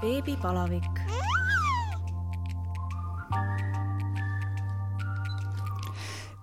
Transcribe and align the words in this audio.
beebipalavik. 0.00 0.82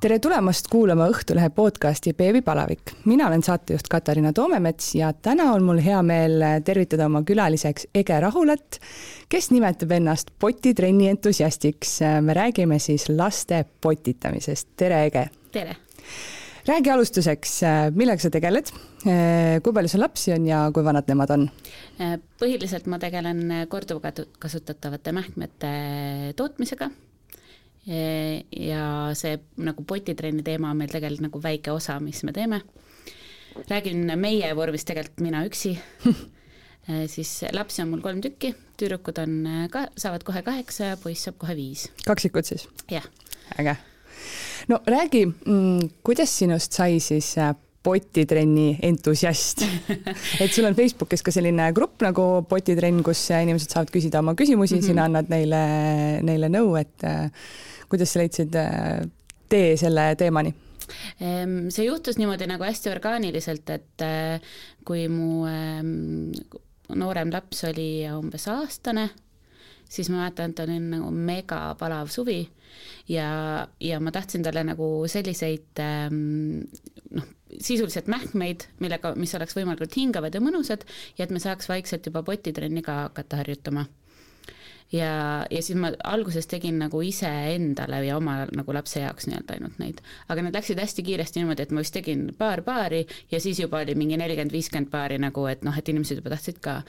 tere 0.01 0.19
tulemast 0.19 0.67
kuulama 0.67 1.05
Õhtulehe 1.07 1.49
podcasti 1.49 2.13
Beebipalavik. 2.13 2.91
mina 3.05 3.27
olen 3.27 3.43
saatejuht 3.43 3.87
Katariina 3.89 4.33
Toomemets 4.33 4.95
ja 4.95 5.13
täna 5.13 5.51
on 5.53 5.63
mul 5.63 5.79
hea 5.85 6.01
meel 6.03 6.43
tervitada 6.65 7.05
oma 7.05 7.23
külaliseks 7.23 7.87
Ege 7.95 8.19
Rahulat, 8.19 8.79
kes 9.29 9.51
nimetab 9.51 9.91
ennast 9.91 10.31
potitrenni 10.39 11.07
entusiastiks. 11.09 11.99
me 12.21 12.33
räägime 12.33 12.79
siis 12.79 13.09
laste 13.09 13.65
potitamisest. 13.81 14.67
tere, 14.77 15.05
Ege! 15.05 15.29
tere! 15.51 15.75
Räägi 16.67 16.91
alustuseks, 16.93 17.55
millega 17.95 18.23
sa 18.23 18.31
tegeled, 18.31 18.69
kui 19.63 19.75
palju 19.75 19.91
sul 19.91 20.03
lapsi 20.03 20.33
on 20.35 20.45
ja 20.47 20.63
kui 20.73 20.85
vanad 20.85 21.09
nemad 21.11 21.33
on? 21.35 21.47
põhiliselt 22.39 22.87
ma 22.89 22.99
tegelen 23.01 23.67
korduvkasutatavate 23.69 25.13
mähkmete 25.15 25.73
tootmisega 26.39 26.89
ja 27.85 28.85
see 29.19 29.37
nagu 29.59 29.83
potitrenni 29.87 30.45
teema 30.45 30.71
on 30.71 30.79
meil 30.79 30.93
tegelikult 30.93 31.27
nagu 31.27 31.43
väike 31.43 31.73
osa, 31.75 31.99
mis 31.99 32.23
me 32.23 32.33
teeme. 32.33 32.61
räägin 33.69 34.07
meie 34.17 34.55
vormis 34.55 34.85
tegelikult 34.85 35.19
mina 35.19 35.43
üksi 35.45 35.75
siis 37.13 37.41
lapsi 37.51 37.83
on 37.83 37.91
mul 37.91 38.01
kolm 38.01 38.21
tükki, 38.23 38.55
tüdrukud 38.79 39.19
on 39.19 39.39
ka, 39.71 39.87
saavad 39.97 40.23
kohe 40.23 40.41
kaheksa 40.41 40.93
ja 40.93 40.97
poiss 40.97 41.27
saab 41.27 41.37
kohe 41.43 41.55
viis. 41.55 41.89
kaksikud 42.07 42.47
siis? 42.47 42.69
jah. 42.91 43.09
äge 43.59 43.75
no 44.71 44.79
räägi, 44.87 45.25
mm, 45.27 45.93
kuidas 46.03 46.33
sinust 46.39 46.75
sai 46.75 46.99
siis 47.03 47.33
äh, 47.37 47.53
potitrenni 47.83 48.77
entusiast 48.81 49.63
et 50.43 50.53
sul 50.53 50.67
on 50.69 50.75
Facebookis 50.77 51.23
ka 51.25 51.33
selline 51.35 51.69
grupp 51.75 52.03
nagu 52.05 52.27
potitrenn, 52.49 53.03
kus 53.05 53.25
inimesed 53.35 53.73
saavad 53.73 53.91
küsida 53.93 54.23
oma 54.23 54.35
küsimusi 54.39 54.77
mm, 54.77 54.81
-hmm. 54.81 54.91
sina 54.93 55.07
annad 55.09 55.31
neile, 55.33 55.63
neile 56.23 56.51
nõu, 56.51 56.75
et 56.79 57.07
äh, 57.07 57.27
kuidas 57.91 58.13
sa 58.13 58.23
leidsid 58.23 58.55
äh, 58.55 59.03
tee 59.49 59.75
selle 59.77 60.13
teemani? 60.19 60.53
see 61.71 61.85
juhtus 61.85 62.17
niimoodi 62.19 62.45
nagu 62.45 62.65
hästi 62.67 62.89
orgaaniliselt, 62.91 63.69
et 63.71 64.03
kui 64.85 65.05
mu 65.07 65.45
noorem 66.99 67.31
laps 67.31 67.63
oli 67.69 68.03
umbes 68.11 68.47
aastane, 68.51 69.07
siis 69.93 70.09
ma 70.09 70.23
mäletan, 70.23 70.53
et 70.53 70.61
oli 70.63 70.79
nagu 70.81 71.11
megapalav 71.13 72.11
suvi 72.13 72.41
ja, 73.09 73.29
ja 73.79 73.99
ma 74.01 74.13
tahtsin 74.15 74.43
talle 74.45 74.63
nagu 74.65 74.89
selliseid 75.11 75.81
ähm, 75.83 76.63
noh, 77.13 77.27
sisuliselt 77.53 78.09
mähkmeid, 78.09 78.67
millega, 78.81 79.13
mis 79.19 79.35
oleks 79.37 79.57
võimalikult 79.57 79.97
hingavad 79.99 80.33
ja 80.33 80.41
mõnusad 80.41 80.87
ja 81.17 81.27
et 81.27 81.33
me 81.33 81.41
saaks 81.43 81.69
vaikselt 81.69 82.09
juba 82.09 82.23
potitrenni 82.25 82.81
ka 82.85 83.03
hakata 83.07 83.43
harjutama 83.43 83.85
ja, 84.93 85.45
ja 85.49 85.61
siis 85.61 85.77
ma 85.79 85.91
alguses 86.07 86.47
tegin 86.49 86.77
nagu 86.81 87.01
iseendale 87.05 88.03
ja 88.05 88.17
oma 88.17 88.43
nagu 88.53 88.75
lapse 88.75 89.01
jaoks 89.01 89.27
nii-öelda 89.29 89.57
ainult 89.57 89.79
neid. 89.81 90.01
aga 90.29 90.45
need 90.45 90.57
läksid 90.57 90.79
hästi 90.79 91.05
kiiresti 91.07 91.41
niimoodi, 91.41 91.65
et 91.65 91.73
ma 91.73 91.83
vist 91.83 91.95
tegin 91.95 92.27
paar 92.37 92.61
paari 92.65 93.03
ja 93.31 93.41
siis 93.43 93.59
juba 93.63 93.81
oli 93.83 93.95
mingi 93.99 94.19
nelikümmend, 94.21 94.53
viiskümmend 94.53 94.91
paari 94.93 95.19
nagu, 95.21 95.47
et 95.49 95.65
noh, 95.65 95.77
et 95.77 95.89
inimesed 95.89 96.21
juba 96.21 96.35
tahtsid 96.35 96.61
ka. 96.63 96.81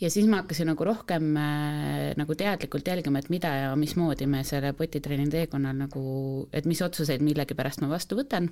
ja 0.00 0.10
siis 0.10 0.28
ma 0.30 0.42
hakkasin 0.42 0.70
nagu 0.70 0.86
rohkem 0.86 1.32
äh, 1.36 2.12
nagu 2.20 2.38
teadlikult 2.38 2.88
jälgima, 2.88 3.22
et 3.22 3.30
mida 3.34 3.54
ja 3.64 3.76
mismoodi 3.76 4.26
me 4.30 4.44
selle 4.46 4.72
potitrenni 4.78 5.30
teekonnal 5.32 5.76
nagu, 5.86 6.04
et 6.52 6.68
mis 6.68 6.82
otsuseid 6.82 7.24
millegipärast 7.26 7.82
ma 7.82 7.90
vastu 7.92 8.18
võtan. 8.18 8.50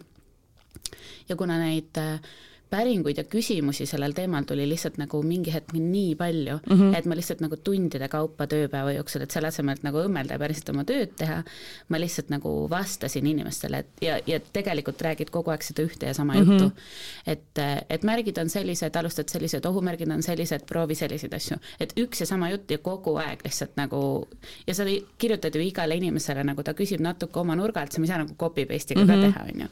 ja 1.28 1.36
kuna 1.38 1.58
neid 1.62 1.98
äh, 2.00 2.18
päringuid 2.70 3.18
ja 3.18 3.24
küsimusi 3.26 3.84
sellel 3.88 4.14
teemal 4.14 4.44
tuli 4.46 4.64
lihtsalt 4.68 4.98
nagu 5.00 5.20
mingi 5.26 5.50
hetk 5.54 5.72
nii 5.74 6.14
palju 6.18 6.58
mm, 6.58 6.76
-hmm. 6.76 6.96
et 6.98 7.06
ma 7.10 7.16
lihtsalt 7.18 7.42
nagu 7.42 7.56
tundide 7.56 8.08
kaupa 8.08 8.46
tööpäeva 8.46 8.92
jooksul, 8.94 9.24
et 9.24 9.34
selle 9.34 9.50
asemel, 9.50 9.78
et 9.78 9.86
nagu 9.86 9.98
õmmelda 10.04 10.36
ja 10.36 10.42
päriselt 10.42 10.70
oma 10.70 10.84
tööd 10.86 11.16
teha, 11.18 11.40
ma 11.88 12.00
lihtsalt 12.00 12.30
nagu 12.30 12.52
vastasin 12.70 13.26
inimestele, 13.26 13.82
et 13.82 14.04
ja, 14.06 14.18
ja 14.26 14.38
tegelikult 14.40 15.02
räägid 15.02 15.32
kogu 15.34 15.50
aeg 15.50 15.66
seda 15.66 15.82
ühte 15.86 16.06
ja 16.06 16.14
sama 16.14 16.34
mm 16.34 16.46
-hmm. 16.46 16.62
juttu. 16.62 16.72
et, 17.26 17.62
et 17.90 18.02
märgid 18.06 18.38
on 18.38 18.48
sellised, 18.48 18.96
alustad 18.96 19.28
sellised, 19.28 19.66
ohumärgid 19.66 20.10
on 20.10 20.22
sellised, 20.22 20.66
proovi 20.66 20.94
selliseid 20.94 21.34
asju. 21.34 21.56
et 21.80 21.92
üks 21.96 22.20
ja 22.20 22.26
sama 22.26 22.50
jutt 22.50 22.70
ja 22.70 22.78
kogu 22.78 23.16
aeg 23.16 23.42
lihtsalt 23.44 23.76
nagu 23.76 24.28
ja 24.66 24.74
sa 24.74 24.84
kirjutad 25.18 25.54
ju 25.54 25.60
igale 25.60 25.96
inimesele, 25.96 26.44
nagu 26.44 26.62
ta 26.62 26.72
küsib 26.72 27.00
natuke 27.00 27.40
oma 27.40 27.56
nurga 27.56 27.80
alt, 27.80 27.92
sa 27.92 28.02
ei 28.02 28.06
saa 28.06 28.18
nagu 28.18 28.34
copy 28.34 28.66
paste'iga 28.66 29.04
mm 29.04 29.10
-hmm. 29.10 29.20
ka 29.20 29.26
mhm. 29.26 29.32
teha, 29.32 29.44
on 29.44 29.60
ju. 29.60 29.68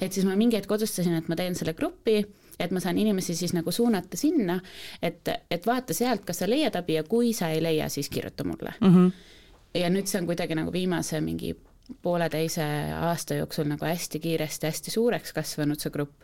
et 0.00 0.12
siis 0.12 0.26
ma 0.26 0.36
mingi 0.36 0.56
hetk 0.56 0.70
otsustasin, 0.70 1.14
et 1.14 1.28
ma 1.28 1.36
teen 1.36 1.54
selle 1.54 1.74
grupi 1.74 2.27
et 2.58 2.70
ma 2.74 2.80
saan 2.80 2.98
inimesi 2.98 3.34
siis 3.38 3.54
nagu 3.54 3.72
suunata 3.72 4.16
sinna, 4.16 4.60
et, 5.02 5.28
et 5.50 5.66
vaata 5.66 5.94
sealt, 5.94 6.24
kas 6.26 6.42
sa 6.42 6.50
leiad 6.50 6.76
abi 6.78 6.98
ja 6.98 7.04
kui 7.04 7.32
sa 7.32 7.50
ei 7.54 7.62
leia, 7.62 7.88
siis 7.88 8.08
kirjuta 8.10 8.44
mulle 8.44 8.74
mm. 8.80 8.94
-hmm. 8.94 9.12
ja 9.80 9.90
nüüd 9.90 10.06
see 10.06 10.20
on 10.20 10.26
kuidagi 10.26 10.54
nagu 10.54 10.72
viimase 10.72 11.20
mingi 11.20 11.56
pooleteise 12.02 12.64
aasta 13.00 13.34
jooksul 13.34 13.64
nagu 13.64 13.84
hästi 13.84 14.20
kiiresti, 14.20 14.66
hästi 14.66 14.90
suureks 14.90 15.32
kasvanud, 15.32 15.80
see 15.80 15.90
grupp. 15.90 16.22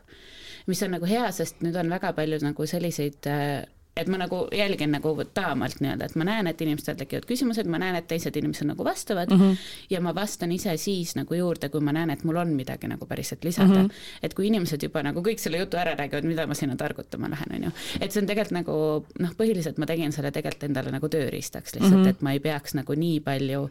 mis 0.66 0.82
on 0.82 0.90
nagu 0.90 1.06
hea, 1.06 1.30
sest 1.32 1.60
nüüd 1.60 1.76
on 1.76 1.90
väga 1.90 2.12
palju 2.12 2.38
nagu 2.40 2.66
selliseid 2.66 3.26
äh, 3.26 3.64
et 3.96 4.08
ma 4.10 4.18
nagu 4.18 4.40
jälgin 4.54 4.90
nagu 4.90 5.12
taamalt 5.34 5.78
nii-öelda, 5.82 6.08
et 6.08 6.16
ma 6.18 6.26
näen, 6.26 6.48
et 6.50 6.60
inimestel 6.64 6.96
tekivad 6.98 7.26
küsimused, 7.28 7.68
ma 7.70 7.78
näen, 7.78 7.94
et 7.98 8.08
teised 8.10 8.36
inimesed 8.36 8.66
nagu 8.66 8.84
vastavad 8.84 9.30
mm 9.30 9.40
-hmm. 9.40 9.56
ja 9.90 10.00
ma 10.00 10.14
vastan 10.14 10.52
ise 10.52 10.76
siis 10.76 11.14
nagu 11.16 11.34
juurde, 11.34 11.68
kui 11.68 11.80
ma 11.80 11.92
näen, 11.92 12.10
et 12.10 12.24
mul 12.24 12.36
on 12.36 12.48
midagi 12.48 12.88
nagu 12.90 13.06
päriselt 13.06 13.44
lisada 13.44 13.82
mm. 13.82 13.86
-hmm. 13.86 14.18
et 14.22 14.34
kui 14.34 14.46
inimesed 14.46 14.82
juba 14.82 15.02
nagu 15.02 15.20
kõik 15.20 15.38
selle 15.38 15.58
jutu 15.58 15.76
ära 15.76 15.94
räägivad, 15.94 16.24
mida 16.24 16.46
ma 16.46 16.54
sinna 16.54 16.76
targutama 16.76 17.30
lähen, 17.30 17.54
on 17.54 17.62
ju. 17.64 17.70
et 18.00 18.12
see 18.12 18.22
on 18.22 18.26
tegelikult 18.26 18.50
nagu 18.50 19.06
noh, 19.18 19.30
põhiliselt 19.38 19.78
ma 19.78 19.86
tegin 19.86 20.12
selle 20.12 20.30
tegelikult 20.30 20.64
endale 20.64 20.90
nagu 20.90 21.08
tööriistaks 21.08 21.74
lihtsalt 21.74 21.94
mm, 21.94 22.04
-hmm. 22.04 22.08
et 22.08 22.22
ma 22.22 22.32
ei 22.32 22.40
peaks 22.40 22.74
nagu 22.74 22.94
nii 22.94 23.20
palju 23.20 23.70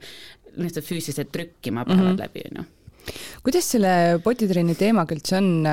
lihtsalt 0.57 0.85
füüsiliselt 0.85 1.31
trükkima 1.31 1.85
päevad 1.85 2.03
mm 2.03 2.15
-hmm. 2.15 2.19
läbi, 2.19 2.41
on 2.51 2.63
ju 2.63 2.63
kuidas 3.43 3.71
selle 3.71 4.19
potitrenni 4.23 4.75
teemaga 4.79 5.15
üldse 5.15 5.37
on, 5.37 5.63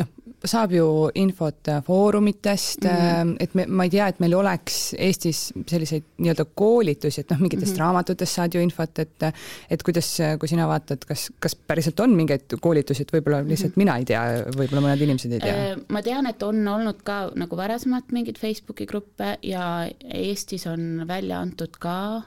noh, 0.00 0.08
saab 0.44 0.72
ju 0.72 0.84
infot 1.20 1.68
foorumitest 1.86 2.84
mm, 2.84 2.90
-hmm. 2.90 3.36
et 3.40 3.54
me, 3.54 3.66
ma 3.66 3.84
ei 3.84 3.90
tea, 3.90 4.06
et 4.08 4.20
meil 4.20 4.34
oleks 4.34 4.94
Eestis 4.98 5.52
selliseid 5.66 6.06
nii-öelda 6.18 6.46
koolitusi, 6.54 7.20
et 7.20 7.30
noh, 7.30 7.40
mingitest 7.40 7.72
mm 7.72 7.76
-hmm. 7.76 7.80
raamatutest 7.80 8.34
saad 8.34 8.54
ju 8.54 8.60
infot, 8.60 8.98
et 8.98 9.22
et 9.70 9.82
kuidas, 9.82 10.18
kui 10.40 10.48
sina 10.48 10.68
vaatad, 10.68 11.04
kas, 11.06 11.30
kas 11.38 11.54
päriselt 11.54 12.00
on 12.00 12.16
mingeid 12.16 12.56
koolitusi, 12.60 13.02
et 13.02 13.12
võib-olla 13.12 13.42
lihtsalt 13.44 13.76
mm 13.76 13.82
-hmm. 13.82 13.84
mina 13.84 13.96
ei 13.96 14.04
tea, 14.04 14.22
võib-olla 14.56 14.82
mõned 14.86 15.02
inimesed 15.02 15.32
ei 15.32 15.40
tea? 15.40 15.70
Äh, 15.72 15.78
ma 15.88 16.02
tean, 16.02 16.26
et 16.26 16.42
on 16.42 16.68
olnud 16.68 17.02
ka 17.04 17.30
nagu 17.34 17.56
varasemalt 17.56 18.12
mingeid 18.12 18.38
Facebooki 18.38 18.86
gruppe 18.86 19.38
ja 19.42 19.88
Eestis 20.14 20.66
on 20.66 21.04
välja 21.08 21.40
antud 21.40 21.76
ka 21.78 22.22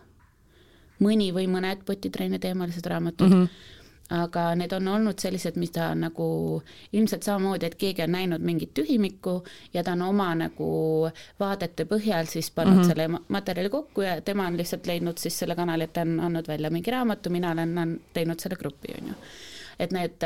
mõni 0.99 1.33
või 1.33 1.47
mõned 1.47 1.83
potitrenni 1.85 2.39
teemalised 2.39 2.85
raamatud 2.85 3.29
mm. 3.29 3.41
-hmm 3.43 3.81
aga 4.13 4.43
need 4.55 4.73
on 4.75 4.87
olnud 4.87 5.19
sellised, 5.21 5.57
mida 5.59 5.89
nagu 5.97 6.25
ilmselt 6.93 7.25
samamoodi, 7.25 7.69
et 7.69 7.77
keegi 7.79 8.03
on 8.05 8.13
näinud 8.13 8.43
mingit 8.45 8.73
tühimikku 8.77 9.39
ja 9.73 9.83
ta 9.83 9.95
on 9.97 10.05
oma 10.09 10.29
nagu 10.37 10.69
vaadete 11.39 11.87
põhjal 11.89 12.29
siis 12.29 12.51
pannud 12.51 12.75
mm 12.75 12.81
-hmm. 12.81 12.87
selle 12.87 13.23
materjali 13.27 13.69
kokku 13.69 14.01
ja 14.01 14.21
tema 14.21 14.47
on 14.47 14.57
lihtsalt 14.57 14.87
leidnud 14.87 15.17
siis 15.17 15.39
selle 15.39 15.55
kanali, 15.55 15.83
et 15.83 15.93
ta 15.93 16.01
on 16.01 16.19
andnud 16.19 16.47
välja 16.47 16.69
mingi 16.69 16.91
raamatu, 16.91 17.29
mina 17.29 17.51
olen 17.51 17.99
teinud 18.13 18.39
selle 18.39 18.55
grupi, 18.55 18.93
on 19.01 19.07
ju. 19.07 19.15
Et 19.79 19.91
need 19.91 20.25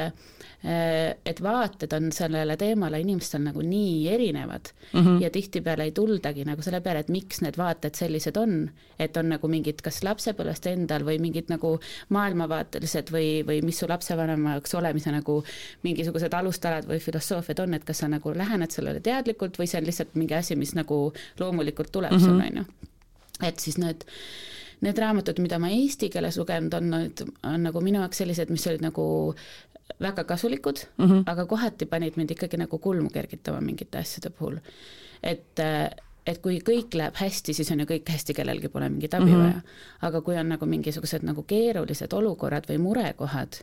Äh, 0.65 1.15
et 1.25 1.37
vaated 1.43 1.91
on 1.93 2.07
sellele 2.11 2.55
teemale 2.57 2.97
inimestel 3.03 3.43
nagu 3.45 3.61
nii 3.61 4.07
erinevad 4.09 4.71
mm 4.93 5.03
-hmm. 5.03 5.21
ja 5.21 5.29
tihtipeale 5.29 5.83
ei 5.83 5.91
tuldagi 5.91 6.45
nagu 6.45 6.61
selle 6.61 6.81
peale, 6.81 6.99
et 6.99 7.09
miks 7.13 7.41
need 7.41 7.57
vaated 7.57 7.93
sellised 7.95 8.37
on, 8.37 8.71
et 8.99 9.17
on 9.17 9.29
nagu 9.29 9.47
mingid 9.47 9.83
kas 9.85 10.01
lapsepõlvest 10.03 10.65
endal 10.71 11.05
või 11.05 11.19
mingid 11.21 11.53
nagu 11.53 11.79
maailmavaatelised 12.09 13.13
või, 13.13 13.45
või 13.45 13.61
mis 13.61 13.79
su 13.79 13.85
lapsevanemaks 13.89 14.73
olemise 14.75 15.11
nagu 15.11 15.43
mingisugused 15.83 16.33
alustalad 16.33 16.89
või 16.89 16.99
filosoofiad 16.99 17.59
on, 17.59 17.73
et 17.73 17.83
kas 17.83 17.97
sa 17.97 18.07
nagu 18.07 18.33
lähened 18.33 18.71
sellele 18.71 18.99
teadlikult 18.99 19.59
või 19.59 19.67
see 19.67 19.79
on 19.79 19.85
lihtsalt 19.85 20.15
mingi 20.15 20.33
asi, 20.33 20.55
mis 20.55 20.73
nagu 20.75 21.13
loomulikult 21.39 21.91
tuleb 21.91 22.11
mm 22.11 22.17
-hmm. 22.17 22.25
sulle, 22.25 22.43
on 22.43 22.57
ju. 22.57 22.65
et 23.47 23.59
siis 23.59 23.77
need 23.77 24.03
need 24.81 24.97
raamatud, 25.01 25.39
mida 25.41 25.59
ma 25.59 25.69
eesti 25.73 26.09
keeles 26.13 26.37
lugenud 26.37 26.73
on, 26.77 26.91
on 27.43 27.63
nagu 27.63 27.81
minu 27.81 28.01
jaoks 28.03 28.21
sellised, 28.23 28.51
mis 28.53 28.67
olid 28.69 28.83
nagu 28.85 29.05
väga 30.03 30.23
kasulikud 30.23 30.83
mm, 30.97 31.05
-hmm. 31.05 31.23
aga 31.25 31.45
kohati 31.45 31.85
panid 31.85 32.17
mind 32.17 32.31
ikkagi 32.31 32.57
nagu 32.57 32.77
kulmu 32.77 33.09
kergitama 33.09 33.61
mingite 33.61 33.97
asjade 33.97 34.29
puhul. 34.29 34.57
et, 35.23 35.59
et 36.27 36.37
kui 36.41 36.59
kõik 36.59 36.93
läheb 36.93 37.15
hästi, 37.15 37.53
siis 37.53 37.71
on 37.71 37.79
ju 37.79 37.85
kõik 37.85 38.09
hästi, 38.11 38.33
kellelgi 38.33 38.69
pole 38.69 38.89
mingit 38.89 39.13
abi 39.13 39.25
mm 39.25 39.31
-hmm. 39.31 39.43
vaja. 39.43 39.61
aga 40.01 40.21
kui 40.21 40.37
on 40.37 40.49
nagu 40.49 40.65
mingisugused 40.65 41.23
nagu 41.23 41.43
keerulised 41.43 42.13
olukorrad 42.13 42.69
või 42.69 42.77
murekohad, 42.77 43.53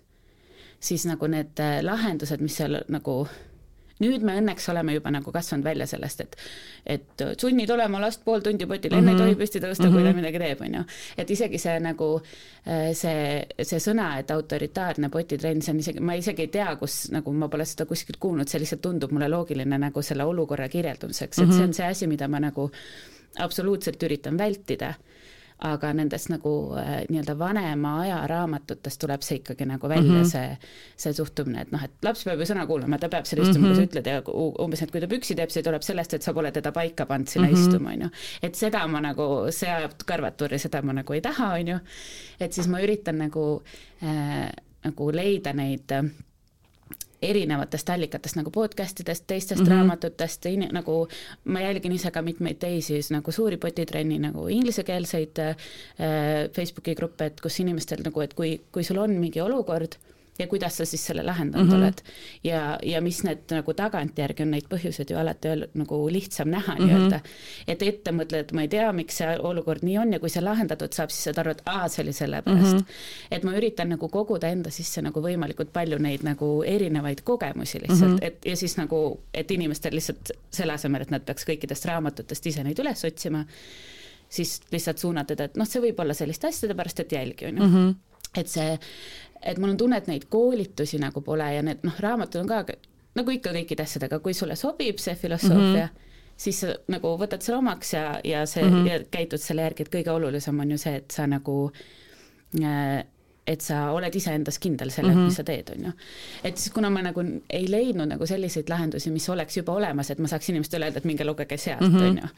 siis 0.80 1.06
nagu 1.06 1.26
need 1.26 1.60
lahendused, 1.82 2.40
mis 2.40 2.56
seal 2.56 2.82
nagu 2.88 3.28
nüüd 4.02 4.24
me 4.26 4.36
õnneks 4.40 4.66
oleme 4.72 4.96
juba 4.96 5.12
nagu 5.14 5.32
kasvanud 5.34 5.66
välja 5.66 5.86
sellest, 5.86 6.24
et 6.24 6.36
et 6.94 7.24
sunnid 7.40 7.70
olema 7.70 8.00
last 8.02 8.24
pool 8.24 8.42
tundi 8.44 8.66
potile, 8.66 8.98
enne 8.98 9.12
mm 9.12 9.18
-hmm. 9.18 9.28
ei 9.28 9.34
tohi 9.34 9.40
püsti 9.40 9.60
tõusta 9.62 9.86
mm, 9.86 9.88
-hmm. 9.88 9.94
kui 9.94 10.02
ta 10.02 10.08
mhm. 10.08 10.16
midagi 10.16 10.38
teeb, 10.38 10.60
on 10.60 10.74
ju. 10.74 10.82
et 11.18 11.30
isegi 11.30 11.58
see 11.58 11.78
nagu 11.80 12.08
äh, 12.66 12.92
see, 12.92 13.46
see 13.62 13.78
sõna, 13.78 14.18
et 14.18 14.30
autoritaarne 14.30 15.08
potitrenn, 15.08 15.62
see 15.62 15.72
on 15.72 15.80
isegi, 15.80 16.00
ma 16.00 16.14
isegi 16.14 16.42
ei 16.42 16.48
tea, 16.48 16.76
kus 16.76 17.10
nagu 17.10 17.32
ma 17.32 17.48
pole 17.48 17.64
seda 17.64 17.86
kuskilt 17.86 18.18
kuulnud, 18.18 18.48
see 18.48 18.60
lihtsalt 18.60 18.82
tundub 18.82 19.10
mulle 19.12 19.28
loogiline 19.28 19.78
nagu 19.78 20.02
selle 20.02 20.24
olukorra 20.24 20.68
kirjeldamiseks, 20.68 21.38
et 21.38 21.44
mm 21.44 21.50
-hmm. 21.50 21.56
see 21.56 21.64
on 21.64 21.74
see 21.74 21.86
asi, 21.86 22.06
mida 22.06 22.28
ma 22.28 22.40
nagu 22.40 22.70
absoluutselt 23.38 24.02
üritan 24.02 24.38
vältida 24.38 24.94
aga 25.62 25.92
nendest 25.94 26.28
nagu 26.32 26.50
äh, 26.76 27.04
nii-öelda 27.08 27.36
vanema 27.38 27.92
aja 28.02 28.16
raamatutest 28.28 29.00
tuleb 29.00 29.22
see 29.22 29.38
ikkagi 29.38 29.66
nagu 29.68 29.88
välja 29.88 30.10
mm, 30.10 30.22
-hmm. 30.22 30.30
see, 30.30 30.56
see 30.96 31.12
suhtumine, 31.14 31.62
et 31.62 31.72
noh, 31.72 31.84
et 31.84 31.94
laps 32.02 32.24
peab 32.24 32.42
ju 32.42 32.48
sõna 32.50 32.66
kuulama, 32.66 32.98
ta 32.98 33.08
peab 33.08 33.24
seal 33.24 33.42
istuma 33.42 33.68
mm, 33.68 33.72
-hmm. 33.72 33.76
kui 33.76 33.86
sa 33.86 33.88
ütled 33.88 34.10
ja 34.10 34.22
umbes, 34.64 34.82
et 34.82 34.90
kui 34.90 35.00
ta 35.00 35.06
püksi 35.06 35.36
teeb, 35.38 35.54
see 35.54 35.62
tuleb 35.62 35.82
sellest, 35.82 36.14
et 36.14 36.22
sa 36.22 36.34
pole 36.34 36.50
teda 36.52 36.72
paika 36.72 37.06
pannud 37.06 37.28
sinna 37.28 37.48
mm 37.48 37.54
-hmm. 37.54 37.68
istuma, 37.68 37.90
on 37.90 38.02
ju. 38.02 38.10
et 38.42 38.54
seda 38.54 38.86
ma 38.86 39.00
nagu, 39.00 39.46
see 39.50 39.70
ajab 39.70 39.94
kõrvaturi, 40.10 40.58
seda 40.58 40.82
ma 40.82 40.92
nagu 40.92 41.12
ei 41.12 41.20
taha, 41.20 41.54
on 41.54 41.68
ju. 41.68 41.78
et 42.40 42.52
siis 42.52 42.68
ma 42.68 42.80
üritan 42.80 43.18
nagu 43.18 43.62
äh,, 44.02 44.50
nagu 44.84 45.10
leida 45.12 45.52
neid 45.52 45.92
äh, 45.92 46.04
erinevatest 47.30 47.90
allikatest 47.90 48.38
nagu 48.38 48.50
podcast 48.54 49.00
idest, 49.00 49.26
teistest 49.26 49.60
mm 49.60 49.66
-hmm. 49.66 49.70
raamatutest, 49.70 50.46
nagu 50.72 51.08
ma 51.44 51.60
jälgin 51.60 51.92
ise 51.92 52.10
ka 52.10 52.22
mitmeid 52.22 52.58
teisi 52.58 53.00
nagu 53.10 53.32
suuri 53.32 53.56
potitrenni 53.56 54.18
nagu 54.18 54.48
inglisekeelseid 54.48 55.38
äh, 55.38 55.56
Facebooki 56.52 56.94
gruppe, 56.94 57.26
et 57.26 57.40
kus 57.40 57.60
inimestel 57.60 58.02
nagu, 58.04 58.20
et 58.20 58.34
kui, 58.34 58.60
kui 58.72 58.84
sul 58.84 58.98
on 58.98 59.10
mingi 59.10 59.40
olukord 59.40 59.96
ja 60.38 60.46
kuidas 60.46 60.76
sa 60.76 60.84
siis 60.84 61.06
selle 61.06 61.22
lahendanud 61.22 61.66
mm 61.66 61.72
-hmm. 61.72 61.76
oled. 61.76 62.00
ja, 62.44 62.78
ja 62.82 63.00
mis 63.00 63.22
need 63.24 63.38
nagu 63.50 63.74
tagantjärgi 63.74 64.42
on 64.42 64.50
neid 64.50 64.66
põhjuseid 64.70 65.10
ju 65.10 65.18
alati 65.18 65.48
öel, 65.48 65.66
nagu 65.74 65.98
lihtsam 66.10 66.48
näha 66.50 66.74
mm 66.74 66.78
-hmm. 66.78 66.86
nii-öelda. 66.86 67.20
et 67.68 67.82
ette 67.82 68.10
mõtled, 68.10 68.52
ma 68.52 68.62
ei 68.62 68.68
tea, 68.68 68.92
miks 68.92 69.16
see 69.16 69.38
olukord 69.38 69.82
nii 69.82 69.98
on 69.98 70.12
ja 70.12 70.20
kui 70.20 70.30
see 70.30 70.42
lahendatud 70.42 70.92
saab, 70.92 71.10
siis 71.10 71.24
saad 71.24 71.38
aru, 71.38 71.50
et 71.50 71.62
aa, 71.66 71.88
see 71.88 72.02
oli 72.02 72.12
sellepärast 72.12 72.72
mm. 72.72 72.78
-hmm. 72.78 73.30
et 73.30 73.42
ma 73.44 73.56
üritan 73.56 73.88
nagu 73.88 74.08
koguda 74.08 74.48
enda 74.48 74.70
sisse 74.70 75.02
nagu 75.02 75.20
võimalikult 75.20 75.72
palju 75.72 75.98
neid 75.98 76.22
nagu 76.22 76.62
erinevaid 76.62 77.20
kogemusi 77.24 77.80
lihtsalt 77.80 78.10
mm, 78.10 78.16
-hmm. 78.16 78.26
et 78.26 78.44
ja 78.44 78.56
siis 78.56 78.76
nagu, 78.76 79.20
et 79.34 79.50
inimestel 79.50 79.94
lihtsalt 79.94 80.30
selle 80.50 80.72
asemel, 80.72 81.02
et 81.02 81.10
nad 81.10 81.22
peaks 81.22 81.46
kõikidest 81.46 81.84
raamatutest 81.84 82.46
ise 82.46 82.64
neid 82.64 82.78
üles 82.78 83.04
otsima, 83.04 83.44
siis 84.28 84.60
lihtsalt 84.72 84.98
suunatada, 84.98 85.44
et 85.44 85.56
noh, 85.60 85.68
see 85.68 85.82
võib 85.84 86.00
olla 86.02 86.14
selliste 86.16 86.50
asjade 86.50 86.74
pärast, 86.74 87.00
et 87.00 87.12
jälgi, 87.12 87.46
on 87.46 87.56
ju. 87.58 87.68
Mhm. 87.68 87.94
et 88.34 88.48
see 88.50 88.78
et 89.44 89.58
mul 89.58 89.74
on 89.74 89.76
tunne, 89.76 89.96
et 89.96 90.06
neid 90.10 90.26
koolitusi 90.30 90.98
nagu 91.02 91.20
pole 91.20 91.46
ja 91.54 91.62
need 91.62 91.84
noh, 91.86 92.00
raamatud 92.00 92.40
on 92.42 92.50
ka 92.50 92.64
nagu 93.14 93.30
ikka 93.30 93.52
kõikide 93.54 93.86
asjadega, 93.86 94.18
kui 94.18 94.34
sulle 94.34 94.56
sobib 94.56 94.98
see 94.98 95.14
filosoofia 95.14 95.86
mm, 95.86 95.90
-hmm. 95.90 96.30
siis 96.36 96.60
sa 96.60 96.74
nagu 96.88 97.14
võtad 97.20 97.42
selle 97.42 97.58
omaks 97.58 97.94
ja, 97.94 98.20
ja 98.24 98.46
see 98.46 98.64
mm 98.64 98.70
-hmm. 98.70 98.88
ja 98.88 99.00
käitud 99.10 99.40
selle 99.40 99.62
järgi, 99.62 99.82
et 99.82 99.94
kõige 99.94 100.10
olulisem 100.10 100.60
on 100.60 100.70
ju 100.70 100.78
see, 100.78 100.96
et 100.96 101.10
sa 101.10 101.26
nagu 101.26 101.70
äh, 102.62 103.04
et 103.46 103.60
sa 103.60 103.90
oled 103.92 104.14
iseendas 104.16 104.58
kindel 104.58 104.90
selles 104.90 105.12
mm, 105.12 105.20
-hmm. 105.20 105.28
mis 105.28 105.36
sa 105.36 105.44
teed, 105.44 105.70
on 105.76 105.84
ju. 105.84 105.92
et 106.44 106.56
siis, 106.56 106.72
kuna 106.72 106.90
ma 106.90 107.02
nagu 107.02 107.24
ei 107.50 107.70
leidnud 107.70 108.08
nagu 108.08 108.26
selliseid 108.26 108.68
lahendusi, 108.68 109.10
mis 109.10 109.28
oleks 109.28 109.56
juba 109.56 109.72
olemas, 109.72 110.10
et 110.10 110.18
ma 110.18 110.28
saaks 110.28 110.48
inimestele 110.48 110.88
öelda, 110.88 110.98
et 110.98 111.04
minge 111.04 111.24
lugege 111.24 111.56
sealt 111.56 111.80
mm, 111.80 111.98
-hmm. 111.98 112.08
on 112.08 112.18
ju. 112.22 112.28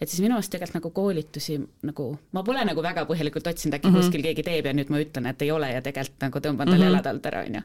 et 0.00 0.08
siis 0.08 0.20
minu 0.20 0.34
arust 0.34 0.50
tegelikult 0.50 0.74
nagu 0.74 0.90
koolitusi 0.90 1.60
nagu, 1.82 2.18
ma 2.32 2.42
pole 2.42 2.64
nagu 2.64 2.82
väga 2.82 3.04
põhjalikult 3.04 3.46
otsinud, 3.46 3.78
äkki 3.78 3.88
mm 3.88 3.94
-hmm. 3.94 4.02
kuskil 4.02 4.22
keegi 4.22 4.42
teeb 4.42 4.66
ja 4.66 4.72
nüüd 4.72 4.90
ma 4.90 5.00
ütlen, 5.00 5.30
et 5.30 5.42
ei 5.42 5.50
ole 5.50 5.70
ja 5.72 5.82
tegelikult 5.82 6.20
nagu 6.20 6.38
tõmban 6.38 6.64
talle 6.64 6.76
mm 6.76 6.82
-hmm. 6.82 6.84
jalad 6.84 7.06
alt 7.06 7.26
ära, 7.26 7.44
on 7.46 7.54
ju. 7.54 7.62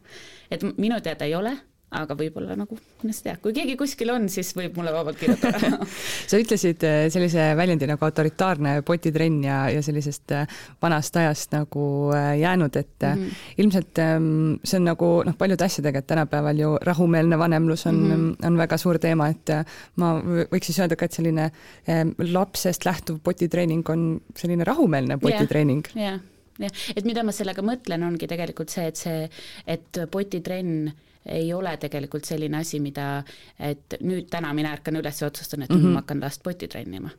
et 0.51 0.63
minu 0.77 1.01
teada 1.01 1.25
ei 1.25 1.36
ole 1.36 1.57
aga 1.92 2.16
võib-olla 2.16 2.56
nagu, 2.56 2.78
mine 3.02 3.14
sa 3.16 3.26
tea, 3.26 3.34
kui 3.44 3.54
keegi 3.56 3.76
kuskil 3.80 4.14
on, 4.14 4.28
siis 4.32 4.54
võib 4.56 4.78
mulle 4.80 4.94
vabalt 4.96 5.18
kirjutada 5.20 5.82
sa 6.32 6.40
ütlesid 6.40 6.86
äh, 6.88 7.00
sellise 7.12 7.50
väljendi 7.60 7.90
nagu 7.90 8.08
autoritaarne 8.08 8.78
potitrenn 8.88 9.42
ja, 9.44 9.58
ja 9.74 9.82
sellisest 9.84 10.32
äh, 10.38 10.62
vanast 10.84 11.20
ajast 11.20 11.52
nagu 11.58 11.84
äh, 12.16 12.38
jäänud, 12.40 12.80
et 12.80 12.96
mm 13.04 13.26
-hmm. 13.26 13.44
ilmselt 13.64 14.00
ähm, 14.00 14.56
see 14.64 14.80
on 14.80 14.88
nagu 14.88 15.12
noh, 15.28 15.36
paljude 15.38 15.68
asjadega, 15.68 16.00
et 16.00 16.08
tänapäeval 16.08 16.64
ju 16.64 16.72
rahumeelne 16.82 17.38
vanemlus 17.38 17.86
on 17.86 17.96
mm, 17.96 18.12
-hmm. 18.12 18.48
on 18.48 18.58
väga 18.58 18.78
suur 18.78 19.00
teema, 19.00 19.28
et 19.28 19.50
ma 19.96 20.16
võiks 20.24 20.72
siis 20.72 20.80
öelda 20.80 20.96
ka, 20.96 21.06
et 21.06 21.20
selline 21.20 21.52
ähm, 21.90 22.16
lapsest 22.18 22.86
lähtuv 22.86 23.20
potitreening 23.24 23.90
on 23.90 24.22
selline 24.36 24.64
rahumeelne 24.64 25.18
potitreening 25.18 25.88
yeah,. 25.96 26.14
jah 26.14 26.20
yeah., 26.20 26.20
jah, 26.60 26.72
et 26.96 27.06
mida 27.06 27.24
ma 27.24 27.32
sellega 27.32 27.62
mõtlen, 27.62 28.04
ongi 28.04 28.28
tegelikult 28.28 28.70
see, 28.70 28.88
et 28.88 28.96
see, 28.96 29.30
et 29.68 30.06
potitrenn 30.12 30.92
ei 31.25 31.53
ole 31.53 31.77
tegelikult 31.77 32.25
selline 32.25 32.57
asi, 32.57 32.79
mida, 32.79 33.23
et 33.59 33.97
nüüd 34.01 34.29
täna 34.29 34.53
mina 34.53 34.73
ärkan 34.73 34.95
üles 34.95 35.21
ja 35.21 35.27
otsustan, 35.27 35.62
et 35.62 35.69
mm 35.69 35.77
-hmm. 35.77 35.94
ma 35.94 36.01
hakkan 36.01 36.21
last 36.21 36.44
poti 36.44 36.68
trennima 36.68 37.09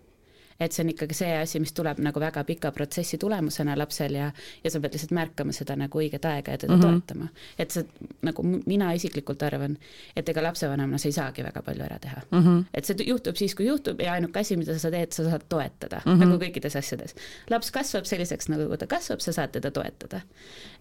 et 0.64 0.74
see 0.74 0.84
on 0.84 0.90
ikkagi 0.92 1.16
see 1.16 1.30
asi, 1.36 1.60
mis 1.62 1.72
tuleb 1.76 2.00
nagu 2.04 2.20
väga 2.20 2.44
pika 2.48 2.72
protsessi 2.74 3.18
tulemusena 3.20 3.74
lapsel 3.78 4.16
ja, 4.18 4.30
ja 4.64 4.70
sa 4.70 4.80
pead 4.80 4.96
lihtsalt 4.96 5.14
märkama 5.16 5.54
seda 5.56 5.76
nagu 5.78 6.00
õiget 6.02 6.26
aega 6.28 6.56
ja 6.56 6.60
teda 6.64 6.76
mm 6.76 6.82
-hmm. 6.82 7.00
toetama. 7.00 7.28
et 7.58 7.70
see, 7.70 7.86
nagu 8.22 8.44
mina 8.66 8.92
isiklikult 8.92 9.42
arvan, 9.42 9.76
et 10.16 10.28
ega 10.28 10.42
lapsevanemana 10.42 10.98
sa 10.98 11.08
ei 11.08 11.18
saagi 11.18 11.44
väga 11.44 11.62
palju 11.62 11.84
ära 11.84 11.98
teha 11.98 12.22
mm. 12.30 12.42
-hmm. 12.42 12.64
et 12.74 12.84
see 12.84 13.06
juhtub 13.06 13.36
siis, 13.36 13.54
kui 13.54 13.66
juhtub 13.66 14.00
ja 14.00 14.12
ainuke 14.12 14.40
asi, 14.40 14.56
mida 14.56 14.78
sa 14.78 14.90
teed, 14.90 15.12
sa 15.12 15.24
saad 15.30 15.48
toetada 15.48 16.02
mm, 16.04 16.12
-hmm. 16.12 16.24
nagu 16.24 16.44
kõikides 16.44 16.78
asjades. 16.78 17.14
laps 17.50 17.70
kasvab 17.70 18.04
selliseks, 18.04 18.48
nagu 18.48 18.76
ta 18.76 18.86
kasvab, 18.86 19.20
sa 19.20 19.32
saad 19.32 19.52
teda 19.52 19.70
toetada. 19.70 20.20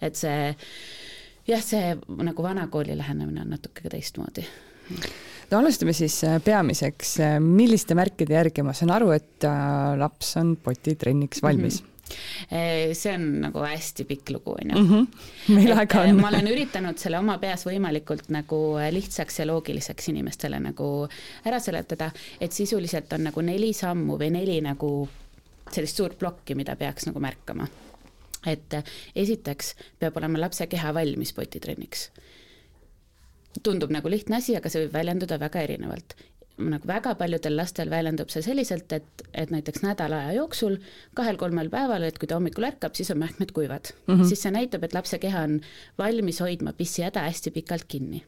et 0.02 0.16
see 0.16 0.56
jah, 1.48 1.64
see 1.64 1.96
nagu 2.22 2.44
vanakooli 2.44 2.98
lähenemine 2.98 3.42
on 3.46 3.54
natuke 3.56 3.90
teistmoodi 3.90 4.46
no 5.52 5.60
alustame 5.60 5.94
siis 5.94 6.24
äh, 6.28 6.40
peamiseks, 6.44 7.16
äh, 7.20 7.38
milliste 7.44 7.96
märkide 7.98 8.38
järgi 8.38 8.64
ma 8.66 8.76
saan 8.78 8.94
aru, 8.96 9.12
et 9.16 9.48
äh, 9.48 9.94
laps 10.00 10.36
on 10.42 10.56
potitrenniks 10.64 11.44
valmis 11.44 11.82
mm? 11.82 11.86
-hmm 11.86 11.90
see 12.52 13.12
on 13.14 13.22
nagu 13.40 13.62
hästi 13.64 14.04
pikk 14.04 14.30
lugu, 14.34 14.52
on 14.52 14.72
ju. 14.72 14.80
Mhm. 14.84 15.06
meil 15.56 15.72
aega 15.72 16.02
on. 16.02 16.18
ma 16.20 16.28
olen 16.28 16.50
üritanud 16.52 16.98
selle 17.00 17.20
oma 17.20 17.38
peas 17.40 17.64
võimalikult 17.64 18.28
nagu 18.36 18.58
lihtsaks 18.92 19.40
ja 19.40 19.46
loogiliseks 19.48 20.10
inimestele 20.12 20.60
nagu 20.60 21.08
ära 21.46 21.60
seletada, 21.64 22.10
et 22.42 22.52
sisuliselt 22.52 23.14
on 23.14 23.24
nagu 23.30 23.42
neli 23.42 23.72
sammu 23.74 24.18
või 24.20 24.28
neli 24.36 24.60
nagu 24.62 25.08
sellist 25.72 26.04
suurt 26.04 26.20
plokki, 26.20 26.56
mida 26.56 26.76
peaks 26.76 27.08
nagu 27.08 27.24
märkama 27.24 27.70
et 28.46 28.74
äh, 28.74 28.84
esiteks 29.16 29.76
peab 30.00 30.18
olema 30.18 30.40
lapse 30.42 30.68
keha 30.68 30.94
valmis 30.94 31.34
potitrenniks. 31.34 32.10
tundub 33.64 33.92
nagu 33.92 34.10
lihtne 34.10 34.38
asi, 34.38 34.56
aga 34.56 34.70
see 34.70 34.86
võib 34.86 34.94
väljenduda 34.94 35.40
väga 35.40 35.62
erinevalt 35.62 36.16
nagu 36.70 36.88
väga 36.88 37.14
paljudel 37.20 37.56
lastel 37.58 37.90
väljendub 37.92 38.32
see 38.32 38.44
selliselt, 38.46 38.92
et, 38.94 39.24
et 39.34 39.52
näiteks 39.54 39.84
nädala 39.86 40.22
aja 40.26 40.36
jooksul 40.40 40.78
kahel-kolmel 41.18 41.72
päeval, 41.74 42.06
et 42.08 42.20
kui 42.20 42.30
ta 42.30 42.38
hommikul 42.40 42.68
ärkab, 42.68 42.96
siis 42.98 43.12
on 43.14 43.22
mähkmed 43.22 43.54
kuivad 43.56 43.94
mm, 43.94 44.14
-hmm. 44.14 44.28
siis 44.28 44.44
see 44.44 44.52
näitab, 44.52 44.84
et 44.84 44.94
lapse 44.94 45.20
keha 45.20 45.46
on 45.48 45.62
valmis 45.98 46.42
hoidma 46.42 46.74
pissihäda 46.74 47.26
hästi 47.28 47.52
pikalt 47.52 47.88
kinni. 47.88 48.24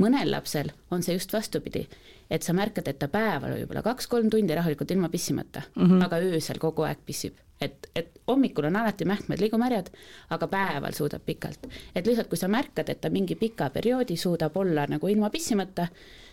mõnel 0.00 0.30
lapsel 0.30 0.72
on 0.90 1.02
see 1.02 1.14
just 1.14 1.32
vastupidi, 1.32 1.88
et 2.30 2.42
sa 2.42 2.52
märkad, 2.52 2.88
et 2.88 2.98
ta 2.98 3.08
päeval 3.08 3.58
võib-olla 3.58 3.82
kaks-kolm 3.82 4.30
tundi 4.30 4.54
rahulikult 4.54 4.90
ilma 4.90 5.08
pissimata 5.08 5.62
mm, 5.76 5.86
-hmm. 5.86 6.04
aga 6.04 6.16
öösel 6.16 6.58
kogu 6.58 6.82
aeg 6.82 6.98
pissib 7.06 7.34
et, 7.62 7.88
et 7.96 8.10
hommikul 8.28 8.68
on 8.68 8.76
alati 8.76 9.06
mähkmed 9.08 9.40
liiga 9.40 9.58
märjad, 9.58 9.88
aga 10.30 10.48
päeval 10.48 10.98
suudab 10.98 11.24
pikalt. 11.26 11.66
et 11.94 12.06
lihtsalt, 12.06 12.28
kui 12.28 12.38
sa 12.38 12.48
märkad, 12.48 12.88
et 12.88 13.00
ta 13.00 13.10
mingi 13.10 13.34
pika 13.34 13.70
perioodi 13.70 14.16
suudab 14.16 14.56
olla 14.56 14.86
nagu 14.86 15.08
ilma 15.08 15.30
pissimata, 15.30 15.88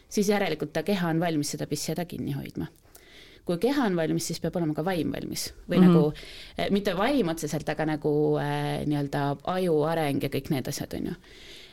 siis 0.09 0.29
järelikult 0.29 0.73
ta 0.73 0.83
keha 0.83 1.09
on 1.09 1.19
valmis 1.19 1.55
seda 1.55 1.67
pissihäda 1.67 2.05
kinni 2.05 2.31
hoidma 2.37 2.67
kui 3.49 3.57
keha 3.57 3.87
on 3.89 3.95
valmis, 3.97 4.27
siis 4.29 4.41
peab 4.43 4.59
olema 4.59 4.75
ka 4.77 4.85
vaim 4.85 5.13
valmis 5.13 5.47
või 5.69 5.79
mm 5.79 5.83
-hmm. 5.83 5.95
nagu 5.95 6.13
eh, 6.57 6.67
mitte 6.75 6.93
vaim 6.97 7.31
otseselt, 7.33 7.69
aga 7.69 7.85
nagu 7.95 8.11
äh, 8.37 8.83
nii-öelda 8.85 9.23
aju 9.55 9.79
areng 9.89 10.23
ja 10.23 10.29
kõik 10.29 10.51
need 10.53 10.69
asjad, 10.69 10.93
on 10.99 11.07
ju 11.09 11.15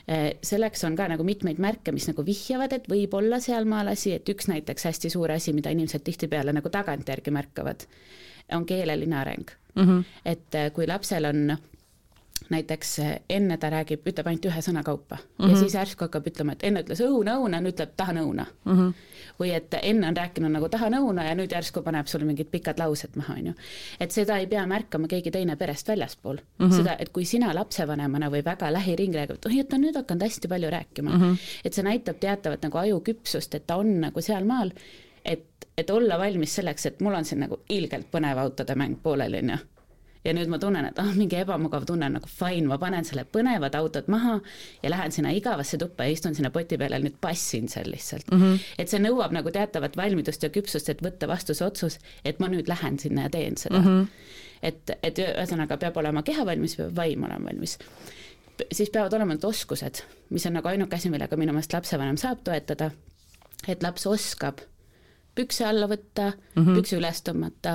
eh, 0.09 0.39
selleks 0.43 0.85
on 0.89 0.97
ka 0.97 1.09
nagu 1.13 1.25
mitmeid 1.25 1.61
märke, 1.61 1.93
mis 1.93 2.09
nagu 2.09 2.25
vihjavad, 2.25 2.73
et 2.73 2.89
võib 2.89 3.15
olla 3.19 3.41
sealmaal 3.41 3.93
asi, 3.93 4.15
et 4.17 4.29
üks 4.29 4.49
näiteks 4.49 4.89
hästi 4.89 5.11
suur 5.11 5.33
asi, 5.37 5.53
mida 5.53 5.71
inimesed 5.71 6.05
tihtipeale 6.07 6.53
nagu 6.57 6.73
tagantjärgi 6.73 7.31
märkavad, 7.31 7.87
on 8.53 8.67
keeleline 8.67 9.17
areng 9.17 9.51
mm. 9.75 9.83
-hmm. 9.83 10.05
et 10.25 10.55
äh, 10.55 10.73
kui 10.73 10.87
lapsel 10.87 11.25
on 11.25 11.57
näiteks 12.51 12.99
äh, 12.99 13.21
enne 13.31 13.57
ta 13.57 13.71
räägib, 13.71 14.07
ütleb 14.07 14.27
ainult 14.27 14.47
ühe 14.47 14.63
sõna 14.63 14.83
kaupa 14.85 15.17
mm 15.17 15.21
-hmm. 15.21 15.49
ja 15.49 15.55
mhm. 15.55 15.61
siis 15.61 15.75
järsku 15.75 16.05
hakkab 16.05 16.27
ütlema, 16.27 16.53
et 16.53 16.65
enne 16.65 16.83
ütles 16.83 17.01
õuna, 17.01 17.37
õuna, 17.41 17.61
nüüd 17.61 17.75
ütleb 17.75 17.93
tahan 17.97 18.17
õuna 18.17 18.47
mm. 18.65 18.73
-hmm. 18.73 18.93
või 19.41 19.55
et 19.55 19.75
enne 19.83 20.09
on 20.09 20.17
rääkinud 20.17 20.53
nagu 20.53 20.69
tahan 20.69 20.95
õuna 20.95 21.25
ja 21.29 21.35
nüüd 21.35 21.53
järsku 21.53 21.83
paneb 21.83 22.07
sulle 22.07 22.25
mingid 22.25 22.51
pikad 22.51 22.79
laused 22.79 23.17
maha, 23.17 23.35
on 23.35 23.47
ju. 23.47 23.53
et 24.01 24.11
seda 24.11 24.39
ei 24.39 24.47
pea 24.47 24.67
märkama 24.67 25.09
keegi 25.09 25.31
teine 25.31 25.57
perest 25.57 25.89
väljaspool 25.89 26.37
mm. 26.37 26.67
-hmm. 26.67 26.77
seda, 26.77 26.97
et 26.99 27.09
kui 27.09 27.25
sina 27.25 27.55
lapsevanemana 27.55 28.31
või 28.31 28.45
väga 28.45 28.73
lähiringlega, 28.73 29.35
et 29.35 29.47
oi, 29.47 29.61
et 29.61 29.69
ta 29.69 29.77
on 29.77 29.83
nüüd 29.83 29.97
hakanud 29.97 30.23
hästi 30.23 30.49
palju 30.49 30.71
rääkima 30.71 31.11
mm, 31.11 31.23
-hmm. 31.23 31.37
et 31.65 31.75
see 31.75 31.85
näitab 31.85 32.21
teatavat 32.21 32.63
nagu 32.63 32.79
ajuküpsust, 32.79 33.55
et 33.55 33.67
ta 33.67 33.77
on 33.77 34.01
nagu 34.01 34.21
sealmaal 34.21 34.71
et, 35.27 35.45
et 35.79 35.91
olla 35.91 36.19
valmis 36.19 36.55
selleks, 36.57 36.87
et 36.87 37.01
mul 37.01 37.15
on 37.15 37.25
siin 37.25 37.43
nagu 37.45 37.61
ilgelt 37.69 38.09
põnev 38.13 38.39
autode 38.41 38.77
mäng 38.79 38.97
pooleli, 39.03 39.43
on 39.45 39.51
ju. 39.55 39.59
ja 40.27 40.33
nüüd 40.35 40.51
ma 40.51 40.59
tunnen, 40.59 40.89
et 40.89 40.97
ah, 40.99 41.13
mingi 41.15 41.37
ebamugav 41.39 41.85
tunne 41.87 42.09
nagu 42.11 42.29
fine, 42.31 42.67
ma 42.67 42.79
panen 42.83 43.05
selle 43.07 43.23
põnevad 43.31 43.77
autod 43.79 44.09
maha 44.11 44.41
ja 44.83 44.91
lähen 44.91 45.15
sinna 45.15 45.31
igavasse 45.37 45.79
tuppa 45.79 46.09
ja 46.09 46.17
istun 46.17 46.35
sinna 46.35 46.51
poti 46.51 46.79
peal 46.81 46.97
ja 46.97 46.99
nüüd 47.03 47.21
passin 47.21 47.69
seal 47.71 47.91
lihtsalt 47.93 48.33
mm. 48.33 48.43
-hmm. 48.43 48.65
et 48.79 48.91
see 48.91 49.03
nõuab 49.05 49.37
nagu 49.37 49.53
teatavat 49.55 49.97
valmidust 49.97 50.43
ja 50.43 50.51
küpsust, 50.51 50.91
et 50.91 51.03
võtta 51.03 51.29
vastu 51.31 51.55
see 51.55 51.67
otsus, 51.67 51.99
et 52.25 52.41
ma 52.41 52.49
nüüd 52.51 52.69
lähen 52.69 52.99
sinna 52.99 53.29
ja 53.29 53.31
teen 53.31 53.57
seda 53.57 53.79
mm. 53.79 53.87
-hmm. 53.87 54.07
et, 54.63 54.97
et 55.03 55.19
ühesõnaga 55.19 55.77
peab 55.77 55.97
olema 55.97 56.23
keha 56.23 56.47
valmis, 56.47 56.77
peab 56.77 56.97
vaim 56.97 57.25
olema 57.25 57.53
valmis 57.53 57.79
siis 58.73 58.91
peavad 58.91 59.13
olema 59.13 59.35
need 59.35 59.45
oskused, 59.45 60.01
mis 60.31 60.47
on 60.47 60.57
nagu 60.57 60.69
ainuke 60.69 60.97
asi, 60.97 61.11
millega 61.11 61.37
minu 61.37 61.53
meelest 61.53 61.73
lapsevanem 61.73 62.17
saab 62.17 62.41
toetada, 62.45 62.91
et 63.69 63.83
laps 63.83 64.07
oskab 64.07 64.65
pükse 65.37 65.67
alla 65.69 65.87
võtta 65.91 66.31
mm, 66.33 66.63
-hmm. 66.63 66.79
pükse 66.79 66.97
üles 66.97 67.21
tõmmata, 67.27 67.75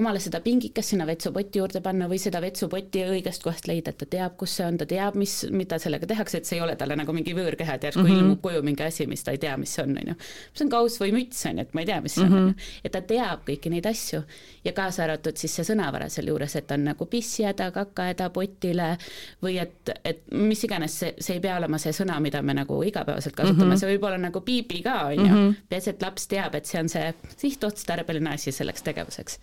omale 0.00 0.20
seda 0.22 0.40
pingikest 0.40 0.94
sinna 0.94 1.06
vetsupoti 1.06 1.60
juurde 1.60 1.82
panna 1.84 2.08
või 2.08 2.18
seda 2.18 2.40
vetsupotti 2.40 3.04
õigest 3.04 3.44
kohast 3.44 3.68
leida, 3.68 3.92
et 3.92 3.98
ta 4.00 4.08
teab, 4.16 4.36
kus 4.40 4.56
see 4.56 4.66
on, 4.66 4.78
ta 4.80 4.86
teab, 4.88 5.18
mis, 5.20 5.34
mida 5.50 5.78
sellega 5.82 6.08
tehakse, 6.08 6.40
et 6.40 6.48
see 6.48 6.58
ei 6.58 6.64
ole 6.64 6.76
talle 6.80 6.96
nagu 6.96 7.12
mingi 7.12 7.34
võõrkeha, 7.36 7.76
et 7.76 7.88
järsku 7.88 8.02
mm 8.02 8.08
-hmm. 8.08 8.24
ilmub 8.24 8.42
koju 8.42 8.62
mingi 8.62 8.82
asi, 8.82 9.06
mis 9.06 9.24
ta 9.24 9.36
ei 9.36 9.38
tea, 9.38 9.56
mis 9.56 9.74
see 9.74 9.84
on, 9.84 9.96
on 10.02 10.12
ju. 10.12 10.14
see 10.54 10.64
on 10.64 10.70
kauss 10.70 11.00
või 11.00 11.12
müts, 11.12 11.44
on 11.50 11.58
ju, 11.58 11.66
et 11.66 11.74
ma 11.74 11.84
ei 11.84 11.86
tea, 11.86 12.00
mis 12.00 12.14
see 12.14 12.24
mm 12.24 12.32
-hmm. 12.32 12.36
on, 12.36 12.42
on 12.42 12.48
ju. 12.48 12.80
et 12.84 12.92
ta 12.92 13.00
teab 13.00 13.44
kõiki 13.48 13.70
neid 13.70 13.86
asju 13.86 14.22
ja 14.64 14.72
kaasa 14.72 15.04
arvatud 15.04 15.36
siis 15.36 15.56
see 15.56 15.64
sõnavara 15.64 16.08
sealjuures, 16.08 16.56
et 16.56 16.70
on 16.70 16.84
nagu 16.84 17.06
pissihäda, 17.06 17.70
kakahäda 17.70 18.30
potile 18.30 18.96
või 19.42 19.58
et, 19.60 19.90
et 20.04 20.22
mis 20.32 20.64
iganes, 20.64 20.98
see, 20.98 21.14
see 21.18 21.36
ei 21.36 21.40
pea 21.40 21.56
olema 21.56 21.78
see 21.78 21.92
sõna, 21.92 22.20
mida 22.20 22.42
me 22.42 22.54
nagu 22.54 22.82
igapäevaselt 22.82 23.36
kasutame 23.36 23.64
mm, 23.64 23.72
-hmm. 23.72 23.80
see 23.80 23.94
võib 23.94 24.04
olla 24.06 24.18
nagu 24.18 24.40
piipi 24.40 24.82
ka, 24.82 24.98
on 25.06 25.12
ju. 25.12 25.26
Mhm. 25.26 25.54
peaasi, 25.68 25.90
et 25.90 26.02
laps 26.02 26.26
teab, 26.26 26.54
et 26.54 26.66
see 26.66 26.80
on 26.80 26.88
see 26.88 27.01
sihtotstarbeline 27.36 28.34
asi 28.34 28.52
selleks 28.52 28.82
tegevuseks. 28.82 29.38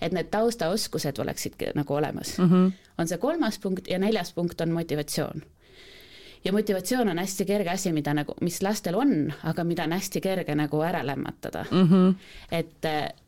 et 0.00 0.12
need 0.12 0.30
taustaoskused 0.30 1.18
oleksid 1.18 1.54
nagu 1.74 1.94
olemas 1.94 2.38
mm. 2.38 2.50
-hmm. 2.50 2.72
on 2.98 3.08
see 3.08 3.18
kolmas 3.18 3.58
punkt 3.58 3.88
ja 3.90 3.98
neljas 3.98 4.32
punkt 4.32 4.60
on 4.60 4.70
motivatsioon 4.70 5.42
ja 6.44 6.52
motivatsioon 6.52 7.08
on 7.08 7.18
hästi 7.18 7.44
kerge 7.44 7.70
asi, 7.70 7.92
mida 7.92 8.14
nagu, 8.14 8.34
mis 8.40 8.62
lastel 8.62 8.94
on, 8.94 9.32
aga 9.44 9.64
mida 9.64 9.84
on 9.84 9.92
hästi 9.92 10.20
kerge 10.20 10.54
nagu 10.54 10.80
ära 10.82 11.06
lämmatada 11.06 11.64
mm. 11.70 11.88
-hmm. 11.88 12.14
et, 12.52 12.84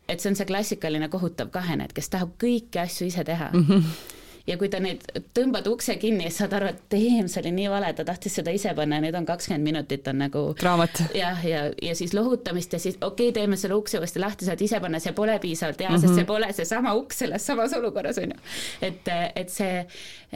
et 0.08 0.20
see 0.20 0.30
on 0.30 0.36
see 0.36 0.46
klassikaline 0.46 1.08
kohutav 1.08 1.50
kahene, 1.50 1.84
et 1.84 1.92
kes 1.92 2.08
tahab 2.08 2.30
kõiki 2.44 2.82
asju 2.82 3.06
ise 3.06 3.24
teha 3.24 3.50
mm. 3.52 3.66
-hmm 3.68 4.16
ja 4.46 4.56
kui 4.60 4.70
ta 4.72 4.80
neid, 4.82 5.04
tõmbad 5.36 5.66
ukse 5.70 5.96
kinni 6.00 6.26
ja 6.26 6.32
saad 6.34 6.54
aru, 6.56 6.70
et 6.72 6.80
teem, 6.92 7.28
see 7.30 7.42
oli 7.42 7.52
nii 7.56 7.68
vale, 7.72 7.90
ta 7.96 8.06
tahtis 8.08 8.38
seda 8.40 8.54
ise 8.54 8.72
panna 8.76 9.00
ja 9.00 9.04
nüüd 9.06 9.18
on 9.18 9.28
kakskümmend 9.28 9.66
minutit 9.66 10.08
on 10.10 10.22
nagu 10.24 10.44
draamat. 10.60 11.02
jah, 11.16 11.44
ja, 11.46 11.66
ja, 11.66 11.74
ja 11.90 11.98
siis 11.98 12.14
lohutamist 12.16 12.72
ja 12.72 12.82
siis 12.82 12.98
okei 13.00 13.30
okay,, 13.30 13.36
teeme 13.40 13.58
selle 13.60 13.78
ukse 13.80 14.00
uuesti 14.00 14.22
lahti, 14.22 14.48
saad 14.48 14.62
ise 14.64 14.80
panna, 14.80 15.02
see 15.02 15.14
pole 15.16 15.36
piisavalt 15.42 15.80
hea 15.80 15.90
mm, 15.90 15.96
-hmm. 15.96 16.00
sest 16.00 16.14
see 16.14 16.24
mhm. 16.24 16.32
pole 16.32 16.52
seesama 16.52 16.94
uks 16.94 17.22
selles 17.24 17.46
samas 17.46 17.76
olukorras, 17.76 18.18
on 18.18 18.34
ju. 18.34 18.40
et, 18.82 19.14
et 19.34 19.48
see, 19.48 19.86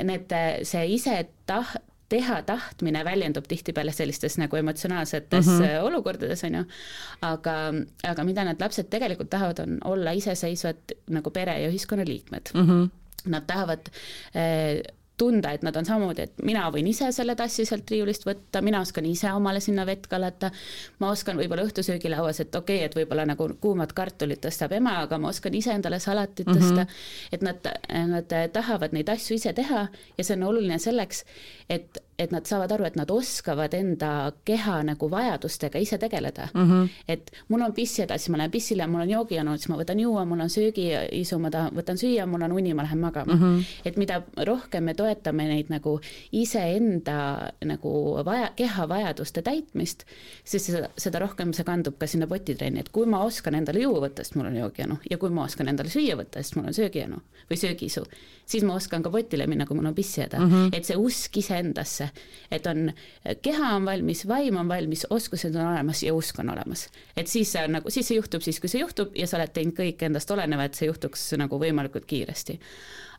need, 0.03 0.39
see 0.63 0.87
ise 0.95 1.19
tah-, 1.47 1.77
teha 2.09 2.43
tahtmine 2.47 3.05
väljendub 3.05 3.47
tihtipeale 3.49 3.93
sellistes 3.93 4.37
nagu 4.39 4.57
emotsionaalsetes 4.57 5.47
mm 5.47 5.61
-hmm. 5.61 5.87
olukordades, 5.89 6.45
on 6.45 6.55
ju, 6.55 6.65
aga, 7.23 7.55
aga 8.09 8.25
mida 8.25 8.45
need 8.45 8.61
lapsed 8.61 8.91
tegelikult 8.91 9.31
tahavad, 9.31 9.59
on 9.59 9.79
olla 9.85 10.11
iseseisvad 10.11 10.97
nagu 11.09 11.31
pere 11.31 11.61
ja 11.63 11.71
ühiskonnaliikmed 11.71 12.55
mm. 12.55 12.69
-hmm 12.69 13.04
nad 13.31 13.47
tahavad 13.49 13.91
eh, 14.35 14.83
tunda, 15.17 15.53
et 15.55 15.63
nad 15.63 15.77
on 15.79 15.87
samamoodi, 15.87 16.27
et 16.27 16.41
mina 16.43 16.65
võin 16.75 16.89
ise 16.91 17.07
selle 17.15 17.37
tassi 17.39 17.65
sealt 17.69 17.91
riiulist 17.91 18.27
võtta, 18.27 18.63
mina 18.67 18.81
oskan 18.83 19.07
ise 19.07 19.31
omale 19.35 19.61
sinna 19.63 19.85
vett 19.87 20.09
kallata, 20.11 20.51
ma 21.03 21.13
oskan 21.15 21.39
võib-olla 21.39 21.67
õhtusöögilauas, 21.69 22.41
et 22.43 22.55
okei 22.59 22.81
okay,, 22.81 22.89
et 22.89 22.97
võib-olla 22.99 23.27
nagu 23.31 23.47
kuumad 23.63 23.95
kartulid 23.95 24.43
tõstab 24.43 24.75
ema, 24.75 24.97
aga 25.05 25.21
ma 25.23 25.31
oskan 25.31 25.55
ise 25.55 25.75
endale 25.77 26.01
salatit 26.03 26.49
mhm. 26.49 26.59
tõsta 26.59 26.83
mm, 26.83 26.89
-hmm. 26.89 27.37
et 27.37 27.47
nad, 27.47 27.71
nad 28.11 28.35
tahavad 28.53 28.97
neid 28.97 29.13
asju 29.15 29.39
ise 29.39 29.55
teha 29.55 29.87
ja 30.19 30.25
see 30.25 30.35
on 30.37 30.49
oluline 30.51 30.81
selleks, 30.83 31.25
et 31.71 32.03
et 32.19 32.31
nad 32.31 32.47
saavad 32.47 32.73
aru, 32.73 32.87
et 32.87 32.97
nad 32.97 33.11
oskavad 33.11 33.75
enda 33.75 34.33
keha 34.47 34.77
nagu 34.87 35.09
vajadustega 35.11 35.81
ise 35.83 35.99
tegeleda 35.99 36.49
mm. 36.55 36.71
-hmm. 36.71 36.89
et 37.09 37.31
mul 37.49 37.63
on 37.63 37.73
pissihäda, 37.73 38.19
siis 38.19 38.29
ma 38.29 38.39
lähen 38.39 38.51
pissile, 38.51 38.87
mul 38.87 39.01
on 39.01 39.11
joogijanu, 39.11 39.57
siis 39.57 39.69
ma 39.69 39.77
võtan 39.77 40.01
juua, 40.01 40.25
mul 40.25 40.41
on 40.41 40.51
söögiisu, 40.51 41.39
ma 41.39 41.51
tahan, 41.51 41.75
võtan 41.75 41.99
süüa, 41.99 42.27
mul 42.27 42.43
on 42.43 42.53
uni, 42.53 42.75
ma 42.75 42.83
lähen 42.83 42.99
magama 42.99 43.35
mm. 43.35 43.41
-hmm. 43.41 43.65
et 43.85 43.97
mida 43.97 44.23
rohkem 44.37 44.85
me 44.85 44.95
toetame 44.95 45.49
neid 45.49 45.67
nagu 45.69 46.01
iseenda 46.33 47.51
nagu 47.65 48.25
vaja, 48.25 48.51
keha 48.57 48.89
vajaduste 48.89 49.43
täitmist, 49.43 50.05
siis 50.45 50.67
seda, 50.67 50.89
seda 50.99 51.19
rohkem 51.19 51.53
see 51.53 51.65
kandub 51.65 51.99
ka 51.99 52.07
sinna 52.07 52.27
potitrenni, 52.27 52.81
et 52.81 52.89
kui 52.89 53.07
ma 53.07 53.25
oskan 53.25 53.55
endale 53.55 53.79
juua 53.79 54.07
võtta, 54.07 54.23
sest 54.23 54.35
mul 54.35 54.47
on 54.47 54.57
joogijanu 54.57 54.99
ja 55.11 55.19
kui 55.19 55.31
ma 55.31 55.45
oskan 55.45 55.69
endale 55.69 55.91
süüa 55.91 56.17
võtta, 56.17 56.43
sest 56.43 56.57
mul 56.57 56.67
on 56.67 56.75
söögijanu 56.75 57.21
või 57.51 57.57
söögiisu, 57.57 58.05
siis 58.47 58.65
ma 58.65 58.75
oskan 58.75 59.03
ka 59.03 59.11
potile 59.11 59.47
minna, 59.47 59.67
kui 59.67 59.77
mul 59.77 59.87
on 59.87 59.95
pissihäda 59.95 60.39
mm, 60.39 60.51
-hmm. 60.51 60.77
et 60.77 60.85
see 60.85 60.97
usk 60.97 61.37
iseendasse 61.37 62.04
sisse, 62.05 62.29
et 62.51 62.67
on, 62.67 62.91
keha 63.43 63.75
on 63.77 63.87
valmis, 63.87 64.25
vaim 64.29 64.57
on 64.61 64.69
valmis, 64.69 65.07
oskused 65.11 65.55
on 65.55 65.73
olemas 65.73 66.03
ja 66.03 66.15
usk 66.15 66.39
on 66.39 66.51
olemas. 66.51 66.89
et 67.17 67.29
siis 67.29 67.53
see 67.53 67.65
on 67.65 67.79
nagu, 67.79 67.91
siis 67.91 68.09
see 68.09 68.19
juhtub 68.19 68.43
siis, 68.43 68.61
kui 68.61 68.69
see 68.69 68.81
juhtub 68.81 69.15
ja 69.17 69.27
sa 69.27 69.39
oled 69.39 69.53
teinud 69.55 69.77
kõik 69.77 70.03
endast 70.07 70.31
oleneva, 70.31 70.65
et 70.65 70.75
see 70.75 70.89
juhtuks 70.89 71.33
nagu 71.41 71.59
võimalikult 71.59 72.07
kiiresti. 72.07 72.59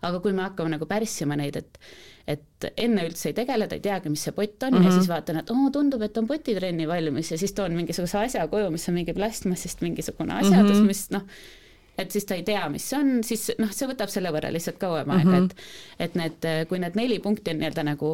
aga 0.01 0.20
kui 0.20 0.34
me 0.34 0.44
hakkame 0.44 0.75
nagu 0.75 0.86
pärssima 0.86 1.36
neid, 1.36 1.56
et 1.56 1.80
et 2.25 2.65
enne 2.82 3.04
üldse 3.06 3.30
ei 3.30 3.36
tegele, 3.38 3.68
ta 3.70 3.77
ei 3.77 3.84
teagi, 3.86 4.10
mis 4.10 4.24
see 4.25 4.34
pott 4.34 4.63
on 4.63 4.74
mm 4.74 4.80
-hmm. 4.80 4.84
ja 4.84 4.89
mhm. 4.89 4.98
siis 4.98 5.10
vaatan, 5.10 5.38
et 5.38 5.50
oo, 5.51 5.70
tundub, 5.70 6.01
et 6.01 6.18
on 6.18 6.27
potitrenni 6.27 6.88
valmis 6.88 7.32
ja 7.32 7.38
siis 7.38 7.54
toon 7.54 7.72
mingisuguse 7.74 8.18
asja 8.18 8.48
koju, 8.48 8.72
mis 8.72 8.89
on 8.89 8.96
mingi 8.96 9.13
plastmassist 9.13 9.82
mingisugune 9.82 10.34
asjandus 10.34 10.77
mm, 10.77 10.84
-hmm. 10.84 10.88
mis 10.88 11.12
noh, 11.12 11.22
et 11.98 12.12
siis 12.12 12.25
ta 12.28 12.36
ei 12.36 12.44
tea, 12.44 12.64
mis 12.70 12.86
see 12.90 13.00
on, 13.00 13.12
siis 13.24 13.46
noh, 13.62 13.72
see 13.75 13.88
võtab 13.90 14.12
selle 14.12 14.32
võrra 14.36 14.52
lihtsalt 14.54 14.78
kauem 14.82 15.12
aega 15.16 15.30
mm, 15.30 15.36
-hmm. 15.36 15.46
et 16.00 16.10
et 16.10 16.18
need, 16.20 16.48
kui 16.70 16.80
need 16.82 16.98
neli 17.00 17.20
punkti 17.24 17.54
on 17.54 17.62
nii-öelda 17.62 17.86
nagu 17.88 18.12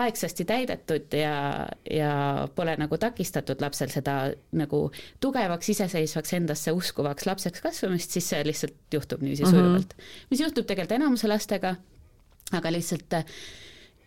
aegsasti 0.00 0.46
täidetud 0.48 1.14
ja, 1.18 1.68
ja 1.90 2.12
pole 2.54 2.76
nagu 2.80 2.98
takistatud 2.98 3.60
lapsel 3.60 3.92
seda 3.92 4.16
nagu 4.52 4.82
tugevaks, 5.20 5.68
iseseisvaks, 5.74 6.32
endasse 6.40 6.72
uskuvaks 6.72 7.26
lapseks 7.26 7.60
kasvamist, 7.64 8.10
siis 8.10 8.28
see 8.32 8.44
lihtsalt 8.46 8.76
juhtub 8.92 9.22
niiviisi 9.22 9.44
mm 9.44 9.50
-hmm. 9.52 9.60
sujuvalt. 9.60 9.94
mis 10.30 10.40
juhtub 10.40 10.66
tegelikult 10.66 11.00
enamuse 11.00 11.28
lastega, 11.28 11.74
aga 12.52 12.72
lihtsalt 12.72 13.20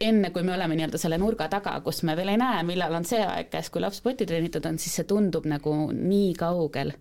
enne, 0.01 0.29
kui 0.29 0.43
me 0.43 0.53
oleme 0.53 0.75
nii-öelda 0.75 0.97
selle 0.97 1.17
nurga 1.17 1.47
taga, 1.47 1.79
kus 1.85 2.03
me 2.03 2.15
veel 2.17 2.33
ei 2.33 2.37
näe, 2.37 2.63
millal 2.63 2.95
on 2.97 3.05
see 3.05 3.21
aeg 3.25 3.49
käes, 3.53 3.69
kui 3.69 3.81
laps 3.81 4.01
poti 4.01 4.25
treenitud 4.25 4.65
on, 4.65 4.79
siis 4.79 4.95
see 4.95 5.03
tundub 5.03 5.45
nagu 5.45 5.91
nii 5.91 6.33
kaugel 6.39 6.93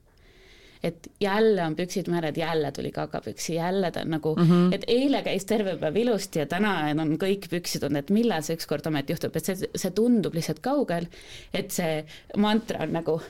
et 0.83 1.11
jälle 1.21 1.65
on 1.65 1.77
püksid 1.77 2.09
märed, 2.09 2.37
jälle 2.37 2.73
tuli 2.73 2.91
kakapüksi, 2.93 3.55
jälle 3.55 3.91
ta 3.91 4.01
on 4.01 4.11
nagu 4.11 4.35
mm, 4.37 4.49
-hmm. 4.51 4.75
et 4.75 4.85
eile 4.87 5.23
käis 5.23 5.45
terve 5.45 5.77
päev 5.77 5.97
ilusti 5.97 6.39
ja 6.39 6.47
täna 6.47 6.73
on 7.03 7.17
kõik 7.21 7.51
püksid 7.51 7.85
olnud, 7.85 7.99
et 7.99 8.11
millal 8.11 8.43
see 8.43 8.57
ükskord 8.57 8.87
ometi 8.87 9.13
juhtub, 9.13 9.37
et 9.37 9.45
see, 9.45 9.69
see 9.75 9.91
tundub 9.91 10.35
lihtsalt 10.35 10.61
kaugel, 10.65 11.07
et 11.55 11.71
see 11.71 12.05
mantra 12.37 12.85
on 12.87 12.93
nagu 12.93 13.21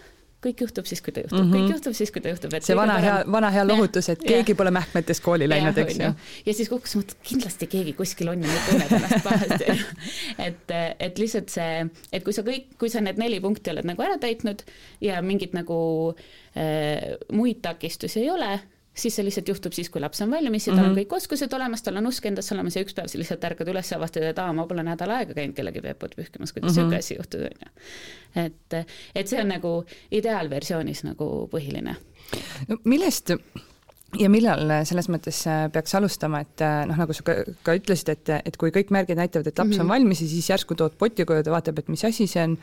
kõik 0.44 0.62
juhtub 0.64 0.88
siis, 0.88 1.02
kui 1.04 1.12
ta 1.12 1.22
juhtub 1.24 1.38
mm, 1.38 1.50
-hmm. 1.50 1.56
kõik 1.56 1.74
juhtub 1.74 1.96
siis, 1.96 2.10
kui 2.14 2.22
ta 2.24 2.32
juhtub. 2.32 2.54
see 2.64 2.76
vana 2.76 2.96
hea, 3.04 3.16
vana 3.32 3.50
hea 3.52 3.64
lohutus, 3.66 4.08
et 4.08 4.22
keegi 4.22 4.54
ja. 4.54 4.56
pole 4.56 4.72
mähkmetes 4.74 5.20
kooli 5.20 5.48
läinud, 5.48 5.78
eks 5.78 5.98
ju. 6.00 6.10
ja 6.46 6.54
siis 6.54 6.68
kokkuvõttes 6.72 6.96
mõtled, 7.00 7.16
kindlasti 7.28 7.68
keegi 7.74 7.94
kuskil 7.98 8.32
on 8.32 8.44
ja 8.44 8.48
nüüd 8.48 8.66
tunneb 8.70 8.94
ennast 8.98 9.24
pahasti 9.26 9.70
et, 10.48 10.74
et 11.08 11.18
lihtsalt 11.18 11.52
see, 11.52 11.86
et 12.12 12.24
kui 12.24 12.36
sa 12.36 12.44
kõik, 12.46 12.72
kui 12.80 12.92
sa 12.92 13.04
need 13.04 13.20
neli 13.20 13.40
punkti 13.40 13.74
oled 13.74 13.88
nagu 13.88 14.02
ära 14.06 14.18
täitnud 14.22 14.64
ja 15.04 15.20
mingit 15.22 15.56
nagu 15.56 15.80
äh, 16.56 17.16
muid 17.32 17.60
takistusi 17.62 18.24
ei 18.24 18.30
ole 18.30 18.54
siis 19.02 19.16
see 19.16 19.24
lihtsalt 19.26 19.48
juhtub 19.48 19.74
siis, 19.76 19.90
kui 19.92 20.02
laps 20.02 20.20
on 20.24 20.30
valmis 20.32 20.66
ja 20.66 20.72
tal 20.72 20.78
mm 20.78 20.84
-hmm. 20.84 20.90
on 20.90 20.96
mhm. 20.96 21.00
kõik 21.00 21.16
oskused 21.16 21.56
olemas, 21.56 21.82
tal 21.82 21.96
on 21.96 22.06
usk 22.06 22.26
endasse 22.26 22.54
olemas 22.54 22.76
ja 22.76 22.82
üks 22.84 22.94
päev 22.96 23.08
sa 23.08 23.18
lihtsalt 23.18 23.44
ärkad 23.44 23.72
üles 23.72 23.90
ja 23.90 23.98
avastad, 23.98 24.22
et 24.22 24.38
aa, 24.38 24.52
ma 24.52 24.66
pole 24.66 24.82
nädal 24.82 25.10
aega 25.16 25.34
käinud 25.34 25.56
kellegi 25.56 25.80
peeput 25.80 26.14
pühkimas, 26.16 26.52
kuidas 26.52 26.70
niisugune 26.70 26.86
mm 26.86 26.92
-hmm. 26.92 26.98
asi 26.98 27.14
juhtus, 27.14 27.40
on 27.40 27.56
ju. 27.64 28.44
et, 28.44 28.86
et 29.14 29.28
see 29.28 29.40
on 29.40 29.48
nagu 29.48 29.84
ideaalversioonis 30.10 31.04
nagu 31.04 31.48
põhiline. 31.52 31.96
no 32.68 32.78
millest 32.84 33.30
ja 34.18 34.30
millal 34.30 34.84
selles 34.84 35.08
mõttes 35.08 35.44
peaks 35.72 35.94
alustama, 35.94 36.40
et 36.40 36.64
noh, 36.86 36.96
nagu 36.96 37.12
sa 37.12 37.22
ka, 37.22 37.34
ka 37.62 37.74
ütlesid, 37.78 38.08
et, 38.08 38.28
et 38.44 38.56
kui 38.56 38.70
kõik 38.70 38.90
märgid 38.90 39.16
näitavad, 39.16 39.46
et 39.46 39.58
laps 39.58 39.68
mm 39.68 39.72
-hmm. 39.72 39.80
on 39.80 39.86
mhm. 39.86 39.94
valmis 39.94 40.22
ja 40.22 40.28
siis 40.28 40.50
järsku 40.50 40.74
tood 40.74 40.98
poti 40.98 41.24
koju, 41.24 41.42
ta 41.42 41.50
vaatab, 41.50 41.78
et 41.78 41.88
mis 41.88 42.04
asi 42.04 42.26
see 42.26 42.44
on 42.44 42.58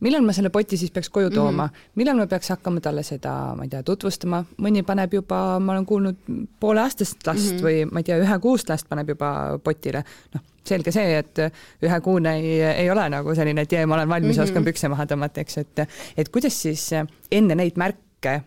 millal 0.00 0.24
ma 0.24 0.34
selle 0.36 0.50
poti 0.52 0.78
siis 0.80 0.92
peaks 0.94 1.10
koju 1.12 1.30
tooma 1.30 1.66
mm, 1.66 1.72
-hmm. 1.72 1.92
millal 2.00 2.16
ma 2.16 2.26
peaks 2.26 2.48
hakkama 2.54 2.80
talle 2.80 3.02
seda, 3.06 3.54
ma 3.56 3.66
ei 3.66 3.72
tea, 3.72 3.82
tutvustama, 3.86 4.44
mõni 4.58 4.82
paneb 4.86 5.14
juba, 5.14 5.58
ma 5.60 5.72
olen 5.72 5.86
kuulnud, 5.86 6.16
pooleaastast 6.60 7.26
last 7.26 7.52
mm 7.52 7.56
-hmm. 7.56 7.64
või 7.64 7.92
ma 7.92 8.00
ei 8.00 8.08
tea, 8.08 8.18
ühekuust 8.18 8.68
last 8.68 8.88
paneb 8.88 9.08
juba 9.08 9.58
potile, 9.64 10.04
noh, 10.34 10.44
selge 10.66 10.92
see, 10.92 11.18
et 11.18 11.38
ühekuune 11.82 12.36
ei, 12.36 12.60
ei 12.84 12.90
ole 12.90 13.08
nagu 13.08 13.34
selline, 13.34 13.60
et 13.60 13.72
jee, 13.72 13.86
ma 13.86 13.94
olen 13.94 14.08
valmis 14.08 14.36
mm, 14.36 14.40
-hmm. 14.40 14.50
oskan 14.50 14.64
pükse 14.64 14.88
maha 14.88 15.06
tõmmata, 15.06 15.40
eks, 15.40 15.58
et 15.58 15.86
et 16.16 16.28
kuidas 16.28 16.62
siis 16.62 16.90
enne 17.30 17.54
neid 17.54 17.76
märke 17.76 18.40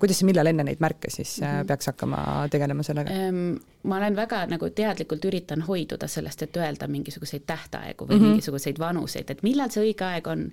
kuidas 0.00 0.20
ja 0.22 0.26
millal 0.26 0.48
enne 0.50 0.64
neid 0.66 0.80
märke 0.82 1.10
siis 1.10 1.36
mm 1.40 1.46
-hmm. 1.46 1.66
peaks 1.66 1.86
hakkama 1.86 2.48
tegelema 2.50 2.82
sellega? 2.82 3.10
ma 3.82 3.96
olen 3.96 4.16
väga 4.16 4.46
nagu 4.46 4.70
teadlikult 4.70 5.24
üritan 5.24 5.62
hoiduda 5.62 6.08
sellest, 6.08 6.42
et 6.42 6.56
öelda 6.56 6.88
mingisuguseid 6.88 7.42
tähtaegu 7.46 8.06
või 8.06 8.14
mm 8.14 8.20
-hmm. 8.20 8.28
mingisuguseid 8.28 8.78
vanuseid, 8.78 9.30
et 9.30 9.42
millal 9.42 9.70
see 9.70 9.84
õige 9.84 10.04
aeg 10.04 10.26
on 10.26 10.50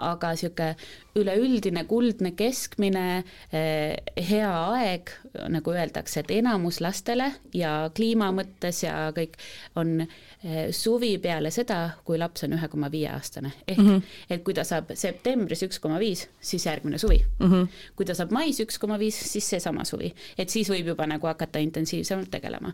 aga 0.00 0.32
niisugune 0.34 0.74
üleüldine 1.18 1.84
kuldne 1.90 2.32
keskmine 2.38 3.04
eh, 3.52 3.96
hea 4.28 4.50
aeg, 4.76 5.10
nagu 5.50 5.74
öeldakse, 5.74 6.22
et 6.22 6.30
enamus 6.38 6.80
lastele 6.80 7.26
ja 7.56 7.90
kliima 7.94 8.30
mõttes 8.34 8.84
ja 8.84 9.10
kõik 9.16 9.36
on 9.80 10.04
eh, 10.04 10.70
suvi 10.76 11.16
peale 11.22 11.50
seda, 11.54 11.80
kui 12.06 12.20
laps 12.20 12.46
on 12.46 12.54
ühe 12.56 12.70
koma 12.70 12.90
viie 12.92 13.10
aastane. 13.10 13.52
ehk 13.66 13.78
mm 13.78 13.88
-hmm. 13.88 14.02
et 14.30 14.44
kui 14.44 14.54
ta 14.54 14.64
saab 14.64 14.94
septembris 14.94 15.62
üks 15.66 15.80
koma 15.80 15.98
viis, 15.98 16.28
siis 16.40 16.66
järgmine 16.66 16.98
suvi 16.98 17.24
mm. 17.38 17.46
-hmm. 17.52 17.68
kui 17.96 18.06
ta 18.06 18.14
saab 18.14 18.30
mais 18.30 18.60
üks 18.60 18.78
koma 18.78 18.98
viis, 18.98 19.32
siis 19.32 19.50
seesama 19.50 19.84
suvi. 19.84 20.14
et 20.38 20.48
siis 20.48 20.70
võib 20.70 20.86
juba 20.86 21.06
nagu 21.06 21.26
hakata 21.26 21.58
intensiivsemalt 21.58 22.30
tegelema. 22.30 22.72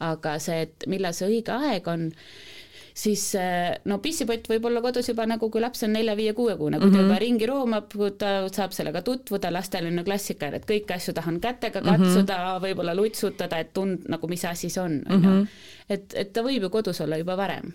aga 0.00 0.38
see, 0.38 0.62
et 0.62 0.84
millal 0.86 1.12
see 1.12 1.28
õige 1.28 1.52
aeg 1.52 1.88
on, 1.88 2.12
siis 2.98 3.22
no 3.86 4.00
pissipott 4.02 4.48
võib 4.50 4.64
olla 4.66 4.82
kodus 4.82 5.06
juba 5.10 5.26
nagu, 5.30 5.50
kui 5.52 5.62
laps 5.62 5.84
on 5.86 5.92
nelja-viie-kuuekuune, 5.94 6.80
kui 6.80 6.88
ta 6.88 6.90
mm 6.90 6.98
-hmm. 6.98 7.06
juba 7.06 7.18
ringi 7.22 7.46
roomab, 7.46 7.92
kui 7.94 8.10
ta 8.18 8.32
saab 8.52 8.74
sellega 8.74 9.02
tutvuda, 9.06 9.52
lastel 9.54 9.86
on 9.86 9.98
ju 9.98 10.04
klassika, 10.04 10.46
et 10.46 10.66
kõiki 10.66 10.96
asju 10.96 11.14
tahan 11.14 11.40
kätega 11.40 11.80
katsuda 11.80 12.38
mm 12.38 12.44
-hmm., 12.44 12.62
võib-olla 12.66 12.94
lutsutada, 12.96 13.58
et 13.58 13.72
tund 13.72 14.08
nagu, 14.08 14.28
mis 14.28 14.44
asi 14.44 14.70
see 14.70 14.82
on, 14.82 15.02
on 15.08 15.22
ju. 15.22 15.30
Mhm. 15.30 15.46
et, 15.88 16.14
et 16.14 16.32
ta 16.32 16.42
võib 16.42 16.62
ju 16.62 16.70
kodus 16.70 17.00
olla 17.00 17.16
juba 17.16 17.36
varem 17.36 17.72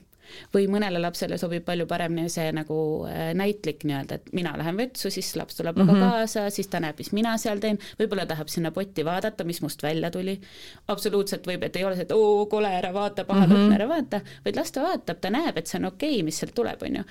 või 0.53 0.67
mõnele 0.71 1.01
lapsele 1.01 1.37
sobib 1.37 1.65
palju 1.65 1.87
paremini 1.89 2.29
see 2.29 2.51
nagu 2.55 2.77
äh, 3.09 3.31
näitlik 3.37 3.83
nii-öelda, 3.87 4.19
et 4.19 4.33
mina 4.35 4.53
lähen 4.59 4.77
vetsu, 4.77 5.11
siis 5.13 5.33
laps 5.39 5.57
tuleb 5.59 5.77
mm 5.77 5.89
-hmm. 5.89 5.99
kaasa, 6.09 6.49
siis 6.49 6.67
ta 6.67 6.79
näeb, 6.83 6.97
mis 6.97 7.11
mina 7.11 7.37
seal 7.37 7.59
teen, 7.59 7.79
võib-olla 7.99 8.25
tahab 8.29 8.47
sinna 8.47 8.71
potti 8.71 9.05
vaadata, 9.05 9.43
mis 9.43 9.61
must 9.61 9.83
välja 9.83 10.11
tuli. 10.11 10.39
absoluutselt 10.87 11.47
võib, 11.47 11.63
et 11.63 11.75
ei 11.75 11.85
ole 11.85 11.95
see, 11.95 12.03
et 12.03 12.11
oo, 12.11 12.45
kole, 12.45 12.67
ära 12.67 12.93
vaata, 12.93 13.23
paha 13.25 13.47
mm 13.47 13.53
-hmm., 13.53 13.75
ära 13.75 13.87
vaata, 13.87 14.21
vaid 14.45 14.55
las 14.55 14.71
ta 14.71 14.81
vaatab, 14.81 15.19
ta 15.21 15.29
näeb, 15.29 15.57
et 15.57 15.67
see 15.67 15.79
on 15.79 15.85
okei 15.85 16.11
okay,, 16.11 16.23
mis 16.23 16.39
sealt 16.39 16.55
tuleb, 16.55 16.81
on 16.81 16.95
ju. 16.95 17.03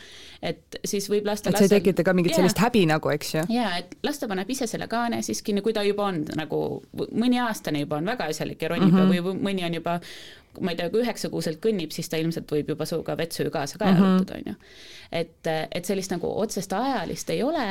et 0.43 0.79
siis 0.85 1.11
võib 1.11 1.27
lasta 1.27 1.51
et 1.51 1.57
see 1.57 1.65
ei 1.65 1.81
tekita 1.81 2.05
ka 2.05 2.13
mingit 2.13 2.35
sellist 2.35 2.59
häbi 2.59 2.87
nagu, 2.87 3.11
eks 3.11 3.35
ju? 3.35 3.43
jaa, 3.49 3.77
et 3.79 3.97
las 4.03 4.19
ta 4.19 4.29
paneb 4.29 4.51
ise 4.51 4.67
selle 4.67 4.89
kaane 4.89 5.23
siis 5.23 5.43
kinni, 5.43 5.61
kui 5.61 5.73
ta 5.73 5.83
juba 5.83 6.05
on 6.11 6.25
nagu 6.37 6.83
mõni 7.13 7.41
aastane 7.43 7.85
juba 7.85 7.97
on 7.97 8.07
väga 8.13 8.29
asjalik 8.33 8.63
ja 8.63 8.69
ronib 8.69 8.93
mm 8.93 8.99
-hmm. 8.99 9.27
või 9.27 9.43
mõni 9.49 9.67
on 9.67 9.75
juba 9.75 10.01
ma 10.61 10.73
ei 10.73 10.79
tea, 10.79 10.91
kui 10.93 11.03
üheksakuuselt 11.05 11.61
kõnnib, 11.65 11.95
siis 11.95 12.11
ta 12.13 12.21
ilmselt 12.21 12.51
võib 12.53 12.75
juba 12.75 12.87
sinuga 12.89 13.17
vetsu 13.19 13.47
ju 13.47 13.53
kaasa 13.55 13.81
ka 13.81 13.89
mhm. 13.89 14.03
jalutada, 14.03 14.41
on 14.41 14.53
ju. 14.53 14.73
et, 15.23 15.51
et 15.79 15.89
sellist 15.89 16.13
nagu 16.13 16.29
otsest 16.45 16.73
ajalist 16.77 17.31
ei 17.33 17.43
ole, 17.47 17.67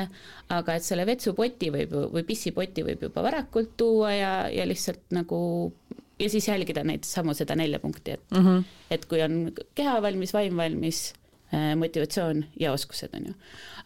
aga 0.49 0.77
et 0.77 0.87
selle 0.87 1.05
vetsupoti 1.09 1.71
võib 1.73 1.95
või 2.15 2.25
pissipoti 2.27 2.85
võib 2.87 3.07
juba 3.09 3.25
varakult 3.25 3.75
tuua 3.77 4.13
ja, 4.15 4.33
ja 4.53 4.67
lihtsalt 4.69 5.13
nagu 5.15 5.41
ja 6.21 6.29
siis 6.29 6.47
jälgida 6.47 6.83
neid 6.85 7.05
samu 7.07 7.33
seda 7.37 7.55
nelja 7.57 7.79
punkti, 7.81 8.17
et 8.17 8.23
mm, 8.31 8.45
-hmm. 8.45 8.63
et 8.91 9.05
kui 9.09 9.21
on 9.25 9.51
keha 9.75 9.97
valmis, 10.01 10.33
vaim 10.33 10.57
valmis, 10.57 11.11
motivatsioon 11.51 12.45
ja 12.59 12.71
oskused, 12.71 13.09
on 13.13 13.25
ju. 13.27 13.33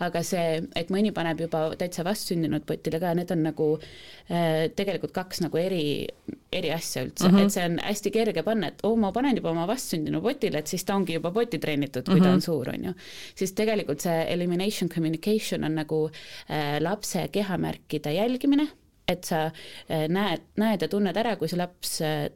aga 0.05 0.21
see, 0.23 0.59
et 0.77 0.91
mõni 0.93 1.11
paneb 1.15 1.39
juba 1.45 1.61
täitsa 1.79 2.03
vastsündinud 2.05 2.65
potile 2.67 2.99
ka, 3.01 3.13
need 3.17 3.31
on 3.33 3.41
nagu 3.47 3.67
äh, 3.79 4.67
tegelikult 4.75 5.15
kaks 5.15 5.41
nagu 5.41 5.57
eri, 5.57 6.05
eri 6.53 6.71
asja 6.75 7.05
üldse 7.05 7.29
mm, 7.29 7.35
-hmm. 7.35 7.45
et 7.45 7.55
see 7.55 7.65
on 7.65 7.79
hästi 7.81 8.11
kerge 8.11 8.43
panna, 8.43 8.69
et 8.69 8.83
oo 8.83 8.93
oh,, 8.93 8.99
ma 8.99 9.11
panen 9.15 9.37
juba 9.39 9.51
oma 9.51 9.67
vastsündinu 9.67 10.21
potile, 10.21 10.61
et 10.61 10.67
siis 10.67 10.85
ta 10.85 10.95
ongi 10.95 11.17
juba 11.17 11.31
poti 11.31 11.59
treenitud, 11.59 12.05
kui 12.05 12.15
mm 12.15 12.19
-hmm. 12.19 12.23
ta 12.23 12.29
on 12.29 12.35
mhm. 12.35 12.45
suur, 12.45 12.69
on 12.69 12.85
ju. 12.85 12.93
siis 13.35 13.53
tegelikult 13.53 14.01
see 14.01 14.25
elimination 14.33 14.89
communication 14.89 15.63
on 15.63 15.75
nagu 15.75 16.09
äh, 16.49 16.81
lapse 16.81 17.27
kehamärkide 17.31 18.13
jälgimine, 18.13 18.67
et 19.07 19.23
sa 19.23 19.45
äh, 19.45 20.07
näed, 20.07 20.41
näed 20.57 20.81
ja 20.81 20.87
tunned 20.87 21.17
ära, 21.17 21.35
kui 21.35 21.47
see 21.47 21.57
laps 21.57 22.01
äh, 22.01 22.29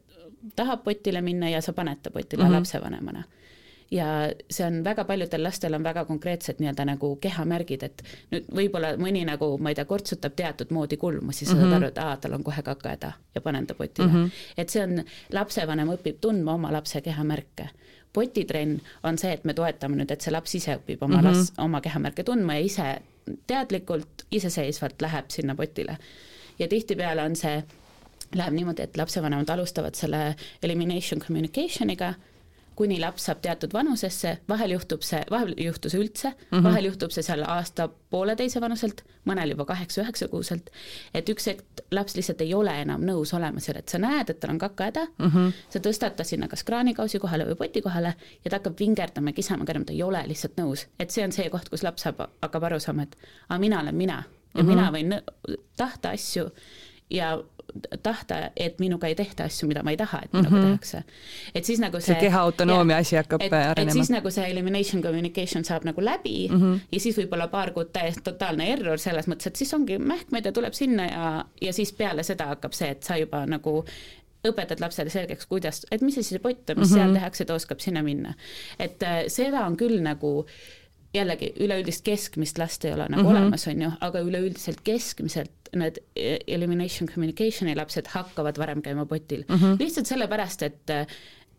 tahab 0.56 0.84
potile 0.84 1.22
minna 1.22 1.50
ja 1.50 1.62
sa 1.62 1.74
paned 1.74 1.98
ta 2.02 2.10
potile 2.12 2.44
mm 2.44 2.50
-hmm. 2.50 2.54
lapsevanemana 2.54 3.24
ja 3.91 4.29
see 4.50 4.65
on 4.65 4.84
väga 4.84 5.03
paljudel 5.03 5.43
lastel 5.43 5.74
on 5.74 5.84
väga 5.84 6.05
konkreetsed 6.05 6.60
nii-öelda 6.60 6.86
nagu 6.86 7.15
kehamärgid, 7.22 7.84
et 7.84 8.03
nüüd 8.31 8.50
võib-olla 8.62 8.93
mõni 9.01 9.24
nagu, 9.25 9.51
ma 9.58 9.74
ei 9.74 9.77
tea, 9.79 9.86
kortsutab 9.89 10.36
teatud 10.38 10.74
moodi 10.75 10.98
kulmu, 10.98 11.31
siis 11.31 11.50
mm 11.50 11.55
-hmm. 11.55 11.62
saad 11.62 11.69
mhm. 11.69 11.77
aru, 11.77 11.88
et 11.88 11.98
aa, 11.98 12.17
tal 12.17 12.34
on 12.38 12.43
kohe 12.43 12.62
kakahäda 12.62 13.12
ja 13.36 13.41
panen 13.41 13.67
ta 13.67 13.74
potile 13.74 14.08
mm. 14.08 14.13
-hmm. 14.13 14.31
et 14.58 14.69
see 14.69 14.84
on, 14.84 15.03
lapsevanem 15.31 15.89
õpib 15.89 16.22
tundma 16.22 16.53
oma 16.53 16.72
lapse 16.72 17.01
kehamärke 17.01 17.69
potitrenn 18.13 18.79
on 19.03 19.17
see, 19.17 19.34
et 19.34 19.43
me 19.46 19.53
toetame 19.53 19.96
nüüd, 19.96 20.12
et 20.12 20.22
see 20.22 20.34
laps 20.34 20.55
ise 20.55 20.75
õpib 20.75 21.01
oma 21.01 21.17
mm 21.17 21.22
-hmm. 21.22 21.36
las-, 21.36 21.53
oma 21.58 21.81
kehamärke 21.81 22.24
tundma 22.24 22.55
ja 22.55 22.60
ise 22.60 23.01
teadlikult, 23.48 24.25
iseseisvalt 24.31 25.01
läheb 25.01 25.29
sinna 25.29 25.55
potile. 25.55 25.98
ja 26.60 26.67
tihtipeale 26.67 27.24
on 27.24 27.36
see, 27.36 27.63
läheb 28.36 28.53
niimoodi, 28.53 28.81
et 28.81 28.98
lapsevanemad 28.98 29.50
alustavad 29.50 29.96
selle 29.96 30.36
elimination 30.63 31.22
communication'iga 31.22 32.13
kuni 32.80 33.00
laps 33.02 33.26
saab 33.28 33.42
teatud 33.44 33.74
vanusesse, 33.76 34.38
vahel 34.50 34.74
juhtub 34.78 35.04
see, 35.06 35.20
vahel 35.32 35.52
ei 35.58 35.68
juhtu 35.68 35.92
see 35.92 36.00
üldse 36.00 36.30
mm, 36.32 36.46
-hmm. 36.52 36.64
vahel 36.64 36.88
juhtub 36.88 37.12
see 37.16 37.26
seal 37.26 37.44
aasta-pooleteise 37.44 38.62
vanuselt, 38.64 39.04
mõnel 39.28 39.54
juba 39.54 39.66
kaheksa-üheksa 39.74 40.30
kuuselt, 40.32 40.72
et 41.14 41.30
üks 41.34 41.50
hetk 41.52 41.84
laps 41.92 42.16
lihtsalt 42.16 42.42
ei 42.46 42.54
ole 42.56 42.76
enam 42.82 43.04
nõus 43.06 43.34
olema 43.36 43.60
seal, 43.64 43.82
et 43.82 43.92
sa 43.92 44.00
näed, 44.00 44.32
et 44.32 44.40
tal 44.40 44.56
on 44.56 44.62
kakahäda 44.64 45.06
mm, 45.12 45.32
-hmm. 45.36 45.52
sa 45.70 45.84
tõstad 45.90 46.16
ta 46.16 46.24
sinna 46.24 46.48
kas 46.48 46.63
kraanikausi 46.63 47.20
kohale 47.20 47.48
või 47.52 47.60
poti 47.63 47.82
kohale 47.82 48.15
ja 48.46 48.50
ta 48.50 48.58
hakkab 48.62 48.80
vingerdama, 48.80 49.36
kisama, 49.36 49.65
ta 49.65 49.94
ei 49.94 50.04
ole 50.04 50.24
lihtsalt 50.28 50.58
nõus. 50.62 50.88
et 51.00 51.12
see 51.12 51.24
on 51.24 51.32
see 51.32 51.50
koht, 51.50 51.70
kus 51.70 51.84
laps 51.84 52.08
saab, 52.08 52.28
hakkab 52.42 52.63
aru 52.63 52.80
saama, 52.80 53.04
et 53.04 53.18
aa, 53.50 53.60
mina 53.60 53.82
olen 53.82 53.96
mina 53.96 54.24
ja 54.24 54.63
mm 54.63 54.70
-hmm. 54.70 54.76
mina 54.76 54.92
võin 54.92 55.22
tahta 55.78 56.10
asju 56.10 56.50
ja 57.10 57.44
tahta, 58.03 58.39
et 58.55 58.79
minuga 58.79 59.08
ei 59.08 59.15
tehta 59.15 59.43
asju, 59.49 59.67
mida 59.67 59.84
ma 59.84 59.93
ei 59.93 59.97
taha, 59.97 60.21
et 60.25 60.34
minuga 60.34 60.49
mm 60.49 60.62
-hmm. 60.62 60.67
tehakse. 60.67 61.03
et 61.55 61.65
siis 61.65 61.79
nagu 61.79 61.99
see, 61.99 62.13
see 62.13 62.21
keha 62.21 62.41
autonoomia 62.41 62.97
asi 62.97 63.15
hakkab 63.15 63.41
et, 63.41 63.53
arenema. 63.53 63.91
siis 63.91 64.10
nagu 64.10 64.32
see 64.32 64.51
elimination 64.51 65.01
communication 65.01 65.65
saab 65.65 65.84
nagu 65.84 66.05
läbi 66.05 66.47
mm 66.51 66.62
-hmm. 66.62 66.79
ja 66.91 66.99
siis 66.99 67.17
võib-olla 67.17 67.47
paar 67.47 67.71
kuud 67.71 67.89
täiesti 67.93 68.21
totaalne 68.23 68.73
error 68.73 68.97
selles 68.97 69.27
mõttes, 69.27 69.47
et 69.47 69.55
siis 69.55 69.73
ongi 69.73 69.97
mähkmed 69.97 70.45
ja 70.45 70.51
tuleb 70.51 70.73
sinna 70.73 71.05
ja, 71.05 71.45
ja 71.62 71.73
siis 71.73 71.93
peale 71.93 72.23
seda 72.23 72.45
hakkab 72.45 72.73
see, 72.73 72.89
et 72.89 73.03
sa 73.03 73.17
juba 73.17 73.45
nagu 73.45 73.86
õpetad 74.47 74.79
lapsele 74.79 75.12
selgeks, 75.12 75.45
kuidas, 75.45 75.82
et 75.91 76.01
mis 76.01 76.15
see 76.15 76.23
siis 76.23 76.41
pott 76.41 76.69
on, 76.69 76.79
mis 76.79 76.89
mm 76.89 76.95
-hmm. 76.95 76.99
seal 76.99 77.13
tehakse, 77.13 77.45
ta 77.45 77.53
oskab 77.53 77.79
sinna 77.79 78.03
minna. 78.03 78.34
et 78.79 79.03
äh, 79.03 79.23
seda 79.27 79.65
on 79.65 79.77
küll 79.77 79.99
nagu 80.01 80.45
jällegi 81.13 81.54
üleüldist 81.63 82.04
keskmist 82.06 82.60
last 82.62 82.86
ei 82.86 82.93
ole 82.93 83.08
nagu 83.10 83.24
mm 83.24 83.28
-hmm. 83.28 83.32
olemas, 83.32 83.67
on 83.67 83.82
ju, 83.82 83.91
aga 84.02 84.22
üleüldiselt 84.22 84.82
keskmiselt 84.84 85.72
need 85.76 85.98
elimination 86.48 87.10
communication'i 87.10 87.76
lapsed 87.76 88.08
hakkavad 88.13 88.58
varem 88.58 88.82
käima 88.82 89.06
potil 89.06 89.43
mm. 89.48 89.56
-hmm. 89.56 89.80
lihtsalt 89.80 90.08
sellepärast, 90.08 90.63
et 90.63 90.91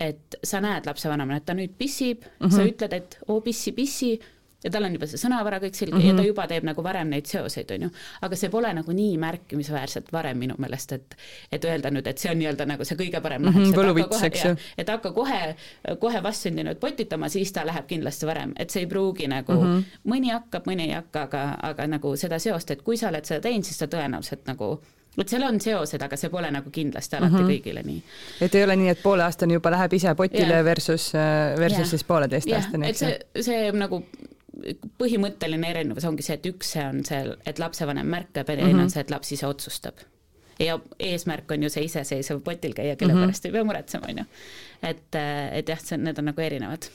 et 0.01 0.37
sa 0.45 0.61
näed 0.61 0.87
lapsevanemana, 0.87 1.37
et 1.37 1.45
ta 1.45 1.55
nüüd 1.55 1.75
pissib 1.79 2.23
mm, 2.25 2.47
-hmm. 2.47 2.57
sa 2.57 2.65
ütled, 2.65 2.93
et 2.93 3.19
oo 3.29 3.41
pissi, 3.41 3.73
pissi, 3.73 4.21
ja 4.65 4.71
tal 4.71 4.85
on 4.85 4.95
juba 4.97 5.09
see 5.09 5.21
sõnavara 5.21 5.61
kõik 5.63 5.77
selge 5.79 5.95
mm 5.95 6.01
-hmm. 6.01 6.07
ja 6.07 6.15
ta 6.15 6.23
mhm. 6.23 6.29
juba 6.29 6.47
teeb 6.47 6.67
nagu 6.69 6.83
varem 6.85 7.09
neid 7.11 7.27
seoseid, 7.27 7.71
on 7.71 7.83
ju. 7.83 7.91
aga 8.21 8.37
see 8.37 8.51
pole 8.51 8.73
nagu 8.75 8.93
nii 8.93 9.17
märkimisväärselt 9.19 10.13
varem 10.13 10.39
minu 10.39 10.55
meelest, 10.59 10.93
et 10.93 11.17
et 11.53 11.65
öelda 11.65 11.91
nüüd, 11.91 12.07
et 12.07 12.19
see 12.19 12.31
on 12.31 12.39
nii-öelda 12.39 12.67
nagu 12.67 12.85
see 12.85 12.97
kõige 12.97 13.21
parem 13.21 13.43
mm 13.43 13.49
-hmm, 13.49 13.75
võluvits, 13.77 14.23
eks 14.25 14.45
ju. 14.45 14.57
et 14.79 14.89
hakka 14.89 15.13
kohe, 15.13 15.57
kohe 15.99 16.23
vastsündinud 16.23 16.77
potitama, 16.77 17.29
siis 17.29 17.53
ta 17.53 17.67
läheb 17.67 17.87
kindlasti 17.87 18.27
varem, 18.27 18.53
et 18.57 18.71
see 18.71 18.83
ei 18.83 18.87
pruugi 18.87 19.29
nagu 19.29 19.53
mm, 19.53 19.61
-hmm. 19.61 19.85
mõni 20.05 20.33
hakkab, 20.33 20.67
mõni 20.67 20.89
ei 20.89 20.95
hakka, 20.95 21.23
aga, 21.23 21.57
aga 21.63 21.87
nagu 21.87 22.17
seda 22.17 22.39
seost, 22.39 22.71
et 22.71 22.83
kui 22.83 22.97
sa 22.97 23.09
oled 23.09 23.25
seda 23.25 23.41
teinud, 23.41 23.65
siis 23.65 23.79
ta 23.79 23.87
tõenäoliselt 23.87 24.47
nagu 24.47 24.81
vot 25.17 25.29
seal 25.29 25.43
on 25.43 25.61
seosed, 25.61 26.03
aga 26.03 26.17
see 26.17 26.31
pole 26.31 26.51
nagu 26.55 26.71
kindlasti 26.71 27.17
alati 27.17 27.33
mm 27.33 27.39
-hmm. 27.39 27.51
kõigile 27.51 27.83
nii. 27.87 28.03
et 28.41 28.55
ei 28.55 28.65
ole 28.65 28.77
nii, 28.77 28.89
et 28.89 29.03
pooleaastane 29.03 29.55
juba 29.55 29.71
läheb 29.71 29.93
ise 29.93 30.15
potile 30.15 30.55
yeah. 30.55 30.65
versus, 30.65 31.13
versus 31.59 31.79
yeah. 31.79 31.91
siis 31.91 32.05
pooleteistaastane 32.05 32.87
yeah., 32.87 32.91
eks 32.91 33.03
ju? 33.03 33.09
see, 33.09 33.43
see 33.43 33.73
nagu 33.73 34.05
põhimõtteline 35.01 35.71
erinevus 35.71 36.07
ongi 36.09 36.25
see, 36.27 36.39
et 36.39 36.49
üks 36.51 36.75
see 36.77 36.87
on 36.87 37.05
see, 37.07 37.35
et 37.47 37.61
lapsevanem 37.63 38.09
märkab 38.11 38.49
ja 38.49 38.57
teine 38.57 38.65
mm 38.65 38.71
-hmm. 38.71 38.81
on 38.81 38.89
mhm. 38.89 38.95
see, 38.95 39.01
et 39.01 39.11
laps 39.11 39.33
ise 39.33 39.47
otsustab. 39.47 40.07
ja 40.61 40.79
eesmärk 40.99 41.51
on 41.51 41.63
ju 41.63 41.71
see 41.71 41.85
iseseisev 41.85 42.41
potil 42.45 42.75
käia, 42.75 42.97
kelle 42.97 43.13
mm 43.13 43.19
-hmm. 43.19 43.23
pärast 43.23 43.47
ei 43.47 43.53
pea 43.53 43.65
muretsema, 43.65 44.07
on 44.09 44.19
ju. 44.19 44.25
et, 44.83 45.15
et 45.53 45.69
jah, 45.69 45.81
see, 45.81 45.99
need 45.99 46.19
on 46.19 46.25
nagu 46.25 46.41
erinevad 46.41 46.91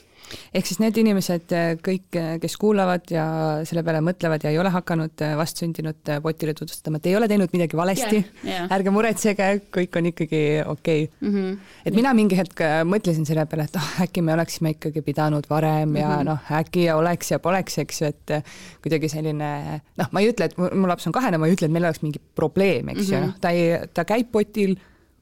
ehk 0.56 0.68
siis 0.68 0.80
need 0.82 0.98
inimesed 1.02 1.54
äh, 1.56 1.74
kõik, 1.84 2.08
äh, 2.20 2.36
kes 2.42 2.56
kuulavad 2.62 3.12
ja 3.14 3.26
selle 3.68 3.84
peale 3.86 4.02
mõtlevad 4.06 4.46
ja 4.46 4.54
ei 4.54 4.60
ole 4.62 4.72
hakanud 4.74 5.24
äh, 5.26 5.36
vastsündinud 5.40 6.12
potile 6.24 6.56
tutvustama, 6.58 7.02
et 7.02 7.10
ei 7.12 7.18
ole 7.20 7.30
teinud 7.32 7.54
midagi 7.56 7.78
valesti 7.78 8.20
yeah,, 8.20 8.40
yeah. 8.48 8.70
ärge 8.76 8.94
muretsege, 8.94 9.50
kõik 9.76 10.00
on 10.00 10.10
ikkagi 10.12 10.42
okei 10.66 11.06
okay. 11.08 11.30
mm. 11.30 11.36
-hmm. 11.36 11.76
et 11.86 12.00
mina 12.00 12.14
mingi 12.18 12.40
hetk 12.40 12.66
mõtlesin 12.90 13.28
selle 13.28 13.46
peale, 13.50 13.68
et 13.70 13.80
oh, 13.80 13.92
äkki 14.06 14.24
me 14.26 14.34
oleksime 14.34 14.76
ikkagi 14.76 15.06
pidanud 15.06 15.50
varem 15.50 15.90
mm 15.90 15.96
-hmm. 15.96 16.02
ja 16.02 16.10
mhm. 16.18 16.26
noh, 16.32 16.52
äkki 16.62 16.90
oleks 16.94 17.32
ja 17.32 17.40
poleks, 17.40 17.78
eks 17.78 18.02
ju, 18.02 18.08
et 18.08 18.36
kuidagi 18.84 19.10
selline 19.10 19.82
noh, 19.98 20.12
ma 20.12 20.22
ei 20.22 20.32
ütle, 20.32 20.50
et 20.50 20.58
mu 20.58 20.88
laps 20.88 21.08
on 21.08 21.14
kahene, 21.14 21.38
ma 21.38 21.48
ei 21.48 21.56
ütle, 21.58 21.70
et 21.70 21.72
meil 21.72 21.86
oleks 21.86 22.02
mingi 22.02 22.22
probleem, 22.36 22.90
eks 22.90 23.00
mm 23.00 23.06
-hmm. 23.06 23.14
ju, 23.14 23.20
mhm. 23.20 23.28
noh, 23.28 23.40
ta 23.40 23.50
ei, 23.50 23.88
ta 23.94 24.06
käib 24.06 24.32
potil 24.32 24.78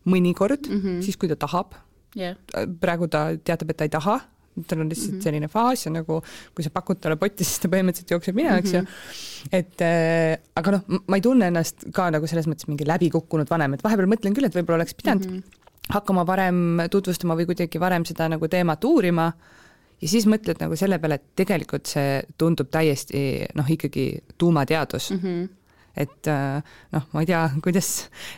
mõnikord 0.06 0.68
mm, 0.70 0.80
-hmm. 0.80 1.02
siis 1.02 1.18
kui 1.18 1.30
ta 1.32 1.36
tahab 1.40 1.76
yeah.. 2.16 2.36
praegu 2.80 3.08
ta 3.08 3.32
teatab, 3.44 3.70
et 3.72 3.78
ta 3.78 3.88
ei 3.88 3.94
taha 3.94 4.20
tal 4.68 4.84
on 4.84 4.90
lihtsalt 4.90 5.12
mm 5.12 5.18
-hmm. 5.18 5.24
selline 5.24 5.48
faas 5.48 5.86
ja 5.86 5.92
nagu 5.92 6.20
kui 6.56 6.64
sa 6.66 6.70
pakud 6.74 7.00
talle 7.02 7.18
potti, 7.22 7.44
siis 7.48 7.60
ta 7.64 7.72
põhimõtteliselt 7.74 8.14
jookseb 8.16 8.36
minema, 8.36 8.58
eks 8.62 8.74
ju 8.74 8.82
-hmm.. 8.82 9.50
et 9.60 9.82
äh, 9.82 10.38
aga 10.56 10.78
noh, 10.78 11.02
ma 11.08 11.20
ei 11.20 11.26
tunne 11.26 11.50
ennast 11.52 11.88
ka 11.94 12.10
nagu 12.12 12.28
selles 12.28 12.48
mõttes 12.48 12.68
mingi 12.68 12.88
läbikukkunud 12.88 13.50
vanem, 13.50 13.74
et 13.74 13.84
vahepeal 13.84 14.10
mõtlen 14.10 14.36
küll, 14.36 14.46
et 14.46 14.56
võib-olla 14.56 14.82
oleks 14.82 14.94
pidanud 14.94 15.26
mm 15.26 15.38
-hmm. 15.38 15.90
hakkama 15.90 16.28
varem 16.28 16.88
tutvustama 16.90 17.36
või 17.36 17.46
kuidagi 17.46 17.80
varem 17.80 18.06
seda 18.06 18.30
nagu 18.30 18.48
teemat 18.48 18.84
uurima 18.84 19.32
ja 20.02 20.08
siis 20.08 20.28
mõtled 20.28 20.60
nagu 20.60 20.76
selle 20.76 21.00
peale, 21.00 21.16
et 21.16 21.36
tegelikult 21.36 21.86
see 21.88 22.22
tundub 22.38 22.70
täiesti 22.70 23.46
noh, 23.56 23.70
ikkagi 23.70 24.24
tuumateadus 24.38 25.12
mm. 25.12 25.20
-hmm 25.20 25.63
et 25.94 26.30
noh, 26.30 27.06
ma 27.14 27.22
ei 27.24 27.28
tea, 27.30 27.42
kuidas 27.66 27.90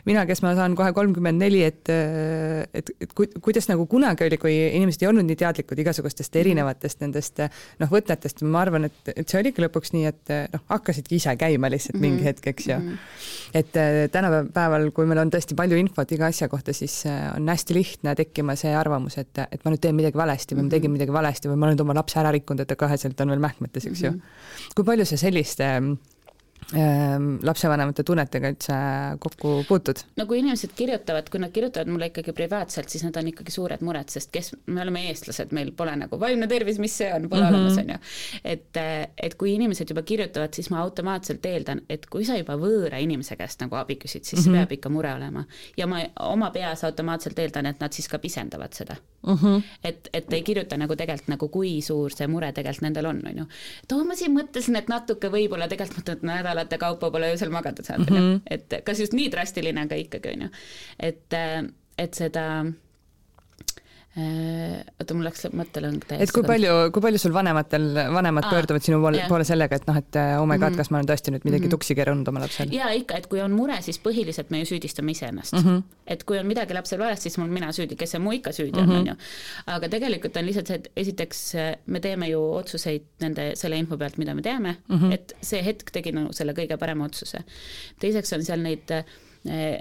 mina, 0.07 0.25
kes 0.27 0.41
ma 0.43 0.53
saan 0.57 0.75
kohe 0.77 0.91
kolmkümmend 0.95 1.41
neli, 1.41 1.61
et, 1.65 1.91
et, 1.91 2.91
et 3.01 3.13
ku, 3.15 3.27
kuidas 3.43 3.69
nagu 3.71 3.87
kunagi 3.91 4.27
oli, 4.27 4.39
kui 4.41 4.55
inimesed 4.55 5.05
ei 5.05 5.09
olnud 5.11 5.27
nii 5.27 5.39
teadlikud 5.39 5.81
igasugustest 5.83 6.33
mhm. 6.33 6.41
erinevatest 6.43 7.03
nendest 7.03 7.43
noh, 7.45 7.91
võtetest, 7.91 8.43
ma 8.47 8.63
arvan, 8.65 8.89
et, 8.89 9.13
et 9.13 9.23
see 9.23 9.41
oligi 9.41 9.63
lõpuks 9.63 9.93
nii, 9.95 10.05
et 10.11 10.33
noh, 10.55 10.65
hakkasidki 10.71 11.19
ise 11.19 11.35
käima 11.39 11.71
lihtsalt 11.71 11.97
mm 11.97 12.03
-hmm. 12.03 12.17
mingi 12.17 12.29
hetk, 12.29 12.47
eks 12.51 12.67
ju 12.67 12.79
mm. 12.79 12.89
-hmm. 12.89 13.59
et 13.61 14.11
tänapäeval, 14.11 14.89
kui 14.91 15.05
meil 15.05 15.23
on 15.23 15.31
tõesti 15.31 15.55
palju 15.55 15.77
infot 15.77 16.11
iga 16.11 16.27
asja 16.31 16.49
kohta, 16.49 16.73
siis 16.73 17.03
on 17.35 17.49
hästi 17.49 17.73
lihtne 17.73 18.15
tekkima 18.15 18.55
see 18.55 18.75
arvamus, 18.75 19.17
et, 19.17 19.37
et 19.51 19.65
ma 19.65 19.71
nüüd 19.71 19.81
teen 19.81 19.95
midagi 19.95 20.17
valesti 20.17 20.55
või 20.55 20.67
ma 20.67 20.69
tegin 20.69 20.91
midagi 20.91 21.13
valesti 21.13 21.49
või 21.49 21.55
ma 21.55 21.67
olen 21.67 21.81
oma 21.81 21.93
lapse 21.93 22.19
ära 22.19 22.31
rikkunud, 22.31 22.59
et 22.61 22.67
ta 22.67 22.75
kaheselt 22.75 23.21
on 23.21 23.29
veel 23.29 23.39
mähkmetes, 23.39 23.85
eks 23.85 24.01
ju 24.03 24.11
mm. 24.11 24.19
-hmm. 24.19 24.73
kui 24.75 24.85
palju 24.85 25.05
sa 25.05 25.17
selliste 25.17 25.65
Ehm, 25.75 25.93
lapsevanemate 27.45 28.03
tunnetega 28.03 28.49
üldse 28.49 28.75
kokku 29.21 29.51
puutud? 29.67 29.99
no 30.17 30.25
kui 30.25 30.39
inimesed 30.41 30.71
kirjutavad, 30.75 31.27
kui 31.29 31.39
nad 31.43 31.53
kirjutavad 31.53 31.91
mulle 31.93 32.09
ikkagi 32.09 32.33
privaatselt, 32.33 32.89
siis 32.89 33.03
need 33.05 33.17
on 33.21 33.29
ikkagi 33.29 33.53
suured 33.53 33.83
mured, 33.85 34.09
sest 34.09 34.31
kes, 34.33 34.51
me 34.65 34.81
oleme 34.81 35.03
eestlased, 35.11 35.53
meil 35.53 35.69
pole 35.77 35.93
nagu 35.99 36.17
vaimne 36.19 36.49
tervis, 36.49 36.79
mis 36.81 36.95
see 36.97 37.11
on, 37.13 37.29
pole 37.29 37.43
mm 37.43 37.53
-hmm. 37.53 37.59
olemas, 37.59 37.77
on 37.77 37.89
ju. 37.93 37.97
et, 38.55 38.81
et 39.27 39.35
kui 39.37 39.53
inimesed 39.53 39.93
juba 39.93 40.01
kirjutavad, 40.01 40.53
siis 40.53 40.69
ma 40.73 40.81
automaatselt 40.81 41.45
eeldan, 41.45 41.81
et 41.89 42.05
kui 42.09 42.25
sa 42.25 42.37
juba 42.37 42.57
võõra 42.57 42.97
inimese 43.01 43.35
käest 43.35 43.61
nagu 43.61 43.75
abi 43.75 43.99
küsid, 44.01 44.23
siis 44.23 44.33
mm 44.33 44.39
-hmm. 44.39 44.43
see 44.43 44.51
mhm. 44.51 44.59
peab 44.59 44.71
ikka 44.71 44.89
mure 44.89 45.13
olema. 45.13 45.45
ja 45.77 45.87
ma 45.87 46.01
oma 46.19 46.49
peas 46.51 46.83
automaatselt 46.83 47.39
eeldan, 47.39 47.65
et 47.65 47.79
nad 47.79 47.93
siis 47.93 48.07
ka 48.07 48.19
pisendavad 48.19 48.73
seda 48.73 48.95
mm. 49.27 49.33
-hmm. 49.33 49.61
et, 49.83 50.09
et 50.13 50.33
ei 50.33 50.41
kirjuta 50.41 50.77
nagu 50.77 50.95
tegelikult 50.95 51.27
nagu, 51.27 51.47
kui 51.49 51.81
suur 51.81 52.11
see 52.11 52.27
mure 52.27 52.51
tegelikult 52.51 52.81
nendel 52.81 53.05
on, 53.05 53.21
on 53.25 53.37
ju. 53.37 53.45
et 53.83 53.91
oo, 53.91 54.03
ma 54.03 54.15
siin 54.15 54.33
mõtlesin, 54.33 54.75
et 54.75 54.87
natuke 54.87 55.29
võib-olla 55.29 55.67
tegelikult 55.67 55.99
mõtled 55.99 56.23
nädal 56.23 56.44
nädalate 56.45 56.79
kaupa 56.81 57.12
pole 57.12 57.34
öösel 57.34 57.51
magada 57.53 57.84
saanud 57.84 58.10
mm, 58.10 58.17
-hmm. 58.17 58.41
et 58.49 58.79
kas 58.86 58.99
just 59.03 59.13
nii 59.17 59.29
drastiline, 59.34 59.88
aga 59.88 59.99
ikkagi, 59.99 60.34
on 60.36 60.47
ju. 60.47 60.49
et, 60.99 61.39
et 61.97 62.13
seda 62.13 62.45
oota, 64.15 65.15
mul 65.15 65.25
läks 65.28 65.47
mõttelõng 65.51 66.06
täiesti. 66.08 66.23
et 66.23 66.32
kui 66.32 66.45
palju, 66.47 66.75
kui 66.95 67.04
palju 67.04 67.19
sul 67.19 67.34
vanematel, 67.36 67.88
vanemad 68.15 68.45
Aa, 68.47 68.54
pöörduvad 68.54 68.86
sinu 68.86 68.99
poole, 69.04 69.25
poole 69.28 69.47
sellega, 69.47 69.75
et 69.75 69.89
noh, 69.89 69.97
et 69.99 70.19
oh 70.39 70.45
my 70.47 70.56
god 70.56 70.69
mm, 70.69 70.73
-hmm. 70.73 70.78
kas 70.80 70.91
ma 70.91 71.01
olen 71.01 71.10
tõesti 71.10 71.34
nüüd 71.34 71.43
midagi 71.43 71.65
mm 71.65 71.67
-hmm. 71.67 71.75
tuksi 71.75 71.95
keeranud 71.99 72.28
oma 72.32 72.45
lapsel? 72.45 72.71
jaa, 72.71 72.93
ikka, 72.95 73.17
et 73.17 73.28
kui 73.28 73.41
on 73.41 73.51
mure, 73.51 73.82
siis 73.82 73.99
põhiliselt 73.99 74.49
me 74.49 74.60
ju 74.63 74.69
süüdistame 74.71 75.12
iseennast 75.12 75.54
mm. 75.54 75.60
-hmm. 75.60 75.84
et 76.08 76.23
kui 76.23 76.39
on 76.39 76.47
midagi 76.47 76.73
lapsel 76.73 76.99
valesti, 76.99 77.30
siis 77.30 77.38
mul 77.38 77.51
mina 77.51 77.71
süüdi, 77.71 77.95
kes 77.95 78.12
see 78.12 78.19
mu 78.19 78.32
ikka 78.32 78.51
süüdi 78.51 78.80
on 78.80 78.86
mm, 78.86 78.91
-hmm. 78.91 78.99
on 78.99 79.08
ju. 79.08 79.15
aga 79.67 79.89
tegelikult 79.89 80.38
on 80.38 80.45
lihtsalt 80.45 80.67
see, 80.67 80.75
et 80.75 80.91
esiteks 80.95 81.54
me 81.86 81.99
teeme 81.99 82.30
ju 82.30 82.41
otsuseid 82.54 83.04
nende, 83.19 83.51
selle 83.56 83.78
info 83.78 83.97
pealt, 83.97 84.17
mida 84.17 84.34
me 84.34 84.41
teame 84.41 84.78
mm, 84.88 84.97
-hmm. 84.97 85.13
et 85.13 85.36
see 85.41 85.63
hetk 85.63 85.91
tegi 85.91 86.12
nagu 86.12 86.34
selle 86.34 86.54
kõige 86.54 86.78
parema 86.78 87.06
otsuse. 87.06 87.43
teiseks 87.99 88.34
on 88.34 88.43
seal 88.43 88.60
neid 88.60 88.91
äh, 88.91 89.04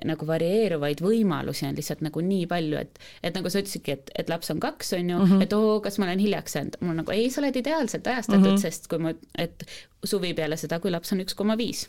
nagu 0.04 0.26
varieeruvaid 0.28 1.00
võimalusi 1.00 1.64
on 1.68 1.76
lihtsalt 1.78 2.02
nagu 2.04 2.20
nii 2.20 2.46
palju, 2.50 2.76
et, 2.80 2.98
et 3.22 3.36
nagu 3.36 3.50
sa 3.50 3.62
ütlesidki, 3.62 3.96
et, 3.96 4.10
et 4.14 4.28
laps 4.28 4.52
on 4.52 4.60
kaks, 4.60 4.92
on 4.98 5.10
ju 5.10 5.18
mm, 5.18 5.30
-hmm. 5.30 5.42
et 5.42 5.52
oo, 5.56 5.80
kas 5.80 5.98
ma 5.98 6.08
olen 6.08 6.20
hiljaks 6.20 6.56
jäänud, 6.56 6.78
mul 6.80 6.98
nagu 7.00 7.14
ei, 7.16 7.30
sa 7.30 7.40
oled 7.40 7.56
ideaalselt 7.56 8.06
ajastatud 8.06 8.44
mm, 8.44 8.54
-hmm. 8.54 8.60
sest 8.60 8.88
kui 8.88 8.98
ma, 8.98 9.14
et 9.38 9.64
suvi 10.04 10.34
peale 10.34 10.56
seda, 10.56 10.80
kui 10.80 10.90
laps 10.90 11.12
on 11.12 11.24
üks 11.24 11.34
koma 11.34 11.56
viis 11.56 11.88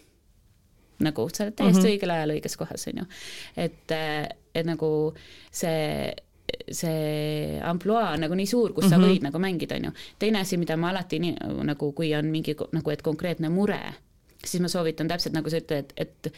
nagu 1.04 1.28
sa 1.34 1.44
oled 1.44 1.56
täiesti 1.56 1.82
mm 1.82 1.86
-hmm. 1.86 1.92
õigel 1.92 2.12
ajal 2.12 2.36
õiges 2.38 2.58
kohas, 2.58 2.88
on 2.88 3.04
ju. 3.04 3.06
et, 3.58 3.92
et 4.56 4.66
nagu 4.66 5.14
see 5.52 6.16
see 6.72 7.60
ampluaa 7.64 8.14
on 8.14 8.22
nagu 8.26 8.36
nii 8.36 8.46
suur, 8.46 8.74
kus 8.74 8.86
mm 8.86 8.88
-hmm. 8.88 8.94
sa 8.96 8.98
mhm. 8.98 9.10
võid 9.10 9.24
nagu 9.24 9.40
mängida, 9.40 9.76
on 9.76 9.86
ju. 9.86 9.92
teine 10.20 10.40
asi, 10.40 10.58
mida 10.58 10.78
ma 10.78 10.90
alati 10.90 11.20
nii 11.20 11.36
nagu, 11.64 11.92
kui 11.92 12.16
on 12.16 12.26
mingi 12.26 12.56
nagu, 12.72 12.90
et 12.90 13.02
konkreetne 13.02 13.50
mure, 13.50 13.82
siis 14.46 14.62
ma 14.62 14.68
soovitan 14.68 15.08
täpselt 15.08 15.36
nagu 15.36 15.50
sa 15.50 15.58
ütled, 15.58 15.86
et, 15.86 15.94
et 15.98 16.34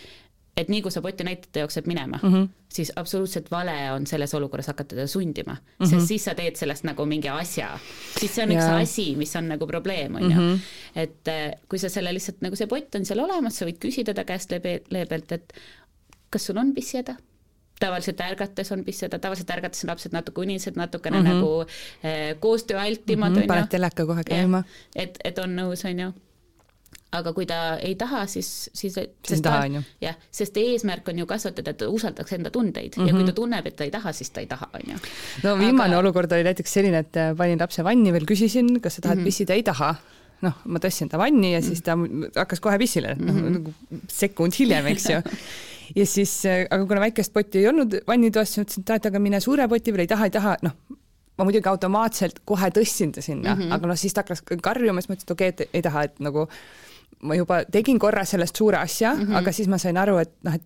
et 0.57 0.71
nii 0.73 0.81
kui 0.81 0.93
sa 0.93 1.03
poti 1.05 1.25
näitajate 1.27 1.63
jookseb 1.63 1.87
minema 1.89 2.19
mm, 2.21 2.33
-hmm. 2.33 2.47
siis 2.73 2.91
absoluutselt 2.95 3.51
vale 3.51 3.75
on 3.91 4.07
selles 4.07 4.33
olukorras 4.33 4.67
hakata 4.67 4.95
teda 4.95 5.07
sundima 5.07 5.53
mm, 5.53 5.85
-hmm. 5.85 5.89
sest 5.89 6.07
siis 6.07 6.25
sa 6.25 6.35
teed 6.35 6.55
sellest 6.55 6.83
nagu 6.83 7.05
mingi 7.05 7.29
asja. 7.29 7.79
siis 8.19 8.35
see 8.35 8.43
on 8.43 8.51
yeah. 8.51 8.63
üks 8.63 8.81
asi, 8.81 9.15
mis 9.15 9.35
on 9.35 9.47
nagu 9.47 9.67
probleem, 9.67 10.15
on 10.15 10.23
ju. 10.23 10.29
Mhm. 10.29 10.59
et 10.95 11.27
äh, 11.27 11.51
kui 11.69 11.79
sa 11.79 11.89
selle 11.89 12.13
lihtsalt 12.13 12.41
nagu 12.41 12.55
see 12.55 12.67
pott 12.67 12.95
on 12.95 13.05
seal 13.05 13.19
olemas, 13.19 13.57
sa 13.57 13.65
võid 13.65 13.79
küsida 13.85 14.13
ta 14.13 14.23
käest 14.23 14.51
leebe, 14.51 14.81
leebelt, 14.89 15.31
et 15.31 15.53
kas 16.29 16.45
sul 16.45 16.57
on 16.57 16.73
pissihäda 16.73 17.15
tavaliselt 17.79 18.21
ärgates 18.21 18.71
on 18.71 18.83
pissihäda, 18.83 19.19
tavaliselt 19.19 19.49
ärgates 19.49 19.83
on 19.83 19.89
lapsed 19.89 20.13
natuke 20.13 20.41
unised, 20.41 20.73
natukene 20.75 21.19
mm 21.19 21.25
-hmm. 21.25 21.33
nagu 21.33 21.61
äh, 21.61 22.39
koostööaltimad 22.39 23.29
mm, 23.29 23.37
-hmm, 23.37 23.47
paned 23.47 23.67
teleka 23.69 24.05
kohe 24.05 24.23
käima. 24.23 24.63
et, 24.95 25.17
et 25.23 25.37
on 25.39 25.55
nõus, 25.59 25.85
on 25.85 25.99
ju 25.99 26.13
aga 27.21 27.33
kui 27.35 27.47
ta 27.49 27.59
ei 27.83 27.95
taha, 27.99 28.25
siis, 28.29 28.49
siis 28.73 28.95
siis 28.97 29.37
ei 29.37 29.41
taha, 29.45 29.63
on 29.67 29.79
ju. 29.79 29.83
jah, 30.01 30.17
sest 30.31 30.57
eesmärk 30.61 31.09
on 31.11 31.23
ju 31.23 31.29
kasvatada, 31.29 31.73
et 31.73 31.81
ta 31.81 31.89
usaldaks 31.93 32.37
enda 32.37 32.51
tundeid 32.53 32.97
mm 32.97 33.03
-hmm. 33.03 33.07
ja 33.07 33.13
kui 33.13 33.23
mhm. 33.23 33.31
ta 33.31 33.39
tunneb, 33.41 33.67
et 33.67 33.75
ta 33.75 33.83
ei 33.83 33.91
taha, 33.91 34.13
siis 34.13 34.29
ta 34.29 34.41
ei 34.41 34.47
taha, 34.47 34.69
on 34.73 34.93
ju. 34.93 34.99
no 35.43 35.57
viimane 35.59 35.95
aga... 35.95 35.99
olukord 35.99 36.31
oli 36.31 36.43
näiteks 36.43 36.73
selline, 36.73 36.99
et 36.99 37.17
äh, 37.17 37.35
panin 37.37 37.59
lapse 37.59 37.83
vanni 37.83 38.13
veel, 38.13 38.25
küsisin, 38.25 38.79
kas 38.81 38.95
sa 38.95 39.01
tahad 39.01 39.17
mm 39.17 39.21
-hmm. 39.21 39.25
pissida, 39.25 39.53
ei 39.53 39.63
taha 39.63 39.95
noh, 40.41 40.53
ma 40.65 40.79
tõstsin 40.79 41.09
ta 41.09 41.17
vanni 41.17 41.53
ja 41.53 41.61
siis 41.61 41.81
ta 41.81 41.97
hakkas 42.35 42.59
kohe 42.59 42.77
pissile 42.77 43.15
mm, 43.15 43.27
-hmm. 43.27 43.41
noh 43.41 43.49
nagu 43.49 43.73
sekund 44.07 44.53
hiljem, 44.53 44.85
eks 44.93 45.09
ju 45.09 45.21
ja 45.95 46.05
siis, 46.05 46.45
äh, 46.45 46.65
aga 46.69 46.85
kuna 46.85 46.99
väikest 46.99 47.33
potti 47.33 47.59
ei 47.63 47.67
olnud 47.67 47.99
vannitoas, 48.07 48.53
siis 48.53 48.63
mõtlesin, 48.63 48.85
et 48.85 48.95
et 48.95 49.05
aga 49.11 49.19
mine 49.19 49.39
suure 49.43 49.67
poti 49.67 49.91
peale, 49.91 50.07
ei 50.07 50.07
taha, 50.13 50.25
ei 50.25 50.31
taha, 50.31 50.55
noh, 50.61 50.75
ma 51.37 51.45
muidugi 51.45 51.69
automaatselt 51.69 52.41
kohe 52.49 52.69
tõstsin 52.73 53.13
ta 53.13 53.21
sinna 53.21 53.55
mm, 53.55 53.61
-hmm. 53.61 53.73
aga 53.77 53.93
noh, 53.93 53.99
siis 53.99 54.13
ta 54.13 54.25
hakkas 54.25 54.43
karjuma, 54.61 55.01
siis 55.01 55.11
mõtlesin, 55.11 55.27
et 55.29 55.35
okei 55.35 55.49
okay,, 55.53 55.67
et 55.67 55.79
ei 55.79 55.85
taha, 55.85 56.03
et 56.09 56.19
nagu 56.19 56.47
ma 57.21 57.37
juba 57.37 57.61
tegin 57.71 57.99
korra 57.99 58.25
sellest 58.25 58.55
suure 58.55 58.77
asja 58.77 59.13
mm, 59.15 59.21
-hmm. 59.21 59.37
aga 59.39 59.51
siis 59.51 59.67
ma 59.67 59.77
sain 59.77 59.97
aru, 59.97 60.17
et 60.17 60.33
noh, 60.43 60.53
et, 60.53 60.63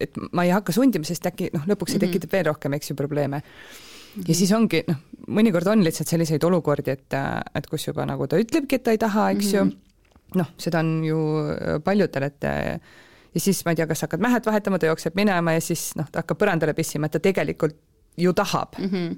et 0.00 0.18
ma 0.32 0.44
ei 0.44 0.50
hakka 0.50 0.72
sundima, 0.72 1.04
sest 1.04 1.26
äkki 1.26 1.50
noh, 1.54 1.64
lõpuks 1.66 1.94
see 1.94 1.98
mhm. 2.00 2.06
tekitab 2.06 2.32
veel 2.32 2.46
rohkem, 2.50 2.76
eks 2.76 2.90
ju, 2.90 2.96
probleeme 2.96 3.38
mm. 3.38 3.42
-hmm. 3.42 4.28
ja 4.28 4.34
siis 4.34 4.52
ongi 4.52 4.82
noh, 4.88 5.00
mõnikord 5.28 5.72
on 5.72 5.84
lihtsalt 5.84 6.08
selliseid 6.08 6.44
olukordi, 6.44 6.90
et, 6.90 7.18
et 7.54 7.66
kus 7.66 7.86
juba 7.86 8.06
nagu 8.06 8.26
ta 8.26 8.36
ütlebki, 8.36 8.76
et 8.76 8.82
ta 8.82 8.90
ei 8.90 8.98
taha, 8.98 9.30
eks 9.30 9.46
mm 9.46 9.50
-hmm. 9.50 9.56
ju, 9.56 9.64
mhm. 9.64 10.38
noh, 10.38 10.52
seda 10.58 10.78
on 10.78 11.04
ju 11.04 11.18
paljudel, 11.84 12.22
et 12.22 12.44
ja 13.36 13.40
siis 13.40 13.64
ma 13.64 13.72
ei 13.72 13.76
tea, 13.76 13.86
kas 13.86 14.02
hakkad 14.06 14.20
mähet 14.20 14.46
vahetama, 14.46 14.78
ta 14.78 14.86
jookseb 14.86 15.14
minema 15.14 15.52
ja 15.52 15.60
siis 15.60 15.90
noh, 15.96 16.08
ta 16.12 16.24
hakkab 16.24 16.38
põrandale 16.40 16.74
pissima, 16.74 17.06
et 17.06 17.12
ta 17.12 17.20
tegelikult 17.20 17.76
ju 18.16 18.32
tahab 18.32 18.78
mm. 18.78 18.90
-hmm. 18.90 19.16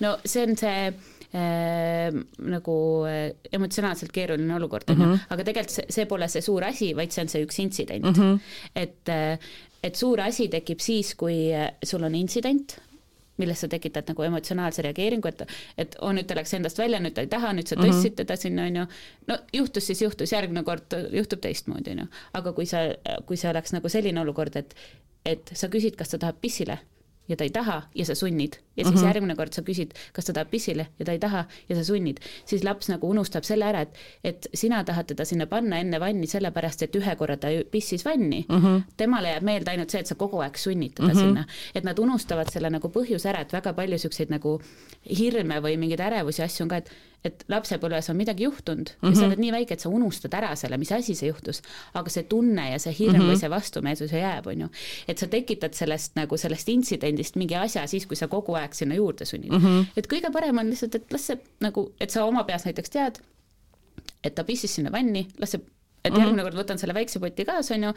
no 0.00 0.18
see 0.24 0.42
on 0.42 0.56
see 0.56 0.92
äh, 1.36 2.08
nagu 2.50 2.78
äh, 3.08 3.34
emotsionaalselt 3.52 4.14
keeruline 4.14 4.56
olukord, 4.56 4.88
on 4.90 5.00
ju, 5.00 5.06
mhm. 5.06 5.28
aga 5.34 5.46
tegelikult 5.46 5.76
see, 5.76 5.86
see 5.98 6.08
pole 6.10 6.28
see 6.32 6.44
suur 6.44 6.66
asi, 6.68 6.92
vaid 6.96 7.14
see 7.14 7.26
on 7.26 7.32
see 7.32 7.44
üks 7.46 7.60
intsident 7.62 8.06
mm. 8.06 8.16
-hmm. 8.16 8.40
et, 8.74 9.12
äh, 9.12 9.54
et 9.84 9.94
suur 9.96 10.20
asi 10.24 10.48
tekib 10.52 10.80
siis, 10.80 11.14
kui 11.14 11.52
äh, 11.54 11.70
sul 11.84 12.04
on 12.06 12.14
intsident, 12.14 12.78
millest 13.36 13.66
sa 13.66 13.68
tekitad 13.68 14.08
nagu 14.08 14.22
emotsionaalse 14.22 14.82
reageeringu, 14.86 15.28
et, 15.28 15.42
et 15.76 15.96
oo, 16.00 16.12
nüüd 16.16 16.26
ta 16.26 16.38
läks 16.38 16.54
endast 16.56 16.78
välja, 16.80 17.00
nüüd 17.04 17.14
ta 17.14 17.24
ei 17.26 17.30
taha, 17.32 17.52
nüüd 17.52 17.68
sa 17.68 17.76
tõstsid 17.76 17.92
mm 17.92 18.12
-hmm. 18.12 18.16
teda 18.22 18.36
sinna, 18.36 18.64
on 18.64 18.76
ju. 18.76 18.86
no 19.28 19.38
juhtus 19.52 19.86
siis 19.86 20.02
juhtus, 20.02 20.32
järgmine 20.32 20.64
kord 20.64 20.96
juhtub 21.12 21.40
teistmoodi, 21.40 21.90
on 21.90 21.98
ju. 21.98 22.06
aga 22.32 22.52
kui 22.52 22.66
sa, 22.66 22.78
kui 23.26 23.36
see 23.36 23.50
oleks 23.50 23.72
nagu 23.72 23.88
selline 23.88 24.20
olukord, 24.20 24.56
et, 24.56 24.74
et 25.24 25.50
sa 25.52 25.68
küsid, 25.68 25.96
kas 25.96 26.08
ta 26.08 26.18
tahab 26.18 26.40
pissile 26.40 26.78
ja 27.28 27.36
ta 27.36 27.44
ei 27.44 27.50
taha 27.50 27.82
ja 27.94 28.06
sa 28.06 28.14
sunnid 28.14 28.58
ja 28.76 28.84
siis 28.84 28.94
mm 28.94 29.00
-hmm. 29.00 29.06
järgmine 29.06 29.36
kord 29.36 29.52
sa 29.52 29.62
küsid, 29.62 29.94
kas 30.12 30.24
ta 30.24 30.32
tahab 30.32 30.50
pissile 30.50 30.86
ja 30.98 31.04
ta 31.04 31.12
ei 31.12 31.18
taha 31.18 31.44
ja 31.68 31.76
sa 31.76 31.84
sunnid, 31.84 32.20
siis 32.44 32.64
laps 32.64 32.88
nagu 32.88 33.10
unustab 33.10 33.44
selle 33.44 33.64
ära, 33.64 33.80
et, 33.80 33.94
et 34.24 34.48
sina 34.54 34.84
tahad 34.84 35.06
teda 35.06 35.24
sinna 35.24 35.46
panna 35.46 35.78
enne 35.78 36.00
vanni 36.00 36.26
sellepärast, 36.26 36.82
et 36.82 36.96
ühe 36.96 37.16
korra 37.16 37.36
ta 37.36 37.48
pissis 37.70 38.04
vanni 38.04 38.44
mm. 38.48 38.56
-hmm. 38.56 38.82
temale 38.96 39.28
jääb 39.28 39.42
meelde 39.42 39.70
ainult 39.70 39.90
see, 39.90 40.00
et 40.00 40.06
sa 40.06 40.14
kogu 40.14 40.40
aeg 40.40 40.56
sunnid 40.56 40.94
teda 40.94 41.08
mm 41.08 41.14
-hmm. 41.14 41.20
sinna, 41.20 41.44
et 41.74 41.84
nad 41.84 41.98
unustavad 41.98 42.52
selle 42.52 42.70
nagu 42.70 42.88
põhjuse 42.88 43.28
ära, 43.28 43.40
et 43.40 43.52
väga 43.52 43.72
palju 43.72 43.98
siukseid 43.98 44.30
nagu 44.30 44.60
hirme 45.18 45.60
või 45.60 45.76
mingeid 45.76 46.00
ärevusi 46.00 46.42
asju 46.42 46.62
on 46.62 46.68
ka, 46.68 46.76
et 46.76 46.90
et 47.24 47.44
lapsepõlves 47.50 48.10
on 48.12 48.16
midagi 48.18 48.44
juhtunud 48.44 48.90
mm 48.90 48.96
-hmm. 49.00 49.10
ja 49.10 49.14
sa 49.14 49.20
mhm. 49.20 49.30
oled 49.30 49.42
nii 49.44 49.52
väike, 49.52 49.74
et 49.74 49.80
sa 49.80 49.88
unustad 49.88 50.34
ära 50.34 50.54
selle, 50.56 50.78
mis 50.78 50.92
asi 50.92 51.14
see 51.14 51.28
juhtus, 51.28 51.62
aga 51.94 52.10
see 52.10 52.22
tunne 52.22 52.70
ja 52.70 52.78
see 52.78 52.94
hirm 52.98 53.16
mm 53.16 53.20
-hmm. 53.20 53.30
või 53.32 53.40
see 53.40 53.50
vastumeelsus 53.50 54.12
jääb, 54.12 54.46
on 54.46 54.60
ju. 54.60 54.68
et 55.08 55.18
sa 55.18 55.26
tekitad 55.26 55.74
sellest 55.74 56.16
nagu 56.16 56.36
sellest 56.36 56.68
intsidendist 56.68 57.36
mingi 57.36 57.54
asja 57.54 57.86
siis, 57.86 58.06
kui 58.06 58.16
sa 58.16 58.28
kogu 58.28 58.54
aeg 58.54 58.74
sinna 58.74 58.94
juurde 58.94 59.24
sunnid 59.24 59.52
mm. 59.52 59.58
-hmm. 59.58 59.86
et 59.96 60.06
kõige 60.12 60.32
parem 60.32 60.58
on 60.58 60.70
lihtsalt, 60.70 60.94
et 60.94 61.12
las 61.12 61.26
see 61.26 61.38
nagu, 61.60 61.92
et 62.00 62.10
sa 62.10 62.24
oma 62.24 62.44
peas 62.44 62.64
näiteks 62.64 62.90
tead, 62.90 63.18
et 64.24 64.34
ta 64.34 64.44
pissis 64.44 64.74
sinna 64.74 64.92
vanni, 64.92 65.28
las 65.38 65.50
see, 65.50 65.60
et 66.04 66.12
mm 66.12 66.16
-hmm. 66.16 66.20
järgmine 66.20 66.42
kord 66.42 66.56
võtan 66.56 66.78
selle 66.78 66.94
väikse 66.94 67.18
poti 67.18 67.44
kaasa, 67.44 67.74
on 67.74 67.82
ju, 67.82 67.92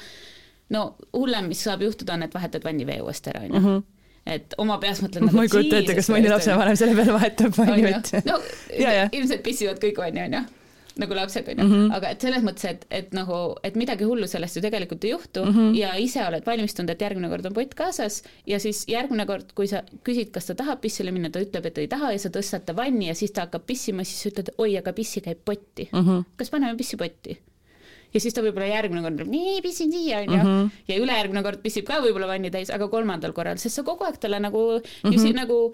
no 0.69 0.95
hullem, 1.13 1.45
mis 1.45 1.63
saab 1.63 1.81
juhtuda, 1.81 2.13
on, 2.13 2.23
et 2.23 2.33
vahetad 2.33 2.63
vannivee 2.63 3.01
uuesti 3.01 3.29
ära, 3.29 3.39
on 3.39 3.53
ju 3.53 3.59
mhm 3.59 3.98
et 4.29 4.55
oma 4.61 4.77
peas 4.81 5.01
mõtlen 5.03 5.29
ma 5.31 5.47
ei 5.47 5.51
kujuta 5.51 5.81
ette, 5.81 5.97
kas 5.97 6.11
mõni 6.13 6.31
lapsevanem 6.31 6.77
selle 6.79 6.95
peale 6.97 7.17
vahetab 7.17 7.57
vanniütt. 7.57 8.13
no 8.29 8.39
ja, 8.85 8.95
ja. 9.01 9.09
ilmselt 9.11 9.43
pissivad 9.45 9.81
kõik 9.83 10.01
vanni, 10.03 10.25
on 10.27 10.39
ju 10.39 10.45
nagu 10.99 11.15
lapsed 11.15 11.47
on 11.47 11.59
ju 11.59 11.65
-hmm. 11.65 11.95
aga 11.95 12.09
et 12.09 12.21
selles 12.21 12.43
mõttes, 12.43 12.65
et, 12.69 12.85
et 12.91 13.13
nagu, 13.13 13.55
et 13.63 13.75
midagi 13.75 14.03
hullu 14.03 14.27
sellest 14.27 14.55
ju 14.55 14.61
tegelikult 14.61 15.03
ei 15.03 15.11
juhtu 15.11 15.45
mm 15.45 15.51
-hmm. 15.53 15.75
ja 15.77 15.93
ise 15.95 16.25
oled 16.27 16.45
valmistunud, 16.45 16.89
et 16.89 17.01
järgmine 17.01 17.29
kord 17.29 17.45
on 17.45 17.53
pott 17.53 17.73
kaasas 17.75 18.23
ja 18.47 18.59
siis 18.59 18.85
järgmine 18.87 19.25
kord, 19.25 19.53
kui 19.55 19.67
sa 19.67 19.83
küsid, 20.03 20.31
kas 20.31 20.45
ta 20.45 20.55
tahab 20.55 20.81
pissile 20.81 21.11
minna, 21.11 21.29
ta 21.29 21.39
ütleb, 21.39 21.65
et 21.65 21.77
ei 21.77 21.87
taha 21.87 22.11
ja 22.11 22.19
sa 22.19 22.29
tõstad 22.29 22.65
ta 22.65 22.75
vanni 22.75 23.07
ja 23.07 23.15
siis 23.15 23.31
ta 23.31 23.41
hakkab 23.41 23.65
pissima, 23.65 24.03
siis 24.03 24.21
sa 24.23 24.29
ütled, 24.29 24.49
oi, 24.57 24.77
aga 24.77 24.93
pissi 24.93 25.21
käib 25.21 25.45
potti 25.45 25.89
mm. 25.91 25.99
-hmm. 25.99 26.23
kas 26.35 26.49
paneme 26.49 26.77
pissi 26.77 26.97
potti? 26.97 27.39
Ja 28.13 28.19
siis 28.19 28.33
ta 28.33 28.41
võib-olla 28.45 28.71
järgmine 28.71 29.03
kord 29.05 29.19
ütleb 29.19 29.31
nii, 29.33 29.59
pissin 29.65 29.91
siia, 29.91 30.23
onju. 30.25 30.39
Mhm. 30.39 30.73
ja 30.87 30.99
ülejärgmine 31.03 31.43
kord 31.43 31.61
pissib 31.61 31.85
ka 31.85 32.01
võib-olla 32.05 32.27
vanni 32.27 32.51
täis, 32.51 32.69
aga 32.73 32.89
kolmandal 32.91 33.33
korral, 33.33 33.57
sest 33.61 33.75
sa 33.75 33.83
kogu 33.83 34.07
aeg 34.07 34.19
talle 34.19 34.39
nagu 34.39 34.59
Mhm. 34.79 35.13
mm, 35.13 35.25
-hmm. 35.25 35.35
nagu 35.35 35.73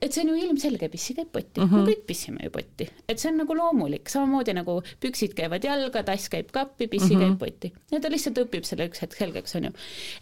et 0.00 0.14
see 0.14 0.22
on 0.24 0.30
ju 0.32 0.46
ilmselge, 0.46 0.88
pissi 0.88 1.14
käib 1.16 1.28
potti 1.32 1.60
mm, 1.60 1.68
-hmm. 1.68 1.84
me 1.84 1.92
kõik 1.92 2.04
pissime 2.08 2.44
ju 2.44 2.50
potti, 2.50 2.86
et 3.08 3.18
see 3.20 3.30
on 3.30 3.36
nagu 3.42 3.56
loomulik, 3.56 4.08
samamoodi 4.08 4.54
nagu 4.56 4.78
püksid 5.00 5.34
käivad 5.36 5.64
jalga, 5.64 6.02
tass 6.02 6.28
käib 6.32 6.50
kappi, 6.52 6.88
pissi 6.88 7.14
mm 7.14 7.20
-hmm. 7.20 7.36
käib 7.36 7.38
potti. 7.38 7.72
ja 7.92 8.00
ta 8.00 8.08
lihtsalt 8.08 8.38
õpib 8.38 8.64
selle 8.64 8.88
üks 8.88 9.02
hetk 9.02 9.16
selgeks, 9.16 9.54
onju. 9.56 9.72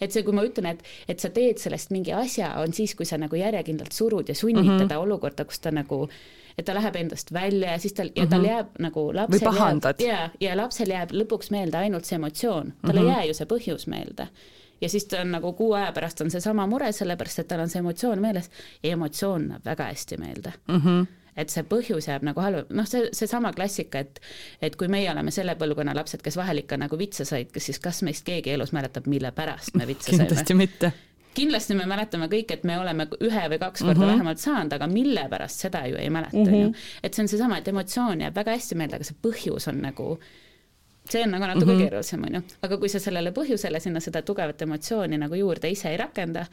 et 0.01 0.11
see, 0.11 0.23
kui 0.23 0.33
ma 0.33 0.43
ütlen, 0.43 0.67
et, 0.73 0.83
et 1.07 1.19
sa 1.19 1.29
teed 1.29 1.57
sellest 1.57 1.91
mingi 1.91 2.13
asja, 2.13 2.53
on 2.59 2.73
siis, 2.73 2.95
kui 2.95 3.05
sa 3.05 3.17
nagu 3.17 3.35
järjekindlalt 3.35 3.91
surud 3.93 4.29
ja 4.29 4.35
sunnid 4.35 4.63
mm 4.63 4.69
-hmm. 4.69 4.87
teda 4.87 4.99
olukorda, 4.99 5.45
kus 5.45 5.59
ta 5.59 5.71
nagu 5.71 6.09
et 6.59 6.67
ta 6.67 6.75
läheb 6.75 6.95
endast 6.99 7.33
välja 7.33 7.73
ja 7.75 7.79
siis 7.79 7.95
tal 7.97 8.11
ja 8.15 8.27
tal 8.29 8.45
jääb 8.45 8.79
nagu 8.83 9.09
lapsel 9.15 9.59
jääb, 9.59 10.01
ja, 10.03 10.29
ja 10.43 10.55
lapsel 10.59 10.91
jääb 10.91 11.13
lõpuks 11.15 11.53
meelde 11.55 11.79
ainult 11.79 12.09
see 12.09 12.19
emotsioon, 12.19 12.73
talle 12.81 12.99
mm 12.99 13.05
-hmm. 13.05 13.11
ei 13.11 13.15
jää 13.15 13.29
ju 13.29 13.37
see 13.37 13.51
põhjus 13.53 13.87
meelde 13.87 14.27
ja 14.81 14.89
siis 14.89 15.05
ta 15.05 15.21
on 15.21 15.31
nagu 15.31 15.53
kuu 15.53 15.73
aja 15.73 15.91
pärast 15.91 16.21
on 16.21 16.31
seesama 16.31 16.67
mure, 16.67 16.91
sellepärast 16.91 17.39
et 17.39 17.47
tal 17.47 17.63
on 17.63 17.69
see 17.69 17.79
emotsioon 17.79 18.21
meeles 18.21 18.51
ja 18.83 18.91
emotsioon 18.91 19.47
näeb 19.53 19.65
väga 19.65 19.83
hästi 19.93 20.17
meelde 20.17 20.53
mm. 20.67 20.81
-hmm 20.85 21.07
et 21.39 21.49
see 21.53 21.63
põhjus 21.63 22.09
jääb 22.09 22.23
nagu 22.27 22.41
halb, 22.41 22.71
noh, 22.75 22.87
see, 22.89 23.09
seesama 23.15 23.53
klassika, 23.55 23.99
et 23.99 24.19
et 24.61 24.75
kui 24.75 24.87
meie 24.91 25.11
oleme 25.11 25.31
selle 25.31 25.55
põlvkonna 25.55 25.95
lapsed, 25.95 26.23
kes 26.25 26.37
vahel 26.37 26.57
ikka 26.63 26.77
nagu 26.77 26.97
vitsa 26.99 27.25
said, 27.25 27.53
siis 27.57 27.79
kas 27.79 28.01
meist 28.03 28.25
keegi 28.27 28.51
elus 28.51 28.73
mäletab, 28.75 29.07
mille 29.07 29.31
pärast 29.31 29.77
me 29.79 29.87
vitsa 29.87 30.11
saime? 30.11 30.25
kindlasti 30.25 30.53
mitte. 30.53 30.91
Kindlasti 31.37 31.77
me 31.77 31.85
mäletame 31.89 32.27
kõik, 32.31 32.51
et 32.55 32.65
me 32.67 32.79
oleme 32.79 33.07
ühe 33.21 33.45
või 33.53 33.59
kaks 33.61 33.83
korda 33.83 33.93
mm 33.93 34.03
-hmm. 34.03 34.13
vähemalt 34.13 34.43
saanud, 34.43 34.73
aga 34.73 34.87
mille 34.87 35.27
pärast, 35.29 35.65
seda 35.65 35.85
ju 35.87 35.97
ei 35.99 36.09
mäleta, 36.09 36.37
on 36.37 36.59
ju. 36.61 36.73
et 37.03 37.13
see 37.13 37.23
on 37.23 37.31
seesama, 37.31 37.57
et 37.57 37.67
emotsioon 37.67 38.21
jääb 38.21 38.35
väga 38.35 38.57
hästi 38.57 38.75
meelde, 38.75 38.95
aga 38.95 39.09
see 39.09 39.21
põhjus 39.27 39.69
on 39.69 39.81
nagu 39.81 40.09
see 41.09 41.23
on 41.23 41.31
nagu 41.31 41.45
natuke 41.45 41.65
mm 41.65 41.77
-hmm. 41.77 41.81
keerulisem, 41.83 42.23
on 42.23 42.35
ju, 42.35 42.41
aga 42.61 42.77
kui 42.77 42.89
sa 42.89 42.99
sellele 42.99 43.31
põhjusele 43.31 43.79
sinna 43.79 43.99
seda 43.99 44.21
tugevat 44.21 44.61
emotsiooni 44.61 45.17
nagu 45.17 45.35
juurde 45.35 45.69
ise 45.69 45.89
ei 45.89 45.97
rakenda, 45.97 46.45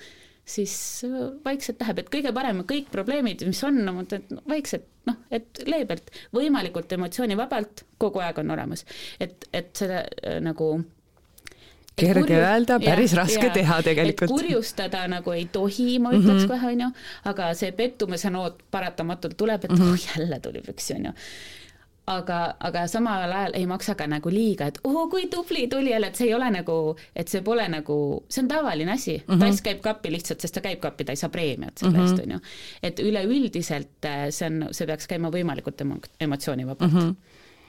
siis 0.44 1.02
vaikselt 1.44 1.80
läheb, 1.80 1.98
et 1.98 2.10
kõige 2.10 2.32
parem, 2.34 2.62
kõik 2.70 2.90
probleemid, 2.90 3.42
mis 3.46 3.62
on, 3.64 4.06
et 4.12 4.34
vaikselt 4.48 4.84
noh, 5.06 5.16
et 5.30 5.62
leebelt, 5.66 6.10
võimalikult 6.34 6.92
emotsioonivabalt 6.92 7.84
kogu 7.98 8.22
aeg 8.22 8.38
on 8.38 8.50
olemas, 8.50 8.84
et, 9.20 9.48
et 9.52 9.74
seda 9.76 10.04
äh, 10.06 10.38
nagu 10.40 10.76
kerge 11.96 12.20
kurju... 12.20 12.40
öelda, 12.44 12.78
päris 12.80 13.12
ja, 13.14 13.22
raske 13.22 13.46
ja, 13.46 13.52
teha 13.52 13.82
tegelikult. 13.82 14.35
kurjustada 14.37 15.06
nagu 15.09 15.32
ei 15.32 15.46
tohi, 15.52 15.98
ma 15.98 16.12
ütleks 16.12 16.42
mm 16.42 16.42
-hmm. 16.44 16.48
kohe, 16.48 16.72
onju, 16.72 16.90
aga 17.32 17.52
see 17.54 17.72
pettumise 17.72 18.30
noot 18.30 18.59
paratamatult 18.70 19.37
tuleb, 19.37 19.64
et 19.64 19.70
mm 19.70 19.76
-hmm. 19.76 19.92
oh 19.92 20.09
jälle 20.16 20.40
tuli 20.40 20.61
püksi, 20.66 20.94
onju 20.94 21.12
aga, 22.06 22.38
aga 22.61 22.87
samal 22.90 23.32
ajal 23.32 23.56
ei 23.59 23.66
maksa 23.66 23.94
ka 23.98 24.06
nagu 24.06 24.30
liiga, 24.30 24.68
et 24.70 24.78
oo, 24.87 25.06
kui 25.11 25.26
tubli 25.30 25.66
tuli 25.68 25.90
jälle, 25.90 26.11
et 26.12 26.18
see 26.18 26.28
ei 26.28 26.35
ole 26.35 26.50
nagu, 26.54 26.96
et 27.16 27.28
see 27.28 27.42
pole 27.46 27.66
nagu, 27.68 27.98
see 28.28 28.42
on 28.44 28.48
tavaline 28.48 28.92
asi 28.92 29.16
mm. 29.18 29.35
-hmm. 29.35 29.40
tass 29.40 29.62
käib 29.62 29.80
kappi 29.80 30.12
lihtsalt, 30.12 30.40
sest 30.40 30.54
ta 30.54 30.61
käib 30.61 30.80
kappi, 30.80 31.04
ta 31.04 31.12
ei 31.12 31.16
saa 31.16 31.30
preemiat 31.30 31.78
selle 31.78 31.98
eest 31.98 32.16
mm, 32.16 32.18
-hmm. 32.18 32.22
on 32.22 32.30
ju. 32.32 32.40
et 32.82 32.98
üleüldiselt 32.98 34.04
äh, 34.04 34.28
see 34.30 34.46
on, 34.46 34.68
see 34.70 34.87
peaks 34.87 35.06
käima 35.06 35.30
võimalikult 35.30 35.80
emo 35.80 35.98
emotsioonivabalt 36.20 36.92
mm. 36.92 36.98
-hmm 36.98 37.14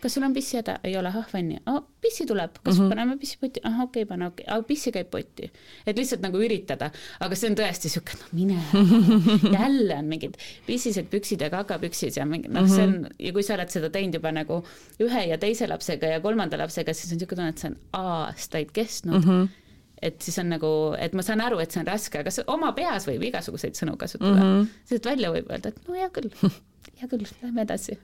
kas 0.08 0.18
sul 0.18 0.28
on 0.28 0.34
pissihäda? 0.34 0.80
ei 0.88 0.98
ole, 0.98 1.14
ah 1.14 1.28
vanni 1.34 1.60
oh,, 1.68 1.82
pissi 2.02 2.26
tuleb, 2.26 2.60
kas 2.64 2.78
mm 2.78 2.84
-hmm. 2.84 2.90
paneme 2.96 3.18
pissi 3.18 3.38
potti? 3.42 3.64
ah 3.64 3.84
okei 3.84 4.04
okay,, 4.04 4.06
pane 4.10 4.28
okei 4.28 4.44
okay., 4.44 4.56
aga 4.56 4.68
pissi 4.68 4.92
käib 4.96 5.12
potti. 5.12 5.52
et 5.86 5.98
lihtsalt 5.98 6.22
nagu 6.26 6.42
üritada, 6.42 6.92
aga 7.20 7.36
see 7.36 7.52
on 7.52 7.60
tõesti 7.60 7.94
siuke, 7.94 8.20
no 8.22 8.32
mine 8.32 8.60
jälle 9.60 10.00
on 10.00 10.06
mingid 10.16 10.38
pissised 10.66 11.12
püksid 11.12 11.42
ja 11.42 11.50
kakapüksid 11.54 12.18
ja 12.18 12.26
mingi 12.26 12.50
noh, 12.50 12.68
see 12.68 12.84
on 12.84 12.98
Mhm. 12.98 13.14
ja 13.20 13.34
kui 13.34 13.44
sa 13.44 13.56
oled 13.58 13.72
seda 13.74 13.92
teinud 13.94 14.18
juba 14.20 14.34
nagu 14.36 14.60
ühe 15.04 15.24
ja 15.32 15.38
teise 15.42 15.70
lapsega 15.70 16.16
ja 16.16 16.24
kolmanda 16.24 16.60
lapsega, 16.60 16.94
siis 16.94 17.14
on 17.14 17.22
siuke 17.22 17.36
tunne, 17.36 17.54
et 17.54 17.64
see 17.64 17.72
on 17.72 17.80
aastaid 18.02 18.74
kestnud 18.76 19.24
mm. 19.24 19.32
-hmm 19.32 19.66
et 20.02 20.22
siis 20.22 20.38
on 20.42 20.50
nagu, 20.54 20.72
et 21.00 21.14
ma 21.18 21.26
saan 21.26 21.42
aru, 21.42 21.60
et 21.64 21.74
see 21.74 21.82
on 21.82 21.90
raske, 21.90 22.22
aga 22.22 22.34
oma 22.54 22.72
peas 22.78 23.08
võib 23.10 23.28
igasuguseid 23.32 23.78
sõnu 23.80 23.98
kasutada 23.98 24.36
mm. 24.36 24.50
-hmm. 24.50 24.90
sest 24.92 25.06
välja 25.10 25.32
võib 25.34 25.52
öelda, 25.52 25.74
et 25.74 25.88
no 25.88 25.98
hea 25.98 26.10
küll, 26.14 26.30
hea 27.00 27.10
küll, 27.10 27.26
lähme 27.42 27.66
edasi 27.66 27.98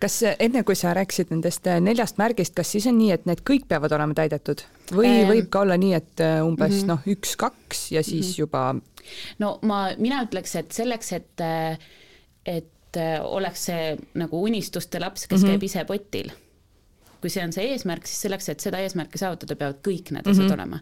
kas 0.00 0.18
enne, 0.32 0.62
kui 0.66 0.78
sa 0.78 0.94
rääkisid 0.96 1.32
nendest 1.34 1.66
äh, 1.66 1.80
neljast 1.82 2.20
märgist, 2.20 2.54
kas 2.56 2.72
siis 2.72 2.86
on 2.90 2.98
nii, 2.98 3.10
et 3.16 3.26
need 3.28 3.42
kõik 3.46 3.66
peavad 3.70 3.92
olema 3.96 4.16
täidetud 4.16 4.62
või 4.92 5.10
ähm, 5.10 5.32
võib 5.32 5.50
ka 5.52 5.64
olla 5.66 5.78
nii, 5.80 5.94
et 5.98 6.24
äh, 6.24 6.38
umbes 6.46 6.74
mm 6.74 6.78
-hmm. 6.80 6.92
noh, 6.94 7.00
üks-kaks 7.06 7.90
ja 7.96 8.02
siis 8.02 8.26
mm 8.26 8.32
-hmm. 8.32 8.38
juba? 8.38 8.74
no 9.38 9.58
ma, 9.62 9.88
mina 9.98 10.22
ütleks, 10.24 10.54
et 10.56 10.72
selleks, 10.72 11.12
et, 11.12 11.42
et 12.46 13.00
oleks 13.22 13.64
see 13.70 13.96
nagu 14.14 14.42
unistuste 14.42 15.00
laps, 15.00 15.26
kes 15.26 15.42
mm 15.42 15.46
-hmm. 15.46 15.50
käib 15.50 15.62
ise 15.62 15.84
potil 15.84 16.30
kui 17.20 17.32
see 17.32 17.44
on 17.44 17.52
see 17.52 17.70
eesmärk, 17.72 18.06
siis 18.08 18.22
selleks, 18.26 18.48
et 18.52 18.64
seda 18.64 18.80
eesmärki 18.84 19.20
saavutada, 19.20 19.56
peavad 19.60 19.80
kõik 19.86 20.12
need 20.14 20.26
asjad 20.26 20.44
mm 20.44 20.50
-hmm. 20.50 20.54
olema. 20.54 20.80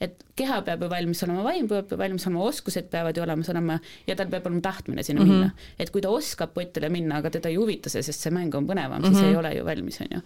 et 0.00 0.24
keha 0.36 0.60
peab 0.62 0.82
ju 0.82 0.90
valmis 0.90 1.22
olema, 1.22 1.44
vaim 1.44 1.68
peab 1.68 1.96
valmis 1.98 2.26
olema, 2.26 2.44
oskused 2.44 2.90
peavad 2.90 3.16
ju 3.16 3.22
olemas 3.22 3.48
olema 3.48 3.78
ja 4.06 4.16
tal 4.16 4.28
peab 4.28 4.46
olema 4.46 4.60
tahtmine 4.60 5.02
sinna 5.02 5.24
mm 5.24 5.30
-hmm. 5.30 5.32
minna. 5.32 5.50
et 5.78 5.90
kui 5.90 6.00
ta 6.00 6.08
oskab 6.08 6.54
potile 6.54 6.88
minna, 6.88 7.16
aga 7.16 7.30
teda 7.30 7.48
ei 7.48 7.56
huvita 7.56 7.88
see, 7.88 8.02
sest 8.02 8.20
see 8.20 8.32
mäng 8.32 8.54
on 8.54 8.66
põnevam 8.66 8.98
mm, 8.98 9.04
-hmm. 9.04 9.14
siis 9.14 9.26
ei 9.26 9.36
ole 9.36 9.54
ju 9.54 9.64
valmis, 9.64 10.00
on 10.00 10.08
ju. 10.10 10.20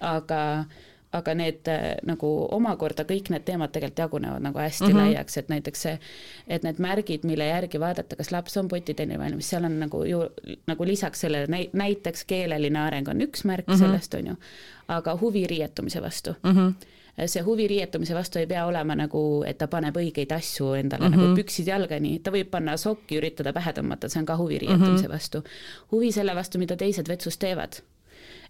aga 0.00 0.64
aga 1.12 1.34
need 1.36 1.68
nagu 2.08 2.30
omakorda 2.56 3.04
kõik 3.08 3.30
need 3.32 3.44
teemad 3.44 3.72
tegelikult 3.72 4.00
jagunevad 4.06 4.44
nagu 4.44 4.58
hästi 4.58 4.86
mm 4.86 4.92
-hmm. 4.92 5.12
laiaks, 5.12 5.36
et 5.36 5.48
näiteks 5.52 5.82
see, 5.82 5.98
et 6.48 6.62
need 6.62 6.80
märgid, 6.80 7.26
mille 7.28 7.46
järgi 7.46 7.80
vaadata, 7.80 8.16
kas 8.16 8.32
laps 8.32 8.56
on 8.56 8.68
potiteenil 8.68 9.20
valmis, 9.20 9.50
seal 9.50 9.64
on 9.68 9.78
nagu 9.80 10.04
ju 10.08 10.22
nagu 10.66 10.84
lisaks 10.84 11.20
sellele 11.20 11.68
näiteks 11.72 12.24
keeleline 12.24 12.80
areng 12.80 13.08
on 13.08 13.20
üks 13.20 13.44
märk 13.44 13.66
mm 13.66 13.74
-hmm. 13.74 13.78
sellest, 13.78 14.14
on 14.14 14.26
ju, 14.26 14.36
aga 14.96 15.16
huvi 15.20 15.46
riietumise 15.46 16.02
vastu 16.02 16.34
mm. 16.42 16.56
-hmm 16.56 16.74
see 17.26 17.42
huvi 17.44 17.66
riietumise 17.68 18.14
vastu 18.14 18.38
ei 18.38 18.46
pea 18.46 18.66
olema 18.66 18.94
nagu, 18.96 19.42
et 19.46 19.58
ta 19.58 19.66
paneb 19.68 19.96
õigeid 19.96 20.30
asju 20.32 20.72
endale 20.74 21.08
mm 21.08 21.14
-hmm. 21.14 21.20
nagu 21.20 21.36
püksid 21.36 21.66
jalgani, 21.68 22.18
ta 22.18 22.30
võib 22.30 22.48
panna 22.50 22.76
sokki, 22.76 23.18
üritada 23.18 23.52
pähe 23.52 23.72
tõmmata, 23.72 24.08
see 24.08 24.20
on 24.20 24.26
ka 24.26 24.36
huvi 24.36 24.58
riietumise 24.58 24.92
mm 24.92 24.96
-hmm. 24.96 25.12
vastu. 25.12 25.42
huvi 25.92 26.12
selle 26.12 26.34
vastu, 26.34 26.58
mida 26.58 26.76
teised 26.76 27.08
vetsus 27.08 27.36
teevad 27.38 27.82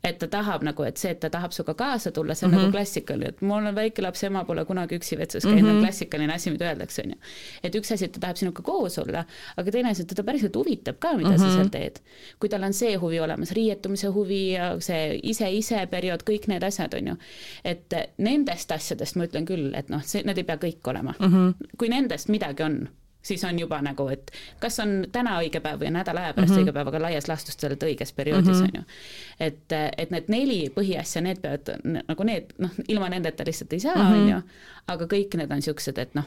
et 0.05 0.18
ta 0.18 0.27
tahab 0.27 0.64
nagu, 0.66 0.85
et 0.87 0.98
see, 0.98 1.12
et 1.14 1.20
ta 1.22 1.31
tahab 1.31 1.55
sinuga 1.55 1.75
kaasa 1.79 2.11
tulla, 2.14 2.35
see 2.35 2.46
on 2.46 2.53
mm 2.53 2.59
-hmm. 2.59 2.62
nagu 2.62 2.72
klassikaline, 2.72 3.29
et 3.29 3.42
mul 3.42 3.66
on 3.66 3.75
väike 3.75 4.03
laps, 4.03 4.25
ema 4.25 4.44
pole 4.44 4.64
kunagi 4.64 4.98
üksi 4.98 5.18
vetsus 5.18 5.44
käinud 5.44 5.62
mm, 5.62 5.68
-hmm. 5.68 5.85
klassikaline 5.85 6.35
asi, 6.35 6.51
mida 6.51 6.68
öeldakse, 6.70 7.03
on 7.05 7.11
ju. 7.11 7.16
et 7.62 7.75
üks 7.75 7.92
asi, 7.94 8.05
et 8.05 8.12
ta 8.12 8.20
tahab 8.20 8.37
sinuga 8.37 8.62
koos 8.62 8.98
olla, 8.98 9.25
aga 9.57 9.70
teine 9.70 9.90
asi, 9.90 10.03
et 10.03 10.09
teda 10.09 10.22
päriselt 10.22 10.57
huvitab 10.57 10.96
ka, 10.98 11.16
mida 11.16 11.29
mm 11.29 11.37
-hmm. 11.37 11.38
sa 11.38 11.55
seal 11.55 11.68
teed. 11.68 12.01
kui 12.40 12.48
tal 12.48 12.62
on 12.62 12.72
see 12.72 12.96
huvi 12.96 13.20
olemas, 13.20 13.53
riietumise 13.53 14.09
huvi 14.09 14.53
ja 14.53 14.81
see 14.81 15.20
ise-ise 15.22 15.87
periood, 15.87 16.22
kõik 16.31 16.48
need 16.48 16.62
asjad, 16.62 16.94
on 16.94 17.07
ju. 17.07 17.16
et 17.64 17.94
nendest 18.18 18.72
asjadest 18.72 19.16
ma 19.16 19.25
ütlen 19.25 19.46
küll, 19.46 19.75
et 19.75 19.88
noh, 19.88 20.03
see, 20.03 20.22
need 20.22 20.38
ei 20.38 20.44
pea 20.44 20.57
kõik 20.57 20.90
olema 20.90 21.14
mm. 21.18 21.27
-hmm. 21.27 21.55
kui 21.79 21.88
nendest 21.88 22.29
midagi 22.29 22.62
on 22.62 22.88
siis 23.22 23.44
on 23.44 23.58
juba 23.58 23.78
nagu, 23.82 24.08
et 24.08 24.30
kas 24.61 24.80
on 24.82 25.06
täna 25.12 25.38
õige 25.40 25.61
päev 25.62 25.80
või 25.80 25.92
nädala 25.94 26.26
aja 26.26 26.35
pärast 26.35 26.50
mm 26.50 26.56
-hmm. 26.56 26.66
õige 26.66 26.74
päev, 26.76 26.88
aga 26.88 27.02
laias 27.02 27.28
laastus 27.28 27.56
sa 27.58 27.66
oled 27.66 27.82
õiges 27.82 28.14
perioodis 28.16 28.56
mm, 28.56 28.66
-hmm. 28.66 28.68
on 28.68 28.74
ju. 28.74 28.82
et, 29.40 29.72
et 29.96 30.11
need 30.11 30.28
neli 30.28 30.61
põhiasja, 30.74 31.22
need 31.22 31.40
peavad 31.40 31.74
nagu 32.08 32.24
need, 32.24 32.52
noh, 32.58 32.70
ilma 32.88 33.08
nendeta 33.08 33.44
lihtsalt 33.46 33.72
ei 33.72 33.80
saa, 33.80 34.08
on 34.11 34.28
ju, 34.28 34.40
aga 34.87 35.04
kõik 35.04 35.37
need 35.37 35.50
on 35.50 35.62
niisugused, 35.62 35.98
et 35.98 36.14
noh, 36.14 36.24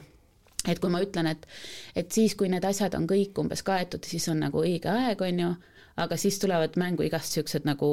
et 0.68 0.80
kui 0.80 0.90
ma 0.90 1.02
ütlen, 1.02 1.28
et, 1.28 1.48
et 1.96 2.12
siis, 2.12 2.36
kui 2.36 2.50
need 2.50 2.66
asjad 2.66 2.94
on 2.94 3.08
kõik 3.08 3.38
umbes 3.40 3.64
kaetud, 3.64 4.04
siis 4.04 4.28
on 4.30 4.40
nagu 4.40 4.62
õige 4.64 4.90
aeg, 4.90 5.22
on 5.22 5.40
ju, 5.40 5.56
aga 5.98 6.18
siis 6.18 6.40
tulevad 6.40 6.76
mängu 6.78 7.06
igast 7.08 7.32
niisugused 7.32 7.68
nagu 7.68 7.90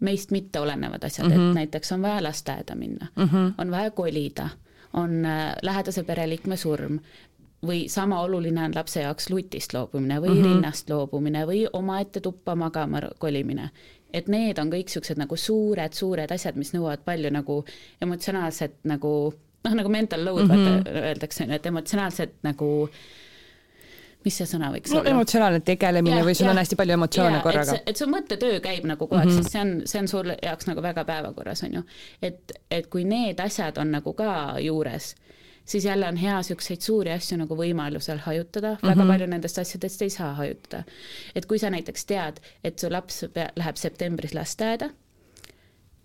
meist 0.00 0.30
mitte 0.30 0.60
olenevad 0.60 1.04
asjad 1.04 1.26
mm, 1.26 1.36
-hmm. 1.36 1.48
et 1.50 1.54
näiteks 1.54 1.92
on 1.92 2.02
vaja 2.02 2.22
lasteaeda 2.22 2.74
minna 2.74 3.06
mm, 3.16 3.24
-hmm. 3.24 3.52
on 3.58 3.70
vaja 3.70 3.90
kolida, 3.90 4.48
on 4.92 5.24
äh, 5.24 5.54
lähedase 5.62 6.02
pereliikme 6.02 6.56
surm, 6.56 6.98
või 7.66 7.88
sama 7.88 8.20
oluline 8.24 8.64
on 8.64 8.74
lapse 8.74 9.00
jaoks 9.00 9.30
lutist 9.30 9.74
loobumine 9.74 10.20
või 10.20 10.28
mm 10.28 10.42
-hmm. 10.42 10.54
rinnast 10.54 10.90
loobumine 10.90 11.44
või 11.46 11.66
omaette 11.72 12.20
tuppa 12.20 12.54
magama 12.54 13.00
kolimine. 13.18 13.70
et 14.12 14.28
need 14.28 14.58
on 14.58 14.70
kõik 14.70 14.88
niisugused 14.90 15.18
nagu 15.18 15.36
suured-suured 15.36 16.32
asjad, 16.32 16.56
mis 16.56 16.72
nõuavad 16.74 17.04
palju 17.04 17.30
nagu 17.30 17.64
emotsionaalset 18.02 18.74
nagu 18.84 19.34
noh, 19.64 19.74
nagu 19.74 19.88
mental 19.88 20.24
load 20.24 20.44
mm 20.44 20.50
-hmm. 20.50 20.84
vaata 20.84 20.90
öeldakse, 20.90 21.46
et 21.50 21.66
emotsionaalset 21.66 22.34
nagu 22.42 22.90
mis 24.24 24.36
see 24.36 24.48
sõna 24.48 24.68
võiks 24.74 24.92
no, 24.92 25.00
olla? 25.00 25.10
emotsionaalne 25.14 25.60
tegelemine 25.64 26.18
ja, 26.20 26.24
või 26.24 26.34
sul 26.36 26.46
ja, 26.46 26.52
on 26.52 26.60
hästi 26.60 26.76
palju 26.76 26.92
emotsioone 26.92 27.40
korraga. 27.44 27.78
et 27.86 27.96
su 27.96 28.08
mõttetöö 28.10 28.60
käib 28.60 28.84
nagu 28.88 29.06
kogu 29.06 29.16
aeg 29.16 29.30
mm, 29.30 29.36
-hmm. 29.36 29.42
sest 29.42 29.52
see 29.52 29.60
on, 29.60 29.72
see 29.92 30.02
on 30.02 30.08
sul 30.08 30.32
jaoks 30.42 30.68
nagu 30.68 30.82
väga 30.82 31.04
päevakorras, 31.04 31.62
on 31.62 31.74
ju. 31.74 31.82
et, 32.22 32.52
et 32.70 32.86
kui 32.86 33.04
need 33.04 33.40
asjad 33.40 33.78
on 33.78 33.92
nagu 33.96 34.12
ka 34.12 34.58
juures, 34.60 35.14
siis 35.64 35.84
jälle 35.84 36.08
on 36.08 36.16
hea 36.16 36.36
niisuguseid 36.36 36.80
suuri 36.80 37.12
asju 37.12 37.38
nagu 37.38 37.56
võimalusel 37.56 38.18
hajutada 38.24 38.72
mm, 38.74 38.78
-hmm. 38.80 38.88
väga 38.88 39.06
palju 39.12 39.26
nendest 39.26 39.58
asjadest 39.58 40.02
ei 40.02 40.10
saa 40.10 40.34
hajutada. 40.34 40.82
et 41.34 41.46
kui 41.46 41.58
sa 41.58 41.70
näiteks 41.70 42.04
tead, 42.06 42.40
et 42.64 42.78
su 42.78 42.90
laps 42.90 43.24
läheb 43.56 43.76
septembris 43.76 44.34
lasteaeda, 44.34 44.90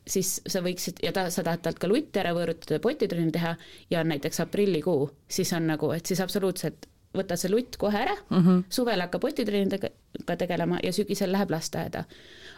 siis 0.07 0.41
sa 0.47 0.61
võiksid 0.61 1.01
ja 1.03 1.11
ta, 1.11 1.29
sa 1.29 1.43
tahad 1.43 1.63
talt 1.65 1.79
ka 1.79 1.87
lutti 1.87 2.19
ära 2.21 2.33
võõrutada 2.37 2.77
ja 2.77 2.79
potitrenni 2.79 3.31
teha 3.31 3.55
ja 3.89 3.99
on 3.99 4.11
näiteks 4.13 4.39
aprillikuu, 4.39 5.09
siis 5.27 5.53
on 5.53 5.67
nagu, 5.67 5.91
et 5.91 6.05
siis 6.05 6.21
absoluutselt 6.21 6.89
võta 7.15 7.37
see 7.39 7.51
lutt 7.51 7.77
kohe 7.81 7.97
ära 7.97 8.15
mm, 8.15 8.41
-hmm. 8.41 8.63
suvel 8.69 9.01
hakkab 9.01 9.21
potitrenniga 9.21 9.89
tegelema 10.37 10.79
ja 10.83 10.91
sügisel 10.93 11.31
läheb 11.31 11.51
lasteaeda. 11.51 12.03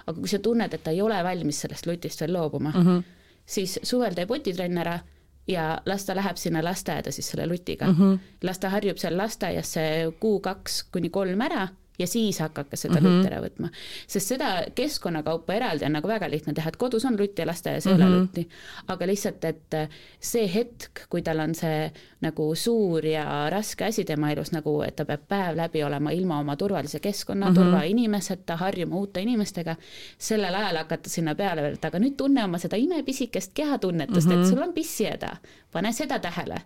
aga 0.08 0.20
kui 0.20 0.30
sa 0.30 0.40
tunned, 0.40 0.74
et 0.74 0.84
ta 0.84 0.92
ei 0.92 1.02
ole 1.02 1.24
valmis 1.24 1.62
sellest 1.62 1.86
lutist 1.86 2.22
veel 2.22 2.34
loobuma 2.34 2.72
mm, 2.72 2.86
-hmm. 2.86 3.04
siis 3.46 3.80
suvel 3.84 4.16
tee 4.16 4.26
potitrenn 4.26 4.78
ära 4.78 5.00
ja 5.48 5.82
las 5.86 6.06
ta 6.06 6.16
läheb 6.16 6.38
sinna 6.38 6.64
lasteaeda 6.64 7.12
siis 7.12 7.30
selle 7.30 7.48
lutiga 7.48 7.88
mm. 7.88 7.98
-hmm. 8.00 8.20
las 8.44 8.60
ta 8.60 8.70
harjub 8.70 8.98
seal 8.98 9.18
lasteaias 9.18 9.74
see 9.74 10.12
kuu-kaks 10.20 10.84
kuni 10.92 11.10
kolm 11.10 11.42
ära 11.42 11.68
ja 12.00 12.08
siis 12.08 12.40
hakake 12.40 12.76
seda 12.76 12.94
Mhm. 12.96 13.04
mm 13.04 13.10
-hmm. 13.10 13.18
lutti 13.18 13.34
ära 13.34 13.42
võtma. 13.42 13.70
sest 14.08 14.28
seda 14.28 14.64
keskkonnakaupa 14.76 15.54
eraldi 15.54 15.86
on 15.86 15.92
nagu 15.92 16.08
väga 16.08 16.30
lihtne 16.30 16.54
teha, 16.54 16.68
et 16.70 16.76
kodus 16.78 17.06
on 17.06 17.18
lutt 17.20 17.40
ja 17.40 17.46
lasteaias 17.46 17.86
ei 17.88 17.94
Mhm. 17.94 18.02
mm 18.02 18.08
-hmm. 18.08 18.12
ole 18.14 18.22
lutti. 18.22 18.48
aga 18.88 19.08
lihtsalt, 19.08 19.44
et 19.46 19.76
see 20.20 20.48
hetk, 20.54 21.08
kui 21.10 21.22
tal 21.22 21.40
on 21.40 21.56
see 21.56 21.92
nagu 22.22 22.56
suur 22.56 23.06
ja 23.06 23.50
raske 23.50 23.86
asi 23.86 24.04
tema 24.06 24.32
elus 24.32 24.52
nagu, 24.52 24.82
et 24.82 24.96
ta 24.96 25.06
peab 25.06 25.22
päev 25.28 25.56
läbi 25.58 25.84
olema 25.84 26.12
ilma 26.12 26.40
oma 26.40 26.56
turvalise 26.56 27.00
keskkonna 27.00 27.50
mm, 27.50 27.56
-hmm. 27.56 27.60
turvainimeseta, 27.64 28.56
harjuma 28.58 28.96
uute 28.96 29.22
inimestega, 29.22 29.76
sellel 30.18 30.56
ajal 30.56 30.78
hakata 30.78 31.10
sinna 31.10 31.36
peale 31.36 31.62
veel, 31.62 31.74
et 31.74 31.86
aga 31.86 32.00
nüüd 32.00 32.16
tunne 32.18 32.44
oma 32.44 32.58
seda 32.58 32.76
imepisikest 32.76 33.52
kehatunnetust 33.54 34.28
mm, 34.28 34.34
-hmm. 34.34 34.42
et 34.44 34.48
sul 34.50 34.62
on 34.62 34.74
pissihäda, 34.74 35.38
pane 35.72 35.92
seda 35.94 36.20
tähele. 36.20 36.62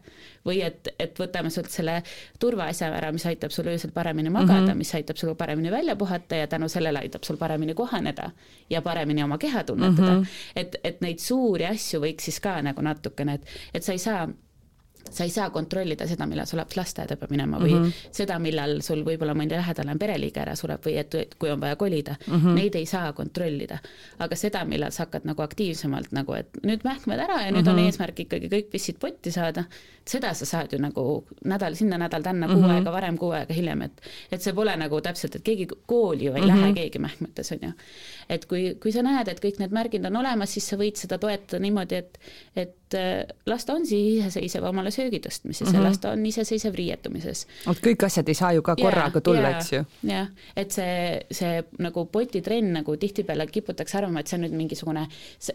või 0.45 0.63
et, 0.65 0.87
et 0.99 1.19
võtame 1.19 1.49
sult 1.49 1.69
selle 1.69 2.03
turvaasja 2.39 2.87
ära, 2.97 3.11
mis 3.11 3.25
aitab 3.25 3.51
sul 3.51 3.65
öösel 3.67 3.91
paremini 3.91 4.29
magada 4.29 4.61
mm, 4.61 4.67
-hmm. 4.67 4.75
mis 4.75 4.95
aitab 4.95 5.17
sul 5.21 5.35
paremini 5.39 5.71
välja 5.71 5.95
puhata 5.95 6.35
ja 6.35 6.47
tänu 6.47 6.69
sellele 6.69 6.99
aitab 6.99 7.23
sul 7.23 7.37
paremini 7.37 7.73
kohaneda 7.77 8.31
ja 8.69 8.81
paremini 8.81 9.23
oma 9.23 9.37
keha 9.37 9.63
tunnetada 9.63 10.11
mm. 10.11 10.21
-hmm. 10.21 10.55
et, 10.55 10.75
et 10.83 11.01
neid 11.01 11.19
suuri 11.19 11.65
asju 11.65 12.01
võiks 12.01 12.29
siis 12.29 12.39
ka 12.39 12.61
nagu 12.61 12.81
natukene, 12.81 13.39
et, 13.39 13.45
et 13.73 13.83
sa 13.83 13.91
ei 13.97 14.01
saa 14.01 14.27
sa 15.09 15.23
ei 15.23 15.29
saa 15.29 15.49
kontrollida 15.49 16.07
seda, 16.07 16.25
millal 16.29 16.47
su 16.47 16.57
laps 16.57 16.77
lasteaeda 16.77 17.17
peab 17.19 17.31
minema 17.33 17.59
või 17.59 17.73
mm 17.73 17.83
-hmm. 17.83 18.09
seda, 18.15 18.39
millal 18.39 18.81
sul 18.85 19.03
võib-olla 19.05 19.33
mõni 19.37 19.55
lähedane 19.55 19.95
pereliige 19.99 20.41
ära 20.41 20.55
sureb 20.55 20.85
või 20.85 20.97
et, 21.01 21.15
et 21.15 21.35
kui 21.39 21.51
on 21.51 21.61
vaja 21.61 21.75
kolida 21.75 22.15
mm, 22.27 22.35
-hmm. 22.35 22.55
neid 22.55 22.75
ei 22.75 22.85
saa 22.85 23.13
kontrollida. 23.13 23.79
aga 24.19 24.35
seda, 24.35 24.65
millal 24.65 24.91
sa 24.91 25.03
hakkad 25.03 25.25
nagu 25.25 25.41
aktiivsemalt 25.41 26.11
nagu, 26.11 26.33
et 26.33 26.61
nüüd 26.63 26.83
mähkmed 26.83 27.19
ära 27.19 27.41
ja 27.45 27.51
nüüd 27.51 27.61
mm 27.61 27.67
-hmm. 27.67 27.79
on 27.79 27.85
eesmärk 27.85 28.19
ikkagi 28.19 28.47
kõik 28.47 28.69
pissid 28.71 28.99
potti 28.99 29.31
saada, 29.31 29.63
seda 30.07 30.33
sa 30.33 30.45
saad 30.45 30.73
ju 30.73 30.79
nagu 30.79 31.25
nädal 31.45 31.75
sinna, 31.75 31.97
nädal 31.97 32.23
tänna 32.23 32.47
mm, 32.47 32.53
-hmm. 32.53 32.61
kuu 32.61 32.71
aega 32.71 32.91
varem, 32.91 33.17
kuu 33.17 33.31
aega 33.31 33.53
hiljem, 33.53 33.81
et 33.81 34.01
et 34.31 34.41
see 34.41 34.53
pole 34.53 34.75
nagu 34.77 35.01
täpselt, 35.01 35.35
et 35.35 35.43
keegi 35.43 35.67
kooli 35.85 36.25
ju 36.25 36.33
ei 36.33 36.41
mm 36.41 36.47
-hmm. 36.47 36.61
lähe 36.61 36.73
keegi 36.73 36.99
mähkmetes, 36.99 37.51
on 37.51 37.59
ju. 37.61 37.71
et 38.29 38.45
kui, 38.45 38.77
kui 38.81 38.91
sa 38.91 39.01
näed, 39.01 39.27
et 39.27 39.43
kõik 39.45 39.59
need 39.59 39.71
märgid 39.71 40.05
on 40.05 40.15
olemas, 40.15 40.53
siis 40.53 40.67
sa 40.69 40.77
võid 40.77 40.95
seda 40.95 41.17
toetada 41.17 41.59
niimoodi, 41.59 41.95
et 41.95 42.19
et 42.55 42.95
las 43.45 43.65
ta 43.65 43.73
on 43.73 43.85
siis 43.85 44.19
iseseisev 44.19 44.63
omale 44.63 44.90
söögi 44.91 45.19
tõstmises 45.23 45.67
mm 45.67 45.75
-hmm. 45.75 45.83
las 45.83 45.99
ta 45.99 46.11
on 46.11 46.25
iseseisev 46.25 46.75
riietumises. 46.75 47.47
et 47.71 47.81
kõik 47.87 48.05
asjad 48.05 48.29
ei 48.29 48.33
saa 48.33 48.51
ju 48.53 48.61
ka 48.61 48.75
korraga 48.75 49.19
yeah, 49.19 49.23
tulla 49.23 49.49
yeah,, 49.49 49.57
eks 49.57 49.71
ju. 49.71 49.83
jah, 50.03 50.27
et 50.55 50.71
see, 50.71 51.21
see 51.31 51.63
nagu 51.79 52.05
potitrenn 52.05 52.73
nagu 52.73 52.97
tihtipeale 52.97 53.47
kiputakse 53.47 53.97
arvama, 53.97 54.19
et 54.19 54.27
see 54.27 54.37
on 54.37 54.45
nüüd 54.45 54.57
mingisugune, 54.57 55.07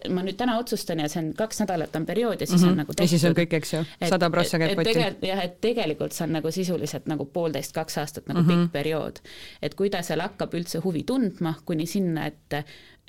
ma 0.09 0.23
nüüd 0.23 0.37
täna 0.37 0.59
otsustan 0.59 1.01
ja 1.01 1.09
see 1.09 1.23
on 1.23 1.33
kaks 1.35 1.61
nädalat 1.61 1.97
on 1.97 2.07
periood 2.07 2.41
ja 2.41 2.47
siis 2.47 2.61
mm 2.61 2.67
-hmm. 2.67 2.71
on 2.71 2.77
nagu 2.77 2.95
tehtud. 2.95 3.05
ja 3.05 3.09
siis 3.09 3.25
on 3.25 3.37
kõik, 3.37 3.55
eks 3.61 3.73
ju, 3.73 3.85
sada 4.09 4.31
prossa 4.31 4.59
käib 4.59 4.75
potti. 4.77 5.29
jah, 5.29 5.45
et 5.45 5.61
tegelikult 5.61 6.13
see 6.13 6.25
on 6.25 6.33
nagu 6.33 6.51
sisuliselt 6.51 7.07
nagu 7.07 7.25
poolteist, 7.25 7.73
kaks 7.73 7.99
aastat 7.99 8.29
nagu 8.29 8.41
mm 8.41 8.49
-hmm. 8.49 8.63
pikk 8.63 8.73
periood. 8.73 9.19
et 9.63 9.75
kui 9.75 9.91
ta 9.91 10.03
seal 10.03 10.21
hakkab 10.21 10.55
üldse 10.55 10.79
huvi 10.79 11.03
tundma, 11.03 11.55
kuni 11.65 11.87
sinna, 11.87 12.27
et 12.27 12.67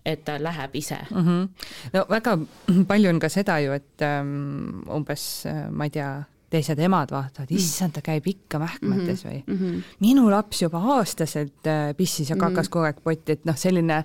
et 0.08 0.24
ta 0.26 0.38
läheb 0.40 0.76
ise 0.80 0.98
mm. 1.10 1.28
-hmm. 1.28 1.68
no 1.94 2.06
väga 2.10 2.38
palju 2.92 3.10
on 3.10 3.20
ka 3.20 3.30
seda 3.30 3.60
ju, 3.60 3.76
et 3.76 4.08
um, 4.08 4.84
umbes 4.88 5.46
ma 5.72 5.88
ei 5.88 5.96
tea, 6.00 6.12
teised 6.48 6.80
emad 6.80 7.12
vaatavad, 7.12 7.50
issand, 7.52 7.92
ta 7.98 8.02
käib 8.04 8.28
ikka 8.32 8.60
mähkmetes 8.62 9.26
või 9.26 9.42
mm. 9.42 9.56
-hmm. 9.58 9.80
minu 10.00 10.30
laps 10.32 10.62
juba 10.62 10.80
aastaselt 10.96 11.68
pissis 11.98 12.30
ja 12.30 12.36
kakas 12.36 12.52
mm 12.52 12.62
-hmm. 12.62 12.70
kogu 12.72 12.86
aeg 12.86 13.02
potti, 13.04 13.32
et 13.36 13.46
noh, 13.46 13.58
selline 13.58 13.98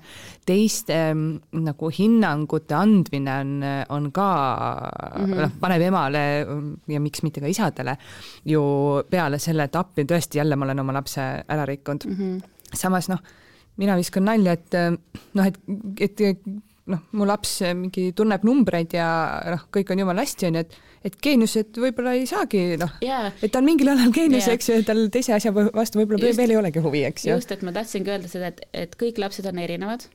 teiste 0.46 0.96
nagu 1.52 1.90
hinnangute 1.98 2.74
andmine 2.74 3.36
on, 3.40 3.52
on 3.88 4.12
ka 4.12 4.30
mm 5.18 5.24
-hmm. 5.24 5.40
noh, 5.40 5.52
paneb 5.60 5.82
emale 5.82 6.46
ja 6.88 7.00
miks 7.00 7.22
mitte 7.22 7.40
ka 7.40 7.46
isadele 7.46 7.96
ju 8.44 8.62
peale 9.10 9.38
selle, 9.38 9.64
et 9.64 9.76
appi 9.76 10.02
tõesti 10.04 10.42
jälle 10.42 10.56
ma 10.56 10.64
olen 10.64 10.80
oma 10.80 10.92
lapse 10.92 11.20
ära 11.48 11.66
rikkunud 11.66 12.04
mm. 12.06 12.16
-hmm. 12.16 12.42
samas 12.74 13.08
noh, 13.08 13.22
mina 13.80 13.96
viskan 13.96 14.26
nalja, 14.28 14.52
et 14.58 14.76
noh, 15.38 15.46
et, 15.46 15.58
et 16.00 16.22
noh, 16.92 17.02
mu 17.16 17.26
laps 17.28 17.60
mingi 17.78 18.10
tunneb 18.16 18.44
numbreid 18.46 18.96
ja 18.96 19.06
noh, 19.54 19.68
kõik 19.74 19.92
on 19.94 20.02
jumala 20.02 20.26
hästi, 20.26 20.50
onju, 20.50 20.64
et 20.66 20.80
et 21.02 21.18
geeniused 21.22 21.78
võib-olla 21.82 22.14
ei 22.18 22.26
saagi 22.30 22.76
noh 22.80 22.96
yeah., 23.02 23.30
et 23.42 23.52
ta 23.52 23.60
on 23.62 23.66
mingil 23.66 23.90
alal 23.92 24.12
geenius 24.14 24.46
yeah., 24.46 24.56
eks 24.56 24.70
ju, 24.70 24.80
tal 24.86 25.02
teise 25.12 25.34
asja 25.36 25.52
vastu 25.54 26.00
võib-olla 26.00 26.32
veel 26.38 26.54
ei 26.54 26.58
olegi 26.60 26.82
huvi, 26.84 27.04
eks 27.08 27.26
ju. 27.26 27.36
just, 27.36 27.52
et 27.54 27.62
ma 27.66 27.74
tahtsingi 27.74 28.12
öelda 28.12 28.30
seda, 28.30 28.52
et, 28.52 28.62
et 28.84 28.94
kõik 29.00 29.18
lapsed 29.22 29.46
on 29.50 29.58
erinevad 29.62 30.06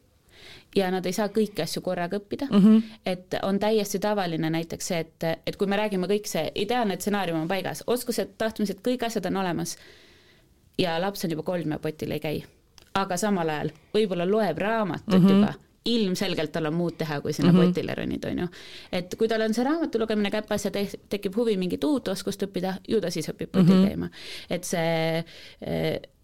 ja 0.76 0.90
nad 0.94 1.06
ei 1.08 1.16
saa 1.16 1.28
kõiki 1.34 1.64
asju 1.64 1.84
korraga 1.84 2.20
õppida 2.22 2.48
mm. 2.50 2.64
-hmm. 2.64 2.98
et 3.06 3.38
on 3.44 3.60
täiesti 3.60 4.00
tavaline 4.04 4.50
näiteks 4.54 4.92
see, 4.94 5.00
et, 5.04 5.30
et 5.46 5.60
kui 5.60 5.68
me 5.68 5.80
räägime 5.80 6.08
kõik 6.08 6.30
see 6.30 6.48
ideaalne 6.56 7.00
stsenaarium 7.00 7.44
on 7.44 7.52
paigas, 7.52 7.84
oskused, 7.88 8.38
tahtmised, 8.38 8.80
kõik 8.86 9.06
asjad 9.08 9.28
on 9.32 9.44
olemas 9.44 9.78
ja 10.80 11.00
laps 11.02 11.26
on 11.26 11.36
juba 11.36 11.44
kolm 11.44 11.72
ja 11.76 11.80
potil 11.84 12.12
ei 12.16 12.24
käi, 12.24 12.44
aga 12.98 13.18
samal 13.18 13.50
ajal 13.50 13.72
võib-olla 13.94 14.28
loeb 14.30 14.58
raamatut 14.58 15.20
mm 15.20 15.26
-hmm. 15.26 15.40
juba 15.40 15.54
ilmselgelt 15.88 16.52
tal 16.52 16.68
on 16.68 16.74
muud 16.76 16.98
teha, 17.00 17.22
kui 17.22 17.34
sinna 17.34 17.52
mm 17.52 17.60
-hmm. 17.60 17.68
potile 17.68 17.96
ronida, 17.96 18.30
on 18.30 18.40
ju. 18.40 18.48
et 18.92 19.16
kui 19.18 19.28
tal 19.28 19.42
on 19.42 19.54
see 19.54 19.64
raamatu 19.64 20.00
lugemine 20.00 20.32
käpas 20.32 20.66
ja 20.66 20.72
te 20.72 20.88
tekib 21.10 21.36
huvi 21.36 21.58
mingit 21.58 21.84
uut 21.84 22.08
oskust 22.08 22.44
õppida, 22.44 22.74
ju 22.88 23.02
ta 23.02 23.12
siis 23.12 23.30
õpib 23.30 23.48
potil 23.52 23.76
mm 23.76 23.84
-hmm. 23.84 23.88
käima. 23.88 24.10
et 24.50 24.64
see 24.64 25.24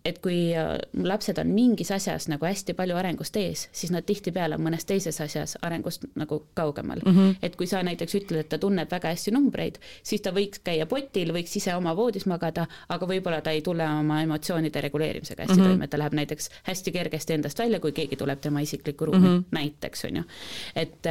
et 0.06 0.20
kui 0.24 0.52
lapsed 1.08 1.38
on 1.39 1.52
mingis 1.56 1.92
asjas 1.96 2.28
nagu 2.28 2.44
hästi 2.44 2.76
palju 2.76 2.98
arengust 3.00 3.38
ees, 3.39 3.68
siis 3.72 3.92
nad 3.94 4.04
tihtipeale 4.04 4.58
on 4.58 4.63
mõnes 4.66 4.84
teises 4.88 5.20
asjas 5.24 5.56
arengust 5.63 6.04
nagu 6.20 6.42
kaugemal 6.58 7.00
mm. 7.06 7.13
-hmm. 7.13 7.36
et 7.42 7.56
kui 7.56 7.68
sa 7.68 7.84
näiteks 7.84 8.16
ütled, 8.20 8.39
et 8.44 8.50
ta 8.50 8.58
tunneb 8.58 8.92
väga 8.92 9.13
hästi 9.13 9.32
numbreid, 9.32 9.80
siis 10.04 10.22
ta 10.22 10.34
võiks 10.36 10.60
käia 10.63 10.86
potil, 10.86 11.32
võiks 11.34 11.56
ise 11.56 11.76
oma 11.76 11.96
voodis 11.96 12.26
magada, 12.26 12.68
aga 12.89 13.08
võib-olla 13.08 13.42
ta 13.42 13.52
ei 13.56 13.62
tule 13.62 13.88
oma 13.88 14.22
emotsioonide 14.22 14.82
reguleerimisega 14.82 15.44
hästi 15.44 15.56
mm 15.56 15.62
-hmm. 15.62 15.70
toime, 15.70 15.88
ta 15.88 15.98
läheb 15.98 16.13
näiteks 16.13 16.50
hästi 16.63 16.92
kergesti 16.92 17.34
endast 17.34 17.60
välja, 17.60 17.80
kui 17.80 17.92
keegi 17.92 18.16
tuleb 18.16 18.39
tema 18.39 18.60
isiklikku 18.60 19.06
ruumi 19.06 19.28
mm, 19.28 19.38
-hmm. 19.38 19.44
näiteks 19.52 20.06
on 20.06 20.16
ju. 20.16 20.24
et, 20.76 21.06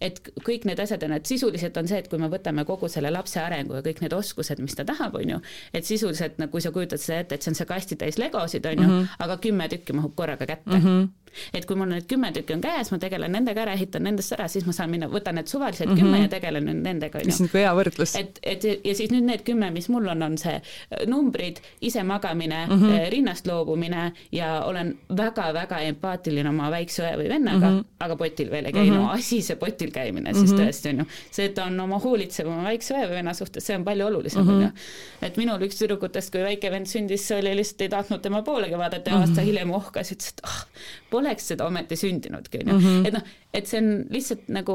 et 0.00 0.22
kõik 0.48 0.64
need 0.64 0.78
asjad 0.78 1.02
on, 1.02 1.12
et 1.12 1.26
sisuliselt 1.26 1.76
on 1.76 1.88
see, 1.88 1.98
et 1.98 2.08
kui 2.08 2.18
me 2.18 2.28
võtame 2.28 2.64
kogu 2.64 2.88
selle 2.88 3.10
lapse 3.10 3.40
arengu 3.40 3.74
ja 3.74 3.82
kõik 3.82 4.00
need 4.00 4.12
oskused, 4.12 4.58
mis 4.58 4.74
ta 4.74 4.84
tahab, 4.84 5.14
on 5.14 5.30
ju, 5.30 5.40
et 5.74 5.84
sisuliselt 5.84 6.38
nagu 6.38 6.50
kui 6.50 6.60
sa 6.60 6.70
kujutad 6.70 6.98
seda 6.98 7.18
ette, 7.18 7.34
et 7.34 7.42
see 7.42 7.50
on 7.50 7.54
see 7.54 7.66
kastitäis 7.66 8.18
legosid, 8.28 8.66
on 8.66 8.82
ju 8.82 8.88
-hmm. 8.88 9.06
aga 9.18 9.36
kümme 9.36 9.68
tükki 9.68 9.92
mahub 9.92 10.14
korraga 10.14 10.46
kätte 10.46 10.78
mm. 10.78 10.84
-hmm 10.84 11.08
et 11.54 11.66
kui 11.66 11.76
mul 11.76 11.90
need 11.92 12.08
kümme 12.10 12.32
tükki 12.32 12.56
on 12.56 12.64
käes, 12.64 12.92
ma 12.92 12.98
tegelen 13.02 13.32
nendega 13.32 13.64
ära, 13.64 13.76
ehitan 13.78 14.06
nendest 14.08 14.32
ära, 14.36 14.48
siis 14.48 14.66
ma 14.66 14.72
saan 14.76 14.90
minna, 14.90 15.08
võtan 15.12 15.38
need 15.38 15.50
suvalised 15.50 15.86
mm 15.86 15.94
-hmm. 15.94 16.00
kümme 16.02 16.22
ja 16.22 16.28
tegelen 16.28 16.66
nüüd 16.68 16.82
nendega. 16.82 17.22
mis 17.26 17.40
on 17.40 17.46
nagu 17.48 17.58
hea 17.58 17.74
võrdlus. 17.74 18.16
et, 18.18 18.38
et 18.42 18.64
ja 18.64 18.94
siis 18.94 19.10
nüüd 19.10 19.24
need 19.24 19.44
kümme, 19.46 19.70
mis 19.70 19.88
mul 19.88 20.08
on, 20.08 20.22
on 20.22 20.38
see 20.38 20.60
numbrid, 21.06 21.60
ise 21.80 22.02
magamine 22.02 22.66
mm, 22.66 22.82
-hmm. 22.82 23.10
rinnast 23.10 23.46
loobumine 23.46 24.12
ja 24.32 24.62
olen 24.64 24.98
väga-väga 25.16 25.80
empaatiline 25.90 26.48
oma 26.48 26.70
väikse 26.70 27.02
õe 27.02 27.14
või 27.22 27.28
vennaga 27.28 27.70
mm, 27.70 27.78
-hmm. 27.78 27.84
aga 28.06 28.16
potil 28.16 28.50
veel 28.50 28.64
ei 28.64 28.72
käi 28.72 28.84
mm, 28.84 28.96
-hmm. 28.96 29.02
no 29.02 29.10
asi 29.10 29.42
see 29.42 29.56
potil 29.56 29.90
käimine 29.90 30.34
siis 30.34 30.52
mm 30.52 30.58
-hmm. 30.58 30.64
tõesti 30.64 30.88
on 30.90 30.98
ju. 30.98 31.06
see, 31.30 31.44
et 31.44 31.58
on 31.58 31.80
oma 31.80 31.98
hoolitsev 31.98 32.46
oma 32.46 32.62
väikse 32.62 32.94
õe 32.94 33.06
või 33.06 33.20
venna 33.20 33.34
suhtes, 33.34 33.66
see 33.66 33.76
on 33.76 33.84
palju 33.84 34.06
olulisem 34.06 34.40
on 34.40 34.46
mm 34.46 34.60
-hmm. 34.60 34.62
ju. 34.64 35.26
et 35.28 35.36
minul 35.36 35.66
üks 35.68 35.78
tüdrukutest, 35.78 36.32
kui 36.32 36.42
väike 36.42 36.70
vend 36.70 36.86
sündis, 36.86 37.30
oli 37.38 37.56
lihtsalt 37.56 37.86
ei 37.86 37.88
tahtnud 37.88 38.20
tema 38.20 38.42
poolegi 38.42 38.78
vaadata 38.78 39.10
ja 39.10 39.16
-hmm. 39.16 39.20
aasta 39.20 39.40
hiljem 39.40 39.70
ohkas, 39.70 40.12
ütles, 40.12 40.28
et 40.28 40.40
ah 40.44 40.50
oh,, 40.50 40.88
poleks 41.28 41.48
seda 41.52 41.66
ometi 41.66 41.96
sündinudki, 41.96 42.58
on 42.64 42.68
ju. 42.72 42.78
Mhm. 42.78 43.06
et 43.06 43.12
noh, 43.12 43.22
et 43.54 43.66
see 43.66 43.78
on 43.82 44.04
lihtsalt 44.10 44.48
nagu, 44.48 44.74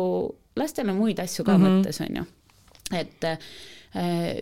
lastel 0.55 0.89
on 0.89 0.95
muid 1.01 1.19
asju 1.19 1.43
ka 1.45 1.57
Mhm. 1.57 1.65
mõttes, 1.81 2.01
on 2.01 2.15
ju. 2.15 2.25
et 2.93 3.23
äh, 3.23 3.37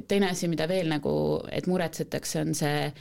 teine 0.08 0.30
asi, 0.30 0.48
mida 0.48 0.68
veel 0.68 0.88
nagu, 0.90 1.42
et 1.52 1.68
muretsetakse, 1.68 2.42
on 2.42 2.54
see, 2.56 2.92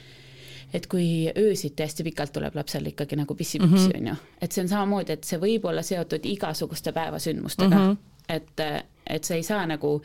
et 0.72 0.86
kui 0.86 1.30
öösiti 1.36 1.82
hästi 1.82 2.04
pikalt 2.06 2.32
tuleb 2.32 2.54
lapsel 2.54 2.86
ikkagi 2.86 3.16
nagu 3.16 3.34
pissipüksi 3.34 3.88
Mhm. 3.88 3.96
on 4.00 4.06
ju, 4.06 4.14
et 4.40 4.52
see 4.52 4.62
on 4.62 4.68
samamoodi, 4.68 5.12
et 5.12 5.24
see 5.24 5.38
võib 5.38 5.64
olla 5.64 5.82
seotud 5.82 6.20
igasuguste 6.24 6.92
päevasündmustega 6.92 7.76
mm. 7.78 7.90
-hmm. 7.90 7.96
et, 8.28 8.84
et 9.06 9.24
see 9.24 9.36
ei 9.36 9.42
saa 9.42 9.66
nagu 9.66 10.02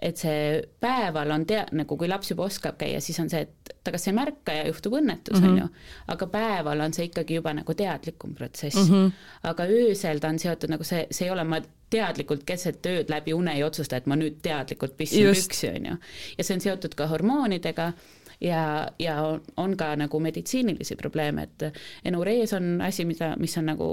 et 0.00 0.16
see 0.16 0.62
päeval 0.80 1.30
on 1.34 1.44
tea-, 1.46 1.66
nagu 1.76 1.96
kui 2.00 2.08
laps 2.08 2.32
juba 2.32 2.46
oskab 2.48 2.78
käia, 2.80 3.00
siis 3.04 3.18
on 3.20 3.28
see, 3.30 3.44
et 3.44 3.74
ta 3.84 3.92
kas 3.92 4.06
ei 4.08 4.16
märka 4.16 4.54
ja 4.56 4.64
juhtub 4.68 4.96
õnnetus 4.98 5.36
mm, 5.36 5.44
-hmm. 5.44 5.50
on 5.50 5.58
ju, 5.58 5.68
aga 6.14 6.26
päeval 6.32 6.80
on 6.80 6.94
see 6.96 7.10
ikkagi 7.10 7.36
juba 7.40 7.52
nagu 7.54 7.74
teadlikum 7.74 8.34
protsess 8.34 8.76
mm. 8.76 8.94
-hmm. 8.94 9.12
aga 9.42 9.68
öösel 9.68 10.20
ta 10.20 10.28
on 10.28 10.38
seotud 10.38 10.70
nagu 10.70 10.84
see, 10.84 11.06
see 11.10 11.26
ei 11.26 11.30
ole 11.30 11.44
ma 11.44 11.60
teadlikult 11.90 12.44
keset 12.48 12.86
ööd 12.86 13.10
läbi 13.10 13.34
une 13.36 13.54
ei 13.54 13.62
otsusta, 13.62 13.96
et 13.96 14.06
ma 14.06 14.16
nüüd 14.16 14.40
teadlikult 14.42 14.96
pissin 14.96 15.28
püksi, 15.28 15.68
on 15.76 15.86
ju. 15.86 15.96
ja 16.38 16.44
see 16.44 16.54
on 16.54 16.60
seotud 16.60 16.94
ka 16.94 17.06
hormoonidega 17.06 17.92
ja, 18.40 18.88
ja 18.98 19.22
on, 19.22 19.42
on 19.56 19.76
ka 19.76 19.96
nagu 19.96 20.20
meditsiinilisi 20.20 20.96
probleeme, 20.96 21.42
et 21.42 21.80
enurees 22.04 22.52
on 22.52 22.80
asi, 22.80 23.04
mida, 23.04 23.34
mis 23.38 23.56
on 23.58 23.66
nagu 23.66 23.88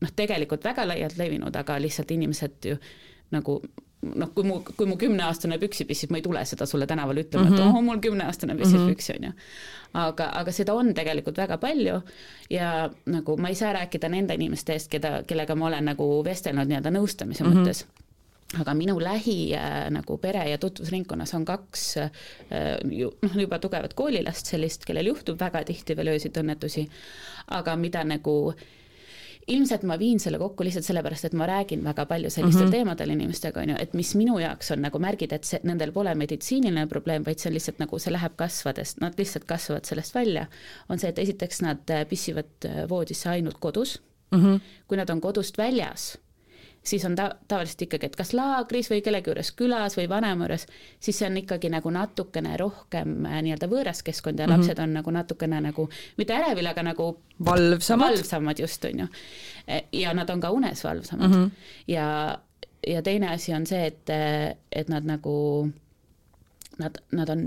noh, 0.00 0.12
tegelikult 0.16 0.64
väga 0.64 0.86
laialt 0.88 1.18
levinud, 1.18 1.56
aga 1.56 1.80
lihtsalt 1.82 2.10
inimesed 2.10 2.70
ju 2.72 2.76
nagu 3.32 3.62
noh, 4.02 4.30
kui 4.34 4.46
mu, 4.46 4.58
kui 4.76 4.88
mu 4.88 4.96
kümneaastane 5.00 5.58
püksi 5.62 5.86
pissib, 5.88 6.10
ma 6.12 6.18
ei 6.18 6.24
tule 6.24 6.42
seda 6.48 6.66
sulle 6.66 6.86
tänaval 6.90 7.22
ütlema 7.22 7.44
mm, 7.44 7.54
-hmm. 7.54 7.70
et 7.70 7.76
oh, 7.76 7.82
mul 7.86 8.00
kümneaastane 8.02 8.56
pissib 8.58 8.80
mm 8.80 8.86
-hmm. 8.86 8.94
püksi, 8.94 9.16
on 9.18 9.24
ju. 9.28 9.32
aga, 9.94 10.30
aga 10.40 10.52
seda 10.52 10.74
on 10.74 10.94
tegelikult 10.94 11.38
väga 11.38 11.58
palju 11.58 12.00
ja 12.50 12.90
nagu 13.06 13.36
ma 13.36 13.48
ei 13.48 13.54
saa 13.54 13.72
rääkida 13.72 14.08
nende 14.08 14.34
inimeste 14.34 14.72
eest, 14.72 14.90
keda, 14.90 15.22
kellega 15.26 15.54
ma 15.54 15.66
olen 15.66 15.84
nagu 15.84 16.24
vestelnud 16.24 16.68
nii-öelda 16.68 16.90
nõustamise 16.90 17.44
mm 17.44 17.52
-hmm. 17.52 17.58
mõttes 17.58 17.84
aga 18.60 18.74
minu 18.74 19.00
lähi 19.00 19.54
äh, 19.54 19.90
nagu 19.90 20.18
pere 20.18 20.44
ja 20.50 20.58
tutvusringkonnas 20.58 21.34
on 21.34 21.44
kaks 21.44 21.96
äh, 21.96 22.10
noh, 22.84 23.36
juba 23.40 23.58
tugevat 23.58 23.94
koolilast 23.94 24.46
sellist, 24.46 24.84
kellel 24.84 25.06
juhtub 25.06 25.40
väga 25.40 25.64
tihti 25.64 25.96
veel 25.96 26.08
öösiti 26.08 26.40
õnnetusi, 26.40 26.88
aga 27.46 27.76
mida 27.76 28.04
nagu 28.04 28.54
ilmselt 29.48 29.82
ma 29.82 29.96
viin 29.98 30.20
selle 30.22 30.38
kokku 30.38 30.64
lihtsalt 30.64 30.86
sellepärast, 30.86 31.24
et 31.24 31.36
ma 31.38 31.46
räägin 31.46 31.84
väga 31.84 32.06
palju 32.06 32.30
sellistel 32.30 32.66
mm 32.66 32.68
-hmm. 32.68 32.76
teemadel 32.76 33.10
inimestega, 33.10 33.60
on 33.60 33.68
ju, 33.68 33.76
et 33.78 33.94
mis 33.94 34.14
minu 34.14 34.38
jaoks 34.38 34.70
on 34.70 34.82
nagu 34.82 34.98
märgid, 34.98 35.32
et 35.32 35.44
see, 35.44 35.60
nendel 35.62 35.92
pole 35.92 36.14
meditsiiniline 36.14 36.86
probleem, 36.86 37.24
vaid 37.26 37.38
see 37.38 37.50
on 37.50 37.54
lihtsalt 37.54 37.78
nagu, 37.78 37.98
see 37.98 38.12
läheb 38.12 38.36
kasvades, 38.36 38.96
nad 39.00 39.18
lihtsalt 39.18 39.44
kasvavad 39.44 39.84
sellest 39.84 40.14
välja, 40.14 40.46
on 40.88 40.98
see, 40.98 41.08
et 41.08 41.18
esiteks 41.18 41.62
nad 41.62 41.90
äh, 41.90 42.06
pissivad 42.08 42.68
voodisse 42.88 43.30
ainult 43.30 43.58
kodus 43.58 44.02
mm, 44.30 44.38
-hmm. 44.38 44.60
kui 44.86 44.96
nad 44.96 45.10
on 45.10 45.20
kodust 45.20 45.58
väljas 45.58 46.18
siis 46.84 47.04
on 47.04 47.14
ta 47.16 47.28
tavaliselt 47.48 47.82
ikkagi, 47.86 48.08
et 48.10 48.16
kas 48.18 48.32
laagris 48.34 48.90
või 48.90 49.02
kellegi 49.04 49.30
juures 49.30 49.52
külas 49.58 49.96
või 49.98 50.08
vanema 50.10 50.46
juures, 50.46 50.66
siis 51.00 51.18
see 51.18 51.28
on 51.28 51.38
ikkagi 51.42 51.70
nagu 51.72 51.90
natukene 51.94 52.56
rohkem 52.60 53.26
äh, 53.28 53.38
nii-öelda 53.46 53.68
võõras 53.70 54.02
keskkond 54.02 54.40
ja 54.40 54.46
mm 54.46 54.52
-hmm. 54.52 54.64
lapsed 54.66 54.82
on 54.82 54.96
nagu 54.98 55.14
natukene 55.14 55.60
nagu 55.60 55.88
mitte 56.18 56.34
ärevil, 56.34 56.66
aga 56.66 56.82
nagu 56.82 57.08
valvsamad, 57.44 58.16
valvsamad 58.16 58.58
just, 58.58 58.84
on 58.84 59.04
ju. 59.04 59.06
E, 59.66 59.80
ja 59.92 60.14
nad 60.14 60.30
on 60.30 60.40
ka 60.40 60.50
unes 60.50 60.84
valvsamad 60.84 61.30
mm 61.30 61.44
-hmm. 61.44 61.50
ja, 61.86 62.38
ja 62.86 63.02
teine 63.02 63.28
asi 63.28 63.54
on 63.54 63.66
see, 63.66 63.86
et, 63.86 64.10
et 64.72 64.88
nad 64.88 65.04
nagu, 65.04 65.70
nad, 66.78 66.98
nad 67.12 67.28
on 67.28 67.40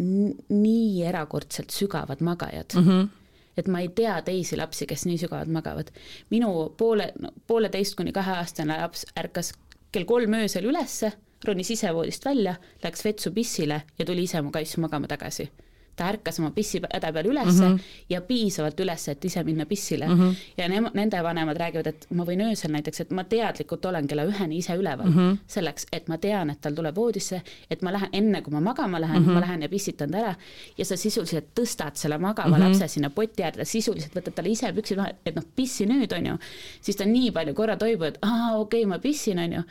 nii 0.50 1.04
erakordselt 1.04 1.70
sügavad 1.70 2.22
magajad 2.22 2.76
mm. 2.76 2.88
-hmm 2.88 3.25
et 3.58 3.68
ma 3.68 3.82
ei 3.84 3.90
tea 3.96 4.16
teisi 4.22 4.58
lapsi, 4.58 4.86
kes 4.86 5.06
nii 5.06 5.18
sügavalt 5.18 5.52
magavad. 5.52 5.92
minu 6.30 6.70
poole 6.78 7.12
no,, 7.20 7.32
pooleteist 7.48 7.96
kuni 7.96 8.12
kaheaastane 8.12 8.78
laps 8.82 9.06
ärkas 9.20 9.54
kell 9.92 10.06
kolm 10.06 10.34
öösel 10.34 10.66
ülesse, 10.66 11.12
ronis 11.46 11.72
ise 11.72 11.94
voodist 11.94 12.26
välja, 12.26 12.56
läks 12.84 13.06
vetsu 13.06 13.32
pissile 13.32 13.82
ja 14.00 14.06
tuli 14.06 14.24
ise 14.24 14.42
mu 14.42 14.52
kaisu 14.52 14.82
magama 14.82 15.08
tagasi 15.08 15.50
ta 15.96 16.10
ärkas 16.12 16.40
oma 16.40 16.52
pissihäda 16.52 17.12
peal 17.14 17.26
ülesse 17.26 17.64
mm 17.64 17.76
-hmm. 17.76 17.80
ja 18.10 18.22
piisavalt 18.22 18.80
üles, 18.80 19.08
et 19.08 19.26
ise 19.26 19.44
minna 19.44 19.66
pissile 19.66 20.08
mm. 20.08 20.20
-hmm. 20.20 20.36
ja 20.58 20.70
ne 20.70 20.82
nende 20.94 21.24
vanemad 21.24 21.58
räägivad, 21.58 21.88
et 21.88 22.08
ma 22.10 22.24
võin 22.24 22.42
öösel 22.50 22.72
näiteks, 22.72 23.02
et 23.02 23.12
ma 23.12 23.24
teadlikult 23.24 23.86
olen 23.86 24.08
kella 24.08 24.24
üheni 24.24 24.58
ise 24.58 24.76
üleval 24.76 25.06
mm, 25.06 25.16
-hmm. 25.18 25.38
selleks, 25.48 25.86
et 25.92 26.08
ma 26.08 26.18
tean, 26.18 26.50
et 26.50 26.62
tal 26.62 26.74
tuleb 26.74 26.96
voodisse, 26.96 27.42
et 27.72 27.82
ma 27.82 27.94
lähen, 27.94 28.10
enne 28.14 28.42
kui 28.42 28.54
ma 28.54 28.60
magama 28.60 29.02
lähen 29.02 29.22
mm, 29.22 29.28
-hmm. 29.28 29.34
ma 29.34 29.42
lähen 29.42 29.62
ja 29.62 29.70
pissitan 29.70 30.12
ta 30.12 30.18
ära 30.18 30.36
ja 30.78 30.86
sa 30.86 30.98
sisuliselt 30.98 31.46
tõstad 31.60 31.96
selle 31.96 32.18
magava 32.18 32.50
mm 32.50 32.54
-hmm. 32.54 32.68
lapse 32.68 32.88
sinna 32.88 33.10
poti 33.10 33.44
äärde, 33.44 33.66
sisuliselt 33.66 34.16
võtad 34.16 34.32
talle 34.32 34.50
ise 34.50 34.74
püksid 34.74 34.98
maha, 34.98 35.10
et 35.26 35.36
noh, 35.36 35.44
pissi 35.56 35.86
nüüd, 35.86 36.18
on 36.18 36.26
ju, 36.26 36.38
siis 36.82 36.98
ta 36.98 37.06
nii 37.06 37.32
palju 37.32 37.54
korra 37.54 37.78
toibub, 37.78 38.04
et 38.04 38.18
aa, 38.22 38.58
okei 38.58 38.84
okay,, 38.84 38.90
ma 38.90 39.00
pissin, 39.00 39.40
on 39.40 39.54
ju, 39.54 39.62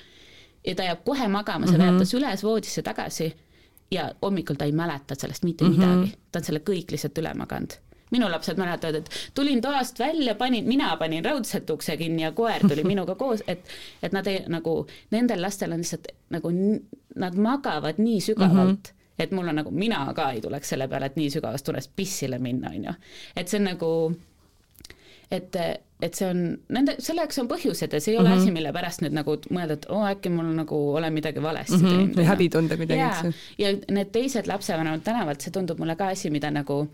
ja 0.67 0.75
ta 0.75 0.83
jääb 0.83 1.05
kohe 1.05 1.29
magama, 1.29 1.67
sa 1.67 1.73
mm 1.73 1.79
-hmm. 1.79 1.91
vead 1.91 1.99
ta 1.99 2.05
süles 2.05 2.43
voodisse 2.43 2.83
tagasi 2.83 3.35
ja 3.91 4.11
hommikul 4.23 4.57
ta 4.57 4.65
ei 4.65 4.73
mäleta 4.73 5.15
sellest 5.15 5.45
mitte 5.45 5.65
mm 5.65 5.71
-hmm. 5.71 5.97
midagi, 5.97 6.15
ta 6.33 6.39
on 6.39 6.45
selle 6.45 6.61
kõik 6.61 6.91
lihtsalt 6.91 7.19
üle 7.19 7.35
maganud 7.35 7.79
minu 8.11 8.31
lapsed 8.31 8.59
mäletavad, 8.59 8.95
et 8.95 9.11
tulin 9.35 9.61
toast 9.61 9.99
välja, 9.99 10.35
panin, 10.35 10.69
mina 10.69 10.97
panin 10.97 11.25
raudselt 11.25 11.71
ukse 11.71 11.97
kinni 11.97 12.23
ja 12.23 12.33
koer 12.33 12.63
tuli 12.69 12.85
minuga 12.93 13.15
koos, 13.15 13.43
et, 13.47 13.65
et 14.03 14.13
nad 14.13 14.27
ei 14.27 14.45
nagu, 14.49 14.87
nendel 15.11 15.43
lastel 15.43 15.73
on 15.73 15.83
lihtsalt 15.83 16.13
nagu, 16.35 16.53
nad 17.17 17.35
magavad 17.35 17.99
nii 17.99 18.21
sügavalt 18.21 18.93
mm, 18.93 19.01
-hmm. 19.01 19.25
et 19.25 19.31
mul 19.31 19.49
on 19.49 19.57
nagu, 19.63 19.71
mina 19.71 20.07
ka 20.15 20.31
ei 20.31 20.41
tuleks 20.41 20.69
selle 20.69 20.89
peale, 20.89 21.07
et 21.07 21.17
nii 21.17 21.31
sügavast 21.31 21.69
unest 21.69 21.91
pissile 21.97 22.39
minna, 22.39 22.71
on 22.71 22.85
ju. 22.85 22.95
et 23.37 23.49
see 23.49 23.59
on 23.59 23.65
nagu 23.73 23.91
et, 25.31 25.57
et 26.03 26.19
see 26.19 26.27
on, 26.29 26.41
nende, 26.75 26.97
selleks 27.03 27.39
on 27.43 27.49
põhjused 27.51 27.95
ja 27.95 28.01
see 28.03 28.15
ei 28.15 28.19
ole 28.19 28.29
mm 28.29 28.35
-hmm. 28.35 28.43
asi, 28.43 28.53
mille 28.53 28.73
pärast 28.73 29.05
nüüd 29.05 29.15
nagu 29.17 29.37
mõelda, 29.51 29.79
et 29.79 29.87
oo 29.89 30.01
oh,, 30.01 30.09
äkki 30.09 30.33
mul 30.33 30.51
nagu 30.57 30.81
olen 30.95 31.13
midagi 31.13 31.43
valesti 31.43 31.77
mm 31.77 31.83
-hmm. 31.83 31.97
teinud. 31.97 32.17
või 32.17 32.25
häbi 32.31 32.49
tunda 32.49 32.77
midagi. 32.77 33.01
ja, 33.01 33.33
ja 33.59 33.77
need 33.91 34.13
teised 34.13 34.47
lapsevanemad 34.47 35.03
tänavalt, 35.05 35.41
see 35.41 35.53
tundub 35.53 35.79
mulle 35.79 35.97
ka 35.97 36.09
asi, 36.09 36.31
mida 36.31 36.51
nagu, 36.51 36.89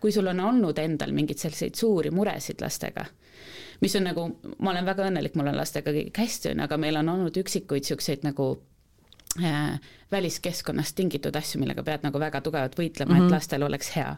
kui 0.00 0.12
sul 0.12 0.26
on 0.26 0.40
olnud 0.40 0.78
endal 0.78 1.12
mingeid 1.12 1.38
selliseid 1.38 1.74
suuri 1.74 2.10
muresid 2.10 2.60
lastega, 2.60 3.04
mis 3.80 3.96
on 3.96 4.04
nagu, 4.04 4.28
ma 4.58 4.70
olen 4.70 4.86
väga 4.86 5.08
õnnelik, 5.08 5.34
mul 5.34 5.46
on 5.46 5.56
lastega 5.56 5.90
kõik 5.90 6.18
hästi, 6.18 6.50
on 6.50 6.58
ju, 6.58 6.64
aga 6.64 6.76
meil 6.76 6.96
on 6.96 7.08
olnud 7.08 7.36
üksikuid 7.36 7.82
niisuguseid 7.82 8.22
nagu 8.22 8.60
äh, 9.42 9.80
väliskeskkonnast 10.12 10.96
tingitud 10.96 11.36
asju, 11.36 11.60
millega 11.60 11.82
pead 11.82 12.02
nagu 12.02 12.18
väga 12.18 12.40
tugevalt 12.40 12.78
võitlema 12.78 13.10
mm, 13.10 13.16
-hmm. 13.16 13.22
et 13.22 13.30
mhm. 13.30 13.34
lastel 13.34 13.62
oleks 13.62 13.96
hea 13.96 14.16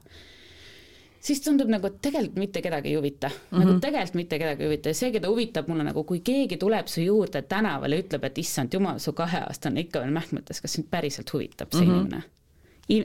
siis 1.22 1.40
tundub 1.44 1.70
nagu, 1.70 1.86
et 1.86 1.98
tegelikult 2.02 2.38
mitte 2.42 2.62
kedagi 2.64 2.90
ei 2.90 2.98
huvita 2.98 3.28
mm, 3.28 3.34
-hmm. 3.34 3.58
nagu 3.58 3.70
mhm. 3.70 3.80
tegelikult 3.80 4.14
mitte 4.14 4.38
kedagi 4.38 4.62
ei 4.62 4.68
huvita 4.70 4.88
ja 4.88 4.94
see, 4.94 5.10
keda 5.14 5.28
huvitab 5.30 5.68
mulle 5.70 5.84
nagu, 5.86 6.04
kui 6.04 6.20
keegi 6.20 6.56
tuleb 6.56 6.86
su 6.86 7.00
juurde 7.00 7.42
tänaval 7.42 7.92
ja 7.92 8.02
ütleb, 8.02 8.24
et 8.24 8.38
issand 8.38 8.74
jumal, 8.74 8.98
su 8.98 9.12
kaheaastane 9.12 9.80
ikka 9.86 10.00
veel 10.00 10.14
mähkmetes, 10.14 10.60
kas 10.60 10.72
sind 10.78 10.88
päriselt 10.90 11.32
huvitab 11.32 11.72
see 11.72 11.86
mm 11.86 11.90
-hmm. 11.90 12.00
inimene? 12.00 12.22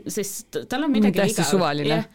sest 0.08 0.58
tal 0.70 0.84
on 0.84 0.92
midagi 0.92 1.22
viga. 1.22 1.86
jah, 1.86 2.06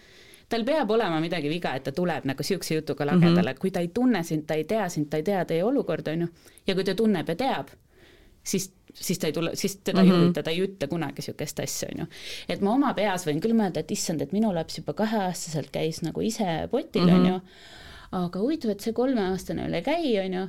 tal 0.49 0.65
peab 0.65 0.91
olema 0.91 1.21
midagi 1.21 1.49
viga, 1.49 1.75
et 1.75 1.85
ta 1.85 1.93
tuleb 1.93 2.25
nagu 2.25 2.43
siukse 2.43 2.75
jutuga 2.75 3.07
lagedale 3.07 3.51
mm, 3.51 3.55
-hmm. 3.55 3.61
kui 3.61 3.71
ta 3.71 3.81
ei 3.81 3.89
tunne 3.89 4.23
sind, 4.23 4.47
ta 4.47 4.55
ei 4.55 4.65
tea 4.65 4.89
sind, 4.89 5.09
ta 5.11 5.17
ei 5.17 5.23
tea 5.23 5.45
teie 5.45 5.65
olukorda, 5.65 6.13
on 6.13 6.21
ju, 6.21 6.29
ja 6.67 6.75
kui 6.75 6.85
ta 6.85 6.95
tunneb 6.95 7.29
ja 7.29 7.37
teab, 7.37 7.69
siis 8.45 8.73
siis 8.95 9.19
ta 9.19 9.27
ei 9.27 9.33
tule, 9.33 9.51
siis 9.55 9.77
teda 9.77 10.03
mm 10.03 10.09
-hmm. 10.09 10.13
ei 10.13 10.17
mhm. 10.17 10.25
huvita, 10.25 10.43
ta 10.43 10.51
ei 10.51 10.65
ütle 10.67 10.89
kunagi 10.89 11.15
niisugust 11.21 11.61
asja, 11.61 11.89
on 11.93 12.01
ju. 12.01 12.07
et 12.49 12.61
ma 12.61 12.75
oma 12.75 12.95
peas 12.95 13.27
võin 13.27 13.41
küll 13.41 13.57
mõelda, 13.57 13.81
et 13.81 13.91
issand, 13.91 14.23
et 14.23 14.33
minu 14.33 14.55
laps 14.55 14.79
juba 14.79 14.93
kaheaastaselt 14.93 15.71
käis 15.71 16.03
nagu 16.03 16.21
ise 16.21 16.69
potil 16.71 17.03
mm, 17.03 17.09
-hmm. 17.09 17.21
on 17.21 17.27
ju, 17.27 17.41
aga 18.13 18.39
huvitav, 18.39 18.71
et 18.71 18.81
see 18.81 18.93
kolmeaastane 18.93 19.77
ei 19.77 19.83
käi, 19.83 20.19
on 20.27 20.35
ju, 20.35 20.49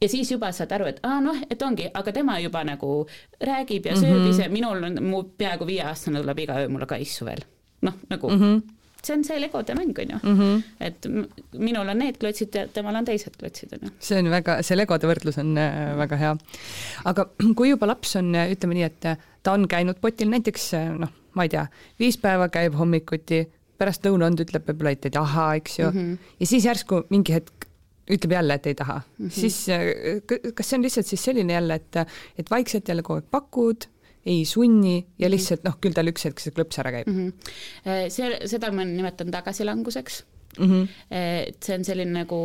ja 0.00 0.08
siis 0.08 0.30
juba 0.32 0.52
saad 0.52 0.72
aru, 0.72 0.86
et 0.86 1.00
aa 1.02 1.20
noh, 1.20 1.36
et 1.50 1.62
ongi, 1.62 1.90
aga 1.94 2.12
tema 2.12 2.38
juba 2.38 2.64
nagu 2.64 3.06
räägib 3.40 3.86
ja 3.86 3.96
sööb 3.96 4.18
mm 4.18 4.24
-hmm. 4.24 4.30
ise, 4.30 4.48
minul 4.48 4.82
on, 4.82 5.02
mu 5.02 5.22
peaaegu 5.22 5.66
viieaastane 5.66 6.20
tuleb 6.20 6.38
iga 6.38 6.60
öö 6.60 6.68
mulle 6.68 6.86
ka 6.86 6.96
issu 6.96 7.24
veel. 7.24 7.44
noh, 7.82 7.94
nagu 8.10 8.30
mm 8.30 8.40
-hmm 8.40 8.83
see 9.06 9.16
on 9.16 9.24
see 9.26 9.40
legode 9.40 9.74
mäng, 9.76 9.98
on 9.98 10.12
ju 10.14 10.18
mm. 10.22 10.38
-hmm. 10.38 10.62
et 10.80 11.06
minul 11.52 11.88
on 11.88 11.98
need 11.98 12.18
klotsid 12.20 12.54
ja 12.54 12.66
temal 12.68 12.96
on 12.96 13.04
teised 13.04 13.36
klotsid, 13.40 13.72
on 13.72 13.88
ju. 13.88 13.92
see 13.98 14.18
on 14.18 14.30
väga, 14.30 14.60
see 14.62 14.76
legode 14.76 15.08
võrdlus 15.10 15.38
on 15.40 15.56
äh, 15.58 15.96
väga 15.98 16.16
hea. 16.16 16.36
aga 17.04 17.26
kui 17.58 17.68
juba 17.70 17.86
laps 17.86 18.16
on, 18.16 18.34
äh, 18.34 18.52
ütleme 18.54 18.78
nii, 18.78 18.86
et 18.88 19.10
äh, 19.10 19.18
ta 19.42 19.52
on 19.52 19.68
käinud 19.68 20.00
potil 20.00 20.30
näiteks 20.32 20.72
noh, 20.98 21.12
ma 21.34 21.46
ei 21.46 21.52
tea, 21.52 21.66
viis 21.98 22.18
päeva 22.18 22.48
käib 22.48 22.74
hommikuti, 22.78 23.44
pärast 23.78 24.06
lõunaund 24.06 24.40
ütleb 24.40 24.66
võib-olla, 24.68 24.94
et, 24.94 25.06
et 25.06 25.16
ahaa, 25.16 25.54
eks 25.60 25.78
ju 25.78 25.90
mm, 25.90 26.00
-hmm. 26.00 26.34
ja 26.40 26.46
siis 26.46 26.64
järsku 26.64 27.04
mingi 27.10 27.34
hetk 27.34 27.68
ütleb 28.10 28.32
jälle, 28.36 28.54
et 28.54 28.66
ei 28.66 28.74
taha 28.74 29.00
mm, 29.00 29.26
-hmm. 29.26 29.30
siis 29.30 30.54
kas 30.54 30.68
see 30.68 30.76
on 30.76 30.82
lihtsalt 30.82 31.06
siis 31.06 31.24
selline 31.24 31.52
jälle, 31.52 31.74
et, 31.74 31.96
et 32.38 32.50
vaikselt 32.50 32.88
jälle 32.88 33.02
kogu 33.02 33.22
aeg 33.22 33.30
pakud 33.30 33.88
ei 34.24 34.44
sunni 34.48 34.96
ja 35.18 35.26
mhm. 35.28 35.32
lihtsalt 35.34 35.64
noh, 35.66 35.78
küll 35.80 35.96
tal 35.96 36.10
üks 36.10 36.28
hetk 36.28 36.40
see 36.42 36.54
klõps 36.54 36.80
ära 36.82 36.94
käib 36.94 37.10
mm. 37.10 37.18
-hmm. 37.26 38.12
see, 38.12 38.30
seda 38.50 38.72
ma 38.72 38.86
nimetan 38.88 39.32
tagasilanguseks 39.34 40.22
mm. 40.58 40.70
-hmm. 40.70 40.88
et 41.10 41.64
see 41.64 41.78
on 41.78 41.84
selline 41.84 42.12
nagu, 42.14 42.38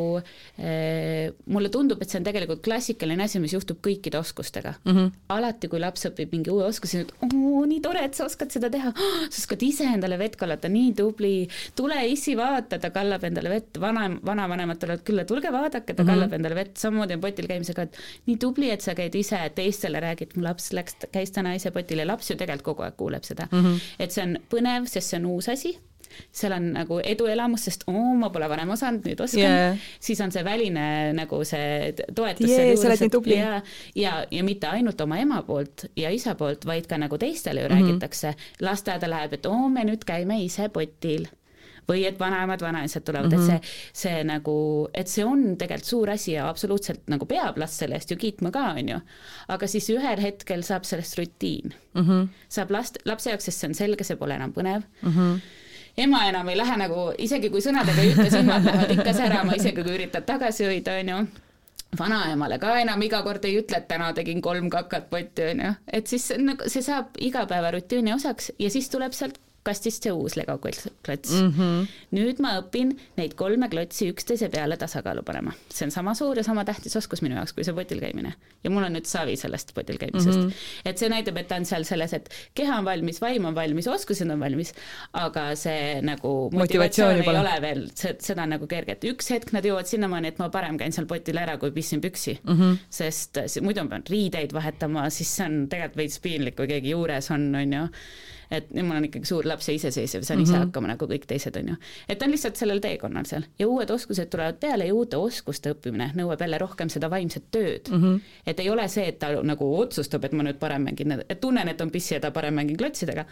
eh, 0.58 1.32
mulle 1.46 1.70
tundub, 1.74 2.02
et 2.02 2.10
see 2.10 2.20
on 2.20 2.28
tegelikult 2.28 2.62
klassikaline 2.66 3.24
asi, 3.24 3.40
mis 3.40 3.54
juhtub 3.54 3.82
kõikide 3.86 4.20
oskustega 4.20 4.74
mm. 4.84 4.92
-hmm. 4.92 5.12
alati, 5.36 5.68
kui 5.68 5.80
laps 5.80 6.06
õpib 6.10 6.32
mingi 6.36 6.54
uue 6.54 6.66
oskuse, 6.70 7.06
et 7.06 7.14
oo, 7.28 7.66
nii 7.66 7.82
tore, 7.82 8.04
et 8.06 8.14
sa 8.14 8.26
oskad 8.26 8.52
seda 8.52 8.70
teha 8.70 8.94
oh,, 8.94 9.26
sa 9.32 9.42
oskad 9.44 9.64
ise 9.64 9.88
endale 9.90 10.18
vett 10.18 10.36
kallata, 10.36 10.70
nii 10.70 10.94
tubli, 10.94 11.48
tule 11.76 12.00
issi 12.08 12.36
vaata, 12.38 12.80
ta 12.80 12.94
kallab 12.96 13.24
endale 13.24 13.50
vett, 13.50 13.82
vana, 13.82 14.08
vanavanemad 14.26 14.80
tulevad 14.80 15.04
külla, 15.08 15.26
tulge 15.26 15.52
vaadake, 15.52 15.94
ta 15.94 16.04
mm 16.04 16.08
-hmm. 16.08 16.14
kallab 16.14 16.34
endale 16.34 16.56
vett, 16.56 16.78
samamoodi 16.78 17.14
on 17.20 17.22
potil 17.22 17.48
käimisega, 17.48 17.82
et 17.82 17.98
nii 18.26 18.38
tubli, 18.38 18.72
et 18.72 18.82
sa 18.82 18.96
käid 18.96 19.16
ise, 19.16 19.40
teistele 19.56 20.00
räägid, 20.00 20.36
mu 20.36 20.44
laps 20.44 20.72
läks, 20.74 20.96
käis 21.12 21.32
täna 21.32 21.54
ise 21.56 21.72
potil 21.72 22.00
ja 22.00 22.08
laps 22.08 22.32
ju 22.32 22.36
tegelikult 22.36 22.70
kogu 22.70 22.86
aeg 22.86 22.98
kuuleb 23.00 23.28
seda 23.28 23.48
mm. 23.52 23.66
-hmm. 23.66 23.94
et 24.00 24.16
see 24.16 24.26
on 24.26 24.38
põnev, 24.54 24.90
sest 24.92 25.14
see 25.14 25.20
on 25.20 25.30
uus 25.34 25.50
asi 25.50 25.78
seal 26.32 26.56
on 26.56 26.70
nagu 26.76 27.00
eduelamus, 27.04 27.66
sest 27.70 27.86
oo, 27.92 28.14
ma 28.20 28.32
pole 28.34 28.50
varem 28.52 28.74
osanud, 28.76 29.06
nüüd 29.06 29.24
oskan 29.24 29.44
yeah., 29.44 29.90
siis 30.00 30.22
on 30.26 30.34
see 30.36 30.44
väline 30.46 30.86
nagu 31.18 31.42
see 31.48 31.94
toetus 32.16 32.50
yeah,. 32.50 32.76
sa 32.80 32.90
oled 32.92 33.06
nii 33.06 33.14
tubli. 33.14 33.40
ja, 33.40 33.62
ja, 33.96 34.20
ja 34.32 34.46
mitte 34.46 34.72
ainult 34.72 35.02
oma 35.02 35.20
ema 35.22 35.42
poolt 35.48 35.90
ja 36.00 36.12
isa 36.14 36.36
poolt, 36.40 36.66
vaid 36.70 36.90
ka 36.90 37.00
nagu 37.02 37.18
teistele 37.18 37.62
ju 37.64 37.70
mm 37.70 37.76
-hmm. 37.76 37.90
räägitakse, 37.90 38.34
lasteaeda 38.62 39.10
läheb, 39.10 39.34
et 39.34 39.46
oo, 39.46 39.70
me 39.70 39.86
nüüd 39.88 40.06
käime 40.06 40.42
ise 40.44 40.70
potil 40.70 41.28
või 41.90 42.06
et 42.08 42.20
vanaemad, 42.20 42.62
vanaisad 42.62 43.04
tulevad 43.06 43.32
mm, 43.32 43.38
-hmm. 43.38 43.56
et 43.56 43.62
mhm. 43.62 43.68
see, 43.94 44.14
see 44.14 44.24
nagu, 44.28 44.58
et 44.94 45.08
see 45.08 45.26
on 45.26 45.56
tegelikult 45.58 45.90
suur 45.90 46.10
asi 46.14 46.34
ja 46.36 46.50
absoluutselt 46.50 47.08
nagu 47.12 47.26
peab 47.30 47.58
last 47.58 47.82
selle 47.82 47.98
eest 47.98 48.12
ju 48.12 48.18
kiitma 48.18 48.52
ka, 48.52 48.66
on 48.82 48.90
ju. 48.94 49.00
aga 49.48 49.68
siis 49.68 49.90
ühel 49.94 50.22
hetkel 50.22 50.64
saab 50.64 50.84
sellest 50.84 51.18
rutiin 51.18 51.74
mm. 51.94 52.06
-hmm. 52.06 52.28
saab 52.50 52.72
last, 52.72 53.02
lapse 53.06 53.30
jaoks, 53.30 53.50
sest 53.50 53.60
see 53.60 53.72
on 53.72 53.80
selge, 53.82 54.04
see 54.04 54.20
pole 54.20 54.36
enam 54.36 54.54
põnev 54.54 54.86
mm. 55.02 55.16
-hmm 55.16 55.42
ema 56.06 56.24
enam 56.30 56.50
ei 56.50 56.58
lähe 56.58 56.78
nagu, 56.80 57.10
isegi 57.18 57.52
kui 57.54 57.62
sõnadega 57.64 58.06
ei 58.06 58.14
ütle, 58.14 58.30
silmad 58.34 58.66
lähevad 58.66 58.96
ikka 58.96 59.14
särama, 59.18 59.58
isegi 59.60 59.84
kui 59.84 59.96
üritad 59.98 60.28
tagasi 60.28 60.68
hoida, 60.70 60.98
onju. 61.04 61.20
Vanaemale 62.00 62.60
ka 62.62 62.76
enam 62.84 63.02
iga 63.02 63.24
kord 63.26 63.46
ei 63.50 63.56
ütle, 63.64 63.80
et 63.82 63.88
täna 63.90 64.12
tegin 64.14 64.44
kolm 64.46 64.70
kakat 64.70 65.10
potti, 65.10 65.48
onju, 65.54 65.72
et 66.00 66.12
siis 66.12 66.30
nagu 66.38 66.70
see 66.70 66.86
saab 66.86 67.18
igapäevarutiini 67.30 68.14
osaks 68.14 68.52
ja 68.62 68.70
siis 68.70 68.92
tuleb 68.94 69.16
sealt 69.18 69.40
kastist 69.70 70.06
see 70.06 70.14
uus 70.16 70.36
Lego 70.40 70.58
klots 70.60 71.34
mm. 71.34 71.52
-hmm. 71.54 71.88
nüüd 72.18 72.42
ma 72.44 72.56
õpin 72.62 72.96
neid 73.20 73.36
kolme 73.40 73.70
klotsi 73.72 74.10
üksteise 74.14 74.50
peale 74.54 74.78
tasakaalu 74.78 75.24
panema. 75.24 75.54
see 75.70 75.88
on 75.88 75.94
sama 75.96 76.16
suur 76.18 76.38
ja 76.38 76.44
sama 76.44 76.66
tähtis 76.66 76.96
oskus 77.00 77.22
minu 77.26 77.38
jaoks, 77.38 77.54
kui 77.54 77.64
see 77.68 77.76
potil 77.78 78.02
käimine. 78.04 78.34
ja 78.64 78.70
mul 78.74 78.84
on 78.88 78.96
nüüd 78.98 79.08
savi 79.10 79.38
sellest 79.40 79.74
potil 79.76 79.98
käimisest 80.02 80.40
mm. 80.40 80.48
-hmm. 80.50 80.86
et 80.86 80.98
see 80.98 81.10
näitab, 81.10 81.38
et 81.38 81.48
ta 81.48 81.60
on 81.62 81.66
seal 81.66 81.84
selles, 81.84 82.14
et 82.14 82.30
keha 82.56 82.80
on 82.80 82.86
valmis, 82.86 83.22
vaim 83.22 83.46
on 83.46 83.56
valmis, 83.56 83.88
oskused 83.88 84.30
on 84.30 84.40
valmis, 84.40 84.74
aga 85.14 85.56
see 85.56 86.02
nagu 86.02 86.34
motivatsioon 86.54 87.22
ei 87.22 87.36
ole 87.44 87.56
veel, 87.62 87.86
seda 87.96 88.44
on 88.44 88.56
nagu 88.56 88.68
kerge, 88.68 88.98
et 88.98 89.04
üks 89.12 89.32
hetk 89.34 89.54
nad 89.56 89.66
jõuavad 89.66 89.90
sinnamaani, 89.90 90.34
et 90.34 90.42
ma 90.42 90.50
parem 90.54 90.78
käin 90.78 90.96
seal 90.96 91.08
potil 91.10 91.38
ära, 91.42 91.58
kui 91.62 91.72
pissin 91.76 92.02
püksi 92.02 92.40
mm. 92.44 92.58
-hmm. 92.58 92.78
sest 92.90 93.40
muidu 93.62 93.84
ma 93.84 93.96
pean 93.96 94.10
riideid 94.10 94.54
vahetama, 94.54 95.10
siis 95.14 95.36
see 95.36 95.46
on 95.46 95.62
tegelikult 95.70 95.98
veits 96.00 96.20
piinlik, 96.24 96.56
kui 96.58 96.68
keegi 96.68 96.96
juures 96.96 97.32
on, 97.36 97.50
on 97.56 97.74
ju 97.74 97.88
et 98.52 98.72
nüüd 98.74 98.88
mul 98.88 98.98
on 98.98 99.06
ikkagi 99.06 99.30
suur 99.30 99.48
laps 99.50 99.70
ja 99.70 99.76
iseseisev, 99.78 100.24
saan 100.24 100.40
mm 100.40 100.44
-hmm. 100.44 100.50
ise 100.50 100.58
mhm. 100.58 100.66
hakkama 100.68 100.92
nagu 100.94 101.06
kõik 101.06 101.26
teised, 101.30 101.56
on 101.56 101.68
ju. 101.74 101.76
et 102.10 102.20
ta 102.20 102.26
on 102.26 102.32
lihtsalt 102.32 102.56
sellel 102.56 102.80
teekonnal 102.80 103.26
seal 103.26 103.46
ja 103.60 103.68
uued 103.68 103.90
oskused 103.90 104.30
tulevad 104.30 104.60
peale 104.60 104.86
ja 104.86 104.94
uute 104.94 105.18
oskuste 105.18 105.74
õppimine 105.74 106.12
nõuab 106.16 106.42
jälle 106.42 106.58
rohkem 106.58 106.90
seda 106.90 107.10
vaimset 107.10 107.44
tööd 107.52 107.90
mm. 107.92 108.04
-hmm. 108.04 108.20
et 108.46 108.60
ei 108.60 108.70
ole 108.70 108.88
see, 108.88 109.08
et 109.08 109.20
ta 109.20 109.32
nagu 109.44 109.74
otsustab, 109.80 110.26
et 110.26 110.32
ma 110.32 110.44
nüüd 110.44 110.60
parem 110.60 110.82
mängin, 110.82 111.24
et 111.30 111.40
tunnen, 111.42 111.68
et 111.68 111.82
on 111.82 111.92
pissi 111.92 112.14
ja 112.14 112.20
ta 112.20 112.32
parem 112.32 112.54
mängin 112.54 112.78
klotsidega 112.78 113.26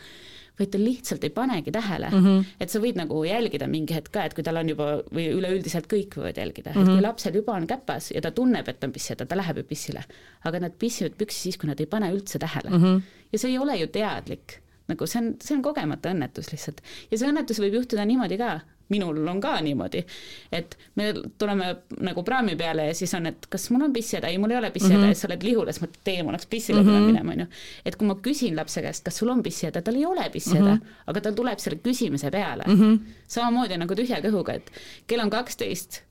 vaid 0.59 0.71
ta 0.73 0.79
lihtsalt 0.81 1.23
ei 1.23 1.29
panegi 1.29 1.71
tähele 1.71 2.09
mm, 2.09 2.25
-hmm. 2.25 2.45
et 2.59 2.69
sa 2.69 2.79
võid 2.79 2.97
nagu 2.97 3.23
jälgida 3.23 3.67
mingi 3.67 3.93
hetk 3.93 4.11
ka, 4.11 4.23
et 4.25 4.33
kui 4.33 4.43
tal 4.43 4.57
on 4.57 4.69
juba 4.69 4.87
või 5.13 5.27
üleüldiselt 5.37 5.87
kõik 5.91 6.17
võivad 6.17 6.37
jälgida 6.41 6.71
mm, 6.71 6.75
-hmm. 6.75 6.81
et 6.81 6.87
kui 6.87 6.95
mhm. 6.95 7.03
lapsel 7.03 7.35
juba 7.35 7.53
on 7.53 7.67
käpas 7.67 8.11
ja 8.11 8.21
ta 8.21 8.31
tunneb, 8.31 8.67
et 8.67 8.83
on 8.83 8.91
pissida, 8.91 9.25
ta 9.25 9.37
läheb 9.37 9.57
ju 9.57 9.63
pissile, 9.63 10.03
aga 10.43 10.59
nad 10.59 10.77
pissivad 10.79 11.17
püksi 11.17 11.47
siis, 11.47 11.57
kui 11.57 11.69
nad 11.69 11.79
ei 11.79 11.85
pane 11.85 12.11
üldse 12.13 12.39
tähele 12.39 12.69
mm. 12.69 12.83
-hmm. 12.83 13.01
ja 13.31 13.39
see 13.39 13.51
ei 13.51 13.57
ole 13.57 13.77
ju 13.77 13.87
teadlik 13.87 14.61
nagu 14.87 15.07
see 15.07 15.21
on, 15.21 15.35
see 15.43 15.57
on 15.57 15.61
kogemata 15.65 16.11
õnnetus 16.15 16.51
lihtsalt. 16.53 16.81
ja 17.11 17.19
see 17.19 17.29
õnnetus 17.29 17.61
võib 17.63 17.79
juhtuda 17.79 18.05
niimoodi 18.07 18.37
ka, 18.39 18.59
minul 18.93 19.19
on 19.27 19.41
ka 19.43 19.57
niimoodi, 19.61 20.03
et 20.51 20.77
me 20.95 21.09
tuleme 21.37 21.73
nagu 22.07 22.23
praami 22.23 22.55
peale 22.59 22.87
ja 22.89 22.95
siis 22.95 23.13
on, 23.17 23.27
et 23.31 23.47
kas 23.51 23.67
mul 23.73 23.83
on 23.89 23.93
pissijäda, 23.93 24.31
ei, 24.31 24.39
mul 24.39 24.55
ei 24.55 24.59
ole 24.61 24.71
pissijäda 24.71 25.01
mm 25.01 25.03
-hmm. 25.09 25.15
ja 25.15 25.21
sa 25.21 25.27
oled 25.27 25.43
lihulas, 25.43 25.81
mõtled, 25.83 26.01
tee, 26.03 26.23
mul 26.23 26.35
oleks 26.35 26.45
pissile 26.45 26.81
mm 26.83 26.89
-hmm. 26.89 27.11
minema, 27.11 27.31
on 27.31 27.39
ju. 27.39 27.47
et 27.85 27.95
kui 27.95 28.07
ma 28.07 28.15
küsin 28.15 28.55
lapse 28.55 28.81
käest, 28.81 29.03
kas 29.03 29.17
sul 29.17 29.29
on 29.29 29.43
pissijäda, 29.43 29.81
tal 29.81 29.95
ei 29.95 30.05
ole 30.05 30.29
pissijäda 30.29 30.75
mm, 30.75 30.81
-hmm. 30.81 31.03
aga 31.07 31.21
tal 31.21 31.33
tuleb 31.33 31.59
selle 31.59 31.79
küsimise 31.83 32.31
peale 32.31 32.63
mm. 32.67 32.81
-hmm. 32.81 32.99
samamoodi 33.27 33.77
nagu 33.77 33.95
tühja 33.95 34.21
kõhuga, 34.21 34.55
et 34.55 34.71
kell 35.07 35.19
on 35.19 35.29
kaksteist, 35.29 36.01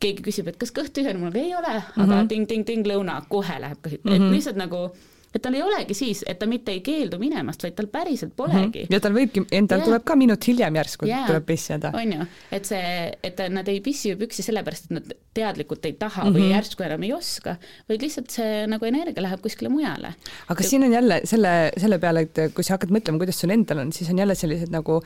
keegi 0.00 0.22
küsib, 0.22 0.48
et 0.48 0.56
kas 0.56 0.72
kõht 0.72 0.92
tühi 0.92 1.10
on, 1.14 1.20
mul 1.20 1.34
ei 1.34 1.54
ole, 1.54 1.82
aga 1.96 2.26
ting-ting-ting 2.28 2.86
lõuna, 2.86 3.22
kohe 3.28 3.60
läheb 3.60 3.78
kõht 3.78 4.04
mm, 4.04 4.10
-hmm. 4.10 4.14
et 4.14 4.20
mhm. 4.20 4.32
lihtsalt 4.32 4.56
nagu 4.56 4.90
et 5.34 5.42
tal 5.42 5.56
ei 5.58 5.62
olegi 5.64 5.96
siis, 5.98 6.22
et 6.30 6.38
ta 6.38 6.46
mitte 6.50 6.72
ei 6.74 6.80
keeldu 6.84 7.18
minemast, 7.18 7.64
vaid 7.66 7.76
tal 7.78 7.88
päriselt 7.92 8.34
polegi 8.36 8.84
mm. 8.84 8.86
-hmm. 8.86 8.94
ja 8.94 9.00
tal 9.02 9.16
võibki, 9.16 9.44
endal 9.50 9.82
yeah. 9.82 9.88
tuleb 9.90 10.06
ka 10.06 10.16
minut 10.16 10.48
hiljem 10.48 10.80
järsku 10.80 11.08
yeah. 11.10 11.26
tuleb 11.26 11.46
pissida. 11.48 11.92
on 11.94 12.16
ju, 12.16 12.26
et 12.52 12.70
see, 12.70 13.12
et 13.22 13.44
nad 13.50 13.68
ei 13.68 13.80
pissi 13.84 14.12
ju 14.12 14.20
püksi 14.20 14.46
sellepärast, 14.46 14.90
et 14.90 14.96
nad 14.98 15.14
teadlikult 15.34 15.84
ei 15.84 15.92
taha 15.98 16.24
mm 16.24 16.28
-hmm. 16.30 16.38
või 16.38 16.46
mhm. 16.46 16.54
järsku 16.56 16.86
enam 16.88 17.02
ei 17.02 17.12
oska, 17.12 17.56
vaid 17.88 18.02
lihtsalt 18.02 18.30
see 18.30 18.66
nagu 18.70 18.84
energia 18.84 19.22
läheb 19.22 19.40
kuskile 19.42 19.68
mujale. 19.68 20.14
aga 20.48 20.62
ja... 20.62 20.68
siin 20.68 20.84
on 20.84 20.92
jälle 20.92 21.20
selle, 21.24 21.72
selle 21.76 21.98
peale, 21.98 22.20
et 22.20 22.54
kui 22.54 22.64
sa 22.64 22.78
hakkad 22.78 22.90
mõtlema, 22.90 23.18
kuidas 23.18 23.40
sul 23.40 23.50
endal 23.50 23.78
on, 23.78 23.92
siis 23.92 24.10
on 24.10 24.18
jälle 24.18 24.34
sellised 24.34 24.70
nagu 24.70 25.02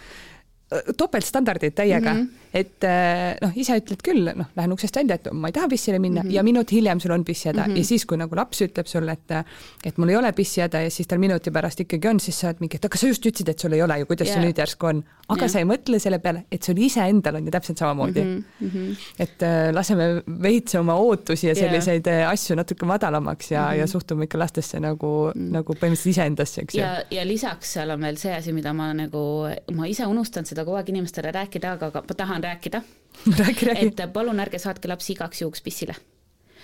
topeltstandardid 0.96 1.72
täiega 1.72 2.14
mm, 2.14 2.20
-hmm. 2.20 2.47
Et 2.54 2.84
äh, 2.84 3.36
noh, 3.42 3.52
ise 3.56 3.76
ütled 3.80 4.02
küll, 4.04 4.30
noh, 4.36 4.48
lähen 4.56 4.72
uksest 4.72 4.96
välja, 4.96 5.18
et 5.18 5.28
ma 5.32 5.50
ei 5.50 5.56
taha 5.56 5.68
pissile 5.68 5.98
minna 5.98 6.22
mm 6.22 6.28
-hmm. 6.28 6.34
ja 6.34 6.42
minut 6.42 6.72
hiljem 6.72 7.00
sul 7.00 7.12
on 7.12 7.24
pissihäda 7.24 7.66
mm 7.66 7.72
-hmm. 7.72 7.78
ja 7.78 7.84
siis, 7.84 8.06
kui 8.06 8.16
nagu 8.16 8.36
laps 8.36 8.62
ütleb 8.62 8.86
sulle, 8.86 9.12
et 9.12 9.44
et 9.84 9.98
mul 9.98 10.08
ei 10.08 10.16
ole 10.16 10.32
pissihäda 10.32 10.80
ja 10.80 10.90
siis 10.90 11.08
tal 11.08 11.18
minuti 11.18 11.50
pärast 11.50 11.80
ikkagi 11.80 12.08
on, 12.08 12.20
siis 12.20 12.40
sa 12.40 12.48
oled 12.48 12.60
mingi, 12.60 12.76
et 12.76 12.84
aga 12.84 12.96
sa 12.96 13.06
just 13.06 13.26
ütlesid, 13.26 13.48
et 13.48 13.58
sul 13.58 13.72
ei 13.72 13.82
ole 13.82 13.98
ju, 13.98 14.06
kuidas 14.06 14.28
yeah. 14.28 14.40
see 14.40 14.46
nüüd 14.46 14.58
järsku 14.58 14.86
on. 14.86 15.04
aga 15.28 15.40
yeah. 15.40 15.52
sa 15.52 15.58
ei 15.58 15.64
mõtle 15.64 15.98
selle 15.98 16.18
peale, 16.18 16.44
et 16.52 16.62
sul 16.62 16.78
iseendal 16.78 17.34
on 17.34 17.44
ju 17.44 17.50
täpselt 17.50 17.78
samamoodi 17.78 18.24
mm. 18.24 18.44
-hmm. 18.60 18.96
et 19.18 19.42
äh, 19.42 19.74
laseme 19.74 20.22
veits 20.42 20.74
oma 20.74 20.94
ootusi 20.94 21.48
ja 21.48 21.54
selliseid 21.54 22.06
yeah. 22.06 22.30
asju 22.30 22.56
natuke 22.56 22.86
madalamaks 22.86 23.50
ja 23.50 23.62
mm, 23.62 23.72
-hmm. 23.72 23.78
ja 23.78 23.86
suhtume 23.86 24.24
ikka 24.24 24.38
lastesse 24.38 24.80
nagu 24.80 25.32
mm, 25.34 25.40
-hmm. 25.40 25.52
nagu 25.52 25.74
põhimõtteliselt 25.74 26.10
iseendasse, 26.10 26.60
eks 26.60 26.74
ju. 26.74 26.80
ja, 26.80 27.02
ja 27.10 27.26
lisaks 27.26 27.72
seal 27.72 27.90
on 27.90 28.00
veel 28.00 28.16
see 28.16 28.34
asi, 28.34 28.52
mida 28.52 28.72
ma 28.72 28.92
nagu, 28.94 29.48
ma 29.74 29.86
ise 29.86 30.06
unustan 30.06 30.46
seda 30.46 30.64
kogu 30.64 30.76
aeg 30.76 30.88
inimestele 30.88 31.32
rääkida, 31.32 31.72
aga 31.72 31.90
ka 31.90 32.02
ma 32.08 32.14
tahan 32.14 32.37
rääkida 32.44 32.82
räägi, 33.38 33.66
räägi. 33.66 33.86
et 33.86 34.12
palun 34.12 34.40
ärge 34.40 34.58
saatke 34.58 34.88
lapsi 34.88 35.12
igaks 35.12 35.42
juhuks 35.42 35.62
pissile. 35.62 35.94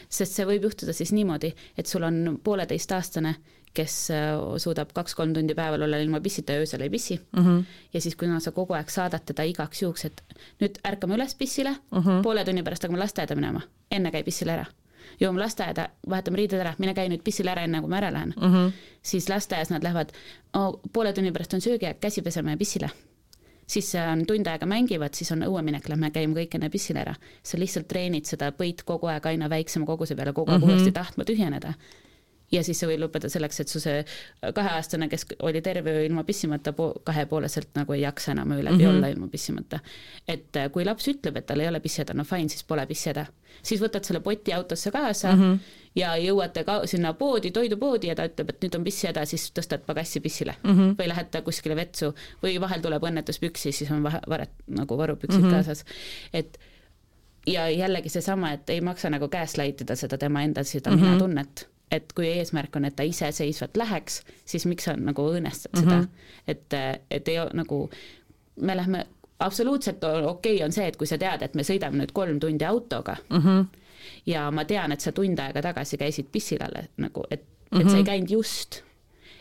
sest 0.08 0.36
see 0.36 0.46
võib 0.46 0.66
juhtuda 0.68 0.92
siis 0.92 1.12
niimoodi, 1.16 1.54
et 1.78 1.86
sul 1.86 2.02
on 2.04 2.38
pooleteistaastane, 2.44 3.34
kes 3.74 3.94
äh, 4.14 4.36
suudab 4.62 4.92
kaks-kolm 4.94 5.32
tundi 5.34 5.54
päeval 5.56 5.86
olla 5.86 5.98
ilma 5.98 6.20
pissita 6.20 6.54
ja 6.54 6.62
öösel 6.62 6.84
ei 6.84 6.90
pissi 6.90 7.16
mm. 7.16 7.44
-hmm. 7.44 7.64
ja 7.94 8.00
siis, 8.00 8.16
kuna 8.16 8.40
sa 8.40 8.52
kogu 8.52 8.74
aeg 8.74 8.90
saadad 8.90 9.24
teda 9.26 9.42
igaks 9.42 9.82
juhuks, 9.82 10.04
et 10.04 10.22
nüüd 10.60 10.78
ärkame 10.86 11.14
üles 11.14 11.34
pissile 11.34 11.70
mm, 11.70 11.98
-hmm. 11.98 12.22
poole 12.22 12.44
tunni 12.44 12.62
pärast 12.62 12.82
hakkame 12.82 12.98
lasteaeda 12.98 13.34
minema, 13.34 13.60
enne 13.90 14.10
käi 14.10 14.22
pissile 14.22 14.52
ära 14.52 14.66
jõuame 15.20 15.40
lasteaeda, 15.40 15.88
vahetame 16.10 16.36
riided 16.36 16.60
ära, 16.60 16.74
mine 16.78 16.94
käi 16.94 17.08
nüüd 17.08 17.22
pissile 17.24 17.50
ära, 17.50 17.64
enne 17.64 17.80
kui 17.80 17.90
ma 17.90 17.96
ära 17.96 18.12
lähen 18.12 18.34
mm. 18.36 18.52
-hmm. 18.54 18.70
siis 19.02 19.28
lasteaias 19.28 19.70
nad 19.70 19.82
lähevad 19.82 20.12
oh,, 20.54 20.80
poole 20.92 21.12
tunni 21.12 21.32
pärast 21.32 21.54
on 21.54 21.60
söögiaeg, 21.60 22.00
käsi 22.00 22.22
peseme 22.22 22.50
ja 22.50 22.56
pissile 22.56 22.90
siis 23.66 23.94
on 23.94 24.26
tund 24.26 24.46
aega 24.46 24.66
mängivad, 24.66 25.14
siis 25.14 25.32
on 25.32 25.42
õueminek, 25.46 25.88
lähme 25.88 26.10
käime 26.10 26.34
kõik 26.40 26.54
enne 26.54 26.70
pissile 26.70 27.00
ära. 27.00 27.14
sa 27.42 27.58
lihtsalt 27.58 27.88
treenid 27.88 28.24
seda 28.24 28.52
põit 28.52 28.84
kogu 28.84 29.06
aeg 29.06 29.26
aina 29.26 29.50
väiksema 29.50 29.86
koguse 29.86 30.14
peale, 30.14 30.32
kogu 30.32 30.50
aeg 30.50 30.60
mm 30.60 30.68
-hmm. 30.68 30.72
uuesti 30.72 30.92
tahtma 30.92 31.24
tühjeneda 31.24 31.74
ja 32.52 32.62
siis 32.64 32.80
see 32.80 32.88
võib 32.88 33.04
lõppeda 33.04 33.28
selleks, 33.32 33.60
et 33.62 33.72
su 33.72 33.80
see 33.82 34.02
kaheaastane, 34.56 35.08
kes 35.12 35.26
oli 35.46 35.62
terve 35.64 35.94
öö 35.94 36.04
ilma 36.08 36.24
pissimata, 36.24 36.74
kahepooleselt 37.04 37.72
nagu 37.78 37.96
ei 37.96 38.04
jaksa 38.04 38.34
enam 38.34 38.52
öö 38.52 38.64
läbi 38.64 38.76
mm 38.76 38.80
-hmm. 38.80 38.96
olla 38.96 39.08
ilma 39.08 39.28
pissimata. 39.28 39.80
et 40.28 40.56
äh, 40.56 40.70
kui 40.72 40.84
laps 40.84 41.08
ütleb, 41.08 41.36
et 41.36 41.46
tal 41.46 41.60
ei 41.60 41.68
ole 41.68 41.80
pissihäda, 41.80 42.14
no 42.14 42.24
fine, 42.24 42.48
siis 42.48 42.64
pole 42.64 42.86
pissihäda. 42.86 43.26
siis 43.62 43.80
võtad 43.80 44.04
selle 44.04 44.20
poti 44.20 44.52
autosse 44.52 44.90
kaasa 44.90 45.32
mm 45.32 45.42
-hmm. 45.42 45.58
Ja 45.94 46.16
jõuate 46.18 46.64
ka 46.64 46.80
sinna 46.90 47.12
poodi, 47.18 47.50
toidupoodi 47.54 48.10
ja 48.10 48.16
ta 48.18 48.26
ütleb, 48.28 48.50
et 48.50 48.64
nüüd 48.64 48.78
on 48.78 48.84
pissihäda, 48.86 49.24
siis 49.30 49.48
tõstad 49.54 49.84
pagassi 49.86 50.20
pissile 50.20 50.56
mm. 50.62 50.70
-hmm. 50.70 50.94
või 50.98 51.08
lähete 51.08 51.42
kuskile 51.42 51.76
vetsu 51.76 52.14
või 52.42 52.60
vahel 52.60 52.82
tuleb 52.82 53.02
õnnetus 53.10 53.38
püksi, 53.42 53.72
siis 53.72 53.90
on 53.90 54.02
vahe, 54.02 54.20
varet 54.28 54.50
nagu 54.66 54.98
varupüksid 54.98 55.40
mm 55.40 55.46
-hmm. 55.46 55.54
kaasas. 55.54 55.84
et 56.32 56.58
ja 57.46 57.68
jällegi 57.70 58.08
seesama, 58.08 58.52
et 58.52 58.70
ei 58.70 58.80
maksa 58.80 59.10
nagu 59.10 59.28
käest 59.28 59.58
laitida 59.58 59.96
seda 59.96 60.18
tema 60.18 60.42
enda 60.42 60.64
seda 60.64 60.90
mm 60.90 60.96
-hmm. 60.96 61.04
mina-tunnet 61.04 61.68
et 61.90 62.12
kui 62.12 62.26
eesmärk 62.26 62.76
on, 62.76 62.84
et 62.84 62.96
ta 62.96 63.02
iseseisvalt 63.02 63.76
läheks, 63.76 64.22
siis 64.44 64.66
miks 64.66 64.84
sa 64.88 64.96
nagu 64.96 65.28
õõnestad 65.30 65.78
seda 65.78 65.96
mm, 65.96 66.02
-hmm. 66.02 66.08
et, 66.46 66.74
et 67.10 67.28
ei 67.28 67.38
nagu, 67.52 67.90
me 68.60 68.76
lähme, 68.76 69.06
absoluutselt 69.38 70.04
okei 70.04 70.26
okay 70.26 70.64
on 70.64 70.72
see, 70.72 70.86
et 70.88 70.96
kui 70.96 71.06
sa 71.06 71.18
tead, 71.18 71.42
et 71.42 71.54
me 71.54 71.62
sõidame 71.62 72.00
nüüd 72.00 72.12
kolm 72.12 72.40
tundi 72.40 72.64
autoga 72.64 73.16
mm 73.30 73.40
-hmm. 73.40 73.64
Ja 74.26 74.50
ma 74.50 74.64
tean, 74.64 74.92
et 74.92 75.00
sa 75.00 75.12
tund 75.12 75.38
aega 75.38 75.62
tagasi 75.62 75.96
käisid 76.00 76.32
pissilale 76.32 76.88
nagu, 76.96 77.24
et, 77.30 77.40
et 77.40 77.72
mm 77.72 77.80
-hmm. 77.80 77.90
sa 77.90 77.96
ei 77.96 78.04
käinud 78.04 78.30
just 78.30 78.82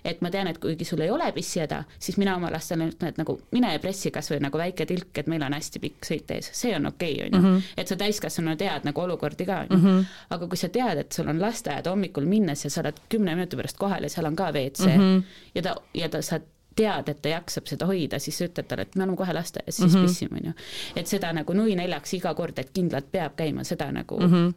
et 0.05 0.21
ma 0.21 0.29
tean, 0.31 0.47
et 0.51 0.59
kuigi 0.61 0.85
sul 0.85 1.01
ei 1.03 1.11
ole 1.11 1.31
pissihäda, 1.31 1.83
siis 1.99 2.17
mina 2.17 2.35
oma 2.35 2.51
lastele 2.51 2.89
ütlen, 2.91 3.13
et 3.13 3.17
nagu 3.17 3.37
mine 3.55 3.71
pressi 3.79 4.11
kas 4.11 4.29
või 4.31 4.41
nagu 4.43 4.59
väike 4.59 4.85
tilk, 4.89 5.17
et 5.17 5.27
meil 5.31 5.43
on 5.45 5.55
hästi 5.55 5.81
pikk 5.83 6.07
sõit 6.09 6.33
ees, 6.35 6.49
see 6.53 6.73
on 6.75 6.89
okei 6.91 7.13
okay,, 7.13 7.27
on 7.27 7.37
ju. 7.37 7.41
Mhm. 7.41 7.59
et 7.77 7.87
sa 7.87 7.95
täiskasvanuna 7.95 8.55
tead 8.59 8.87
nagu 8.89 9.01
olukordi 9.01 9.45
ka, 9.45 9.59
on 9.63 9.67
ju. 9.71 9.77
Mhm. 9.77 10.09
aga 10.29 10.47
kui 10.47 10.57
sa 10.57 10.69
tead, 10.69 10.97
et 11.05 11.11
sul 11.11 11.27
on 11.27 11.41
lasteaed 11.41 11.87
hommikul 11.87 12.25
minnes 12.25 12.65
ja 12.65 12.69
sa 12.69 12.81
oled 12.81 12.99
kümne 13.09 13.35
minuti 13.35 13.59
pärast 13.59 13.79
kohal 13.79 14.03
ja 14.03 14.09
seal 14.09 14.25
on 14.25 14.35
ka 14.35 14.51
WC 14.51 14.85
mm 14.85 14.99
-hmm. 14.99 15.23
ja 15.55 15.61
ta, 15.61 15.75
ja 15.93 16.09
ta, 16.09 16.21
sa 16.21 16.39
tead, 16.75 17.09
et 17.09 17.21
ta 17.21 17.29
jaksab 17.29 17.67
seda 17.69 17.85
hoida, 17.85 18.19
siis 18.19 18.37
sa 18.37 18.47
ütled 18.47 18.67
talle, 18.67 18.81
et 18.87 18.95
me 18.95 19.03
oleme 19.03 19.17
kohe 19.17 19.33
lasteaias, 19.33 19.75
siis 19.75 19.93
mm 19.93 19.99
-hmm. 19.99 20.07
pissime, 20.07 20.39
on 20.41 20.45
ju. 20.45 20.53
et 20.95 21.07
seda 21.07 21.33
nagu 21.33 21.53
nui 21.53 21.75
neljaks 21.75 22.13
iga 22.13 22.33
kord, 22.33 22.59
et 22.59 22.69
kindlalt 22.73 23.11
peab 23.11 23.35
käima, 23.35 23.63
seda 23.63 23.91
nagu 23.91 24.19
mm, 24.19 24.33
-hmm. 24.33 24.53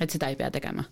Et 0.00 0.10
seda 0.10 0.28
ei 0.28 0.36
pea 0.36 0.50
tegema 0.50 0.84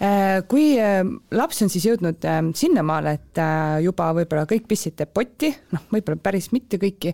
Äh, 0.00 0.46
kui 0.48 0.78
äh, 0.80 1.02
laps 1.36 1.58
on 1.60 1.68
siis 1.68 1.84
jõudnud 1.84 2.24
äh, 2.24 2.38
sinnamaale, 2.56 3.18
et 3.18 3.40
juba 3.84 4.06
võib-olla 4.16 4.46
kõik 4.48 4.64
pissid 4.70 4.94
teeb 4.96 5.10
potti, 5.12 5.50
noh, 5.74 5.82
võib-olla 5.92 6.16
päris 6.24 6.48
mitte 6.56 6.78
kõiki, 6.80 7.12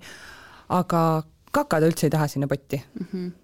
aga 0.76 1.00
kaka 1.50 1.80
ta 1.82 1.88
üldse 1.88 2.06
ei 2.06 2.14
taha 2.14 2.28
sinna 2.30 2.46
potti 2.50 2.78
mm. 2.78 3.10
-hmm 3.10 3.34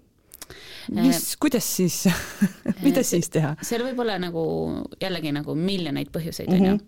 mis, 0.93 1.37
kuidas 1.39 1.63
siis 1.63 2.01
mida 2.83 3.01
siis 3.07 3.29
teha? 3.31 3.53
seal 3.63 3.85
võib 3.87 4.01
olla 4.03 4.17
nagu 4.19 4.41
jällegi 5.01 5.31
nagu 5.31 5.55
miljoneid 5.55 6.11
põhjuseid. 6.11 6.51
Mhm. 6.51 6.81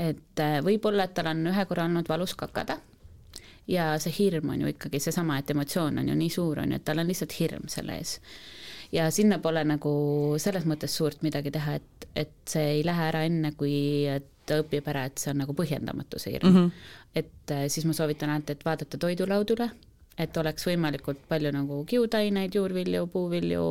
et 0.00 0.42
võib-olla, 0.64 1.04
et 1.04 1.14
tal 1.14 1.28
on 1.30 1.46
ühe 1.52 1.66
korra 1.68 1.84
olnud 1.84 2.08
valus 2.08 2.34
kakada 2.34 2.78
ja 3.68 3.94
see 3.98 4.12
hirm 4.18 4.50
on 4.54 4.60
ju 4.60 4.74
ikkagi 4.74 5.00
seesama, 5.00 5.38
et 5.38 5.50
emotsioon 5.50 5.98
on 5.98 6.08
ju 6.08 6.18
nii 6.18 6.30
suur, 6.30 6.60
on 6.60 6.72
ju, 6.72 6.80
et 6.80 6.84
tal 6.84 7.00
on 7.00 7.08
lihtsalt 7.08 7.38
hirm 7.38 7.68
selle 7.72 7.96
ees 8.00 8.18
ja 8.92 9.08
sinna 9.10 9.38
pole 9.42 9.64
nagu 9.66 9.94
selles 10.42 10.66
mõttes 10.68 10.94
suurt 10.96 11.24
midagi 11.26 11.52
teha, 11.54 11.78
et, 11.80 12.06
et 12.14 12.36
see 12.48 12.78
ei 12.78 12.84
lähe 12.86 13.08
ära 13.08 13.24
enne, 13.28 13.54
kui 13.58 13.74
ta 14.46 14.60
õpib 14.60 14.86
ära, 14.92 15.06
et 15.08 15.18
see 15.20 15.32
on 15.32 15.42
nagu 15.44 15.56
põhjendamatu 15.56 16.20
see 16.20 16.36
hirm 16.36 16.50
mm. 16.50 16.60
-hmm. 16.60 16.70
et 17.22 17.56
äh, 17.56 17.66
siis 17.68 17.86
ma 17.88 17.96
soovitan 17.96 18.30
alati, 18.30 18.52
et 18.52 18.64
vaadata 18.64 19.00
toidulaudule 19.00 19.70
et 20.18 20.36
oleks 20.36 20.66
võimalikult 20.68 21.24
palju 21.28 21.50
nagu 21.54 21.80
kiudaineid, 21.90 22.54
juurvilju, 22.54 23.06
puuvilju, 23.10 23.62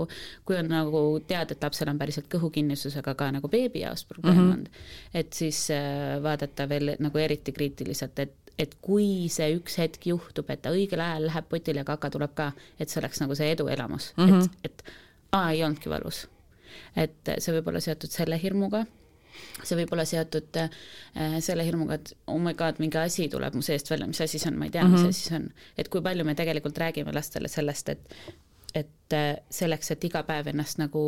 kui 0.46 0.58
on 0.60 0.68
nagu 0.74 1.04
tead, 1.28 1.54
et 1.56 1.64
lapsel 1.64 1.92
on 1.94 2.00
päriselt 2.02 2.28
kõhukinnisusega 2.34 3.14
ka 3.16 3.30
nagu 3.32 3.48
beebi 3.48 3.80
jaoks 3.86 4.04
probleem 4.10 4.36
mm 4.36 4.42
-hmm. 4.42 4.54
olnud, 4.54 4.70
et 5.14 5.34
siis 5.34 5.70
äh, 5.72 6.24
vaadata 6.24 6.70
veel 6.70 6.96
nagu 7.00 7.18
eriti 7.18 7.52
kriitiliselt, 7.52 8.20
et 8.20 8.43
et 8.60 8.76
kui 8.82 9.30
see 9.34 9.56
üks 9.58 9.78
hetk 9.82 10.08
juhtub, 10.12 10.50
et 10.54 10.62
ta 10.62 10.74
õigel 10.74 11.02
ajal 11.02 11.28
läheb 11.30 11.48
potile 11.50 11.84
kaka 11.88 12.12
tuleb 12.14 12.36
ka, 12.38 12.52
et 12.80 12.90
see 12.90 13.02
oleks 13.02 13.22
nagu 13.24 13.36
see 13.36 13.52
eduelamus 13.56 14.12
mm, 14.18 14.28
-hmm. 14.30 14.50
et, 14.64 14.84
et 14.84 14.84
aa, 15.32 15.52
ei 15.52 15.64
olnudki 15.64 15.90
valus. 15.90 16.28
et 16.96 17.34
see 17.38 17.56
võib 17.56 17.68
olla 17.72 17.80
seotud 17.80 18.12
selle 18.12 18.40
hirmuga 18.42 18.86
see 19.64 19.78
võib 19.78 19.94
olla 19.96 20.06
seotud 20.06 20.58
äh, 20.62 20.70
selle 21.42 21.66
hirmuga, 21.66 21.98
et 21.98 22.14
oh 22.28 22.40
my 22.42 22.54
god, 22.54 22.80
mingi 22.84 22.98
asi 23.02 23.30
tuleb 23.30 23.56
mu 23.58 23.62
seest 23.66 23.90
välja, 23.90 24.08
mis 24.08 24.22
asi 24.22 24.40
see 24.40 24.52
on, 24.52 24.60
ma 24.60 24.70
ei 24.70 24.74
tea 24.76 24.84
mm, 24.84 24.94
-hmm. 24.94 24.94
mis 24.94 25.02
mhm. 25.02 25.10
asi 25.10 25.30
see 25.30 25.36
on. 25.36 25.50
et 25.78 25.90
kui 25.90 26.02
palju 26.02 26.26
me 26.26 26.36
tegelikult 26.36 26.78
räägime 26.78 27.14
lastele 27.14 27.48
sellest, 27.48 27.90
et 27.90 28.34
et 28.74 28.90
äh, 29.14 29.38
selleks, 29.54 29.92
et 29.94 30.04
iga 30.08 30.24
päev 30.28 30.50
ennast 30.52 30.80
nagu 30.82 31.04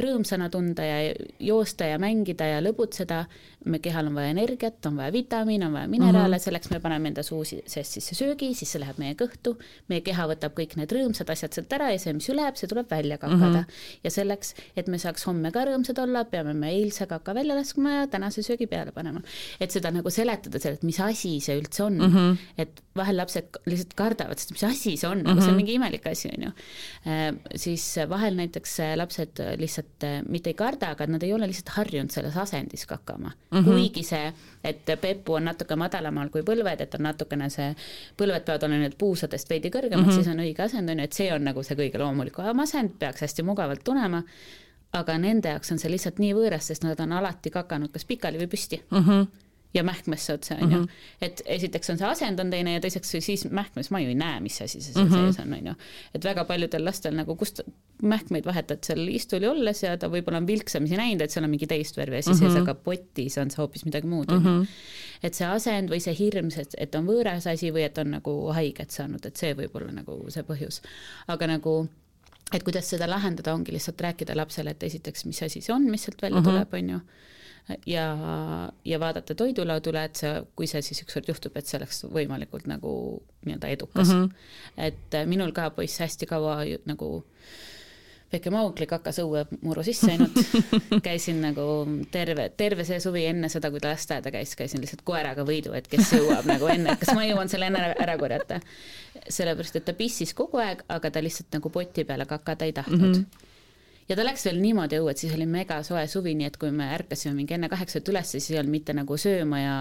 rõõmsana 0.00 0.50
tunda 0.52 0.84
ja 0.86 0.98
joosta 1.40 1.88
ja 1.88 1.98
mängida 2.02 2.48
ja 2.48 2.62
lõbutseda, 2.64 3.24
me 3.64 3.80
kehal 3.80 4.10
on 4.10 4.18
vaja 4.18 4.34
energiat, 4.34 4.78
on 4.86 4.98
vaja 5.00 5.12
vitamiine, 5.14 5.66
on 5.66 5.76
vaja 5.78 5.88
mineraale 5.88 6.28
mm, 6.28 6.32
-hmm. 6.34 6.44
selleks 6.44 6.70
me 6.70 6.80
paneme 6.80 7.08
enda 7.08 7.22
suu 7.22 7.44
seest 7.44 7.96
sisse 7.96 8.14
söögi, 8.14 8.52
siis 8.54 8.72
see 8.74 8.82
läheb 8.82 8.98
meie 9.00 9.14
kõhtu, 9.18 9.56
meie 9.88 10.04
keha 10.04 10.26
võtab 10.28 10.56
kõik 10.58 10.76
need 10.76 10.92
rõõmsad 10.92 11.30
asjad 11.32 11.54
sealt 11.56 11.72
ära 11.72 11.90
ja 11.92 11.98
see, 11.98 12.12
mis 12.12 12.28
üle 12.28 12.44
jääb, 12.44 12.58
see 12.60 12.68
tuleb 12.68 12.90
välja 12.90 13.18
kakada 13.18 13.64
mm. 13.64 13.64
-hmm. 13.64 14.00
ja 14.04 14.10
selleks, 14.10 14.54
et 14.76 14.88
me 14.88 14.98
saaks 14.98 15.24
homme 15.26 15.52
ka 15.54 15.64
rõõmsad 15.64 16.00
olla, 16.02 16.24
peame 16.24 16.54
me 16.54 16.70
eilse 16.74 17.06
kaka 17.06 17.34
välja 17.34 17.56
laskma 17.56 18.00
ja 18.00 18.06
tänase 18.06 18.42
söögi 18.42 18.66
peale 18.66 18.92
panema. 18.92 19.22
et 19.60 19.70
seda 19.70 19.90
nagu 19.90 20.10
seletada, 20.10 20.58
et 20.68 20.82
mis 20.82 21.00
asi 21.00 21.40
see 21.40 21.58
üldse 21.60 21.84
on 21.84 21.98
mm, 21.98 22.14
-hmm. 22.14 22.36
et 22.58 22.82
vahel 22.96 23.16
lapsed 23.16 23.58
lihtsalt 23.66 23.94
kardavad, 23.98 24.38
sest 24.38 24.54
mis 24.54 24.64
asi 24.64 24.96
see 24.96 25.08
on 25.08 25.22
mm, 25.22 25.26
-hmm. 25.26 25.40
see 25.40 25.48
on 25.48 25.54
mhm. 25.54 25.56
mingi 25.56 25.74
imelik 25.74 26.06
asi, 26.06 26.30
on 26.36 26.42
ju. 26.42 26.50
Siis 27.56 27.82
vahel 28.08 28.34
näiteks 28.38 28.78
lapsed 28.96 29.40
lihtsalt 29.60 30.04
äh, 30.04 30.22
mitte 30.28 30.50
ei 30.50 30.56
karda, 30.58 30.94
aga 30.94 31.06
nad 31.06 31.22
ei 31.22 31.32
ole 31.36 31.46
lihtsalt 31.50 31.74
harjunud 31.76 32.10
selles 32.10 32.36
asendis 32.40 32.86
kakama 32.86 33.30
mm, 33.30 33.58
-hmm. 33.58 33.64
kuigi 33.64 34.02
see, 34.02 34.32
et 34.64 34.88
pepu 35.00 35.36
on 35.38 35.44
natuke 35.44 35.76
madalamal 35.76 36.30
kui 36.32 36.42
põlved, 36.42 36.80
et 36.80 36.94
on 36.94 37.04
natukene 37.04 37.50
see, 37.50 37.74
põlved 38.16 38.46
peavad 38.48 38.64
olema 38.68 38.86
nüüd 38.86 38.98
puusadest 38.98 39.50
veidi 39.50 39.70
kõrgemad 39.70 40.06
mm, 40.06 40.10
-hmm. 40.10 40.14
siis 40.14 40.28
on 40.28 40.40
õige 40.40 40.62
asend, 40.64 40.90
on 40.90 40.98
ju, 40.98 41.04
et 41.04 41.12
see 41.12 41.32
on 41.34 41.44
nagu 41.44 41.62
see 41.62 41.76
kõige 41.76 41.98
loomulikum 41.98 42.60
asend, 42.60 42.96
peaks 42.98 43.20
hästi 43.20 43.42
mugavalt 43.42 43.84
tulema, 43.84 44.22
aga 44.92 45.18
nende 45.18 45.48
jaoks 45.48 45.72
on 45.72 45.78
see 45.78 45.90
lihtsalt 45.90 46.18
nii 46.18 46.34
võõras, 46.34 46.70
sest 46.70 46.84
nad 46.84 47.00
on 47.00 47.12
alati 47.12 47.50
kakanud 47.50 47.92
kas 47.92 48.04
pikali 48.04 48.38
või 48.38 48.48
püsti 48.56 48.82
mm. 48.90 48.98
-hmm 49.08 49.44
ja 49.74 49.82
mähkmesse 49.84 50.32
otsa, 50.32 50.54
on 50.60 50.72
ju. 50.72 50.78
Mhm. 50.78 50.88
et 51.20 51.42
esiteks 51.46 51.90
on 51.90 51.98
see 51.98 52.08
asend 52.08 52.40
on 52.40 52.50
teine 52.50 52.76
ja 52.76 52.80
teiseks 52.80 53.16
siis 53.18 53.46
mähkmes 53.50 53.90
ma 53.90 54.00
ju 54.00 54.12
ei 54.12 54.18
näe, 54.18 54.40
mis 54.40 54.60
asi 54.62 54.80
see 54.80 54.92
seal 54.92 55.06
mm 55.06 55.12
-hmm. 55.12 55.32
sees 55.32 55.46
on, 55.46 55.54
on 55.54 55.66
ju. 55.66 55.74
et 56.14 56.24
väga 56.24 56.44
paljudel 56.44 56.84
lastel 56.84 57.16
nagu 57.16 57.36
kust 57.36 57.60
mähkmeid 58.02 58.46
vahetad 58.46 58.84
seal 58.86 59.08
istuli 59.08 59.48
olles 59.48 59.82
ja 59.82 59.96
ta 59.96 60.08
võib-olla 60.08 60.42
on 60.42 60.46
vilksamisi 60.46 60.96
näinud, 60.96 61.20
et 61.20 61.30
seal 61.30 61.44
on 61.44 61.50
mingi 61.50 61.66
teist 61.66 61.96
värvi 61.96 62.16
asi 62.16 62.30
mm 62.30 62.36
-hmm. 62.36 62.52
sees, 62.52 62.62
aga 62.62 62.74
potis 62.74 63.38
on 63.38 63.50
see 63.50 63.62
hoopis 63.62 63.84
midagi 63.84 64.06
muud 64.06 64.30
mm. 64.30 64.44
-hmm. 64.44 64.66
et 65.22 65.34
see 65.34 65.46
asend 65.46 65.90
või 65.90 66.00
see 66.00 66.14
hirm, 66.18 66.48
et 66.78 66.94
on 66.94 67.06
võõras 67.06 67.50
asi 67.50 67.72
või 67.72 67.84
et 67.84 67.98
on 67.98 68.10
nagu 68.10 68.52
haiget 68.52 68.90
saanud, 68.90 69.26
et 69.26 69.36
see 69.36 69.54
võib 69.54 69.74
olla 69.74 69.92
nagu 69.92 70.24
see 70.28 70.42
põhjus. 70.42 70.80
aga 71.28 71.46
nagu 71.46 71.88
et 72.52 72.62
kuidas 72.62 72.90
seda 72.90 73.08
lahendada, 73.10 73.54
ongi 73.54 73.72
lihtsalt 73.72 74.00
rääkida 74.00 74.36
lapsele, 74.36 74.70
et 74.70 74.82
esiteks, 74.82 75.24
mis 75.24 75.42
asi 75.42 75.60
see 75.60 75.74
on, 75.74 75.90
mis 75.90 76.02
sealt 76.02 76.22
välja 76.22 76.40
mm 76.40 76.46
-hmm. 76.46 76.50
tuleb, 76.50 76.74
on 76.74 76.90
ju 76.90 77.00
ja, 77.86 78.06
ja 78.84 79.00
vaadata 79.00 79.34
toidulaudule, 79.34 80.04
et 80.04 80.20
see, 80.20 80.32
kui 80.56 80.68
see 80.70 80.82
siis 80.84 81.04
ükskord 81.04 81.28
juhtub, 81.28 81.56
et 81.56 81.68
see 81.68 81.78
oleks 81.80 82.04
võimalikult 82.12 82.68
nagu 82.70 82.94
nii-öelda 83.46 83.70
edukas 83.76 84.08
mm. 84.08 84.24
-hmm. 84.24 84.34
et 84.88 85.14
äh, 85.14 85.26
minul 85.26 85.52
ka 85.52 85.70
poiss 85.70 86.00
hästi 86.00 86.26
kaua 86.26 86.58
nagu 86.84 87.24
väike 88.34 88.50
Maugli 88.50 88.86
kakas 88.90 89.20
õuemuru 89.22 89.84
sisse 89.86 90.10
ainult, 90.12 90.38
käisin 91.08 91.40
nagu 91.44 91.66
terve, 92.10 92.48
terve 92.56 92.84
see 92.84 92.98
suvi 93.00 93.24
enne 93.30 93.48
seda, 93.52 93.70
kui 93.70 93.80
ta 93.80 93.92
lasteaeda 93.92 94.32
käis, 94.34 94.56
käisin 94.58 94.82
lihtsalt 94.82 95.04
koeraga 95.06 95.46
võidu, 95.46 95.72
et 95.78 95.88
kes 95.88 96.12
jõuab 96.16 96.48
nagu 96.50 96.68
enne, 96.72 96.96
kas 97.00 97.14
ma 97.14 97.24
jõuan 97.28 97.52
selle 97.52 97.70
enne 97.70 97.94
ära 97.94 98.18
korjata. 98.18 98.60
sellepärast, 99.28 99.76
et 99.76 99.84
ta 99.84 99.94
pissis 99.96 100.34
kogu 100.34 100.58
aeg, 100.58 100.82
aga 100.88 101.10
ta 101.10 101.22
lihtsalt 101.22 101.54
nagu 101.54 101.70
poti 101.70 102.04
peale 102.04 102.26
kakada 102.26 102.64
ei 102.64 102.72
tahtnud 102.72 103.08
mm. 103.08 103.12
-hmm 103.22 103.50
ja 104.08 104.16
ta 104.16 104.24
läks 104.26 104.44
veel 104.48 104.60
niimoodi 104.62 104.98
õue, 105.00 105.14
et 105.14 105.22
siis 105.22 105.34
oli 105.36 105.46
megasoe 105.48 106.04
suvi, 106.10 106.34
nii 106.38 106.48
et 106.50 106.58
kui 106.60 106.72
me 106.74 106.90
ärkasime 106.96 107.34
mingi 107.36 107.56
enne 107.56 107.70
kaheksat 107.72 108.08
üles, 108.12 108.34
siis 108.34 108.50
ei 108.50 108.58
olnud 108.60 108.74
mitte 108.74 108.96
nagu 108.96 109.18
sööma 109.20 109.60
ja 109.60 109.76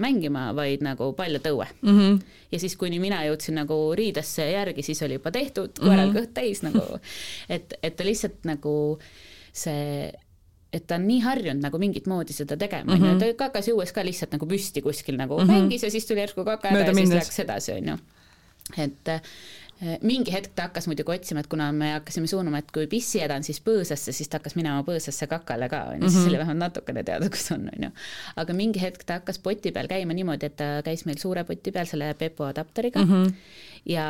mängima, 0.00 0.48
vaid 0.56 0.84
nagu 0.86 1.12
paljalt 1.18 1.48
õue 1.50 1.68
mm. 1.82 1.98
-hmm. 1.98 2.18
ja 2.52 2.60
siis, 2.62 2.76
kuni 2.80 3.00
mina 3.02 3.22
jõudsin 3.26 3.58
nagu 3.58 3.78
riidesse 3.96 4.50
järgi, 4.50 4.82
siis 4.82 5.02
oli 5.02 5.18
juba 5.18 5.30
tehtud, 5.34 5.78
koeral 5.78 6.10
mm 6.10 6.12
-hmm. 6.12 6.20
kõht 6.20 6.34
täis 6.34 6.62
nagu, 6.62 7.00
et, 7.48 7.74
et 7.82 7.96
ta 7.96 8.04
lihtsalt 8.04 8.44
nagu 8.44 8.98
see 9.52 10.12
et 10.74 10.86
ta 10.90 10.98
on 10.98 11.06
nii 11.06 11.20
harjunud 11.22 11.62
nagu 11.62 11.78
mingit 11.78 12.08
moodi 12.10 12.34
seda 12.34 12.56
tegema, 12.58 12.96
onju, 12.96 13.12
mhm. 13.12 13.18
ta 13.22 13.46
kakas 13.46 13.70
juues 13.70 13.92
ka 13.94 14.02
lihtsalt 14.06 14.34
nagu 14.34 14.46
püsti 14.50 14.82
kuskil 14.82 15.16
nagu 15.16 15.38
mm 15.38 15.46
-hmm. 15.46 15.52
mängis 15.52 15.82
ja 15.82 15.90
siis 15.90 16.06
tuli 16.06 16.20
järsku 16.20 16.44
kaka 16.44 16.68
ära 16.68 16.86
ja 16.86 16.94
siis 16.94 17.10
läks 17.10 17.38
edasi, 17.38 17.72
onju. 17.72 17.98
et 18.78 19.08
mingi 20.02 20.32
hetk 20.34 20.54
ta 20.56 20.68
hakkas 20.68 20.88
muidugi 20.90 21.14
otsima, 21.16 21.42
et 21.44 21.50
kuna 21.50 21.70
me 21.72 21.92
hakkasime 21.96 22.28
suunama, 22.30 22.62
et 22.62 22.70
kui 22.74 22.86
pissijäda 22.90 23.36
on 23.38 23.46
siis 23.46 23.60
põõsasse, 23.64 24.14
siis 24.16 24.30
ta 24.30 24.40
hakkas 24.40 24.56
minema 24.58 24.84
põõsasse 24.86 25.28
kakale 25.30 25.68
ka, 25.72 25.84
on 25.92 26.02
ju, 26.02 26.10
siis 26.10 26.22
mhm. 26.22 26.30
oli 26.32 26.40
vähemalt 26.42 26.64
natukene 26.66 27.04
teada, 27.06 27.30
kus 27.34 27.50
on, 27.56 27.68
on 27.72 27.88
ju. 27.88 27.92
aga 28.42 28.56
mingi 28.56 28.82
hetk 28.82 29.04
ta 29.04 29.20
hakkas 29.20 29.40
poti 29.44 29.74
peal 29.74 29.90
käima 29.90 30.16
niimoodi, 30.16 30.50
et 30.50 30.58
ta 30.60 30.70
käis 30.86 31.06
meil 31.08 31.20
suure 31.22 31.44
poti 31.48 31.74
peal 31.74 31.90
selle 31.90 32.12
Pepo 32.18 32.46
adapteriga 32.46 33.04
mm. 33.04 33.14
-hmm 33.14 33.72
ja 33.84 34.04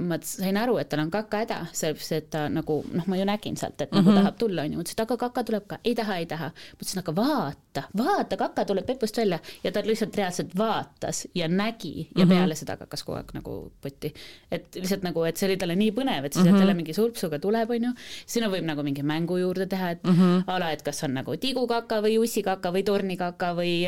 ma 0.00 0.18
sain 0.24 0.56
aru, 0.56 0.78
et 0.80 0.88
tal 0.88 1.02
on 1.04 1.10
kakahäda, 1.12 1.66
sellepärast 1.76 2.14
et 2.16 2.30
ta 2.32 2.46
nagu 2.52 2.78
noh, 2.92 3.08
ma 3.10 3.18
ju 3.18 3.26
nägin 3.28 3.58
sealt, 3.60 3.80
et 3.80 3.92
nagu 3.92 4.08
mm 4.08 4.14
-hmm. 4.14 4.20
tahab 4.20 4.38
tulla, 4.40 4.62
onju, 4.62 4.78
mõtlesin, 4.78 4.96
et 4.96 5.04
aga 5.04 5.16
kaka 5.16 5.44
tuleb 5.44 5.66
ka, 5.68 5.78
ei 5.84 5.94
taha, 5.94 6.16
ei 6.16 6.26
taha. 6.26 6.50
mõtlesin, 6.80 6.98
aga 6.98 7.16
vaata, 7.16 7.61
vaata, 7.98 8.36
kaka 8.36 8.64
tuleb 8.64 8.86
pepust 8.86 9.16
välja 9.16 9.38
ja 9.64 9.72
ta 9.72 9.82
lihtsalt 9.86 10.16
reaalselt 10.16 10.56
vaatas 10.58 11.26
ja 11.34 11.48
nägi 11.48 12.08
ja 12.16 12.24
mm 12.24 12.30
-hmm. 12.30 12.34
peale 12.34 12.54
seda 12.54 12.76
kakas 12.76 13.02
kogu 13.02 13.16
aeg 13.16 13.32
nagu 13.34 13.72
potti. 13.80 14.14
et 14.50 14.74
lihtsalt 14.74 15.02
nagu, 15.02 15.24
et 15.24 15.36
see 15.36 15.48
oli 15.48 15.56
talle 15.56 15.76
nii 15.76 15.90
põnev, 15.90 16.24
et 16.24 16.32
siis 16.32 16.44
mm 16.44 16.52
-hmm. 16.52 16.60
jälle 16.60 16.74
mingi 16.74 16.94
sulpsuga 16.94 17.38
tuleb, 17.38 17.70
onju. 17.70 17.92
sinna 18.26 18.48
võib 18.48 18.64
nagu 18.64 18.82
mingi 18.82 19.02
mängu 19.02 19.36
juurde 19.36 19.66
teha, 19.66 19.90
et 19.90 20.04
mm 20.04 20.12
-hmm. 20.12 20.44
a 20.46 20.58
la, 20.58 20.70
et 20.70 20.82
kas 20.82 21.04
on 21.04 21.14
nagu 21.14 21.36
tigukaka 21.36 22.00
või 22.00 22.18
ussikaka 22.18 22.72
või 22.72 22.84
tornikaka 22.84 23.54
või 23.54 23.86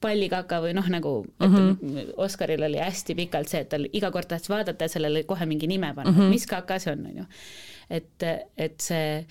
pallikaka 0.00 0.60
või 0.60 0.74
noh, 0.74 0.88
nagu 0.88 1.26
et 1.40 1.50
mm 1.50 1.56
-hmm. 1.56 2.12
Oskaril 2.16 2.62
oli 2.62 2.78
hästi 2.78 3.14
pikalt 3.14 3.48
see, 3.48 3.60
et 3.60 3.68
tal 3.68 3.86
iga 3.92 4.10
kord 4.10 4.28
tahtis 4.28 4.48
vaadata 4.48 4.84
ja 4.84 4.88
sellele 4.88 5.22
kohe 5.22 5.46
mingi 5.46 5.66
nime 5.66 5.94
panna 5.94 6.10
mm, 6.10 6.18
-hmm. 6.18 6.34
mis 6.34 6.46
kaka 6.46 6.78
see 6.78 6.92
on, 6.92 7.06
on 7.06 7.16
ju. 7.16 7.24
et, 7.90 8.22
et 8.56 8.80
see 8.80 9.24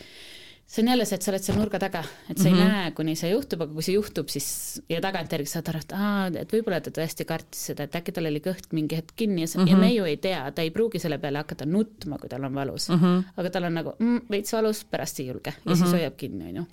see 0.74 0.82
on 0.82 0.89
jälle 0.89 1.05
see, 1.05 1.19
et 1.19 1.26
sa 1.26 1.32
oled 1.32 1.45
seal 1.45 1.57
nurga 1.59 1.80
taga, 1.82 2.01
et 2.30 2.38
sa 2.38 2.49
mm 2.49 2.55
-hmm. 2.55 2.57
ei 2.57 2.63
mhm. 2.63 2.71
näe, 2.74 2.91
kuni 2.97 3.15
see 3.15 3.30
juhtub, 3.30 3.61
aga 3.61 3.74
kui 3.74 3.86
see 3.86 3.95
juhtub, 3.95 4.30
siis 4.34 4.47
ja 4.89 5.01
tagantjärgi 5.01 5.49
saad 5.51 5.69
aru, 5.69 5.82
et 5.86 5.93
aa, 5.93 6.28
et 6.41 6.53
võib-olla 6.55 6.82
ta 6.82 6.93
tõesti 6.97 7.28
kartis 7.30 7.65
seda, 7.69 7.84
et 7.84 7.97
äkki 7.99 8.11
tal 8.11 8.30
oli 8.32 8.41
kõht 8.41 8.74
mingi 8.74 8.97
hetk 8.97 9.13
kinni 9.15 9.45
ja, 9.45 9.47
mm 9.47 9.63
-hmm. 9.63 9.69
ja 9.69 9.78
me 9.78 9.91
ju 9.93 10.05
ei 10.05 10.17
tea, 10.17 10.51
ta 10.51 10.61
ei 10.61 10.71
pruugi 10.71 10.99
selle 10.99 11.17
peale 11.17 11.38
hakata 11.38 11.65
nutma, 11.65 12.17
kui 12.17 12.30
tal 12.30 12.43
on 12.43 12.55
valus 12.55 12.89
mm. 12.89 12.95
-hmm. 12.95 13.24
aga 13.38 13.49
tal 13.49 13.63
on 13.63 13.74
nagu 13.74 13.93
mm, 13.99 14.21
veits 14.32 14.53
valus, 14.53 14.84
pärast 14.86 15.19
ei 15.19 15.28
julge 15.28 15.49
ja 15.49 15.59
mm 15.65 15.71
-hmm. 15.71 15.78
siis 15.78 15.91
hoiab 15.91 16.17
kinni, 16.17 16.49
on 16.49 16.55
ju 16.55 16.65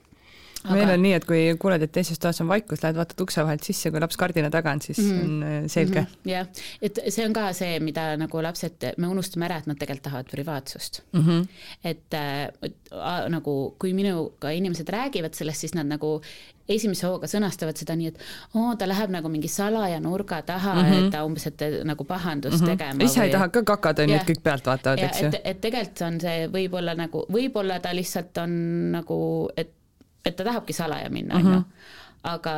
aga... 0.65 0.75
meil 0.77 0.93
on 0.95 1.03
nii, 1.05 1.15
et 1.19 1.27
kui 1.29 1.41
kuuled, 1.61 1.85
et 1.87 1.93
teises 1.95 2.21
toas 2.21 2.41
on 2.45 2.51
vaikus, 2.51 2.83
lähed 2.85 2.99
vaatad 3.01 3.25
ukse 3.25 3.45
vahelt 3.47 3.67
sisse, 3.67 3.93
kui 3.93 4.03
laps 4.03 4.19
kardina 4.21 4.51
taga 4.53 4.75
on, 4.77 4.83
siis 4.85 4.99
mm 4.99 5.11
-hmm. 5.11 5.25
on 5.25 5.43
äh, 5.43 5.71
selge. 5.73 6.01
-hmm. 6.01 6.31
jah, 6.31 6.47
et 6.83 7.01
see 7.09 7.27
on 7.27 7.33
ka 7.33 7.53
see, 7.53 7.81
mida 7.81 8.17
nagu 8.17 8.43
lapsed, 8.43 8.93
me 8.97 9.09
unustame 9.09 9.49
ära, 9.49 9.59
et 9.59 9.67
nad 9.67 9.79
tegelikult 9.79 10.03
tahavad 10.03 10.31
privaatsust 10.31 11.03
mm. 11.13 11.21
-hmm. 11.21 11.49
et 11.85 12.15
äh, 12.15 13.29
nagu, 13.29 13.75
kui 13.79 13.93
minuga 13.93 14.51
inimesed 14.51 14.89
räägivad 14.89 15.35
sellest, 15.35 15.61
siis 15.61 15.75
nad 15.75 15.87
nagu 15.87 16.21
esimese 16.71 17.07
hooga 17.07 17.29
sõnastavad 17.31 17.79
seda 17.81 17.97
nii, 17.99 18.13
et 18.13 18.21
oo, 18.55 18.75
ta 18.79 18.89
läheb 18.89 19.11
nagu 19.11 19.31
mingi 19.33 19.49
salaja 19.51 20.01
nurga 20.03 20.41
taha 20.47 20.75
mm, 20.75 20.85
-hmm. 20.85 21.07
et 21.07 21.11
ta 21.15 21.25
umbes, 21.27 21.47
et 21.47 21.65
nagu 21.85 22.05
pahandust 22.05 22.61
mm 22.61 22.67
-hmm. 22.67 22.77
tegema. 22.77 23.05
ise 23.05 23.21
või... 23.21 23.25
ei 23.25 23.33
taha 23.33 23.49
ka 23.49 23.63
kakada, 23.63 24.07
nii 24.07 24.15
et 24.21 24.29
kõik 24.31 24.43
pealt 24.43 24.67
vaatavad, 24.67 24.99
eks 25.09 25.21
ju. 25.23 25.29
et, 25.29 25.41
et 25.45 25.61
tegelikult 25.61 26.01
on 26.07 26.21
see 26.21 26.47
võib-olla 26.49 26.95
nagu, 26.95 27.27
võib-olla 27.33 27.81
ta 27.81 27.95
lihtsalt 27.95 28.39
on 28.39 28.51
nagu, 28.93 29.19
et 29.57 29.75
et 30.25 30.37
ta 30.37 30.45
tahabki 30.45 30.73
salaja 30.73 31.09
minna, 31.11 31.35
on 31.37 31.47
ju, 31.53 31.62
aga 32.23 32.55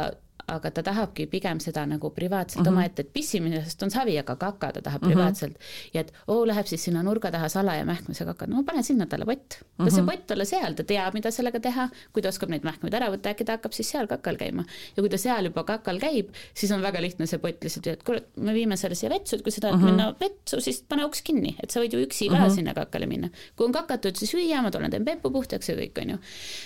aga 0.56 0.70
ta 0.70 0.82
tahabki 0.86 1.26
pigem 1.30 1.60
seda 1.60 1.84
nagu 1.86 2.10
privaatselt 2.10 2.62
mm 2.62 2.66
-hmm. 2.66 2.72
omaette, 2.72 3.02
et 3.02 3.12
pissimisest 3.12 3.82
on 3.82 3.90
savi, 3.90 4.18
aga 4.18 4.36
kaka 4.36 4.72
ta 4.72 4.82
tahab 4.82 5.02
mm 5.02 5.08
-hmm. 5.08 5.12
privaatselt. 5.12 5.56
ja 5.94 6.00
et 6.00 6.12
oo, 6.26 6.46
läheb 6.46 6.66
siis 6.66 6.84
sinna 6.84 7.02
nurga 7.02 7.30
taha 7.30 7.48
salaja 7.48 7.84
mähkmise 7.84 8.24
kaka, 8.24 8.46
no 8.46 8.62
pane 8.62 8.82
sinna 8.82 9.06
talle 9.06 9.24
pott. 9.24 9.58
las 9.58 9.62
mm 9.78 9.86
-hmm. 9.86 9.94
see 9.94 10.16
pott 10.16 10.30
olla 10.30 10.44
seal, 10.44 10.74
ta 10.74 10.84
teab, 10.84 11.14
mida 11.14 11.30
sellega 11.30 11.60
teha, 11.60 11.88
kui 12.12 12.22
ta 12.22 12.28
oskab 12.28 12.48
neid 12.48 12.64
mähkmeid 12.64 12.94
ära 12.94 13.10
võtta, 13.10 13.30
äkki 13.34 13.44
ta 13.44 13.52
hakkab 13.52 13.72
siis 13.72 13.90
seal 13.90 14.06
kakal 14.06 14.36
käima. 14.36 14.64
ja 14.96 15.02
kui 15.02 15.08
ta 15.08 15.18
seal 15.18 15.44
juba 15.44 15.64
kakal 15.64 15.98
käib, 15.98 16.28
siis 16.54 16.72
on 16.72 16.82
väga 16.82 17.00
lihtne 17.00 17.26
see 17.26 17.38
pott 17.38 17.64
lihtsalt, 17.64 17.86
et 17.86 18.02
kuule, 18.02 18.22
me 18.36 18.54
viime 18.54 18.76
selle 18.76 18.94
siia 18.94 19.10
vetsu, 19.10 19.36
et 19.36 19.42
kui 19.42 19.52
sa 19.52 19.60
tahad 19.60 19.76
mm 19.76 19.82
-hmm. 19.82 19.90
minna 19.90 20.14
vetsu, 20.20 20.60
siis 20.60 20.84
pane 20.88 21.04
uks 21.04 21.22
kinni, 21.22 21.56
et 21.62 21.70
sa 21.70 21.80
võid 21.80 21.92
ju 21.94 22.00
üksi 22.06 22.28
ka 22.28 22.36
mm 22.36 22.44
-hmm. 22.44 22.54
sinna 22.54 22.74
kakale 22.74 23.06
minna. 23.06 23.28
kui 23.56 23.66
on 23.66 23.72
kakatud, 23.72 24.16
siis 24.16 24.34
hüüa, 24.34 24.62
ma 24.62 24.70
tulen 24.70 24.90
teen 24.90 25.04
pepu 25.04 25.30
puhtaks 25.30 25.68
ja 25.68 25.74
kõik, 25.76 26.02
on 26.02 26.10
ju. 26.10 26.18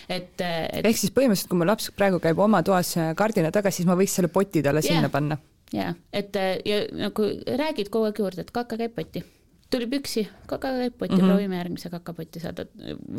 et, 0.08 0.40
et. 0.40 0.86
ehk 0.86 0.96
siis 0.96 1.12
põhimõtteliselt, 1.12 1.48
kui 1.48 1.58
mu 1.58 1.64
laps 1.64 1.90
praegu 1.96 2.20
käib 2.20 2.38
oma 2.38 2.62
toas 2.62 2.94
kardina 3.16 3.50
taga, 3.50 3.70
siis 3.76 3.88
ma 3.88 3.98
võiks 3.98 4.16
selle 4.18 4.32
poti 4.32 4.64
talle 4.64 4.82
yeah. 4.84 4.96
sinna 4.96 5.12
panna. 5.12 5.38
jaa, 5.74 5.94
et 6.12 6.36
ja 6.66 6.82
nagu 6.96 7.30
räägid 7.62 7.92
kogu 7.92 8.10
aeg 8.10 8.22
juurde, 8.24 8.46
et 8.46 8.54
kaka 8.54 8.78
käib 8.80 8.96
potti 8.96 9.24
tuli 9.70 9.86
püksi, 9.90 10.28
kakapotti 10.46 11.14
mm, 11.14 11.20
-hmm. 11.20 11.26
proovime 11.26 11.56
järgmise 11.56 11.90
kakapotti 11.90 12.40
saada 12.40 12.64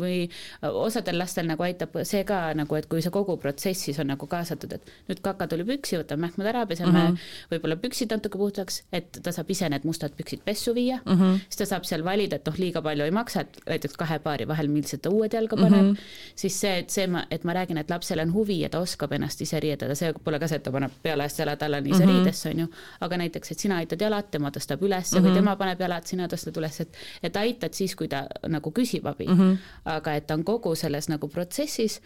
või 0.00 0.30
osadel 0.62 1.18
lastel 1.18 1.46
nagu 1.46 1.62
aitab 1.62 1.98
see 2.08 2.24
ka 2.24 2.54
nagu, 2.56 2.74
et 2.74 2.86
kui 2.88 3.02
see 3.04 3.12
kogu 3.12 3.36
protsessis 3.36 3.98
on 4.00 4.08
nagu 4.08 4.26
kaasatud, 4.26 4.72
et 4.72 4.92
nüüd 5.10 5.20
kaka 5.22 5.46
tuli 5.46 5.66
püksi, 5.68 5.98
võtame 6.00 6.24
mähkmed 6.24 6.46
ära, 6.46 6.64
peseme 6.66 6.92
mm 6.92 6.96
-hmm. 7.06 7.18
võib-olla 7.52 7.76
püksid 7.76 8.14
natuke 8.14 8.38
puhtaks, 8.38 8.82
et 8.92 9.20
ta 9.22 9.32
saab 9.32 9.50
ise 9.50 9.68
need 9.68 9.84
mustad 9.84 10.16
püksid 10.16 10.40
pessu 10.44 10.74
viia 10.74 11.00
mm, 11.04 11.12
-hmm. 11.12 11.40
siis 11.48 11.56
ta 11.56 11.66
saab 11.66 11.84
seal 11.84 12.04
valida, 12.04 12.36
et 12.36 12.46
noh, 12.46 12.58
liiga 12.58 12.82
palju 12.82 13.04
ei 13.04 13.10
maksa, 13.10 13.40
et 13.40 13.60
näiteks 13.66 13.96
kahe 13.96 14.18
paari 14.18 14.48
vahel 14.48 14.68
milliselt 14.68 15.02
ta 15.02 15.10
uued 15.10 15.32
jalga 15.32 15.56
paneb 15.56 15.82
mm, 15.82 15.92
-hmm. 15.92 16.32
siis 16.34 16.60
see, 16.60 16.78
et 16.78 16.90
see, 16.90 17.08
et 17.30 17.44
ma 17.44 17.52
räägin, 17.52 17.78
et 17.78 17.90
lapsel 17.90 18.18
on 18.20 18.32
huvi 18.32 18.60
ja 18.60 18.68
ta 18.68 18.78
oskab 18.78 19.12
ennast 19.12 19.40
ise 19.40 19.60
riietada, 19.60 19.94
see 19.94 20.12
pole 20.24 20.38
ka 20.38 20.48
see, 20.48 20.56
et 20.56 20.62
ta 20.62 20.72
paneb 20.72 20.92
peale 21.02 21.22
hästi 21.22 21.42
jalad 21.42 21.62
alla 21.62 21.78
ise 21.78 22.04
mm 22.04 22.10
-hmm. 22.10 22.16
riidesse, 22.16 22.50
on 22.50 22.58
ju, 22.58 22.66
aga 23.00 23.16
näiteks, 23.16 23.52
et 23.52 23.58
sina 23.58 23.76
aitad 23.76 24.00
jalad, 24.00 24.30
tema 24.30 24.50
tõstab 24.50 24.80
üles 24.80 25.12
mm 25.12 25.18
-hmm. 25.18 25.28
või 25.28 25.34
tema 25.34 25.56
paneb 25.56 25.80
jalad, 25.80 26.06
sina 26.06 26.26
tõstad 26.26 26.37
üles, 26.46 26.80
et 26.80 26.96
et 27.22 27.36
aitad 27.36 27.74
siis, 27.74 27.94
kui 27.96 28.08
ta 28.08 28.26
nagu 28.48 28.70
küsib 28.70 29.06
abi 29.06 29.26
mm, 29.26 29.38
-hmm. 29.38 29.56
aga 29.84 30.14
et 30.14 30.26
ta 30.26 30.34
on 30.34 30.44
kogu 30.44 30.74
selles 30.74 31.08
nagu 31.08 31.28
protsessis 31.28 32.00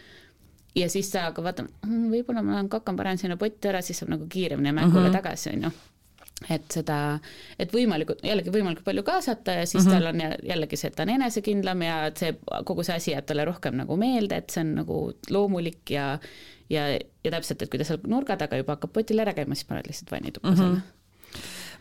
ja 0.75 0.89
siis 0.89 1.11
sa 1.13 1.27
aga 1.27 1.43
vaatad, 1.43 1.69
hmm, 1.87 2.11
võib-olla 2.13 2.43
ma 2.43 2.63
hakkan 2.63 2.97
panen 2.97 3.19
sinna 3.19 3.37
potti 3.37 3.69
ära, 3.69 3.83
siis 3.83 3.99
saab 3.99 4.11
nagu 4.15 4.27
kiiremini 4.27 4.73
mängule 4.73 5.09
mm 5.09 5.09
-hmm. 5.09 5.23
tagasi, 5.23 5.51
on 5.51 5.63
ju 5.63 5.71
et 6.51 6.65
seda, 6.73 7.19
et 7.59 7.73
võimalikult, 7.75 8.23
jällegi 8.27 8.51
võimalikult 8.51 8.85
palju 8.85 9.03
kaasata 9.03 9.53
ja 9.53 9.67
siis 9.67 9.85
mm 9.85 9.91
-hmm. 9.91 9.95
tal 9.95 10.07
on 10.07 10.49
jällegi 10.49 10.77
see, 10.77 10.89
et 10.89 10.97
ta 10.97 11.03
on 11.03 11.09
enesekindlam 11.09 11.83
ja 11.83 12.07
et 12.07 12.17
see, 12.17 12.35
kogu 12.65 12.83
see 12.83 12.97
asi 12.97 13.11
jääb 13.11 13.27
talle 13.27 13.45
rohkem 13.45 13.77
nagu 13.77 13.97
meelde, 13.97 14.37
et 14.37 14.51
see 14.51 14.65
on 14.65 14.75
nagu 14.75 15.13
loomulik 15.31 15.91
ja 15.91 16.19
ja, 16.71 16.89
ja 17.25 17.31
täpselt, 17.31 17.63
et 17.63 17.71
kui 17.71 17.79
ta 17.79 17.85
seal 17.85 18.01
nurga 18.07 18.37
taga 18.37 18.57
juba 18.57 18.73
hakkab 18.73 18.93
potil 18.93 19.21
ära 19.21 19.35
käima, 19.37 19.55
siis 19.55 19.69
paned 19.69 19.87
lihtsalt 19.87 20.11
vannituppa 20.11 20.51
mm 20.51 20.57
-hmm. 20.57 20.59
selle 20.59 21.02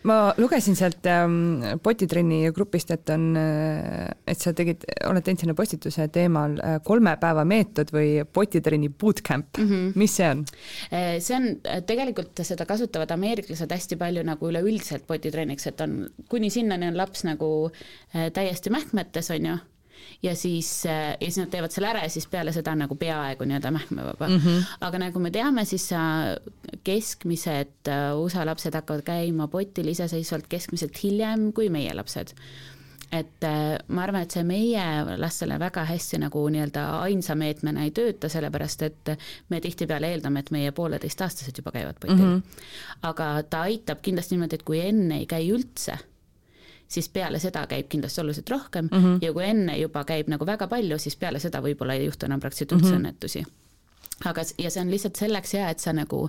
ma 0.08 0.34
lugesin 0.38 0.76
sealt 0.78 1.06
ähm, 1.10 1.80
potitrenni 1.84 2.42
grupist, 2.56 2.92
et 2.94 3.10
on, 3.14 3.32
äh, 3.38 4.10
et 4.28 4.42
sa 4.42 4.54
tegid, 4.58 4.86
oled 5.10 5.26
teinud 5.26 5.44
sinna 5.44 5.56
postituse 5.58 6.08
teemal 6.14 6.58
äh, 6.60 6.78
kolme 6.86 7.14
päeva 7.22 7.46
meetod 7.48 7.94
või 7.94 8.22
potitrenni 8.26 8.90
bootcamp 8.90 9.60
mm, 9.60 9.68
-hmm. 9.70 9.92
mis 10.02 10.16
see 10.18 10.30
on? 10.30 10.46
Äh, 10.92 11.18
see 11.24 11.38
on, 11.38 11.50
tegelikult 11.88 12.44
seda 12.48 12.66
kasutavad 12.70 13.14
ameeriklased 13.14 13.72
hästi 13.72 14.00
palju 14.02 14.26
nagu 14.28 14.50
üleüldiselt 14.50 15.06
potitrenniks, 15.08 15.68
et 15.70 15.82
on, 15.86 16.00
kuni 16.30 16.50
sinnani 16.50 16.92
on 16.92 16.98
laps 16.98 17.26
nagu 17.28 17.52
täiesti 18.12 18.74
mähkmetes, 18.74 19.30
on 19.32 19.46
ju 19.46 19.60
ja 20.24 20.36
siis, 20.36 20.86
äh, 20.86 21.16
ja 21.20 21.28
siis 21.28 21.40
nad 21.42 21.52
teevad 21.54 21.74
selle 21.74 21.90
ära 21.92 22.04
ja 22.06 22.10
siis 22.14 22.28
peale 22.30 22.54
seda 22.54 22.76
on 22.76 22.84
nagu 22.86 22.96
peaaegu 22.96 23.46
nii-öelda 23.48 23.72
mähkmevaba 23.72 24.28
mm. 24.28 24.42
-hmm. 24.44 24.66
aga 24.88 25.00
nagu 25.06 25.20
me 25.20 25.32
teame, 25.32 25.66
siis 25.66 25.90
keskmised 26.84 27.88
äh, 27.88 28.18
USA 28.18 28.46
lapsed 28.46 28.76
hakkavad 28.76 29.06
käima 29.06 29.48
potil 29.48 29.88
iseseisvalt 29.88 30.48
keskmiselt 30.50 31.04
hiljem 31.04 31.52
kui 31.54 31.70
meie 31.70 31.94
lapsed 31.94 32.36
et 33.12 33.44
äh, 33.44 33.78
ma 33.88 34.06
arvan, 34.06 34.24
et 34.24 34.32
see 34.32 34.44
meie 34.48 35.18
lastele 35.20 35.58
väga 35.60 35.84
hästi 35.90 36.22
nagu 36.22 36.44
nii-öelda 36.54 36.86
ainsa 37.02 37.36
meetmena 37.36 37.84
ei 37.84 37.92
tööta, 37.92 38.30
sellepärast 38.32 38.86
et 38.88 39.12
me 39.50 39.60
tihtipeale 39.60 40.14
eeldame, 40.14 40.40
et 40.40 40.52
meie 40.52 40.72
pooleteistaastased 40.72 41.58
juba 41.58 41.74
käivad 41.76 42.00
potil 42.00 42.16
mm. 42.16 42.38
-hmm. 42.38 42.70
aga 43.10 43.44
ta 43.44 43.66
aitab 43.68 44.02
kindlasti 44.02 44.36
niimoodi, 44.36 44.56
et 44.56 44.64
kui 44.64 44.80
enne 44.80 45.20
ei 45.20 45.26
käi 45.26 45.50
üldse 45.52 45.98
siis 46.92 47.08
peale 47.10 47.40
seda 47.40 47.64
käib 47.72 47.88
kindlasti 47.92 48.22
oluliselt 48.22 48.50
rohkem 48.50 48.90
mm 48.92 49.04
-hmm. 49.04 49.18
ja 49.22 49.34
kui 49.34 49.48
enne 49.48 49.78
juba 49.80 50.04
käib 50.04 50.30
nagu 50.32 50.46
väga 50.46 50.68
palju, 50.68 50.98
siis 51.00 51.16
peale 51.16 51.40
seda 51.40 51.62
võib-olla 51.64 51.96
ei 51.96 52.06
juhtu 52.06 52.26
enam 52.26 52.40
praktiliselt 52.40 52.78
üldse 52.78 52.92
mm 52.92 52.98
-hmm. 52.98 53.00
õnnetusi 53.00 53.46
aga, 54.26 54.44
ja 54.58 54.72
see 54.72 54.82
on 54.82 54.92
lihtsalt 54.92 55.16
selleks 55.16 55.54
hea, 55.58 55.70
et 55.70 55.80
sa 55.80 55.94
nagu 55.96 56.26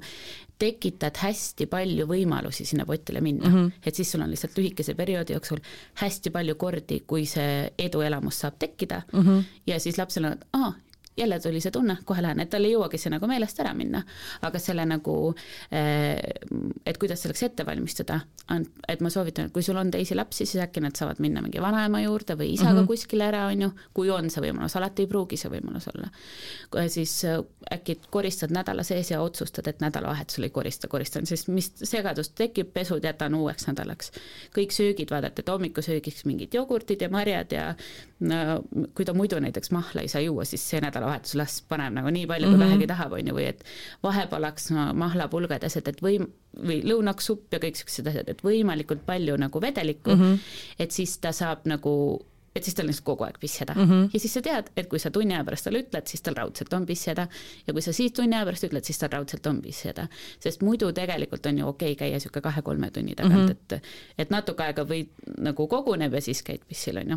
tekitad 0.63 1.19
hästi 1.19 1.67
palju 1.71 2.07
võimalusi 2.07 2.65
sinna 2.69 2.87
potile 2.87 3.21
minna 3.21 3.49
mm, 3.49 3.55
-hmm. 3.55 3.73
et 3.87 3.95
siis 3.95 4.13
sul 4.13 4.23
on 4.23 4.31
lihtsalt 4.31 4.59
lühikese 4.59 4.95
perioodi 4.95 5.33
jooksul 5.33 5.61
hästi 5.95 6.31
palju 6.31 6.55
kordi, 6.55 7.03
kui 7.07 7.27
see 7.27 7.73
eduelamus 7.79 8.41
saab 8.41 8.59
tekkida 8.59 9.03
mm 9.13 9.21
-hmm. 9.21 9.45
ja 9.67 9.81
siis 9.81 9.99
lapsel 9.99 10.25
on, 10.25 10.39
aa, 10.53 10.73
jälle 11.17 11.41
tuli 11.41 11.61
see 11.61 11.71
tunne, 11.71 11.97
kohe 12.05 12.23
lähen, 12.23 12.41
et 12.41 12.51
tal 12.51 12.65
ei 12.65 12.73
jõuagi 12.73 12.99
see 13.01 13.13
nagu 13.13 13.29
meelest 13.29 13.61
ära 13.61 13.75
minna. 13.77 14.03
aga 14.43 14.59
selle 14.59 14.85
nagu, 14.89 15.35
eh, 15.71 16.19
et 16.87 16.99
kuidas 16.99 17.23
selleks 17.23 17.43
ette 17.43 17.67
valmistada, 17.67 18.21
on, 18.51 18.65
et 18.89 19.01
ma 19.05 19.11
soovitan, 19.13 19.47
et 19.47 19.53
kui 19.53 19.63
sul 19.63 19.77
on 19.77 19.91
teisi 19.91 20.17
lapsi, 20.17 20.47
siis 20.47 20.63
äkki 20.65 20.81
nad 20.81 20.97
saavad 20.97 21.21
minna 21.21 21.43
mingi 21.45 21.61
vanaema 21.61 22.01
juurde 22.03 22.37
või 22.39 22.53
isaga 22.55 22.73
mm 22.73 22.79
-hmm. 22.79 22.87
kuskile 22.87 23.25
ära, 23.29 23.47
on 23.47 23.63
ju, 23.63 23.71
kui 23.95 24.11
on 24.11 24.31
see 24.31 24.43
võimalus, 24.43 24.77
alati 24.77 25.03
ei 25.03 25.07
pruugi 25.07 25.37
see 25.37 25.51
võimalus 25.51 25.89
olla. 25.95 26.09
siis 26.89 27.25
äh, 27.25 27.39
äkki 27.73 28.01
koristad 28.11 28.51
nädala 28.51 28.83
sees 28.83 29.11
ja 29.11 29.23
otsustad, 29.23 29.67
et 29.67 29.81
nädalavahetusel 29.81 30.45
ei 30.45 30.51
korista, 30.51 30.89
koristan, 30.89 31.27
sest 31.27 31.49
mis 31.49 31.73
segadust 31.83 32.35
tekib, 32.35 32.73
pesud 32.73 33.05
jätan 33.05 33.35
uueks 33.35 33.67
nädalaks. 33.67 34.13
kõik 34.57 34.73
söögid 34.73 35.11
vaadata, 35.11 35.41
et 35.41 35.49
hommikusöögiks 35.49 36.25
mingid 36.25 36.55
jogurtid 36.55 37.01
ja 37.01 37.09
marjad 37.09 37.53
ja 37.53 37.75
kui 38.95 39.05
ta 39.05 39.14
muidu 39.16 39.39
näiteks 39.43 39.73
mahla 39.75 40.05
ei 40.05 40.09
saa 40.09 40.20
juua, 40.23 40.45
siis 40.49 40.64
see 40.68 40.81
nädal 40.81 41.03
nädalavahetus 41.03 41.35
las 41.39 41.59
paneb 41.68 41.97
nagu 41.97 42.11
nii 42.14 42.27
palju, 42.27 42.49
kui 42.49 42.57
mm 42.57 42.62
-hmm. 42.62 42.75
vähegi 42.75 42.87
tahab, 42.87 43.12
on 43.12 43.29
ju, 43.29 43.35
või 43.35 43.47
et 43.49 43.64
vahepalaks 44.03 44.70
no, 44.70 44.93
mahlapulgad 44.95 45.62
ja 45.62 45.66
asjad, 45.66 45.89
et 45.89 46.03
võim- 46.03 46.29
või 46.57 46.83
lõunaks 46.85 47.27
supp 47.27 47.53
ja 47.53 47.59
kõik 47.59 47.77
siuksed 47.77 48.07
asjad, 48.07 48.29
et 48.29 48.43
võimalikult 48.43 49.07
palju 49.07 49.37
nagu 49.37 49.61
vedelikku 49.61 50.11
mm, 50.11 50.23
-hmm. 50.23 50.39
et 50.79 50.91
siis 50.91 51.18
ta 51.18 51.33
saab 51.33 51.64
nagu 51.64 52.20
et 52.55 52.64
siis 52.64 52.75
tal 52.75 52.85
on 52.85 52.91
lihtsalt 52.93 53.07
kogu 53.07 53.25
aeg 53.25 53.39
pissjada 53.41 53.75
mm. 53.75 53.91
-hmm. 53.91 54.09
ja 54.12 54.20
siis 54.20 54.35
sa 54.35 54.43
tead, 54.43 54.70
et 54.77 54.89
kui 54.89 54.99
sa 54.99 55.11
tunni 55.11 55.35
aja 55.35 55.45
pärast 55.45 55.64
talle 55.64 55.83
ütled, 55.83 56.07
siis 56.07 56.23
tal 56.23 56.35
raudselt 56.35 56.73
on 56.73 56.87
pissjada 56.87 57.27
ja 57.66 57.73
kui 57.73 57.83
sa 57.83 57.93
siis 57.93 58.12
tunni 58.12 58.37
aja 58.37 58.45
pärast 58.45 58.64
ütled, 58.64 58.85
siis 58.85 58.99
tal 58.99 59.12
raudselt 59.12 59.47
on 59.47 59.62
pissjada. 59.62 60.07
sest 60.41 60.62
muidu 60.62 60.93
tegelikult 60.93 61.47
on 61.47 61.59
ju 61.59 61.68
okei 61.68 61.93
okay 61.93 61.99
käia 62.07 62.16
niisugune 62.16 62.43
kahe-kolme 62.43 62.91
tunni 62.91 63.14
tagant 63.14 63.35
mm, 63.35 63.49
-hmm. 63.49 63.77
et 63.77 63.83
et 64.18 64.31
natuke 64.31 64.62
aega 64.62 64.85
või 64.85 65.07
nagu 65.39 65.66
koguneb 65.66 66.14
ja 66.14 66.20
siis 66.20 66.43
käid 66.43 66.61
pissil, 66.68 66.97
on 66.97 67.11
ju. 67.11 67.16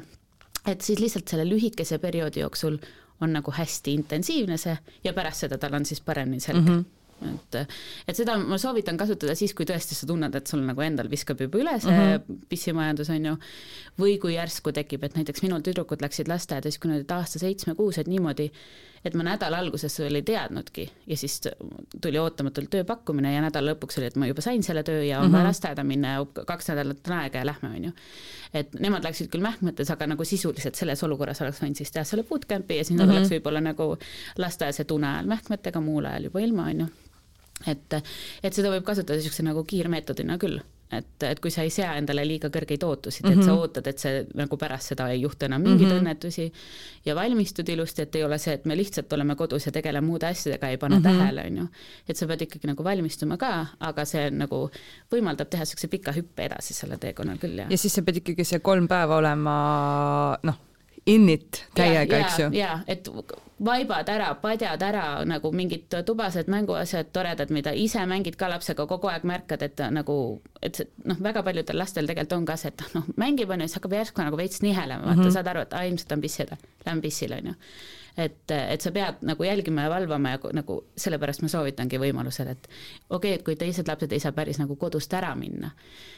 Et 0.68 0.82
siis 0.82 0.99
lihtsalt 0.99 1.28
selle 1.28 1.47
lühikese 1.49 1.99
perioodi 2.01 2.43
jooksul 2.43 2.78
on 3.22 3.34
nagu 3.34 3.51
hästi 3.51 3.93
intensiivne 3.93 4.57
see 4.59 4.76
ja 5.03 5.13
pärast 5.13 5.45
seda 5.45 5.57
tal 5.57 5.74
on 5.78 5.86
siis 5.86 6.01
paremini 6.01 6.43
selg 6.43 6.63
mm. 6.63 6.76
-hmm 6.76 6.86
et, 7.24 7.57
et 8.07 8.18
seda 8.18 8.36
ma 8.38 8.57
soovitan 8.59 8.97
kasutada 8.99 9.36
siis, 9.39 9.53
kui 9.55 9.68
tõesti 9.68 9.95
sa 9.95 10.07
tunned, 10.09 10.36
et 10.36 10.51
sul 10.51 10.63
nagu 10.66 10.84
endal 10.84 11.09
viskab 11.11 11.39
juba 11.45 11.61
üle 11.61 11.76
see 11.80 11.91
mm 11.91 12.01
-hmm. 12.16 12.41
pissimajandus, 12.51 13.09
on 13.09 13.26
ju, 13.26 13.36
või 13.99 14.18
kui 14.20 14.36
järsku 14.36 14.74
tekib, 14.76 15.03
et 15.03 15.16
näiteks 15.16 15.43
minul 15.45 15.63
tüdrukud 15.63 16.01
läksid 16.01 16.28
lasteaeda 16.28 16.72
siis, 16.72 16.80
kui 16.80 16.91
nad 16.91 16.99
olid 16.99 17.11
aasta 17.11 17.39
seitsme-kuused 17.39 18.11
niimoodi, 18.11 18.51
et 19.06 19.14
ma 19.14 19.26
nädala 19.26 19.60
alguses 19.62 19.99
veel 20.01 20.20
ei 20.20 20.26
teadnudki 20.26 20.86
ja 21.08 21.18
siis 21.18 21.38
tuli 22.01 22.20
ootamatult 22.20 22.72
tööpakkumine 22.74 23.36
ja 23.36 23.43
nädala 23.45 23.74
lõpuks 23.74 23.99
oli, 23.99 24.10
et 24.10 24.18
ma 24.20 24.30
juba 24.30 24.43
sain 24.45 24.64
selle 24.66 24.84
töö 24.88 25.03
ja 25.06 25.20
on 25.20 25.28
vaja 25.28 25.30
mm 25.30 25.38
-hmm. 25.38 25.47
lasteaeda 25.47 25.84
minna 25.84 26.14
ja 26.16 26.43
kaks 26.45 26.70
nädalat 26.74 27.08
on 27.08 27.18
aega 27.20 27.39
ja 27.39 27.45
lähme, 27.45 27.70
on 27.70 27.84
ju. 27.84 27.91
et 28.53 28.74
nemad 28.80 29.03
läksid 29.03 29.30
küll 29.30 29.45
mähkmetes, 29.45 29.91
aga 29.91 30.08
nagu 30.08 30.26
sisuliselt 30.26 30.76
selles 30.76 31.03
olukorras 31.03 31.41
oleks 31.41 31.62
võinud 31.62 31.78
siis 31.78 31.91
teha 31.91 32.03
selle 32.03 32.24
bootcamp'i 32.24 32.78
ja 32.78 32.84
siis 32.84 32.97
nad 32.97 33.06
mm 33.06 33.12
-hmm. 33.12 33.18
oleks 33.18 33.32
võib-olla 33.32 33.62
nagu 33.62 33.97
lasteaias 34.38 34.80
ja 34.80 34.86
tune 34.86 35.08
ajal 35.08 35.26
mähkmetega, 35.26 35.82
muul 35.82 36.06
ajal 36.06 36.24
juba 36.24 36.39
ilma, 36.39 36.64
on 36.64 36.80
ju 36.80 36.88
et, 37.68 37.93
et 38.43 38.53
seda 38.53 38.70
võib 38.70 38.84
kasutada 38.84 39.18
niisuguse 39.18 39.43
nagu 39.43 39.64
kiirmeetodina 39.64 40.38
küll 40.38 40.60
et, 40.92 41.24
et 41.24 41.40
kui 41.42 41.52
sa 41.54 41.64
ei 41.66 41.72
sea 41.74 41.96
endale 42.00 42.26
liiga 42.28 42.50
kõrgeid 42.54 42.84
ootusid 42.86 43.26
mm, 43.26 43.32
-hmm. 43.32 43.40
et 43.40 43.46
sa 43.46 43.52
mhm. 43.52 43.62
ootad, 43.62 43.88
et 43.88 44.00
see 44.00 44.26
nagu 44.38 44.58
pärast 44.58 44.94
seda 44.94 45.08
ei 45.14 45.22
juhtu 45.22 45.48
enam 45.48 45.62
mingeid 45.62 45.88
mm 45.90 45.94
-hmm. 45.94 46.02
õnnetusi 46.04 46.52
ja 47.06 47.16
valmistud 47.16 47.70
ilusti, 47.70 48.02
et 48.02 48.16
ei 48.16 48.24
ole 48.24 48.38
see, 48.38 48.54
et 48.54 48.66
me 48.66 48.78
lihtsalt 48.78 49.14
oleme 49.14 49.36
kodus 49.36 49.66
ja 49.66 49.72
tegeleme 49.72 50.08
muude 50.08 50.28
asjadega, 50.28 50.70
ei 50.70 50.78
pane 50.78 51.00
mm 51.00 51.04
-hmm. 51.04 51.18
tähele, 51.18 51.46
on 51.48 51.58
ju. 51.58 51.68
et 52.10 52.18
sa 52.18 52.28
pead 52.28 52.42
ikkagi 52.42 52.68
nagu 52.68 52.84
valmistuma 52.84 53.38
ka, 53.38 53.66
aga 53.80 54.06
see 54.06 54.30
nagu 54.30 54.70
võimaldab 55.12 55.50
teha 55.50 55.64
niisuguse 55.64 55.88
pika 55.88 56.12
hüppe 56.12 56.46
edasi 56.46 56.74
sellel 56.74 56.98
teekonnal 56.98 57.38
küll, 57.38 57.58
jah. 57.58 57.72
ja 57.72 57.78
siis 57.78 57.94
sa 57.94 58.02
pead 58.02 58.18
ikkagi 58.18 58.44
see 58.44 58.60
kolm 58.60 58.88
päeva 58.88 59.18
olema 59.18 60.38
noh, 60.44 60.56
in 61.06 61.30
it 61.30 61.66
täiega, 61.78 62.18
eks 62.18 62.39
ju. 62.39 62.49
jaa, 62.56 62.80
et 62.88 63.10
vaibad 63.66 64.10
ära, 64.12 64.34
padjad 64.41 64.82
ära 64.84 65.03
nagu 65.28 65.51
mingid 65.56 65.88
tubased 66.06 66.49
mänguasjad, 66.51 67.12
toredad, 67.16 67.51
mida 67.56 67.72
ise 67.78 68.03
mängid 68.10 68.36
ka 68.39 68.49
lapsega, 68.51 68.88
kogu 68.89 69.08
aeg 69.12 69.24
märkad, 69.28 69.64
et 69.64 69.84
nagu, 69.95 70.18
et 70.66 70.82
noh, 71.08 71.20
väga 71.24 71.43
paljudel 71.45 71.80
lastel 71.80 72.10
tegelikult 72.10 72.39
on 72.39 72.47
ka 72.49 72.58
see, 72.60 72.74
et 72.74 72.97
noh, 72.97 73.06
mängib 73.22 73.53
on 73.53 73.64
ju, 73.64 73.70
siis 73.70 73.80
hakkab 73.80 73.95
järsku 73.95 74.26
nagu 74.26 74.39
veits 74.39 74.64
nihelema, 74.66 75.06
vaata 75.06 75.22
mm 75.22 75.28
-hmm. 75.28 75.38
saad 75.38 75.51
aru, 75.53 75.62
et 75.64 75.74
aa, 75.74 75.84
ilmselt 75.88 76.12
on 76.12 76.22
pissida, 76.22 76.58
lähen 76.86 77.01
pissile, 77.01 77.38
on 77.38 77.47
ju. 77.47 77.56
et, 78.18 78.51
et 78.51 78.82
sa 78.82 78.91
pead 78.91 79.16
nagu 79.22 79.43
jälgima 79.43 79.82
ja 79.82 79.89
valvama 79.89 80.30
ja 80.30 80.39
nagu 80.53 80.86
sellepärast 80.97 81.41
ma 81.41 81.47
soovitangi 81.47 81.99
võimalusel, 81.99 82.47
et 82.47 82.68
okei 83.10 83.18
okay,, 83.30 83.34
et 83.34 83.43
kui 83.43 83.56
teised 83.56 83.88
lapsed 83.88 84.12
ei 84.12 84.20
saa 84.20 84.32
päris 84.32 84.60
nagu 84.60 84.76
kodust 84.76 85.14
ära 85.14 85.36
minna, 85.36 85.72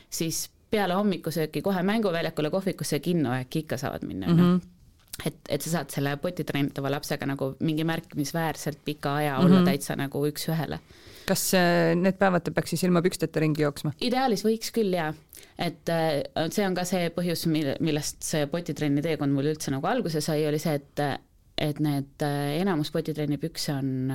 siis 0.10 0.50
peale 0.70 0.94
hommikusööki 0.94 1.62
kohe 1.62 1.84
mänguväljakule, 1.84 2.50
kohvikusse 2.50 2.96
ja 2.96 3.00
kinno 3.00 3.34
äkki 3.34 3.60
ikka 3.60 3.78
saavad 3.78 4.04
minna 4.04 4.28
mm, 4.28 4.40
-hmm 4.40 4.77
et, 5.26 5.38
et 5.50 5.64
sa 5.64 5.78
saad 5.78 5.94
selle 5.94 6.16
potitrenitava 6.22 6.92
lapsega 6.94 7.28
nagu 7.30 7.52
mingi 7.66 7.86
märkimisväärselt 7.88 8.84
pika 8.86 9.16
aja 9.22 9.38
mm 9.38 9.44
-hmm. 9.44 9.46
olla 9.46 9.66
täitsa 9.66 9.96
nagu 9.96 10.26
üks-ühele. 10.30 10.80
kas 11.28 11.54
äh, 11.54 11.96
need 11.96 12.18
päevad 12.20 12.44
ta 12.44 12.52
peaks 12.52 12.70
siis 12.70 12.84
ilma 12.84 13.02
püksteta 13.02 13.40
ringi 13.40 13.62
jooksma? 13.62 13.94
ideaalis 14.02 14.46
võiks 14.46 14.72
küll 14.74 14.94
jaa, 14.94 15.14
et 15.58 15.90
äh, 15.90 16.50
see 16.52 16.68
on 16.68 16.76
ka 16.76 16.84
see 16.84 17.10
põhjus, 17.10 17.48
mille, 17.48 17.78
millest 17.80 18.22
see 18.24 18.46
potitrenni 18.48 19.02
teekond 19.02 19.34
mul 19.34 19.54
üldse 19.54 19.72
nagu 19.72 19.88
alguse 19.88 20.22
sai, 20.22 20.48
oli 20.48 20.60
see, 20.60 20.76
et 20.76 21.24
et 21.58 21.80
need 21.80 22.22
äh, 22.22 22.62
enamus 22.62 22.92
potitrenni 22.94 23.38
pükse 23.42 23.74
on, 23.74 24.14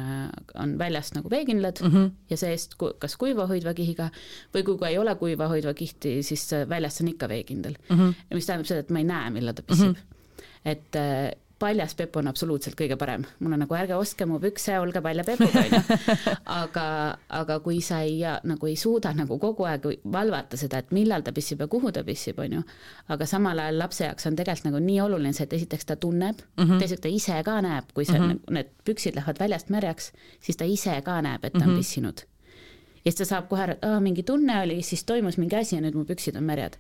on 0.55 0.79
väljast 0.79 1.15
nagu 1.15 1.31
veekindlad 1.31 1.81
mm 1.83 1.91
-hmm. 1.91 2.11
ja 2.31 2.37
seest 2.37 2.77
kas 2.99 3.17
kuiva 3.17 3.47
hoidva 3.47 3.75
kihiga 3.75 4.11
või 4.55 4.63
kui 4.63 4.79
ka 4.79 4.89
ei 4.89 4.99
ole 4.99 5.15
kuiva 5.15 5.49
hoidva 5.49 5.75
kihti, 5.75 6.23
siis 6.23 6.51
väljast 6.69 7.01
on 7.01 7.09
ikka 7.09 7.29
veekindel 7.29 7.75
mm. 7.89 7.99
-hmm. 7.99 8.35
mis 8.35 8.47
tähendab 8.47 8.67
seda, 8.67 8.81
et 8.81 8.91
ma 8.91 8.99
ei 8.99 9.05
näe, 9.05 9.31
millal 9.31 9.55
ta 9.55 9.63
pissib 9.63 9.89
mm. 9.89 9.95
-hmm. 9.95 10.12
Et 10.65 10.97
paljas 11.63 11.95
pepu 11.95 12.19
on 12.19 12.29
absoluutselt 12.31 12.75
kõige 12.79 12.97
parem, 12.99 13.23
mul 13.41 13.55
on 13.55 13.63
nagu 13.63 13.77
ärge 13.79 13.95
ostke 13.95 14.27
mu 14.27 14.41
pükse, 14.43 14.75
olge 14.83 15.03
palja 15.05 15.23
pepuga 15.27 15.63
onju. 15.63 15.99
aga, 16.63 16.87
aga 17.39 17.59
kui 17.63 17.79
sa 17.87 18.01
ei 18.07 18.19
nagu 18.49 18.71
ei 18.71 18.75
suuda 18.81 19.13
nagu 19.15 19.39
kogu 19.43 19.69
aeg 19.71 19.87
valvata 20.17 20.59
seda, 20.59 20.83
et 20.83 20.91
millal 20.97 21.23
ta 21.23 21.35
pissib 21.37 21.63
ja 21.63 21.69
kuhu 21.71 21.93
ta 21.95 22.03
pissib, 22.07 22.41
onju. 22.43 22.65
aga 23.15 23.29
samal 23.31 23.63
ajal 23.63 23.79
lapse 23.85 24.05
jaoks 24.09 24.27
on 24.31 24.39
tegelikult 24.39 24.71
nagu 24.73 24.83
nii 24.89 24.99
oluline 25.05 25.37
see, 25.37 25.47
et 25.47 25.57
esiteks 25.61 25.87
ta 25.87 25.97
tunneb 25.97 26.43
mm, 26.43 26.65
-hmm. 26.65 26.83
teiseks 26.83 27.07
ta 27.07 27.15
ise 27.15 27.39
ka 27.47 27.61
näeb, 27.63 27.95
kui 27.95 28.05
see 28.05 28.19
mm, 28.19 28.31
-hmm. 28.31 28.59
need 28.59 28.75
püksid 28.85 29.15
lähevad 29.19 29.39
väljast 29.39 29.71
märjaks, 29.71 30.13
siis 30.41 30.59
ta 30.59 30.67
ise 30.67 30.99
ka 31.07 31.21
näeb, 31.23 31.45
et 31.45 31.53
ta 31.53 31.59
on 31.59 31.65
mm 31.65 31.73
-hmm. 31.73 31.79
pissinud 31.79 32.27
ja 33.05 33.11
siis 33.11 33.19
ta 33.23 33.25
saab 33.25 33.49
kohe 33.51 33.63
et 33.73 33.85
aa, 33.87 34.01
mingi 34.01 34.23
tunne 34.27 34.61
oli, 34.63 34.81
siis 34.87 35.05
toimus 35.05 35.39
mingi 35.41 35.57
asi 35.57 35.77
ja 35.77 35.83
nüüd 35.85 35.97
mu 35.99 36.05
püksid 36.09 36.37
on 36.39 36.45
märjad. 36.47 36.77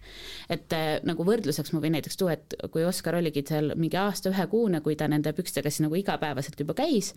et 0.50 0.72
äh, 0.76 1.00
nagu 1.06 1.24
võrdluseks 1.26 1.72
ma 1.72 1.80
võin 1.82 1.96
näiteks 1.96 2.16
tuua, 2.16 2.36
et 2.36 2.54
kui 2.72 2.84
Oskar 2.84 3.16
oligi 3.18 3.44
seal 3.48 3.72
mingi 3.76 3.96
aasta 3.96 4.30
ühekuune, 4.32 4.80
kui 4.80 4.96
ta 4.96 5.08
nende 5.08 5.32
pükstega 5.36 5.70
siis 5.70 5.84
nagu 5.86 5.98
igapäevaselt 5.98 6.60
juba 6.60 6.74
käis, 6.78 7.12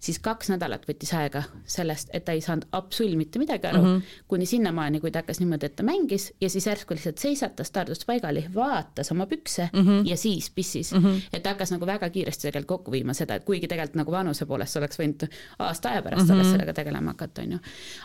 siis 0.00 0.18
kaks 0.22 0.50
nädalat 0.52 0.86
võttis 0.88 1.12
aega 1.16 1.42
sellest, 1.66 2.10
et 2.12 2.24
ta 2.24 2.36
ei 2.36 2.40
saanud 2.44 2.68
absoluutselt 2.72 2.96
mitte 3.20 3.38
midagi 3.38 3.66
aru 3.68 3.82
mm, 3.82 3.96
-hmm. 3.96 4.20
kuni 4.28 4.46
sinnamaani, 4.46 5.00
kui 5.00 5.10
ta 5.10 5.20
hakkas 5.22 5.40
niimoodi, 5.40 5.66
et 5.66 5.76
ta 5.76 5.82
mängis 5.82 6.32
ja 6.40 6.50
siis 6.50 6.66
järsku 6.66 6.94
lihtsalt 6.94 7.18
seisatas, 7.18 7.70
taardus 7.70 8.04
paigale, 8.04 8.44
vaatas 8.54 9.12
oma 9.12 9.26
pükse 9.26 9.68
mm 9.72 9.80
-hmm. 9.80 10.08
ja 10.08 10.16
siis 10.16 10.50
pissis 10.50 10.92
mm. 10.92 11.04
-hmm. 11.04 11.20
et 11.32 11.42
ta 11.42 11.50
hakkas 11.50 11.70
nagu 11.70 11.86
väga 11.86 12.10
kiiresti 12.10 12.42
tegelikult 12.42 12.66
kokku 12.66 12.92
viima 12.92 13.14
seda, 13.14 13.34
et 13.34 13.44
kuigi 13.44 13.68
tegelikult 13.68 13.94
nagu 13.94 14.12
vanuse 14.12 14.46
poolest 14.46 14.76
oleks 14.76 14.98
võinud 14.98 15.28
aasta 15.58 15.88
aja 15.88 16.02
pärast 16.02 16.22
mm 16.22 16.28
-hmm. 16.28 16.34
alles 16.34 16.50
sellega 16.50 16.72
tegelema 16.72 17.10
hakata, 17.10 17.42
on 17.42 17.52
ju. 17.52 17.58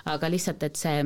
aga 0.06 0.32
lihtsalt 0.32 0.41
lihtsalt, 0.42 0.64
et 0.66 0.80
see 0.80 1.04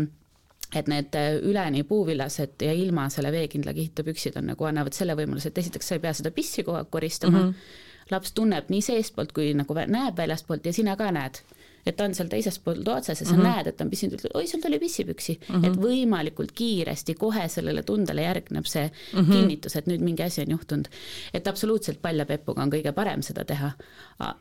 et 0.76 0.88
need 0.90 1.16
üleni 1.46 1.84
puuvillased 1.88 2.64
ja 2.66 2.74
ilma 2.74 3.06
selle 3.14 3.32
veekindla 3.32 3.74
kihita 3.76 4.04
püksid 4.04 4.40
on 4.40 4.50
nagu 4.50 4.66
annavad 4.68 4.96
selle 4.98 5.14
võimaluse, 5.16 5.52
et 5.52 5.60
esiteks 5.62 5.92
sa 5.92 5.98
ei 5.98 6.02
pea 6.04 6.14
seda 6.18 6.32
pissi 6.36 6.64
kogu 6.66 6.80
aeg 6.80 6.90
koristama 6.92 7.38
mm, 7.38 7.52
-hmm. 7.52 8.10
laps 8.12 8.34
tunneb 8.36 8.72
nii 8.74 8.82
seestpoolt 8.82 9.32
kui 9.36 9.54
nagu 9.54 9.78
näeb 9.78 10.18
väljastpoolt 10.18 10.66
ja 10.66 10.74
sina 10.74 10.96
ka 10.96 11.12
näed 11.12 11.40
et 11.86 11.96
ta 11.96 12.08
on 12.08 12.16
seal 12.18 12.30
teises 12.32 12.58
pool 12.60 12.82
otsas 12.82 13.22
ja 13.22 13.26
sa 13.26 13.34
mm 13.36 13.40
-hmm. 13.40 13.44
näed, 13.44 13.68
et 13.68 13.78
ta 13.78 13.84
on 13.84 13.90
pissinud, 13.90 14.26
oi, 14.34 14.48
sul 14.48 14.62
tuli 14.62 14.80
pissipüksi 14.80 15.40
mm, 15.40 15.56
-hmm. 15.56 15.68
et 15.68 15.78
võimalikult 15.82 16.52
kiiresti 16.56 17.16
kohe 17.16 17.48
sellele 17.48 17.84
tundele 17.84 18.22
järgneb 18.22 18.66
see 18.66 18.92
mm 19.14 19.20
-hmm. 19.20 19.32
kinnitus, 19.32 19.76
et 19.76 19.88
nüüd 19.88 20.02
mingi 20.02 20.24
asi 20.24 20.42
on 20.42 20.52
juhtunud. 20.52 20.88
et 21.34 21.48
absoluutselt 21.48 22.02
paljapepuga 22.02 22.64
on 22.64 22.72
kõige 22.72 22.92
parem 22.92 23.22
seda 23.22 23.46
teha. 23.46 23.72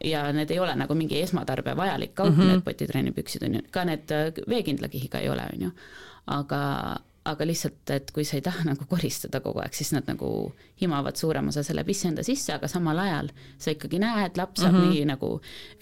ja 0.05 0.32
need 0.32 0.51
ei 0.51 0.59
ole 0.59 0.76
nagu 0.76 0.95
mingi 0.95 1.22
esmatarbija 1.22 1.76
vajalik 1.76 2.14
kaup 2.14 2.36
mm, 2.36 2.42
-hmm. 2.42 2.47
need 2.47 2.62
potitrennipüksid 2.62 3.42
on 3.42 3.55
ju, 3.55 3.61
ka 3.70 3.84
need 3.84 4.11
äh, 4.11 4.32
veekindla 4.49 4.88
kihiga 4.88 5.18
ei 5.18 5.28
ole, 5.28 5.42
on 5.53 5.62
ju, 5.62 5.70
aga 6.26 6.97
aga 7.25 7.47
lihtsalt, 7.49 7.91
et 7.95 8.11
kui 8.14 8.25
sa 8.29 8.37
ei 8.39 8.45
taha 8.45 8.66
nagu 8.70 8.87
koristada 8.89 9.41
kogu 9.45 9.62
aeg, 9.64 9.75
siis 9.77 9.93
nad 9.95 10.09
nagu 10.11 10.31
himavad 10.81 11.18
suurema 11.20 11.53
osa 11.53 11.64
selle 11.66 11.85
pissi 11.87 12.09
enda 12.11 12.25
sisse, 12.27 12.53
aga 12.57 12.68
samal 12.70 13.01
ajal 13.05 13.31
sa 13.61 13.75
ikkagi 13.75 14.01
näed, 14.03 14.41
laps 14.41 14.62
saab 14.62 14.75
mm 14.75 14.81
-hmm. 14.81 14.97
nii 14.97 15.05
nagu 15.12 15.31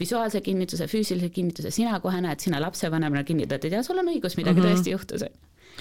visuaalse 0.01 0.40
kinnituse, 0.40 0.86
füüsilise 0.90 1.32
kinnituse, 1.34 1.70
sina 1.70 1.99
kohe 2.01 2.20
näed, 2.20 2.40
sina 2.40 2.61
lapsevanemana 2.61 3.24
kinnitad, 3.24 3.64
et 3.64 3.72
jah, 3.72 3.84
sul 3.84 3.99
on 3.99 4.12
õigus, 4.14 4.36
midagi 4.36 4.61
mm 4.61 4.66
-hmm. 4.66 4.76
tõesti 4.76 4.95
juhtus, 4.95 5.22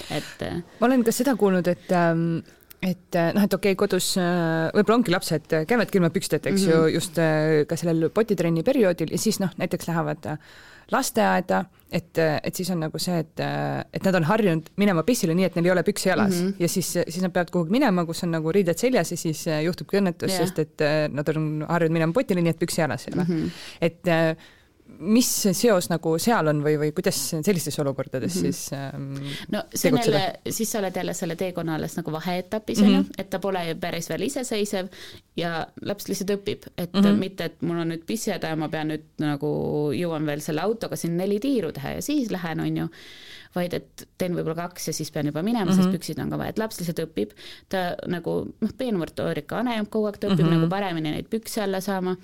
et. 0.09 0.41
Äh, 0.41 0.63
ma 0.79 0.87
olen 0.87 1.03
ka 1.03 1.11
seda 1.11 1.35
kuulnud, 1.35 1.67
et 1.67 1.91
ähm 1.91 2.41
et 2.81 3.15
äh, 3.15 3.29
noh, 3.33 3.43
et 3.43 3.53
okei 3.53 3.71
okay,, 3.71 3.77
kodus 3.77 4.17
äh, 4.17 4.71
võib-olla 4.73 4.95
ongi 4.95 5.11
lapsed 5.11 5.53
käivadki 5.69 5.97
ilma 5.99 6.09
püksteta, 6.09 6.49
eks 6.49 6.61
mm 6.65 6.71
-hmm. 6.71 6.87
ju, 6.87 6.87
just 6.87 7.15
ka 7.67 7.75
sellel 7.75 8.09
potitrenni 8.09 8.63
perioodil 8.63 9.11
ja 9.11 9.17
siis 9.17 9.39
noh, 9.39 9.51
näiteks 9.57 9.87
lähevad 9.87 10.25
lasteaeda, 10.91 11.63
et, 11.91 12.19
et 12.19 12.55
siis 12.55 12.69
on 12.71 12.79
nagu 12.85 12.99
see, 13.01 13.17
et, 13.23 13.41
et 13.93 14.05
nad 14.07 14.17
on 14.19 14.27
harjunud 14.29 14.69
minema 14.81 15.03
pissile 15.07 15.35
nii, 15.37 15.49
et 15.49 15.57
neil 15.57 15.69
ei 15.69 15.73
ole 15.73 15.83
püksi 15.87 16.09
jalas 16.09 16.35
mm 16.35 16.47
-hmm. 16.47 16.55
ja 16.59 16.69
siis, 16.69 16.91
siis 17.07 17.21
nad 17.21 17.31
peavad 17.31 17.51
kuhugi 17.51 17.71
minema, 17.71 18.05
kus 18.05 18.23
on 18.23 18.31
nagu 18.31 18.51
riided 18.51 18.77
seljas 18.77 19.11
ja 19.11 19.17
siis 19.17 19.45
juhtubki 19.65 19.99
õnnetus 19.99 20.31
yeah., 20.31 20.45
sest 20.45 20.59
et 20.59 20.87
nad 21.11 21.27
on 21.35 21.65
harjunud 21.69 21.93
minema 21.93 22.13
potile, 22.13 22.41
nii 22.41 22.55
et 22.55 22.63
püksi 22.63 22.81
jalas 22.81 23.07
ei 23.07 23.13
ole 23.13 23.23
mm. 23.23 23.35
-hmm. 23.35 23.49
et 23.81 24.11
mis 25.01 25.29
seos 25.57 25.87
nagu 25.89 26.13
seal 26.21 26.51
on 26.51 26.61
või, 26.63 26.75
või 26.79 26.91
kuidas 26.95 27.17
sellistes 27.33 27.79
olukordades 27.81 28.35
mm 28.35 28.41
-hmm. 28.41 28.53
siis 28.53 28.73
ähm, 28.73 29.31
no 29.51 29.63
see 29.73 29.91
on 29.91 29.99
jälle, 29.99 30.23
siis 30.49 30.71
sa 30.71 30.79
oled 30.79 30.95
jälle 30.95 31.13
selle 31.17 31.35
teekonna 31.35 31.75
alles 31.75 31.97
nagu 31.97 32.11
vaheetapis 32.11 32.81
on 32.81 32.93
ju, 32.93 33.03
et 33.17 33.29
ta 33.29 33.39
pole 33.39 33.65
ju 33.67 33.75
päris 33.81 34.09
veel 34.09 34.27
iseseisev 34.27 34.87
ja 35.37 35.67
laps 35.81 36.07
lihtsalt 36.07 36.35
õpib, 36.37 36.69
et 36.77 36.93
mm 36.93 37.01
-hmm. 37.01 37.19
mitte, 37.19 37.45
et 37.45 37.61
mul 37.61 37.81
on 37.81 37.93
nüüd 37.93 38.05
pissihäda 38.05 38.53
ja 38.53 38.55
ma 38.55 38.69
pean 38.69 38.93
nüüd 38.93 39.05
nagu 39.17 39.51
jõuan 39.95 40.25
veel 40.25 40.41
selle 40.41 40.61
autoga 40.61 40.95
siin 40.95 41.17
neli 41.17 41.39
tiiru 41.39 41.71
teha 41.71 41.97
ja 41.97 42.01
siis 42.01 42.31
lähen, 42.31 42.59
on 42.59 42.77
ju 42.77 42.87
vaid 43.55 43.73
et 43.73 44.07
teen 44.17 44.35
võib-olla 44.35 44.55
kaks 44.55 44.87
ja 44.87 44.93
siis 44.93 45.11
pean 45.11 45.25
juba 45.25 45.43
minema 45.43 45.65
mm, 45.65 45.71
-hmm. 45.71 45.75
sest 45.75 45.87
mhm. 45.87 45.95
püksid 45.95 46.19
on 46.23 46.29
ka 46.29 46.37
vaja, 46.37 46.49
et 46.49 46.59
laps 46.59 46.79
lihtsalt 46.79 46.99
õpib, 46.99 47.33
ta 47.69 47.95
nagu 48.07 48.35
noh, 48.61 48.75
peenmotoorika 48.77 49.59
areneb 49.59 49.89
kogu 49.89 50.05
aeg, 50.05 50.19
ta 50.19 50.27
õpib 50.27 50.45
mm 50.45 50.47
-hmm. 50.47 50.61
nagu 50.61 50.69
paremini 50.69 51.11
neid 51.11 51.27
pükse 51.29 51.61
alla 51.63 51.81
saama 51.81 52.15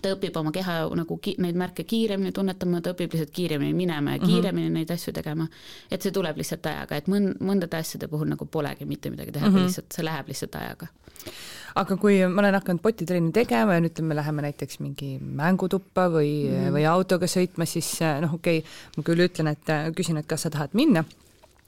ta 0.00 0.12
õpib 0.14 0.36
oma 0.40 0.52
keha 0.54 0.76
nagu 0.96 1.16
ki, 1.20 1.34
neid 1.42 1.56
märke 1.58 1.84
kiiremini 1.88 2.32
tunnetama, 2.34 2.80
ta 2.80 2.94
õpib 2.94 3.12
lihtsalt 3.12 3.32
kiiremini 3.36 3.74
minema 3.76 4.16
ja 4.16 4.20
mhm. 4.20 4.28
kiiremini 4.28 4.68
mm 4.68 4.70
-hmm. 4.70 4.78
neid 4.80 4.90
asju 4.94 5.12
tegema. 5.12 5.48
et 5.90 6.02
see 6.02 6.12
tuleb 6.12 6.36
lihtsalt 6.36 6.66
ajaga, 6.66 6.96
et 6.96 7.08
mõn-, 7.08 7.34
mõndade 7.40 7.76
asjade 7.76 8.08
puhul 8.08 8.28
nagu 8.28 8.46
polegi 8.46 8.84
mitte 8.84 9.10
midagi 9.10 9.32
teha 9.32 9.48
mm, 9.48 9.54
-hmm. 9.54 9.66
lihtsalt 9.66 9.92
see 9.92 10.04
läheb 10.04 10.28
lihtsalt 10.28 10.54
ajaga. 10.54 10.86
aga 11.74 11.96
kui 11.96 12.26
ma 12.26 12.40
olen 12.40 12.54
hakanud 12.54 12.82
potitrenni 12.82 13.32
tegema 13.32 13.74
ja 13.74 13.80
nüüd 13.80 13.92
ütleme, 13.92 14.16
läheme 14.16 14.42
näiteks 14.42 14.80
mingi 14.80 15.18
mängutuppa 15.20 16.08
või 16.08 16.48
mm, 16.48 16.56
-hmm. 16.56 16.72
või 16.72 16.88
autoga 16.88 17.26
sõitma, 17.26 17.66
siis 17.66 17.98
noh, 18.20 18.34
okei 18.34 18.58
okay,, 18.58 18.70
ma 18.96 19.02
küll 19.02 19.28
ütlen, 19.28 19.52
et 19.52 19.94
küsin, 19.96 20.16
et 20.16 20.26
kas 20.26 20.42
sa 20.42 20.50
tahad 20.50 20.70
minna, 20.72 21.04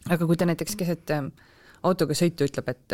aga 0.09 0.27
kui 0.27 0.37
ta 0.37 0.47
näiteks 0.47 0.77
keset 0.77 1.11
autoga 1.83 2.15
sõitu 2.15 2.45
ütleb, 2.45 2.69
et 2.69 2.93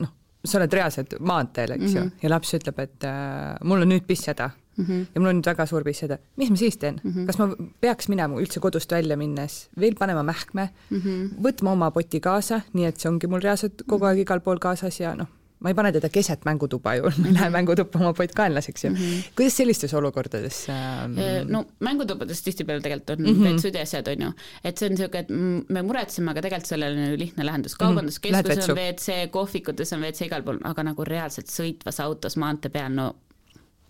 noh, 0.00 0.10
sa 0.46 0.58
oled 0.60 0.72
reaalselt 0.78 1.16
maanteel, 1.20 1.76
eks 1.76 1.82
mm 1.82 1.88
-hmm. 1.88 1.96
ju, 1.96 2.04
mhm. 2.04 2.22
ja 2.22 2.30
laps 2.30 2.54
ütleb, 2.54 2.78
et 2.78 3.04
äh, 3.04 3.56
mul 3.64 3.82
on 3.82 3.92
nüüd 3.92 4.06
pisshäda 4.06 4.50
mm 4.76 4.84
-hmm. 4.84 5.06
ja 5.14 5.20
mul 5.20 5.28
on 5.28 5.36
nüüd 5.40 5.46
väga 5.46 5.66
suur 5.66 5.84
pisshäda, 5.84 6.18
mis 6.36 6.50
ma 6.50 6.56
siis 6.56 6.76
teen 6.76 7.00
mm? 7.02 7.10
-hmm. 7.10 7.26
kas 7.26 7.38
ma 7.38 7.48
peaks 7.80 8.08
minema 8.08 8.40
üldse 8.40 8.60
kodust 8.60 8.92
välja 8.92 9.16
minnes 9.16 9.68
veel 9.80 9.94
panema 9.98 10.22
mähkme 10.22 10.68
mm, 10.90 11.00
-hmm. 11.00 11.42
võtma 11.42 11.72
oma 11.72 11.90
poti 11.90 12.20
kaasa, 12.20 12.60
nii 12.72 12.84
et 12.84 13.00
see 13.00 13.10
ongi 13.10 13.26
mul 13.26 13.40
reaalselt 13.40 13.82
kogu 13.86 14.04
aeg 14.04 14.18
igal 14.18 14.40
pool 14.40 14.58
kaasas 14.58 15.00
ja 15.00 15.14
noh, 15.14 15.26
ma 15.60 15.72
ei 15.72 15.76
pane 15.76 15.92
teda 15.94 16.08
keset 16.12 16.44
mängutuba 16.44 16.94
ju, 16.98 17.10
ma 17.22 17.30
ei 17.30 17.34
lähe 17.36 17.50
mängutuppa 17.54 18.00
oma 18.02 18.12
pott 18.16 18.34
kaenlaseks 18.36 18.84
ju 18.84 18.90
mm. 18.90 18.96
-hmm. 18.96 19.28
kuidas 19.36 19.56
sellistes 19.56 19.94
olukordades 19.94 20.66
ähm... 20.68 21.16
no 21.48 21.64
mängutubades 21.80 22.42
tihtipeale 22.42 22.80
tegelikult 22.80 23.10
on 23.10 23.24
mm 23.24 23.32
-hmm. 23.32 23.44
vetsud 23.44 23.74
ja 23.74 23.82
asjad, 23.82 24.08
on 24.08 24.22
ju, 24.22 24.32
et 24.64 24.78
see 24.78 24.88
on 24.88 24.94
niisugune, 24.94 25.20
et 25.20 25.68
me 25.68 25.82
muretseme, 25.82 26.30
aga 26.30 26.42
tegelikult 26.42 26.68
sellele 26.68 27.02
on 27.02 27.10
ju 27.10 27.18
lihtne 27.18 27.44
lahendus, 27.44 27.72
mhm. 27.72 27.78
kaubanduskeskuses 27.78 28.68
on 28.68 28.76
WC, 28.76 29.30
kohvikutes 29.30 29.92
on 29.92 30.00
WC 30.00 30.26
igal 30.26 30.42
pool, 30.42 30.58
aga 30.64 30.82
nagu 30.82 31.04
reaalselt 31.04 31.48
sõitvas 31.48 32.00
autos 32.00 32.36
maantee 32.36 32.70
peal, 32.70 32.92
no 32.92 33.14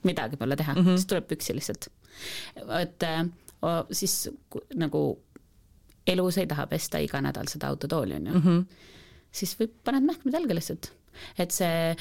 midagi 0.05 0.37
pole 0.37 0.57
teha 0.57 0.75
mm, 0.75 0.83
-hmm. 0.83 0.97
siis 0.97 1.07
tuleb 1.07 1.27
püksi 1.33 1.55
lihtsalt. 1.55 1.89
et 2.81 3.03
äh, 3.03 3.27
siis 3.91 4.31
nagu 4.75 5.23
elus 6.07 6.39
ei 6.39 6.47
taha 6.47 6.67
pesta 6.67 6.99
iga 6.99 7.21
nädal 7.21 7.49
seda 7.49 7.69
autotooli, 7.69 8.15
on 8.15 8.27
ju 8.27 8.33
mm. 8.33 8.43
-hmm. 8.43 8.65
siis 9.33 9.57
võib, 9.61 9.73
paned 9.85 10.03
mähkmed 10.03 10.33
jalga 10.33 10.55
lihtsalt 10.55 10.93
et 11.39 11.55
see 11.55 11.95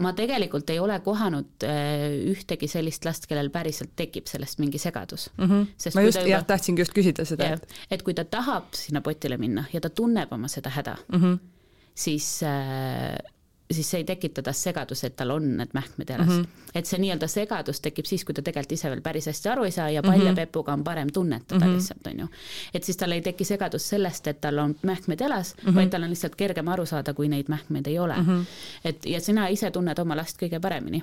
ma 0.00 0.12
tegelikult 0.16 0.70
ei 0.72 0.78
ole 0.80 0.96
kohanud 1.04 1.66
äh, 1.68 2.06
ühtegi 2.32 2.68
sellist 2.70 3.04
last, 3.04 3.26
kellel 3.28 3.50
päriselt 3.52 3.92
tekib 3.96 4.30
sellest 4.30 4.60
mingi 4.62 4.80
segadus 4.80 5.28
mm. 5.36 5.44
-hmm. 5.44 5.66
Ma 5.94 6.04
just, 6.06 6.18
juba, 6.18 6.28
jah, 6.30 6.46
tahtsingi 6.48 6.80
just 6.80 6.94
küsida 6.96 7.26
seda. 7.28 7.52
et, 7.56 7.66
et 7.90 8.02
kui 8.02 8.14
ta 8.14 8.24
tahab 8.24 8.72
sinna 8.76 9.02
potile 9.04 9.36
minna 9.36 9.66
ja 9.72 9.80
ta 9.80 9.90
tunneb 9.90 10.32
oma 10.32 10.48
seda 10.48 10.70
häda 10.70 10.96
mm, 11.08 11.20
-hmm. 11.20 11.38
siis 11.94 12.42
äh, 12.42 13.18
siis 13.74 13.90
see 13.90 14.00
ei 14.02 14.04
tekita 14.04 14.42
tas 14.42 14.62
segaduse, 14.62 15.06
et 15.06 15.16
tal 15.16 15.30
on 15.34 15.46
need 15.56 15.74
mähkmed 15.74 16.10
jalas 16.10 16.28
mm. 16.28 16.42
-hmm. 16.42 16.70
et 16.74 16.86
see 16.86 16.98
nii-öelda 17.02 17.28
segadus 17.28 17.80
tekib 17.80 18.06
siis, 18.06 18.24
kui 18.24 18.34
ta 18.34 18.42
tegelikult 18.42 18.72
ise 18.72 18.90
veel 18.90 19.00
päris 19.00 19.26
hästi 19.30 19.48
aru 19.48 19.64
ei 19.64 19.70
saa 19.70 19.90
ja 19.90 20.02
palja 20.02 20.18
mm 20.18 20.30
-hmm. 20.30 20.36
pepuga 20.36 20.72
on 20.72 20.84
parem 20.84 21.12
tunnetada 21.12 21.64
mm 21.64 21.70
-hmm. 21.70 21.74
lihtsalt, 21.74 22.06
on 22.06 22.20
ju. 22.20 22.26
et 22.74 22.84
siis 22.84 22.96
tal 22.96 23.12
ei 23.12 23.20
teki 23.20 23.44
segadus 23.44 23.88
sellest, 23.88 24.26
et 24.26 24.40
tal 24.40 24.58
on 24.58 24.76
mähkmed 24.82 25.20
jalas 25.20 25.54
mm, 25.54 25.70
-hmm. 25.70 25.74
vaid 25.74 25.90
tal 25.90 26.02
on 26.02 26.10
lihtsalt 26.10 26.36
kergem 26.36 26.68
aru 26.68 26.86
saada, 26.86 27.14
kui 27.14 27.28
neid 27.28 27.48
mähkmeid 27.48 27.86
ei 27.86 27.98
ole 27.98 28.16
mm. 28.16 28.26
-hmm. 28.26 28.44
et 28.84 29.06
ja 29.06 29.20
sina 29.20 29.48
ise 29.48 29.70
tunned 29.70 29.98
oma 29.98 30.16
last 30.16 30.42
kõige 30.42 30.60
paremini. 30.60 31.02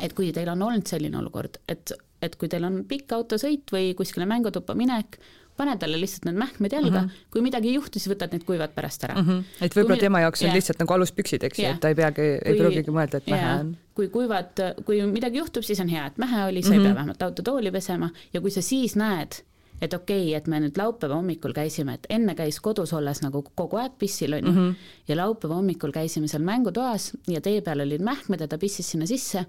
et 0.00 0.12
kui 0.12 0.32
teil 0.32 0.48
on 0.48 0.62
olnud 0.62 0.86
selline 0.86 1.18
olukord, 1.18 1.56
et, 1.68 1.92
et 2.22 2.36
kui 2.36 2.48
teil 2.48 2.64
on 2.64 2.84
pikk 2.88 3.12
autosõit 3.12 3.72
või 3.72 3.94
kuskile 3.94 4.26
mängutuppa 4.26 4.74
minek, 4.74 5.18
pane 5.56 5.76
talle 5.78 6.00
lihtsalt 6.00 6.26
need 6.28 6.38
mähkmed 6.40 6.72
jalga 6.72 7.00
mm, 7.00 7.08
-hmm. 7.08 7.30
kui 7.30 7.42
midagi 7.44 7.70
ei 7.70 7.74
juhtu, 7.78 7.98
siis 7.98 8.10
võtad 8.14 8.32
need 8.34 8.44
kuivad 8.48 8.74
pärast 8.74 9.04
ära 9.04 9.14
mm. 9.14 9.28
-hmm. 9.28 9.64
et 9.66 9.76
võib-olla 9.76 10.00
tema 10.00 10.20
jaoks 10.24 10.42
on 10.42 10.48
yeah. 10.48 10.58
lihtsalt 10.58 10.82
nagu 10.82 10.94
aluspüksid, 10.98 11.46
eks 11.48 11.58
ju 11.58 11.64
yeah., 11.64 11.74
et 11.76 11.80
ta 11.80 11.92
ei 11.92 11.98
peagi, 11.98 12.28
ei 12.44 12.58
pruugigi 12.58 12.90
mõelda, 12.90 13.22
et 13.22 13.30
mähe 13.30 13.54
on. 13.60 13.72
kui 13.94 14.08
kuivad, 14.08 14.62
kui 14.84 15.00
midagi 15.06 15.38
juhtub, 15.38 15.62
siis 15.62 15.80
on 15.80 15.88
hea, 15.88 16.06
et 16.10 16.18
mähe 16.18 16.44
oli, 16.48 16.62
sa 16.62 16.68
mm 16.68 16.74
-hmm. 16.74 16.78
ei 16.78 16.84
pea 16.84 16.90
mhm. 16.90 16.96
vähemalt 16.96 17.22
autotooli 17.22 17.70
pesema 17.70 18.10
ja 18.32 18.40
kui 18.40 18.50
sa 18.50 18.62
siis 18.62 18.96
näed, 18.96 19.42
et 19.80 19.94
okei 19.94 20.28
okay,, 20.28 20.34
et 20.38 20.46
me 20.50 20.60
nüüd 20.62 20.78
laupäeva 20.78 21.18
hommikul 21.18 21.54
käisime, 21.56 21.96
et 21.98 22.06
enne 22.12 22.34
käis 22.38 22.60
kodus 22.64 22.92
olles 22.96 23.20
nagu 23.24 23.42
kogu 23.54 23.80
aeg 23.82 23.98
pissil, 23.98 24.36
on 24.38 24.46
ju 24.46 24.52
-hmm. 24.52 24.74
ja 25.08 25.16
laupäeva 25.16 25.54
hommikul 25.54 25.92
käisime 25.92 26.28
seal 26.28 26.42
mängutoas 26.42 27.12
ja 27.28 27.40
tee 27.40 27.60
peal 27.60 27.80
olid 27.80 28.02
mähkmed 28.02 28.40
ja 28.40 28.48
ta 28.48 28.58
pissis 28.58 28.90
sinna 28.90 29.06
sisse 29.06 29.46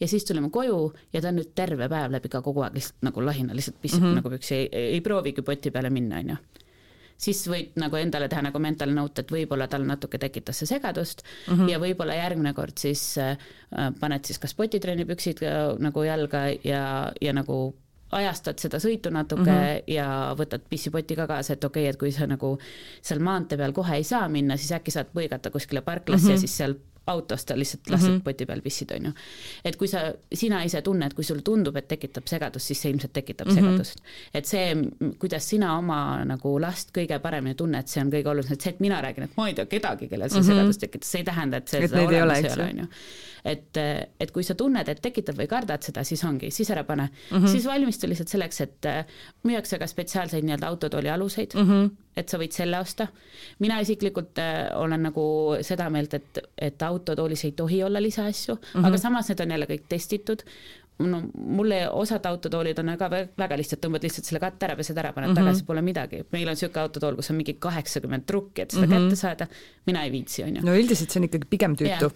ja 0.00 0.08
siis 0.08 0.24
tulime 0.24 0.50
koju 0.50 0.92
ja 1.12 1.20
ta 1.20 1.28
on 1.28 1.36
nüüd 1.36 1.52
terve 1.54 1.88
päev 1.88 2.12
läbi 2.12 2.28
ka 2.28 2.42
kogu 2.42 2.62
aeg 2.62 2.74
lihtsalt 2.74 3.02
nagu 3.02 3.24
lahina, 3.24 3.54
lihtsalt 3.54 3.80
pissib 3.80 4.02
mm 4.02 4.10
-hmm. 4.10 4.14
nagu 4.14 4.30
püksi, 4.30 4.54
ei, 4.54 4.68
ei 4.72 5.00
proovigi 5.00 5.42
poti 5.42 5.70
peale 5.70 5.90
minna, 5.90 6.18
on 6.18 6.28
ju 6.28 6.36
siis 7.22 7.42
võid 7.48 7.76
nagu 7.80 7.96
endale 7.96 8.28
teha 8.28 8.42
nagu 8.48 8.58
mental 8.58 8.90
note, 8.94 9.22
et 9.22 9.32
võib-olla 9.32 9.68
tal 9.70 9.84
natuke 9.86 10.18
tekitas 10.18 10.58
see 10.58 10.66
segadust 10.66 11.22
mm 11.22 11.54
-hmm. 11.54 11.70
ja 11.70 11.78
võib-olla 11.78 12.14
järgmine 12.14 12.52
kord 12.54 12.78
siis 12.78 13.18
äh, 13.18 13.36
paned 14.00 14.24
siis 14.24 14.38
kas 14.38 14.54
potitrenni-püksid 14.54 15.42
äh, 15.42 15.78
nagu 15.78 16.02
jalga 16.02 16.48
ja, 16.64 17.12
ja 17.20 17.32
nagu 17.32 17.74
ajastad 18.12 18.60
seda 18.60 18.78
sõitu 18.82 19.10
natuke 19.10 19.50
mm 19.50 19.58
-hmm. 19.58 19.82
ja 19.94 20.06
võtad 20.38 20.64
pissipoti 20.70 21.16
ka 21.16 21.26
kaasa, 21.26 21.52
et 21.52 21.64
okei 21.64 21.82
okay,, 21.82 21.90
et 21.90 21.98
kui 22.00 22.12
sa 22.12 22.26
nagu 22.26 22.58
seal 23.02 23.20
maantee 23.20 23.58
peal 23.58 23.72
kohe 23.72 23.96
ei 23.96 24.04
saa 24.04 24.28
minna, 24.28 24.56
siis 24.56 24.72
äkki 24.72 24.90
saad 24.90 25.12
põigata 25.14 25.50
kuskile 25.50 25.80
parklasse 25.80 26.26
mm 26.26 26.28
-hmm. 26.28 26.34
ja 26.34 26.38
siis 26.38 26.56
seal 26.56 26.74
autost 27.06 27.48
ta 27.48 27.56
lihtsalt 27.58 27.90
lased 27.90 28.08
mm 28.08 28.16
-hmm. 28.16 28.22
poti 28.22 28.46
peal 28.46 28.60
pissid, 28.60 28.90
on 28.96 29.06
ju. 29.06 29.12
et 29.64 29.76
kui 29.76 29.88
sa, 29.88 30.12
sina 30.34 30.62
ise 30.62 30.82
tunned, 30.82 31.14
kui 31.14 31.24
sulle 31.24 31.42
tundub, 31.42 31.76
et 31.76 31.88
tekitab 31.88 32.26
segadust, 32.26 32.66
siis 32.66 32.82
see 32.82 32.92
ilmselt 32.92 33.12
tekitab 33.12 33.48
mm 33.48 33.56
-hmm. 33.56 33.60
segadust. 33.60 34.02
et 34.34 34.46
see, 34.46 34.74
kuidas 35.18 35.48
sina 35.48 35.78
oma 35.78 36.24
nagu 36.24 36.60
last 36.60 36.94
kõige 36.98 37.18
paremini 37.18 37.54
tunned, 37.54 37.86
see 37.86 38.04
on 38.04 38.12
kõige 38.12 38.28
olulisem, 38.28 38.52
et 38.52 38.60
see, 38.60 38.70
et 38.70 38.80
mina 38.80 39.02
räägin, 39.02 39.24
et 39.24 39.36
ma 39.36 39.48
ei 39.48 39.54
tea 39.54 39.66
kedagi, 39.66 40.08
kellel 40.08 40.30
see 40.30 40.40
mm 40.40 40.46
-hmm. 40.46 40.54
segadus 40.54 40.78
tekitas, 40.78 41.10
see 41.10 41.20
ei 41.20 41.24
tähenda, 41.24 41.56
et 41.56 41.68
see 41.68 41.84
et 41.84 41.90
seda 41.90 42.02
olemas 42.02 42.38
ei 42.38 42.52
ole, 42.52 42.70
on 42.70 42.78
ju 42.78 42.86
et, 43.44 43.78
et 44.20 44.30
kui 44.30 44.44
sa 44.46 44.54
tunned, 44.58 44.88
et 44.88 45.00
tekitab 45.02 45.38
või 45.38 45.48
kardad 45.50 45.82
seda, 45.82 46.04
siis 46.06 46.22
ongi, 46.24 46.50
siis 46.54 46.70
ära 46.70 46.84
pane 46.86 47.08
mm. 47.08 47.36
-hmm. 47.36 47.50
siis 47.50 47.66
valmistu 47.66 48.08
lihtsalt 48.08 48.28
selleks, 48.28 48.60
et 48.60 48.86
äh, 48.86 49.04
müüakse 49.48 49.78
ka 49.78 49.86
spetsiaalseid 49.86 50.46
nii-öelda 50.46 50.68
autotooli 50.68 51.10
aluseid 51.10 51.54
mm, 51.54 51.70
-hmm. 51.70 51.90
Et 52.16 52.28
sa 52.28 52.38
võid 52.40 52.52
selle 52.52 52.78
osta. 52.80 53.06
mina 53.58 53.80
isiklikult 53.80 54.38
äh, 54.38 54.68
olen 54.76 55.08
nagu 55.08 55.24
seda 55.62 55.88
meelt, 55.90 56.14
et, 56.14 56.38
et 56.58 56.82
autotoolis 56.82 57.44
ei 57.44 57.52
tohi 57.52 57.82
olla 57.82 58.02
lisaasju 58.02 58.54
mm, 58.54 58.68
-hmm. 58.74 58.86
aga 58.86 58.98
samas 58.98 59.28
need 59.28 59.40
on 59.40 59.50
jälle 59.50 59.66
kõik 59.66 59.88
testitud 59.88 60.44
no 60.98 61.22
mulle 61.34 61.88
osad 61.90 62.26
autotoolid 62.26 62.78
on 62.78 62.86
väga, 62.86 63.08
väga 63.38 63.56
lihtsad, 63.56 63.80
tõmbad 63.82 64.04
lihtsalt 64.04 64.28
selle 64.28 64.40
katte 64.42 64.66
ära, 64.66 64.76
pesed 64.76 64.98
ära, 64.98 65.12
paned 65.12 65.30
mm 65.30 65.36
-hmm. 65.36 65.44
tagasi, 65.44 65.64
pole 65.64 65.82
midagi. 65.82 66.24
meil 66.32 66.48
on 66.48 66.54
niisugune 66.56 66.82
autotool, 66.82 67.16
kus 67.16 67.30
on 67.30 67.36
mingi 67.36 67.54
kaheksakümmend 67.54 68.26
trukki, 68.26 68.62
et 68.62 68.70
seda 68.70 68.86
mm 68.86 68.92
-hmm. 68.92 69.08
kätte 69.08 69.16
saada, 69.16 69.46
mina 69.86 70.04
ei 70.04 70.12
viitsi, 70.12 70.42
on 70.44 70.56
ju. 70.56 70.62
no 70.62 70.74
üldiselt 70.74 71.10
see 71.10 71.20
on 71.20 71.24
ikkagi 71.24 71.46
pigem 71.50 71.76
tüütu 71.76 72.12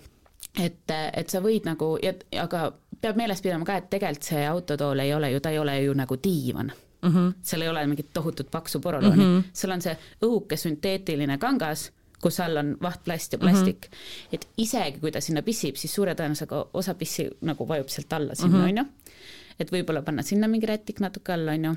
et, 0.60 0.90
et 1.12 1.30
sa 1.30 1.40
võid 1.40 1.64
nagu, 1.64 1.98
aga 2.40 2.72
peab 3.00 3.16
meeles 3.16 3.42
pidama 3.42 3.64
ka, 3.64 3.76
et 3.76 3.90
tegelikult 3.90 4.22
see 4.22 4.46
autotool 4.46 4.98
ei 4.98 5.14
ole 5.14 5.30
ju, 5.30 5.40
ta 5.40 5.50
ei 5.50 5.58
ole 5.58 5.82
ju 5.82 5.94
nagu 5.94 6.18
diivan 6.24 6.72
mm. 7.02 7.08
-hmm. 7.08 7.34
seal 7.42 7.62
ei 7.62 7.68
ole 7.68 7.86
mingit 7.86 8.12
tohutut 8.12 8.50
paksu 8.50 8.80
porolooni 8.80 9.24
mm, 9.24 9.38
-hmm. 9.38 9.50
seal 9.52 9.72
on 9.72 9.82
see 9.82 9.96
õhuke 10.22 10.56
sünteetiline 10.56 11.38
kangas, 11.38 11.90
kus 12.22 12.40
all 12.40 12.56
on 12.56 12.76
vahtplast 12.82 13.32
ja 13.32 13.38
plastik 13.38 13.88
mm. 13.90 13.96
-hmm. 13.96 14.28
et 14.32 14.48
isegi 14.56 15.00
kui 15.00 15.12
ta 15.12 15.20
sinna 15.20 15.42
pissib, 15.42 15.76
siis 15.76 15.94
suure 15.94 16.14
tõenäosusega 16.14 16.68
osa 16.74 16.94
pissi 16.94 17.28
nagu 17.40 17.68
vajub 17.68 17.88
sealt 17.88 18.12
alla 18.12 18.34
sinna, 18.34 18.58
mhm. 18.58 18.68
on 18.68 18.76
ju. 18.76 18.84
et 19.58 19.72
võib-olla 19.72 20.02
panna 20.02 20.22
sinna 20.22 20.48
mingi 20.48 20.66
rätik 20.66 21.00
natuke 21.00 21.32
alla, 21.32 21.52
on 21.52 21.64
ju. 21.64 21.76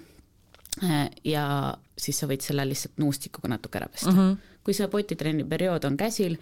ja 1.23 1.77
siis 1.97 2.19
sa 2.19 2.27
võid 2.27 2.41
selle 2.41 2.65
lihtsalt 2.65 2.97
nuustikuga 2.97 3.47
natuke 3.47 3.77
ära 3.77 3.87
pesta 3.87 4.11
mm. 4.11 4.17
-hmm. 4.17 4.37
kui 4.63 4.73
see 4.73 4.87
potitrenni 4.87 5.43
periood 5.43 5.83
on 5.83 5.97
käsil 5.97 6.37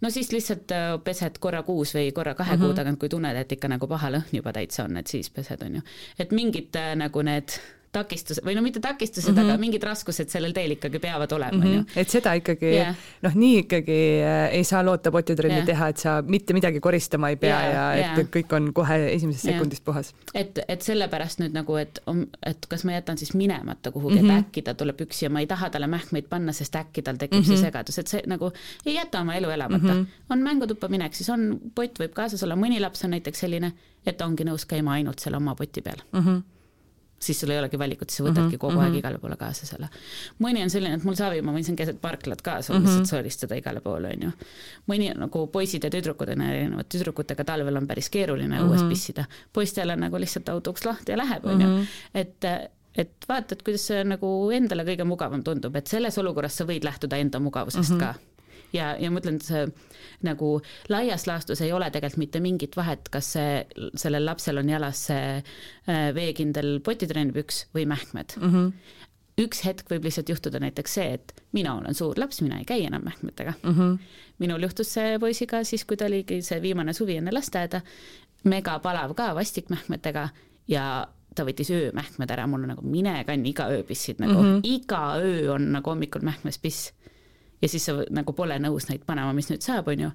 no 0.00 0.10
siis 0.10 0.32
lihtsalt 0.32 0.72
äh, 0.72 0.90
pesed 1.04 1.38
korra 1.40 1.62
kuus 1.62 1.94
või 1.94 2.12
korra 2.12 2.34
kahe 2.34 2.56
mm 2.56 2.60
-hmm. 2.60 2.66
kuu 2.66 2.74
tagant, 2.74 2.98
kui 2.98 3.08
tunned, 3.08 3.36
et 3.36 3.52
ikka 3.52 3.68
nagu 3.68 3.86
paha 3.86 4.10
lõhn 4.10 4.36
juba 4.38 4.52
täitsa 4.52 4.84
on, 4.84 4.96
et 4.96 5.06
siis 5.06 5.30
pesed, 5.30 5.62
on 5.62 5.74
ju. 5.74 5.82
et 6.18 6.32
mingid 6.32 6.76
äh, 6.76 6.94
nagu 6.96 7.22
need 7.22 7.58
takistused 7.94 8.44
või 8.46 8.56
no 8.58 8.62
mitte 8.64 8.80
takistused 8.84 9.30
mm, 9.30 9.38
-hmm. 9.38 9.54
aga 9.54 9.62
mingid 9.62 9.86
raskused 9.86 10.32
sellel 10.32 10.54
teel 10.56 10.74
ikkagi 10.76 11.00
peavad 11.02 11.32
olema, 11.36 11.60
on 11.60 11.66
ju. 11.70 11.80
Mhm. 11.82 12.00
et 12.02 12.10
seda 12.10 12.34
ikkagi 12.40 12.70
yeah. 12.72 13.00
noh, 13.24 13.36
nii 13.42 13.58
ikkagi 13.64 13.98
äh, 14.24 14.56
ei 14.58 14.64
saa 14.68 14.82
loota 14.86 15.12
potitrenni 15.14 15.60
yeah. 15.60 15.66
teha, 15.66 15.88
et 15.92 16.02
sa 16.02 16.16
mitte 16.22 16.56
midagi 16.56 16.80
koristama 16.84 17.30
ei 17.32 17.38
pea 17.40 17.54
yeah, 17.54 17.74
ja 17.74 17.84
et 17.94 18.18
yeah. 18.18 18.30
kõik 18.38 18.56
on 18.56 18.70
kohe 18.76 18.98
esimesest 19.12 19.48
yeah. 19.48 19.58
sekundist 19.58 19.84
puhas. 19.84 20.12
et, 20.34 20.60
et 20.68 20.82
sellepärast 20.82 21.42
nüüd 21.42 21.56
nagu, 21.56 21.76
et, 21.80 22.00
et 22.46 22.68
kas 22.70 22.84
ma 22.84 22.96
jätan 22.96 23.20
siis 23.20 23.34
minemata 23.34 23.90
kuhugi 23.94 24.20
mm, 24.20 24.28
-hmm. 24.28 24.30
et 24.30 24.44
mhm. 24.44 24.48
äkki 24.48 24.62
ta 24.62 24.74
tuleb 24.74 25.04
üksi 25.06 25.28
ja 25.28 25.30
ma 25.30 25.44
ei 25.44 25.50
taha 25.50 25.70
talle 25.70 25.86
mähkmeid 25.90 26.28
panna, 26.30 26.52
sest 26.52 26.76
äkki 26.76 27.02
tal 27.02 27.20
tekib 27.20 27.40
mm 27.40 27.44
-hmm. 27.44 27.56
see 27.56 27.70
segadus, 27.70 27.98
et 27.98 28.08
see 28.08 28.22
nagu 28.26 28.52
ei 28.86 28.94
jäta 28.94 29.20
oma 29.20 29.34
elu 29.34 29.50
elamata 29.50 29.94
mm. 29.94 30.02
-hmm. 30.02 30.30
on 30.30 30.42
mängutuppa 30.42 30.88
minek, 30.88 31.14
siis 31.14 31.30
on, 31.30 31.60
pott 31.74 32.00
võib 32.00 32.12
kaasas 32.12 32.42
olla, 32.42 32.56
mõni 32.56 32.80
laps 32.80 33.04
on 33.04 33.10
näiteks 33.10 33.40
selline, 33.40 33.72
et 34.06 34.20
ongi 34.20 34.44
nõus 34.44 34.66
käima 34.66 34.92
ainult 34.92 35.18
selle 35.18 35.36
oma 35.36 35.54
poti 35.54 35.82
peal 35.82 36.02
mm. 36.12 36.20
-hmm 36.20 36.53
siis 37.24 37.40
sul 37.40 37.52
ei 37.54 37.58
olegi 37.58 37.78
valikut, 37.80 38.10
siis 38.10 38.20
sa 38.20 38.26
võtadki 38.26 38.42
mm 38.42 38.50
-hmm. 38.52 38.62
kogu 38.64 38.80
aeg 38.80 38.90
mhm. 38.90 38.98
igale 38.98 39.18
poole 39.22 39.36
kaasa 39.40 39.66
selle. 39.66 39.88
mõni 40.42 40.62
on 40.62 40.70
selline, 40.70 41.00
et 41.00 41.04
mul 41.04 41.16
savi, 41.18 41.42
ma 41.42 41.52
võin 41.56 41.64
siin 41.64 41.76
keset 41.76 42.00
parklat 42.00 42.42
kaasa 42.42 42.72
mm 42.72 42.78
-hmm. 42.78 42.86
lihtsalt 42.86 43.06
soristada 43.06 43.58
igale 43.60 43.80
poole, 43.80 44.12
on 44.16 44.22
ju. 44.28 44.30
mõni 44.88 45.10
nagu 45.18 45.46
poisid 45.46 45.84
ja 45.84 45.90
tüdrukud 45.90 46.32
on 46.36 46.40
erinevad, 46.40 46.88
tüdrukutega 46.88 47.44
talvel 47.44 47.76
on 47.76 47.86
päris 47.86 48.10
keeruline 48.10 48.60
õues 48.60 48.80
mm 48.80 48.84
-hmm. 48.84 48.88
pissida, 48.88 49.24
poistel 49.52 49.90
on 49.90 50.00
nagu 50.00 50.20
lihtsalt 50.20 50.48
auto 50.48 50.70
uks 50.70 50.84
lahti 50.84 51.12
ja 51.12 51.16
läheb, 51.18 51.44
on 51.44 51.60
ju, 51.60 51.68
mhm. 51.68 51.84
et 52.14 52.70
et 52.94 53.26
vaatad, 53.28 53.62
kuidas 53.62 53.86
see 53.86 54.04
nagu 54.04 54.28
endale 54.54 54.84
kõige 54.84 55.04
mugavam 55.04 55.42
tundub, 55.42 55.76
et 55.76 55.86
selles 55.86 56.18
olukorras 56.18 56.56
sa 56.56 56.64
võid 56.64 56.84
lähtuda 56.84 57.16
enda 57.16 57.40
mugavusest 57.40 57.90
mm 57.90 58.00
-hmm. 58.00 58.14
ka 58.14 58.33
ja, 58.74 58.94
ja 59.00 59.10
ma 59.12 59.22
ütlen, 59.22 59.40
see 59.44 59.66
nagu 60.26 60.58
laias 60.92 61.26
laastus 61.30 61.62
ei 61.64 61.72
ole 61.72 61.90
tegelikult 61.94 62.22
mitte 62.24 62.42
mingit 62.44 62.76
vahet, 62.76 63.08
kas 63.12 63.32
see, 63.36 63.62
sellel 64.00 64.26
lapsel 64.26 64.60
on 64.62 64.68
jalas 64.70 65.06
see 65.10 65.38
äh, 65.38 66.10
veekindel 66.16 66.78
potitrenipüks 66.84 67.66
või 67.76 67.88
mähkmed 67.90 68.38
mm. 68.40 68.52
-hmm 68.52 69.00
üks 69.40 69.64
hetk 69.66 69.88
võib 69.90 70.04
lihtsalt 70.06 70.30
juhtuda 70.30 70.60
näiteks 70.62 70.92
see, 70.94 71.16
et 71.16 71.32
mina 71.56 71.74
olen 71.74 71.96
suur 71.98 72.18
laps, 72.20 72.40
mina 72.44 72.60
ei 72.60 72.68
käi 72.68 72.84
enam 72.86 73.02
mähkmetega 73.02 73.56
mm. 73.62 73.74
-hmm. 73.74 73.96
minul 74.38 74.62
juhtus 74.62 74.92
see 74.94 75.18
poisiga 75.18 75.64
siis, 75.64 75.84
kui 75.84 75.96
ta 75.96 76.06
oligi 76.06 76.38
see 76.42 76.62
viimane 76.62 76.92
suvi 76.92 77.16
enne 77.18 77.34
lasteaeda, 77.34 77.80
megapalav 78.44 79.14
ka 79.14 79.32
vastikmähkmetega 79.34 80.28
ja 80.68 80.84
ta 81.34 81.44
võttis 81.44 81.70
öömähkmed 81.74 82.30
ära, 82.30 82.46
mul 82.46 82.62
on 82.62 82.74
nagu 82.76 82.86
mine 82.86 83.16
kann, 83.26 83.46
iga 83.46 83.66
öö 83.74 83.82
pissid 83.82 84.22
nagu 84.22 84.38
mm, 84.38 84.52
-hmm. 84.54 84.60
iga 84.62 85.16
öö 85.18 85.52
on 85.54 85.72
nagu 85.72 85.90
hommikul 85.90 86.22
mähkmes 86.22 86.58
piss 86.58 86.92
ja 87.64 87.72
siis 87.72 87.88
sa 87.88 87.96
nagu 88.12 88.36
pole 88.36 88.58
nõus 88.60 88.88
neid 88.90 89.04
panema, 89.08 89.32
mis 89.36 89.48
nüüd 89.48 89.64
saab, 89.64 89.88
on 89.88 90.06
ju, 90.06 90.12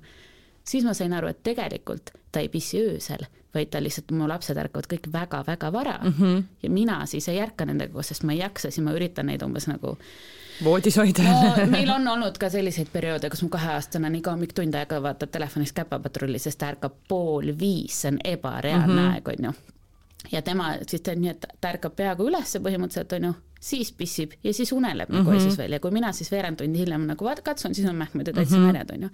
siis 0.69 0.85
ma 0.85 0.93
sain 0.97 1.13
aru, 1.17 1.31
et 1.33 1.43
tegelikult 1.45 2.13
ta 2.31 2.43
ei 2.43 2.49
pissi 2.53 2.81
öösel, 2.83 3.25
vaid 3.55 3.71
ta 3.73 3.81
lihtsalt, 3.81 4.13
mu 4.13 4.27
lapsed 4.29 4.57
ärkavad 4.61 4.85
kõik 4.91 5.09
väga-väga 5.13 5.71
vara 5.73 5.97
mm 6.03 6.13
-hmm. 6.19 6.43
ja 6.63 6.69
mina 6.69 7.05
siis 7.05 7.27
ei 7.29 7.39
ärka 7.41 7.65
nendega 7.65 7.93
koos, 7.93 8.11
sest 8.13 8.23
ma 8.23 8.35
ei 8.37 8.43
jaksa, 8.43 8.71
siis 8.71 8.85
ma 8.85 8.93
üritan 8.93 9.25
neid 9.25 9.41
umbes 9.41 9.67
nagu 9.67 9.97
voodis 10.63 10.97
hoida 10.97 11.23
no,. 11.23 11.65
meil 11.71 11.89
on 11.89 12.07
olnud 12.07 12.37
ka 12.37 12.49
selliseid 12.49 12.87
perioode, 12.93 13.29
kus 13.29 13.43
mu 13.43 13.49
kaheaastane 13.49 14.07
on 14.07 14.15
iga 14.15 14.31
hommik 14.31 14.53
tund 14.53 14.75
aega 14.75 15.01
vaatab 15.01 15.31
telefonist 15.31 15.75
käpapatrulli, 15.75 16.39
sest 16.39 16.59
ta 16.59 16.69
ärkab 16.69 16.93
pool 17.07 17.53
viis, 17.59 18.01
see 18.01 18.11
on 18.11 18.19
ebareaalne 18.23 19.01
mm 19.01 19.07
-hmm. 19.07 19.13
aeg, 19.13 19.27
on 19.27 19.45
ju. 19.45 19.53
Ja 20.31 20.41
tema 20.41 20.73
siis 20.87 21.03
teeb 21.05 21.19
nii, 21.21 21.35
et 21.35 21.45
ta 21.61 21.71
ärkab 21.73 21.95
peaaegu 21.95 22.27
ülesse 22.27 22.59
põhimõtteliselt, 22.63 23.15
on 23.17 23.29
ju 23.29 23.33
siis 23.69 23.91
pissib 23.95 24.35
ja 24.43 24.53
siis 24.55 24.71
uneleb 24.71 25.09
nagu 25.11 25.29
mm 25.29 25.35
-hmm. 25.35 25.41
siis 25.41 25.57
veel 25.57 25.71
ja 25.75 25.79
kui 25.79 25.91
mina 25.91 26.11
siis 26.15 26.31
veerand 26.31 26.57
tundi 26.57 26.79
hiljem 26.79 27.07
nagu 27.07 27.31
katsun, 27.43 27.75
siis 27.75 27.89
on 27.89 27.95
mähkmed 27.95 28.27
ju 28.27 28.33
täitsa 28.33 28.57
märjad 28.57 28.91
mm, 28.91 28.95
-hmm. 28.95 28.95
on 28.95 29.03
ju. 29.03 29.09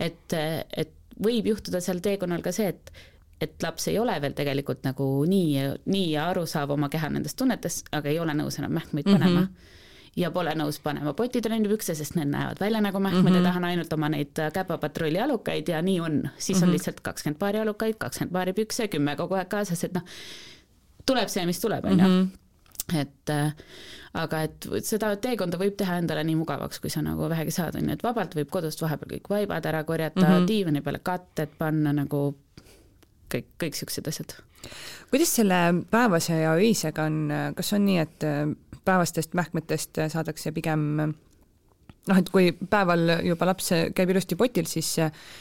et, 0.00 0.32
et 0.76 0.92
võib 1.24 1.46
juhtuda 1.46 1.80
seal 1.80 2.00
teekonnal 2.00 2.42
ka 2.42 2.52
see, 2.52 2.68
et 2.68 2.92
et 3.40 3.62
laps 3.62 3.88
ei 3.88 3.98
ole 3.98 4.20
veel 4.20 4.32
tegelikult 4.36 4.84
nagu 4.84 5.24
nii, 5.24 5.60
nii 5.86 6.16
arusaав 6.16 6.70
oma 6.70 6.88
keha 6.88 7.08
nendest 7.08 7.38
tunnetest, 7.40 7.86
aga 7.92 8.08
ei 8.08 8.18
ole 8.18 8.34
nõus 8.36 8.58
enam 8.58 8.72
mähkmeid 8.72 9.06
mm 9.06 9.14
-hmm. 9.14 9.46
Ja 10.20 10.30
pole 10.34 10.52
nõus 10.58 10.80
panema 10.82 11.14
potitrenni-pükse, 11.16 11.96
sest 11.98 12.16
need 12.18 12.30
näevad 12.32 12.60
välja 12.60 12.82
nagu 12.84 13.00
mähkmed 13.00 13.22
mm 13.22 13.28
-hmm. 13.28 13.40
ja 13.40 13.48
tahan 13.48 13.64
ainult 13.64 13.92
oma 13.92 14.08
neid 14.08 14.42
käpapatrulli 14.52 15.20
alukaid 15.20 15.68
ja 15.68 15.82
nii 15.82 16.00
on. 16.00 16.22
siis 16.38 16.58
mm 16.58 16.60
-hmm. 16.60 16.62
on 16.62 16.68
mhm. 16.68 16.72
lihtsalt 16.72 17.00
kakskümmend 17.00 17.38
paari 17.38 17.58
alukaid, 17.58 17.94
kakskümmend 17.98 18.32
paari 18.32 18.52
pükse, 18.52 18.88
kümme 18.88 19.16
kogu 19.16 19.34
aeg 19.34 19.48
kaasas, 19.48 19.84
et 19.84 19.94
noh, 19.94 20.02
tuleb 21.06 21.28
see, 21.28 21.46
mis 21.46 21.60
tuleb, 21.60 21.84
on 21.84 21.98
ju 21.98 22.06
mhm 22.06 22.30
et 22.98 23.30
äh, 23.30 23.52
aga 24.18 24.42
et 24.46 24.68
seda 24.86 25.12
teekonda 25.22 25.58
võib 25.60 25.76
teha 25.78 25.98
endale 26.00 26.24
nii 26.26 26.38
mugavaks, 26.40 26.80
kui 26.82 26.92
sa 26.92 27.02
nagu 27.04 27.28
vähegi 27.30 27.54
saad, 27.54 27.78
on 27.78 27.88
ju, 27.88 27.96
et 27.96 28.04
vabalt 28.04 28.34
võib 28.38 28.50
kodust 28.52 28.82
vahepeal 28.82 29.16
kõik 29.16 29.30
vaibad 29.30 29.66
ära 29.70 29.82
korjata 29.84 30.22
mm, 30.22 30.32
-hmm. 30.32 30.48
diivani 30.48 30.84
peale 30.84 31.02
katted 31.02 31.52
panna 31.58 31.92
nagu 31.96 32.22
kõik, 33.34 33.52
kõik 33.62 33.78
siuksed 33.78 34.08
asjad. 34.08 34.34
kuidas 35.10 35.34
selle 35.36 35.60
päevase 35.90 36.40
ja 36.42 36.54
öisega 36.54 37.06
on, 37.08 37.32
kas 37.56 37.72
on 37.72 37.84
nii, 37.86 37.98
et 37.98 38.26
äh, 38.26 38.48
päevastest 38.90 39.34
mähkmetest 39.38 40.02
saadakse 40.12 40.52
pigem 40.56 40.84
noh, 41.00 42.18
et 42.18 42.30
kui 42.34 42.50
päeval 42.52 43.16
juba 43.24 43.50
laps 43.52 43.72
käib 43.94 44.12
ilusti 44.12 44.38
potil, 44.40 44.68
siis, 44.70 44.92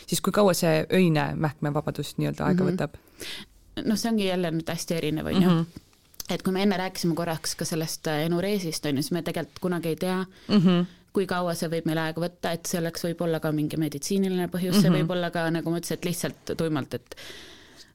siis 0.07 0.21
kui 0.21 0.35
kaua 0.35 0.55
see 0.57 0.85
öine 0.93 1.31
mähkmevabadus 1.35 2.15
nii-öelda 2.17 2.47
aega 2.47 2.63
mm 2.63 2.69
-hmm. 2.69 2.73
võtab? 2.73 3.85
noh, 3.85 3.97
see 3.97 4.11
ongi 4.11 4.27
jälle 4.27 4.51
nüüd 4.51 4.69
hästi 4.69 4.99
erinev, 5.01 5.31
on 5.33 5.41
ju 5.41 5.49
mhm 5.49 5.85
et 6.29 6.43
kui 6.45 6.53
me 6.53 6.63
enne 6.63 6.77
rääkisime 6.77 7.15
korraks 7.17 7.55
ka 7.57 7.65
sellest 7.65 8.07
äh, 8.07 8.23
enureesist, 8.27 8.85
on 8.85 8.97
ju, 8.99 9.03
siis 9.03 9.15
me 9.15 9.23
tegelikult 9.25 9.61
kunagi 9.63 9.93
ei 9.93 9.95
tea 9.99 10.17
mm, 10.23 10.57
-hmm. 10.57 10.85
kui 11.13 11.25
kaua 11.27 11.55
see 11.57 11.69
võib 11.71 11.87
meil 11.89 12.01
aega 12.05 12.21
võtta, 12.21 12.53
et 12.53 12.65
selleks 12.69 13.05
võib 13.07 13.23
olla 13.25 13.39
ka 13.39 13.51
mingi 13.51 13.77
meditsiiniline 13.77 14.47
põhjus 14.47 14.75
mm, 14.75 14.77
-hmm. 14.77 14.81
see 14.81 14.89
mhm. 14.89 14.99
võib 14.99 15.15
olla 15.17 15.31
ka, 15.31 15.49
nagu 15.51 15.71
ma 15.71 15.81
ütlesin, 15.81 15.97
et 15.97 16.05
lihtsalt 16.05 16.53
tuimalt, 16.57 16.93
et 16.93 17.15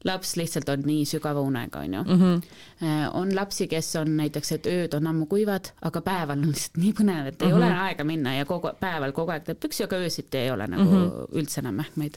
laps 0.04 0.36
lihtsalt 0.36 0.68
on 0.68 0.84
nii 0.86 1.04
sügava 1.08 1.40
unega, 1.40 1.78
on 1.78 1.94
ju 1.94 2.02
mm. 2.02 2.20
-hmm. 2.20 2.42
on 3.12 3.34
lapsi, 3.36 3.68
kes 3.68 3.96
on 3.96 4.16
näiteks, 4.16 4.52
et 4.52 4.66
ööd 4.66 4.94
on 4.96 5.06
ammu 5.06 5.26
kuivad, 5.26 5.72
aga 5.82 6.00
päeval 6.00 6.38
on 6.38 6.52
lihtsalt 6.52 6.76
nii 6.76 6.92
põnev, 7.00 7.26
et 7.26 7.42
ei 7.42 7.48
mm 7.48 7.54
-hmm. 7.54 7.56
ole 7.56 7.80
aega 7.88 8.04
minna 8.04 8.34
ja 8.34 8.44
kogu 8.44 8.70
päeval 8.80 9.12
kogu 9.12 9.30
aeg 9.30 9.44
teeb 9.44 9.60
püksi, 9.60 9.84
aga 9.84 9.96
öösiti 9.96 10.38
ei 10.38 10.50
ole 10.50 10.66
nagu 10.66 10.84
mm 10.84 11.10
-hmm. 11.10 11.26
üldse 11.40 11.60
enam 11.60 11.74
mähkmeid. 11.74 12.14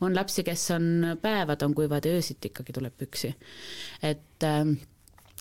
on 0.00 0.14
lapsi, 0.14 0.42
kes 0.42 0.70
on, 0.70 1.16
päevad 1.22 1.62
on 1.62 1.74
kuivad 1.74 2.04
ja 2.04 2.12
öösiti 2.12 2.48
ikkagi 2.48 2.72
tuleb 2.72 2.94
püksi. 2.98 3.34
et 4.02 4.42
äh, 4.42 4.78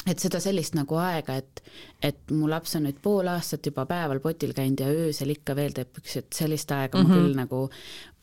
et 0.08 0.24
seda 0.24 0.40
sellist 0.44 0.76
nagu 0.78 0.98
aega, 1.02 1.38
et, 1.42 1.62
et 2.04 2.32
mu 2.32 2.50
laps 2.50 2.78
on 2.80 2.86
nüüd 2.88 3.02
pool 3.04 3.28
aastat 3.32 3.66
juba 3.66 3.86
päeval 3.90 4.22
potil 4.24 4.54
käinud 4.58 4.84
ja 4.84 4.88
öösel 4.88 5.34
ikka 5.36 5.56
veel 5.56 5.76
teeb 5.76 5.92
püksi, 5.98 6.24
et 6.24 6.40
sellist 6.42 6.72
aega 6.72 6.98
mm 6.98 7.04
-hmm. 7.04 7.10
ma 7.10 7.16
mhm. 7.16 7.26
küll 7.26 7.36
nagu 7.36 7.70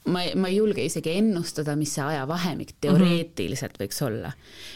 ma, 0.04 0.24
ma 0.36 0.48
ei 0.50 0.56
julge 0.56 0.84
isegi 0.84 1.16
ennustada, 1.18 1.76
mis 1.76 1.94
see 1.96 2.04
ajavahemik 2.04 2.74
mhm. 2.74 2.80
teoreetiliselt 2.86 3.78
võiks 3.80 4.00
olla. 4.06 4.32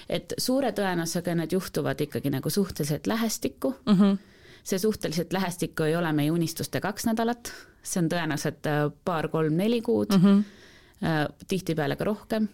et 0.09 0.35
suure 0.39 0.73
tõenäosusega 0.73 1.37
need 1.39 1.57
juhtuvad 1.57 2.01
ikkagi 2.07 2.33
nagu 2.35 2.51
suhteliselt 2.51 3.07
lähestikku 3.07 3.75
mm. 3.87 3.95
-hmm. 3.95 4.19
see 4.63 4.79
suhteliselt 4.79 5.33
lähestikku 5.33 5.83
ei 5.83 5.97
ole 5.97 6.13
meie 6.13 6.31
unistuste 6.31 6.81
kaks 6.81 7.07
nädalat, 7.11 7.53
see 7.83 8.03
on 8.03 8.13
tõenäoliselt 8.13 8.67
äh, 8.67 8.87
paar-kolm-neli 9.05 9.81
kuud 9.83 10.15
mm, 10.17 10.25
-hmm. 10.25 11.35
tihtipeale 11.49 11.97
ka 11.97 12.05
rohkem 12.05 12.49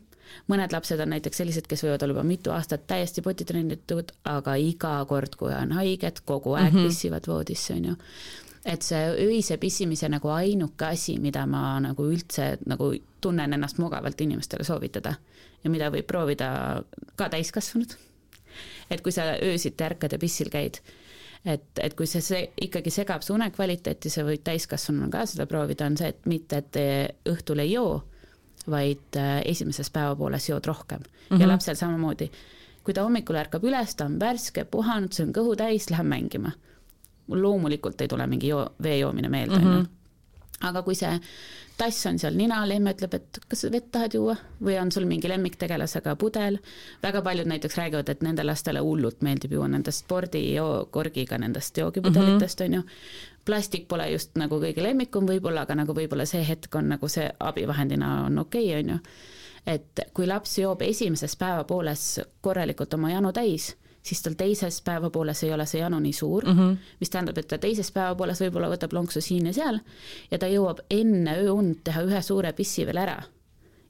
mõned 0.48 0.72
lapsed 0.72 1.00
on 1.00 1.12
näiteks 1.12 1.36
sellised, 1.36 1.66
kes 1.68 1.84
võivad 1.84 2.02
olla 2.02 2.14
juba 2.16 2.22
mitu 2.26 2.50
aastat 2.50 2.86
täiesti 2.86 3.22
potitrennitud, 3.22 4.12
aga 4.24 4.54
iga 4.54 5.04
kord, 5.08 5.36
kui 5.36 5.52
on 5.54 5.72
haiged, 5.72 6.22
kogu 6.24 6.54
aeg 6.54 6.72
mm 6.72 6.78
-hmm. 6.78 6.86
pissivad 6.86 7.28
voodisse, 7.28 7.74
on 7.74 7.84
ju 7.84 7.94
et 8.64 8.82
see 8.82 9.28
öise 9.28 9.58
pissimise 9.60 10.08
nagu 10.08 10.30
ainuke 10.32 10.86
asi, 10.88 11.18
mida 11.20 11.44
ma 11.46 11.76
nagu 11.84 12.06
üldse 12.08 12.54
nagu 12.66 12.90
tunnen 13.20 13.52
ennast 13.56 13.78
mugavalt 13.78 14.20
inimestele 14.24 14.64
soovitada 14.64 15.14
ja 15.64 15.72
mida 15.72 15.90
võib 15.92 16.08
proovida 16.08 16.48
ka 17.16 17.28
täiskasvanud. 17.32 17.96
et 18.90 19.00
kui 19.02 19.12
sa 19.12 19.34
öösiti 19.42 19.84
ärkad 19.84 20.12
ja 20.12 20.18
pissil 20.18 20.48
käid, 20.52 20.80
et, 21.44 21.64
et 21.80 21.94
kui 21.96 22.06
see, 22.06 22.22
see 22.22 22.42
ikkagi 22.66 22.92
segab 22.94 23.24
su 23.24 23.34
unekvaliteeti, 23.34 24.10
sa 24.12 24.24
võid 24.24 24.44
täiskasvanuna 24.46 25.10
ka 25.12 25.24
seda 25.26 25.46
proovida, 25.50 25.88
on 25.88 25.96
see, 26.00 26.12
et 26.14 26.28
mitte, 26.30 26.60
et 26.62 27.30
õhtul 27.32 27.64
ei 27.64 27.72
joo, 27.72 28.02
vaid 28.70 29.18
äh, 29.20 29.40
esimeses 29.44 29.90
päevapooles 29.92 30.48
jood 30.48 30.64
rohkem 30.64 31.00
mm 31.00 31.06
-hmm. 31.06 31.40
ja 31.40 31.46
mhm. 31.46 31.52
lapsel 31.52 31.76
samamoodi. 31.76 32.30
kui 32.84 32.94
ta 32.94 33.02
hommikul 33.02 33.36
ärkab 33.36 33.64
üles, 33.64 33.94
ta 33.96 34.04
on 34.04 34.20
värske, 34.20 34.64
puhanud, 34.64 35.12
see 35.12 35.26
on 35.26 35.32
kõhu 35.32 35.56
täis, 35.56 35.90
läheb 35.90 36.06
mängima 36.06 36.52
mul 37.26 37.42
loomulikult 37.42 38.00
ei 38.00 38.08
tule 38.08 38.26
mingi 38.26 38.48
joo-, 38.48 38.70
vee 38.82 38.98
joomine 38.98 39.28
meelde, 39.28 39.54
on 39.54 39.62
ju. 39.62 39.68
Mhm. 39.68 39.92
aga 40.64 40.82
kui 40.82 40.94
see 40.94 41.18
tass 41.76 42.06
on 42.06 42.18
seal 42.18 42.36
nina 42.38 42.60
all, 42.62 42.70
emme 42.70 42.92
ütleb, 42.94 43.16
et 43.18 43.38
kas 43.50 43.64
sa 43.64 43.70
vett 43.72 43.90
tahad 43.92 44.14
juua 44.14 44.36
või 44.62 44.76
on 44.80 44.92
sul 44.94 45.06
mingi 45.10 45.28
lemmiktegelasega 45.30 46.14
pudel, 46.20 46.60
väga 47.02 47.22
paljud 47.26 47.50
näiteks 47.50 47.78
räägivad, 47.80 48.10
et 48.12 48.22
nendele 48.22 48.52
lastele 48.52 48.82
hullult 48.84 49.24
meeldib 49.26 49.56
juua 49.56 49.68
nendest 49.72 50.04
spordikorgiga 50.04 51.38
nendest 51.42 51.78
joogipudelitest 51.78 52.60
mm, 52.60 52.66
-hmm. 52.66 52.68
on 52.68 52.74
ju. 52.74 52.82
plastik 53.44 53.88
pole 53.88 54.10
just 54.10 54.36
nagu 54.40 54.60
kõige 54.60 54.82
lemmikum 54.82 55.26
võib-olla, 55.26 55.66
aga 55.66 55.74
nagu 55.74 55.94
võib-olla 55.94 56.26
see 56.26 56.44
hetk 56.48 56.74
on 56.74 56.88
nagu 56.88 57.08
see 57.08 57.30
abivahendina 57.40 58.24
on 58.26 58.38
okei 58.38 58.68
okay,, 58.68 58.82
on 58.82 58.88
ju. 58.88 58.98
et 59.66 60.00
kui 60.14 60.26
laps 60.26 60.58
joob 60.58 60.82
esimeses 60.82 61.36
päevapooles 61.36 62.20
korralikult 62.40 62.94
oma 62.94 63.10
janu 63.10 63.32
täis 63.32 63.74
siis 64.04 64.22
tal 64.22 64.36
teises 64.38 64.80
päevapooles 64.84 65.42
ei 65.44 65.52
ole 65.52 65.66
see 65.66 65.80
janu 65.80 66.00
nii 66.00 66.12
suur 66.12 66.44
mm, 66.44 66.58
-hmm. 66.58 66.76
mis 67.00 67.10
tähendab, 67.10 67.38
et 67.38 67.48
ta 67.48 67.58
teises 67.58 67.90
päevapooles 67.92 68.40
võib-olla 68.44 68.68
võtab 68.72 68.92
lonksu 68.92 69.20
siin 69.20 69.46
ja 69.46 69.52
seal 69.52 69.80
ja 70.30 70.38
ta 70.38 70.50
jõuab 70.50 70.84
enne 70.90 71.38
ööund 71.44 71.80
teha 71.84 72.02
ühe 72.02 72.22
suure 72.22 72.52
pissi 72.52 72.86
veel 72.86 73.00
ära 73.06 73.22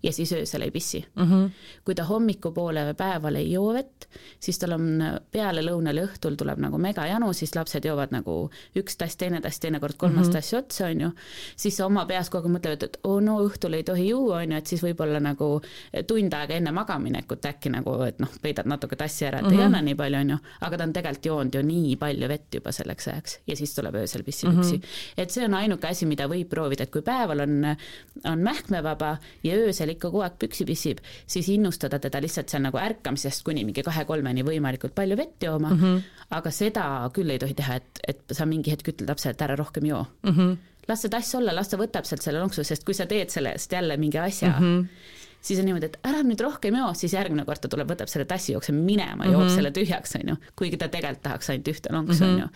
ja 0.05 0.13
siis 0.13 0.33
öösel 0.37 0.63
ei 0.63 0.71
pissi 0.71 1.05
mm. 1.17 1.25
-hmm. 1.25 1.51
kui 1.85 1.95
ta 1.95 2.05
hommikupoole 2.05 2.85
või 2.91 2.95
päeval 2.95 3.41
ei 3.41 3.51
joo 3.53 3.73
vett, 3.75 4.07
siis 4.41 4.59
tal 4.59 4.77
on 4.77 5.03
pealelõunal 5.33 5.97
ja 6.01 6.07
õhtul 6.09 6.37
tuleb 6.37 6.61
nagu 6.61 6.79
megajanu, 6.79 7.33
siis 7.33 7.55
lapsed 7.57 7.85
joovad 7.85 8.13
nagu 8.13 8.51
üks 8.77 8.99
tass, 9.01 9.17
teine 9.17 9.41
tass, 9.41 9.61
teinekord 9.61 9.97
kolmas 9.97 10.27
mm 10.27 10.31
-hmm. 10.31 10.33
tass 10.33 10.55
otsa, 10.55 10.87
on 10.87 11.01
ju, 11.01 11.11
siis 11.57 11.81
oma 11.81 12.07
peas 12.07 12.31
kogu 12.31 12.49
aeg 12.49 12.57
mõtled, 12.57 12.85
et 12.85 12.99
oo 13.03 13.17
oh, 13.17 13.23
no 13.23 13.39
õhtul 13.47 13.75
ei 13.75 13.83
tohi 13.83 14.09
juua, 14.09 14.43
on 14.43 14.53
ju, 14.53 14.59
et 14.59 14.67
siis 14.67 14.83
võib-olla 14.83 15.21
nagu 15.21 15.61
tund 16.07 16.33
aega 16.33 16.55
enne 16.55 16.73
magamaminekut 16.73 17.47
äkki 17.47 17.71
nagu, 17.71 17.97
et 18.03 18.19
noh, 18.19 18.29
peidad 18.43 18.67
natuke 18.67 18.97
tassi 18.97 19.27
ära, 19.27 19.39
et 19.39 19.45
mm 19.45 19.51
-hmm. 19.51 19.53
ei 19.53 19.59
mhm. 19.59 19.67
anna 19.67 19.83
nii 19.83 19.95
palju, 19.95 20.19
on 20.19 20.31
ju, 20.31 20.39
aga 20.61 20.77
ta 20.77 20.85
on 20.85 20.93
tegelikult 20.93 21.27
joonud 21.27 21.55
ju 21.55 21.63
nii 21.63 21.97
palju 21.97 22.29
vett 22.29 22.55
juba 22.55 22.73
selleks 22.73 23.09
ajaks 23.09 23.39
ja 23.47 23.57
siis 23.57 23.75
tuleb 23.75 23.95
öösel 23.95 24.23
pissipüksi 24.23 24.77
mm. 24.77 24.83
-hmm. 24.83 25.23
et 25.23 25.31
see 25.31 25.45
on 25.45 25.55
ainuke 25.55 25.89
asi, 25.89 26.07
mida 26.07 26.29
võib 26.29 26.49
proovida, 26.49 26.83
et 26.83 26.91
kui 26.91 27.03
päeval 27.03 27.41
on, 27.41 27.77
on 28.25 28.39
mähkmevaba 28.39 29.17
ja 29.45 29.55
öösel 29.55 29.94
ikka 29.95 30.11
kogu 30.11 30.25
aeg 30.27 30.37
püksi 30.43 30.67
pissib, 30.69 31.01
siis 31.27 31.49
innustada 31.55 32.01
teda 32.03 32.21
lihtsalt 32.25 32.53
seal 32.53 32.65
nagu 32.67 32.81
ärkamisest 32.81 33.45
kuni 33.47 33.65
mingi 33.65 33.85
kahe-kolmeni 33.87 34.45
võimalikult 34.47 34.95
palju 34.95 35.19
vett 35.21 35.49
jooma 35.49 35.73
mm, 35.73 35.81
-hmm. 35.81 36.29
aga 36.39 36.55
seda 36.55 36.85
küll 37.15 37.31
ei 37.31 37.43
tohi 37.43 37.57
teha, 37.59 37.81
et, 37.81 38.05
et 38.09 38.37
sa 38.37 38.47
mingi 38.47 38.75
hetk 38.75 38.95
ütled 38.95 39.11
lapsele, 39.11 39.35
et 39.35 39.45
ära 39.49 39.57
rohkem 39.57 39.91
joo 39.91 40.07
mm. 40.23 40.31
-hmm. 40.31 40.57
las 40.89 41.03
see 41.03 41.11
tass 41.11 41.35
olla, 41.35 41.55
las 41.55 41.69
ta 41.69 41.81
võtab 41.81 42.05
sealt 42.05 42.23
selle 42.23 42.41
lonksu, 42.41 42.65
sest 42.65 42.85
kui 42.85 42.95
sa 42.95 43.07
teed 43.07 43.31
sellest 43.31 43.73
jälle 43.73 43.97
mingi 43.97 44.19
asja 44.19 44.55
mm, 44.59 44.65
-hmm 44.65 45.23
siis 45.45 45.61
on 45.61 45.69
niimoodi, 45.69 45.91
et 45.91 45.99
ära 46.09 46.23
nüüd 46.25 46.41
rohkem 46.41 46.77
joo, 46.79 46.91
siis 46.97 47.13
järgmine 47.15 47.45
kord 47.45 47.61
ta 47.61 47.69
tuleb, 47.73 47.91
võtab 47.93 48.11
selle 48.11 48.27
tassi, 48.29 48.55
jookseb 48.55 48.77
minema, 48.77 49.27
joob 49.29 49.43
mm 49.43 49.49
-hmm. 49.49 49.55
selle 49.59 49.73
tühjaks, 49.77 50.17
on 50.21 50.33
ju, 50.33 50.37
kuigi 50.57 50.81
ta 50.81 50.89
tegelikult 50.89 51.23
tahaks 51.29 51.51
ainult 51.53 51.69
ühte 51.75 51.93
lonksu, 51.93 52.25
on 52.25 52.39
ju. 52.39 52.47
Mhm. 52.47 52.49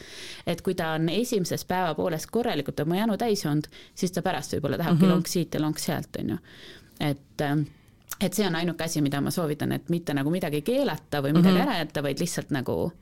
et 0.46 0.62
kui 0.62 0.74
ta 0.74 0.92
on 0.96 1.08
esimeses 1.08 1.64
päevapooles 1.64 2.26
korralikult 2.26 2.80
oma 2.80 2.96
janu 2.96 3.16
täis 3.16 3.46
olnud, 3.46 3.68
siis 3.94 4.12
ta 4.12 4.22
pärast 4.22 4.52
võib-olla 4.56 4.76
tahabki 4.76 5.04
mm 5.04 5.08
-hmm. 5.08 5.14
lonks 5.14 5.32
siit 5.32 5.54
ja 5.54 5.60
lonks 5.60 5.84
sealt, 5.84 6.16
on 6.18 6.28
ju 6.30 6.38
et 7.00 7.42
et 8.20 8.34
see 8.34 8.46
on 8.46 8.54
ainuke 8.54 8.84
asi, 8.84 9.00
mida 9.00 9.20
ma 9.20 9.30
soovitan, 9.30 9.72
et 9.72 9.88
mitte 9.88 10.14
nagu 10.14 10.30
midagi 10.30 10.62
keelata 10.62 11.22
või 11.22 11.32
midagi 11.36 11.54
mm 11.54 11.60
-hmm. 11.60 11.68
ära 11.68 11.78
jätta, 11.78 12.02
vaid 12.02 12.18
lihtsalt 12.20 12.50
nagu 12.50 12.92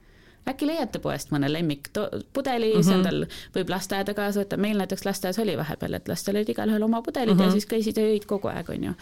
äkki 0.46 0.66
leiate 0.66 0.98
poest 1.02 1.32
mõne 1.34 1.48
lemmikpudeli 1.52 2.72
mm, 2.74 2.80
-hmm. 2.80 2.84
see 2.84 2.94
on 2.94 3.02
tal, 3.02 3.26
võib 3.56 3.72
lasteaeda 3.72 4.14
kaasa 4.14 4.40
võtta, 4.40 4.56
meil 4.56 4.78
näiteks 4.78 5.04
lasteaias 5.04 5.38
oli 5.42 5.56
vahepeal, 5.58 5.94
et 5.98 6.08
lastel 6.08 6.36
olid 6.36 6.52
igalühel 6.54 6.82
oma 6.82 7.02
pudelid 7.02 7.34
mm 7.34 7.38
-hmm. 7.38 7.42
ja 7.42 7.46
mhm. 7.46 7.52
siis 7.52 7.66
käisid 7.66 7.96
ja 7.96 8.06
jõid 8.06 8.26
kogu 8.26 8.48
aeg, 8.48 8.70
on 8.70 8.84
ju 8.84 8.92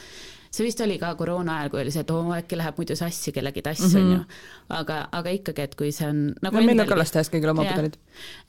see 0.54 0.66
vist 0.66 0.80
oli 0.84 0.96
ka 1.00 1.10
koroona 1.18 1.58
ajal, 1.60 1.70
kui 1.72 1.80
oli 1.82 1.92
see, 1.94 2.04
et 2.04 2.10
oo 2.14 2.32
äkki 2.36 2.58
läheb 2.58 2.78
muidu 2.78 2.96
sassi 2.98 3.32
kellegi 3.34 3.62
tass 3.64 3.82
mm, 3.82 3.96
on 3.96 4.02
-hmm. 4.02 4.12
ju. 4.14 4.74
aga, 4.78 4.98
aga 5.12 5.34
ikkagi, 5.34 5.66
et 5.68 5.74
kui 5.74 5.90
see 5.92 6.08
on 6.08 6.20
nagu 6.42 6.56
no, 6.56 6.62
meil 6.62 6.84
on 6.84 6.90
ka 6.90 6.98
lasteaias 6.98 7.30
kõigil 7.32 7.50
oma 7.50 7.66
pudelid. 7.68 7.98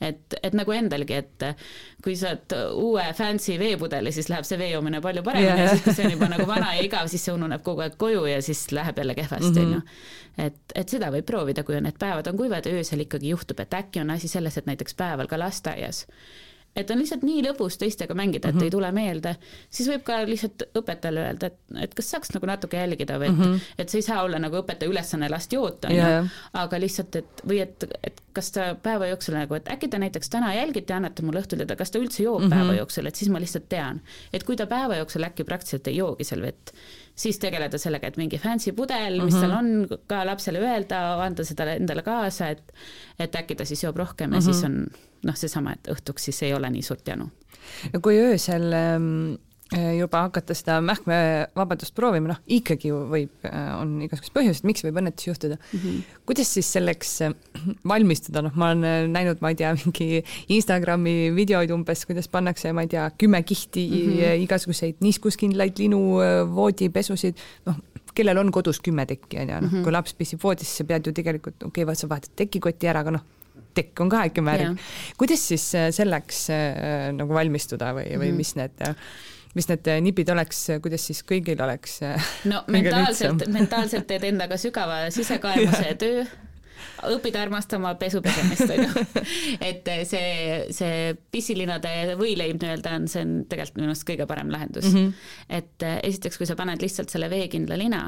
et, 0.00 0.38
et 0.42 0.54
nagu 0.54 0.72
endalgi, 0.72 1.18
et 1.22 1.46
kui 2.04 2.16
saad 2.16 2.54
uue 2.74 3.06
fancy 3.18 3.58
veepudeli, 3.58 4.12
siis 4.12 4.30
läheb 4.32 4.46
see 4.48 4.58
vee 4.58 4.70
joomine 4.70 5.00
palju 5.00 5.22
paremini 5.26 5.50
yeah. 5.50 5.60
ja 5.64 5.68
siis, 5.74 5.84
kui 5.84 5.94
see 5.94 6.06
on 6.06 6.16
juba 6.16 6.30
nagu 6.32 6.46
vana 6.46 6.74
ja 6.74 6.86
igav, 6.86 7.10
siis 7.12 7.24
see 7.24 7.34
ununeb 7.34 7.62
kogu 7.66 7.86
aeg 7.86 7.98
koju 7.98 8.26
ja 8.30 8.42
siis 8.42 8.66
läheb 8.72 8.98
jälle 8.98 9.14
kehvasti, 9.14 9.60
on 9.60 9.76
ju. 9.78 9.80
et, 10.48 10.60
et 10.74 10.88
seda 10.88 11.10
võib 11.14 11.26
proovida, 11.26 11.64
kui 11.66 11.78
on 11.78 11.88
need 11.88 11.98
päevad 11.98 12.30
on 12.30 12.36
kuivad 12.36 12.66
ja 12.66 12.74
öösel 12.78 13.06
ikkagi 13.06 13.34
juhtub, 13.34 13.60
et 13.60 13.74
äkki 13.74 14.00
on 14.04 14.10
asi 14.14 14.28
selles, 14.28 14.58
et 14.58 14.66
näiteks 14.66 14.94
päeval 14.94 15.26
ka 15.26 15.38
lasteaias 15.38 16.06
et 16.76 16.90
on 16.90 17.00
lihtsalt 17.00 17.24
nii 17.26 17.42
lõbus 17.46 17.78
teistega 17.80 18.14
mängida, 18.14 18.48
et 18.48 18.54
mm 18.54 18.60
-hmm. 18.60 18.64
ei 18.64 18.70
tule 18.70 18.92
meelde, 18.92 19.34
siis 19.70 19.88
võib 19.88 20.04
ka 20.06 20.18
lihtsalt 20.28 20.66
õpetajale 20.78 21.24
öelda, 21.24 21.46
et, 21.46 21.58
et 21.86 21.94
kas 21.94 22.10
saaks 22.10 22.34
nagu 22.34 22.46
natuke 22.46 22.76
jälgida 22.76 23.18
või 23.18 23.30
et 23.30 23.38
mm, 23.38 23.44
-hmm. 23.44 23.60
et 23.78 23.88
see 23.88 23.98
ei 23.98 24.08
saa 24.08 24.22
olla 24.22 24.38
nagu 24.42 24.60
õpetaja 24.60 24.90
ülesanne 24.90 25.30
last 25.30 25.52
joota, 25.52 25.88
on 25.88 25.96
ju, 25.96 26.28
aga 26.52 26.80
lihtsalt, 26.80 27.16
et 27.16 27.42
või 27.48 27.60
et, 27.64 27.88
et 28.02 28.20
kas 28.36 28.52
ta 28.52 28.74
päeva 28.82 29.06
jooksul 29.06 29.38
nagu, 29.38 29.54
et 29.54 29.68
äkki 29.72 29.88
te 29.88 29.98
näiteks 29.98 30.30
täna 30.30 30.54
jälgite 30.54 30.92
ja 30.92 31.00
annate 31.00 31.22
mulle 31.22 31.40
õhtul 31.40 31.62
teada, 31.62 31.76
kas 31.76 31.90
ta 31.90 31.98
üldse 31.98 32.22
joob 32.22 32.42
mm 32.42 32.46
-hmm. 32.46 32.54
päeva 32.58 32.78
jooksul, 32.80 33.06
et 33.06 33.14
siis 33.14 33.30
ma 33.30 33.40
lihtsalt 33.40 33.68
tean. 33.68 34.00
et 34.32 34.44
kui 34.44 34.56
ta 34.56 34.66
päeva 34.66 34.96
jooksul 34.96 35.24
äkki 35.24 35.44
praktiliselt 35.44 35.86
ei 35.88 35.96
joogi 35.96 36.24
seal 36.24 36.42
vett, 36.42 36.72
siis 37.16 37.38
tegeleda 37.40 37.78
sellega, 37.80 38.10
et 38.10 38.18
mingi 38.20 38.38
fancy 38.38 38.72
pudel, 38.76 39.22
mis 39.22 39.34
mm 39.34 39.40
-hmm. 39.40 39.40
tal 39.40 39.52
on, 39.58 40.00
ka 40.06 40.26
lapsele 40.26 40.60
öelda, 40.60 41.00
anda 41.24 41.44
seda 41.44 41.70
endale 41.72 42.02
kaasa, 42.02 42.48
et 42.48 42.72
et 43.18 43.36
äkki 43.36 43.56
ta 43.56 43.64
siis 43.64 43.84
joob 43.84 43.96
rohkem 43.96 44.32
ja 44.32 44.40
mm 44.40 44.46
-hmm. 44.46 44.52
siis 44.52 44.64
on 44.64 44.86
noh, 45.22 45.36
seesama, 45.36 45.72
et 45.72 45.88
õhtuks 45.88 46.28
siis 46.28 46.42
ei 46.42 46.54
ole 46.54 46.70
nii 46.70 46.82
suurt 46.82 47.08
janu. 47.08 47.30
no 47.92 48.00
kui 48.00 48.20
öösel 48.20 48.72
ähm, 48.72 49.34
juba 49.74 50.20
hakata 50.28 50.54
seda 50.54 50.76
mähkmevabadust 50.84 51.94
proovima, 51.96 52.30
noh 52.30 52.38
ikkagi 52.54 52.92
ju 52.92 53.00
võib, 53.10 53.32
äh, 53.48 53.72
on 53.74 53.96
igasuguseid 54.06 54.36
põhjuseid, 54.36 54.68
miks 54.68 54.84
võib 54.86 55.00
õnnetusi 55.00 55.30
juhtuda 55.32 55.56
mm. 55.58 55.80
-hmm. 55.80 56.20
kuidas 56.28 56.52
siis 56.54 56.70
selleks 56.76 57.10
äh, 57.26 57.34
valmistuda, 57.82 58.44
noh, 58.46 58.54
ma 58.54 58.70
olen 58.70 58.86
äh, 58.86 59.00
näinud, 59.10 59.42
ma 59.42 59.50
ei 59.50 59.58
tea, 59.58 59.72
mingi 59.80 60.22
Instagrami 60.54 61.32
videoid 61.34 61.74
umbes, 61.74 62.06
kuidas 62.06 62.30
pannakse, 62.30 62.70
ma 62.72 62.86
ei 62.86 62.92
tea, 62.94 63.08
kümme 63.18 63.42
kihti 63.42 63.88
mm 63.90 64.14
-hmm. 64.14 64.46
igasuguseid 64.46 65.02
niiskuskindlaid 65.02 65.82
linu 65.82 66.00
voodipesusid, 66.54 67.42
noh, 67.66 67.82
kellel 68.14 68.38
on 68.38 68.52
kodus 68.54 68.80
kümme 68.80 69.06
tekki, 69.06 69.40
on 69.42 69.48
ju, 69.48 69.60
noh, 69.60 69.70
mhm. 69.72 69.82
kui 69.82 69.92
laps 69.92 70.14
pissib 70.14 70.42
voodisse, 70.42 70.78
sa 70.78 70.84
pead 70.84 71.06
ju 71.06 71.12
tegelikult, 71.12 71.58
okei 71.62 71.84
okay,, 71.84 71.98
sa 71.98 72.08
vahetad 72.08 72.38
tekikoti 72.38 72.86
ära, 72.86 73.02
aga 73.02 73.18
noh, 73.18 73.26
tekk 73.76 74.00
on 74.00 74.10
ka 74.12 74.24
ikka 74.30 74.42
märg. 74.44 74.78
kuidas 75.20 75.42
siis 75.48 75.74
äh, 75.74 75.90
selleks 75.90 76.50
äh, 76.54 77.10
nagu 77.16 77.34
valmistuda 77.34 77.92
või, 77.98 78.12
või 78.14 78.30
mhm. 78.30 78.36
mis 78.36 78.54
need 78.56 78.86
mis 79.56 79.68
need 79.70 79.92
nipid 80.04 80.32
oleks, 80.34 80.66
kuidas 80.84 81.06
siis 81.08 81.22
kõigil 81.26 81.60
oleks? 81.64 82.00
no 82.52 82.62
mentaalselt, 82.72 83.46
mentaalselt 83.52 84.08
teed 84.10 84.28
endaga 84.32 84.60
sügava 84.60 85.06
sisekaemuse 85.14 85.94
töö 86.02 86.26
õpid 87.12 87.36
armastama 87.38 87.92
pesu 88.00 88.20
pesemist, 88.24 88.70
on 88.72 88.82
ju. 88.84 89.24
et 89.68 89.88
see, 90.08 90.28
see 90.74 91.14
pissilinade 91.32 92.16
võileib 92.20 92.60
nii-öelda 92.60 92.94
on, 92.98 93.08
see 93.10 93.24
on 93.24 93.34
tegelikult 93.48 93.80
minu 93.80 93.90
arust 93.92 94.06
kõige 94.08 94.26
parem 94.28 94.52
lahendus 94.52 94.88
mm. 94.90 94.96
-hmm. 94.96 95.58
et 95.58 95.86
esiteks, 96.08 96.38
kui 96.40 96.48
sa 96.48 96.56
paned 96.58 96.82
lihtsalt 96.82 97.12
selle 97.12 97.28
veekindla 97.32 97.78
lina, 97.80 98.02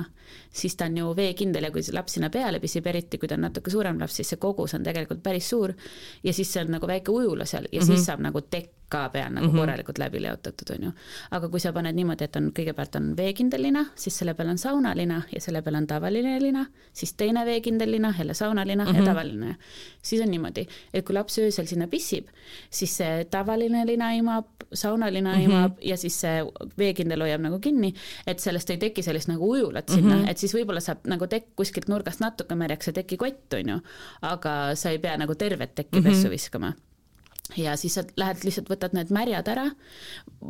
siis 0.52 0.76
ta 0.76 0.88
on 0.88 0.96
ju 1.00 1.12
veekindel 1.16 1.68
ja 1.68 1.72
kui 1.74 1.84
laps 1.92 2.16
sinna 2.16 2.30
peale 2.32 2.60
pissib, 2.60 2.86
eriti 2.86 3.20
kui 3.20 3.28
ta 3.28 3.36
on 3.38 3.46
natuke 3.48 3.72
suurem 3.72 4.00
laps, 4.00 4.20
siis 4.20 4.34
see 4.34 4.40
kogus 4.40 4.74
on 4.78 4.86
tegelikult 4.86 5.22
päris 5.22 5.48
suur 5.48 5.74
ja 6.22 6.32
siis 6.32 6.52
see 6.52 6.64
on 6.64 6.76
nagu 6.78 6.88
väike 6.88 7.12
ujula 7.12 7.44
seal 7.44 7.68
ja 7.72 7.80
mm 7.80 7.82
-hmm. 7.82 7.94
siis 7.94 8.06
saab 8.06 8.24
nagu 8.24 8.40
tekk 8.40 8.77
ka 8.88 9.08
peal 9.12 9.32
nagu 9.32 9.46
mm 9.46 9.52
-hmm. 9.52 9.60
korralikult 9.60 9.98
läbi 9.98 10.22
leotatud, 10.22 10.70
on 10.74 10.84
ju. 10.84 10.92
aga 11.30 11.48
kui 11.48 11.60
sa 11.60 11.72
paned 11.72 11.94
niimoodi, 11.94 12.24
et 12.24 12.36
on, 12.36 12.50
kõigepealt 12.58 12.96
on 12.96 13.16
veekindel 13.16 13.62
lina, 13.62 13.84
siis 13.94 14.18
selle 14.18 14.34
peal 14.34 14.48
on 14.48 14.58
saunalina 14.58 15.22
ja 15.34 15.40
selle 15.40 15.62
peal 15.62 15.74
on 15.74 15.86
tavaline 15.86 16.40
lina, 16.42 16.66
siis 16.92 17.12
teine 17.12 17.44
veekindel 17.46 17.90
lina, 17.90 18.14
jälle 18.18 18.34
saunalina 18.34 18.84
mm 18.84 18.90
-hmm. 18.90 18.94
ja 18.94 19.00
mhm. 19.00 19.10
tavaline. 19.10 19.56
siis 20.02 20.22
on 20.22 20.30
niimoodi, 20.30 20.66
et 20.94 21.04
kui 21.04 21.14
laps 21.14 21.38
öösel 21.38 21.66
sinna 21.66 21.86
pissib, 21.86 22.26
siis 22.70 22.96
see 22.96 23.24
tavaline 23.24 23.86
lina 23.86 24.12
imab, 24.12 24.46
saunalina 24.72 25.34
mm 25.34 25.40
-hmm. 25.40 25.44
imab 25.44 25.72
ja 25.82 25.96
siis 25.96 26.20
see 26.20 26.44
veekindel 26.78 27.20
hoiab 27.20 27.40
nagu 27.40 27.58
kinni, 27.58 27.94
et 28.26 28.38
sellest 28.38 28.70
ei 28.70 28.76
teki 28.76 29.02
sellist 29.02 29.28
nagu 29.28 29.50
ujulat 29.50 29.88
sinna 29.88 30.16
mm, 30.16 30.22
-hmm. 30.22 30.30
et 30.30 30.38
siis 30.38 30.54
võib-olla 30.54 30.80
saab 30.80 30.98
nagu 31.04 31.26
tekk 31.26 31.46
kuskilt 31.56 31.88
nurgast 31.88 32.20
natuke 32.20 32.54
märjaks 32.54 32.86
ja 32.86 32.92
tekikott, 32.92 33.54
on 33.54 33.68
ju, 33.68 33.80
aga 34.22 34.74
sa 34.74 34.90
ei 34.90 34.98
pea 34.98 35.16
nagu 35.16 35.34
tervet 35.34 35.74
tekki 35.74 36.02
pessu 36.02 36.18
mm 36.18 36.24
-hmm. 36.24 36.30
viskama 36.30 36.72
ja 37.56 37.76
siis 37.76 37.94
sa 37.96 38.02
lähed 38.16 38.44
lihtsalt 38.44 38.68
võtad 38.68 38.94
need 38.96 39.10
märjad 39.14 39.48
ära, 39.48 39.64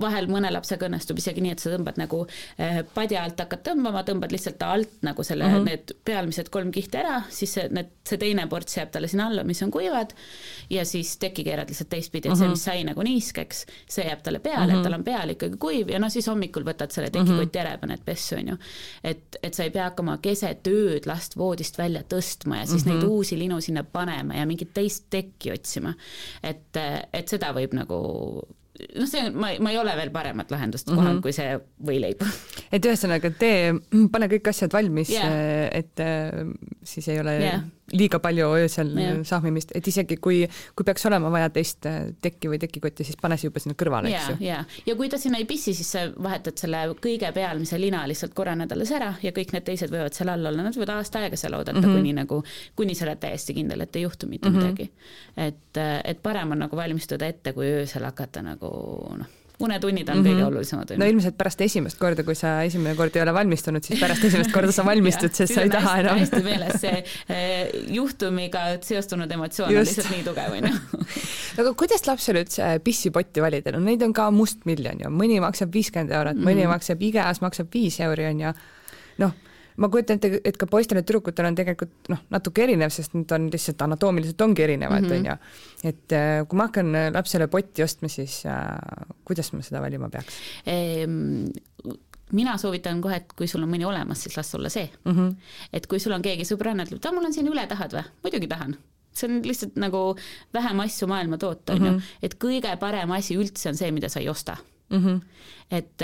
vahel 0.02 0.26
mõne 0.30 0.50
lapsega 0.52 0.88
õnnestub 0.88 1.20
isegi 1.20 1.42
nii, 1.44 1.54
et 1.54 1.62
sa 1.62 1.70
tõmbad 1.70 1.98
nagu 2.00 2.24
eh, 2.58 2.80
padja 2.94 3.22
alt 3.22 3.38
hakkad 3.38 3.62
tõmbama, 3.68 4.02
tõmbad 4.06 4.34
lihtsalt 4.34 4.62
alt 4.66 4.96
nagu 5.06 5.24
selle 5.26 5.46
mm, 5.46 5.54
-hmm. 5.54 5.68
need 5.68 5.94
pealmised 6.04 6.50
kolm 6.54 6.72
kihti 6.74 6.98
ära, 6.98 7.20
siis 7.30 7.54
see, 7.54 7.68
need, 7.74 7.92
see 8.08 8.18
teine 8.18 8.46
ports 8.50 8.76
jääb 8.80 8.90
talle 8.94 9.10
sinna 9.10 9.28
alla, 9.30 9.44
mis 9.46 9.62
on 9.62 9.70
kuivad, 9.70 10.14
ja 10.70 10.84
siis 10.88 11.16
teki 11.22 11.44
keerad 11.46 11.70
lihtsalt 11.70 11.90
teistpidi, 11.94 12.28
et 12.28 12.34
mm 12.34 12.40
-hmm. 12.40 12.42
see, 12.42 12.48
mis 12.48 12.64
sai 12.64 12.84
nagu 12.88 13.06
niiskeks, 13.06 13.64
see 13.86 14.08
jääb 14.08 14.22
talle 14.26 14.42
peale 14.42 14.66
mm, 14.66 14.72
-hmm. 14.72 14.78
et 14.78 14.82
tal 14.82 14.98
on 14.98 15.04
peal 15.04 15.34
ikkagi 15.36 15.56
kuiv 15.56 15.94
ja 15.94 15.98
no 15.98 16.10
siis 16.10 16.26
hommikul 16.26 16.66
võtad 16.66 16.90
selle 16.90 17.10
tekikoti 17.10 17.58
ära 17.58 17.76
ja 17.76 17.78
paned 17.78 18.02
pessu, 18.04 18.36
on 18.36 18.48
ju. 18.48 18.56
et, 19.04 19.36
et 19.42 19.54
sa 19.54 19.62
ei 19.62 19.70
pea 19.70 19.84
hakkama 19.84 20.18
keset 20.18 20.66
ööd 20.66 21.06
last 21.06 21.36
voodist 21.36 21.78
välja 21.78 22.02
tõstma 22.02 22.58
ja 22.58 22.66
siis 22.66 22.84
mm 22.84 22.90
-hmm. 22.90 22.94
neid 22.94 23.08
uusi 23.08 23.38
linu 23.38 23.60
sinna 23.60 23.84
panema 23.84 24.34
ja 24.34 24.46
mingit 24.46 24.74
teist 24.74 25.04
tekki 25.10 25.52
otsima, 25.52 25.94
et 26.42 26.76
et 27.12 27.30
seda 27.30 27.52
võib 27.56 27.74
nagu 27.76 27.98
noh, 28.94 29.08
see, 29.10 29.30
ma, 29.30 29.52
ma 29.62 29.72
ei 29.74 29.80
ole 29.80 29.94
veel 29.98 30.12
paremat 30.14 30.52
lahendust 30.54 30.88
kohanud 30.90 31.18
mm 31.18 31.18
-hmm. 31.18 31.22
kui 31.22 31.32
see 31.32 31.58
võileib. 31.90 32.22
et 32.72 32.84
ühesõnaga, 32.84 33.32
tee, 33.38 33.74
pane 34.12 34.30
kõik 34.34 34.52
asjad 34.52 34.72
valmis 34.72 35.10
yeah., 35.14 35.68
et 35.72 36.04
siis 36.84 37.08
ei 37.08 37.20
ole 37.20 37.38
yeah. 37.40 37.66
Liiga 37.92 38.18
palju 38.22 38.48
öösel 38.58 38.90
yeah. 38.98 39.20
sahmimist, 39.26 39.72
et 39.76 39.86
isegi 39.88 40.18
kui, 40.22 40.42
kui 40.76 40.86
peaks 40.86 41.06
olema 41.08 41.30
vaja 41.32 41.50
teist 41.52 41.86
tekki 42.22 42.50
või 42.52 42.60
tekikotti, 42.62 43.06
siis 43.06 43.18
pane 43.20 43.38
see 43.38 43.48
juba 43.48 43.62
sinna 43.62 43.78
kõrvale, 43.78 44.12
eks 44.12 44.32
ju. 44.32 44.36
ja, 44.48 44.60
ja 44.86 44.96
kui 44.98 45.10
ta 45.12 45.20
sinna 45.20 45.40
ei 45.40 45.46
pissi, 45.48 45.74
siis 45.76 45.92
sa 45.96 46.04
vahetad 46.12 46.60
selle 46.60 46.84
kõige 47.02 47.30
pealmise 47.34 47.80
lina 47.80 48.04
lihtsalt 48.10 48.36
korra 48.36 48.56
nädalas 48.58 48.92
ära 48.96 49.14
ja 49.22 49.32
kõik 49.36 49.54
need 49.56 49.66
teised 49.68 49.92
võivad 49.94 50.16
seal 50.16 50.32
all 50.34 50.52
olla, 50.52 50.66
nad 50.66 50.76
võivad 50.76 50.94
aasta 50.98 51.24
aega 51.24 51.40
seal 51.40 51.56
oodata 51.56 51.78
mm, 51.78 51.84
-hmm. 51.84 51.98
kuni 52.00 52.14
nagu, 52.20 52.42
kuni 52.76 52.98
sa 52.98 53.08
oled 53.08 53.22
täiesti 53.24 53.56
kindel, 53.56 53.86
et 53.86 53.96
ei 53.96 54.06
juhtu 54.06 54.28
mitte 54.28 54.50
mm 54.50 54.56
-hmm. 54.56 54.64
midagi. 54.64 54.90
et, 55.36 55.82
et 56.04 56.22
parem 56.22 56.52
on 56.52 56.66
nagu 56.66 56.76
valmistuda 56.76 57.26
ette, 57.26 57.52
kui 57.52 57.66
öösel 57.80 58.04
hakata 58.04 58.42
nagu 58.42 58.70
noh 59.18 59.37
unetunnid 59.60 60.08
on 60.08 60.16
mm 60.16 60.24
-hmm. 60.24 60.28
kõige 60.28 60.44
olulisemad. 60.46 60.92
no 60.96 61.06
ilmselt 61.06 61.36
pärast 61.38 61.60
esimest 61.60 61.98
korda, 61.98 62.22
kui 62.24 62.34
sa 62.34 62.62
esimene 62.62 62.94
kord 62.96 63.16
ei 63.16 63.22
ole 63.22 63.34
valmistunud, 63.34 63.82
siis 63.84 64.00
pärast 64.00 64.24
esimest 64.24 64.52
korda 64.52 64.72
sa 64.72 64.84
valmistud 64.90 65.34
sest 65.34 65.54
sa 65.54 65.62
ei 65.62 65.70
taha 65.70 65.96
hästi, 65.96 66.06
enam. 66.06 66.18
hästi 66.18 66.42
meeles, 66.42 66.80
see 66.80 67.04
eh, 67.28 67.70
juhtumiga 67.94 68.60
seostunud 68.82 69.32
emotsioon 69.32 69.72
Just. 69.72 69.80
on 69.80 69.86
lihtsalt 69.86 70.16
nii 70.16 70.24
tugev, 70.28 70.52
on 70.52 70.70
ju. 70.70 71.02
aga 71.64 71.74
kuidas 71.74 72.06
lapsele 72.06 72.44
üldse 72.46 72.70
pissipotti 72.84 73.42
valida, 73.42 73.74
no 73.74 73.82
neid 73.82 74.02
on 74.02 74.12
ka 74.12 74.30
mustmiljon 74.30 75.04
ju, 75.04 75.10
mõni 75.10 75.40
maksab 75.42 75.74
viiskümmend 75.74 76.14
eurot 76.14 76.36
mm, 76.36 76.42
-hmm. 76.42 76.54
mõni 76.54 76.70
maksab 76.70 77.02
IKEA-s 77.02 77.42
maksab 77.42 77.74
viis 77.74 78.00
euri, 78.00 78.30
on 78.30 78.40
ju, 78.46 78.54
noh 79.24 79.36
ma 79.78 79.90
kujutan 79.92 80.18
ette, 80.18 80.40
et 80.44 80.58
ka 80.60 80.66
poistel 80.70 81.00
ja 81.00 81.04
tüdrukutel 81.06 81.48
on 81.48 81.56
tegelikult 81.58 82.10
noh, 82.12 82.24
natuke 82.34 82.64
erinev, 82.66 82.92
sest 82.94 83.14
nad 83.16 83.32
on 83.36 83.48
lihtsalt 83.52 83.86
anatoomiliselt 83.86 84.44
ongi 84.46 84.66
erinevad, 84.66 85.06
mhm. 85.06 85.14
on 85.14 85.30
ju. 85.30 85.38
et 85.92 86.16
äh, 86.18 86.42
kui 86.48 86.58
ma 86.58 86.68
hakkan 86.70 86.92
lapsele 87.14 87.48
potti 87.52 87.86
ostma, 87.86 88.10
siis 88.12 88.40
äh, 88.50 89.06
kuidas 89.28 89.52
ma 89.54 89.62
seda 89.66 89.82
valima 89.84 90.10
peaks 90.12 90.42
ehm,? 90.66 91.48
mina 92.32 92.58
soovitan 92.60 93.00
kohe, 93.00 93.22
et 93.22 93.32
kui 93.32 93.48
sul 93.48 93.64
on 93.64 93.70
mõni 93.72 93.86
olemas, 93.88 94.20
siis 94.24 94.36
las 94.36 94.54
olla 94.54 94.68
see 94.72 94.90
mm. 95.04 95.12
-hmm. 95.12 95.34
et 95.72 95.86
kui 95.86 96.00
sul 96.00 96.12
on 96.12 96.22
keegi 96.22 96.44
sõbranna, 96.44 96.84
ütleb, 96.84 97.00
et 97.00 97.14
mul 97.14 97.24
on 97.24 97.32
siin 97.32 97.48
üle, 97.48 97.66
tahad 97.66 97.94
või? 97.96 98.04
muidugi 98.22 98.48
tahan 98.48 98.76
see 99.18 99.28
on 99.28 99.42
lihtsalt 99.42 99.76
nagu 99.80 100.16
vähem 100.54 100.80
asju 100.80 101.08
maailma 101.10 101.38
toota, 101.38 101.72
on 101.74 101.84
ju, 101.84 101.92
mhm. 101.92 102.02
et 102.22 102.34
kõige 102.44 102.74
parem 102.80 103.10
asi 103.16 103.36
üldse 103.38 103.68
on 103.72 103.78
see, 103.78 103.90
mida 103.94 104.08
sa 104.08 104.20
ei 104.20 104.28
osta 104.28 104.56
mm. 104.90 105.04
-hmm. 105.04 105.20
et 105.70 106.02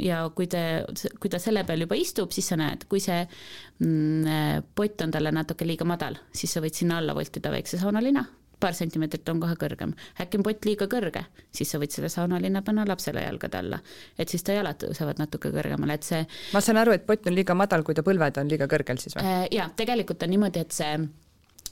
ja 0.00 0.22
kui 0.34 0.46
te, 0.50 0.84
kui 1.20 1.32
ta 1.32 1.40
selle 1.42 1.64
peal 1.66 1.84
juba 1.84 1.98
istub, 1.98 2.32
siis 2.34 2.48
sa 2.52 2.58
näed, 2.60 2.86
kui 2.90 3.02
see 3.02 3.24
mm, 3.24 4.70
pott 4.76 5.04
on 5.04 5.12
talle 5.14 5.34
natuke 5.34 5.66
liiga 5.66 5.86
madal, 5.88 6.18
siis 6.34 6.54
sa 6.54 6.62
võid 6.64 6.76
sinna 6.78 7.00
alla 7.02 7.16
voltida 7.16 7.52
väikse 7.54 7.80
saunalina, 7.80 8.24
paar 8.60 8.76
sentimeetrit 8.76 9.28
on 9.28 9.42
kohe 9.42 9.56
kõrgem. 9.60 9.92
äkki 10.20 10.38
on 10.38 10.46
pott 10.46 10.68
liiga 10.68 10.88
kõrge, 10.90 11.24
siis 11.52 11.70
sa 11.74 11.80
võid 11.82 11.92
selle 11.94 12.08
saunalinna 12.12 12.62
panna 12.64 12.86
lapsele 12.88 13.24
jalgade 13.26 13.60
alla, 13.60 13.80
et 14.18 14.30
siis 14.30 14.46
ta 14.46 14.56
jalad 14.56 14.78
tõusevad 14.80 15.20
natuke 15.20 15.52
kõrgemale, 15.54 15.98
et 15.98 16.06
see. 16.06 16.22
ma 16.54 16.62
saan 16.64 16.80
aru, 16.80 16.94
et 16.96 17.06
pott 17.06 17.26
on 17.28 17.36
liiga 17.36 17.56
madal, 17.58 17.84
kui 17.84 17.98
ta 17.98 18.06
põlved 18.06 18.40
on 18.40 18.50
liiga 18.50 18.70
kõrgel 18.70 19.02
siis 19.02 19.18
või? 19.18 19.26
Äh, 19.26 19.44
jaa, 19.58 19.68
tegelikult 19.76 20.22
on 20.24 20.34
niimoodi, 20.36 20.64
et 20.64 20.74
see 20.76 20.96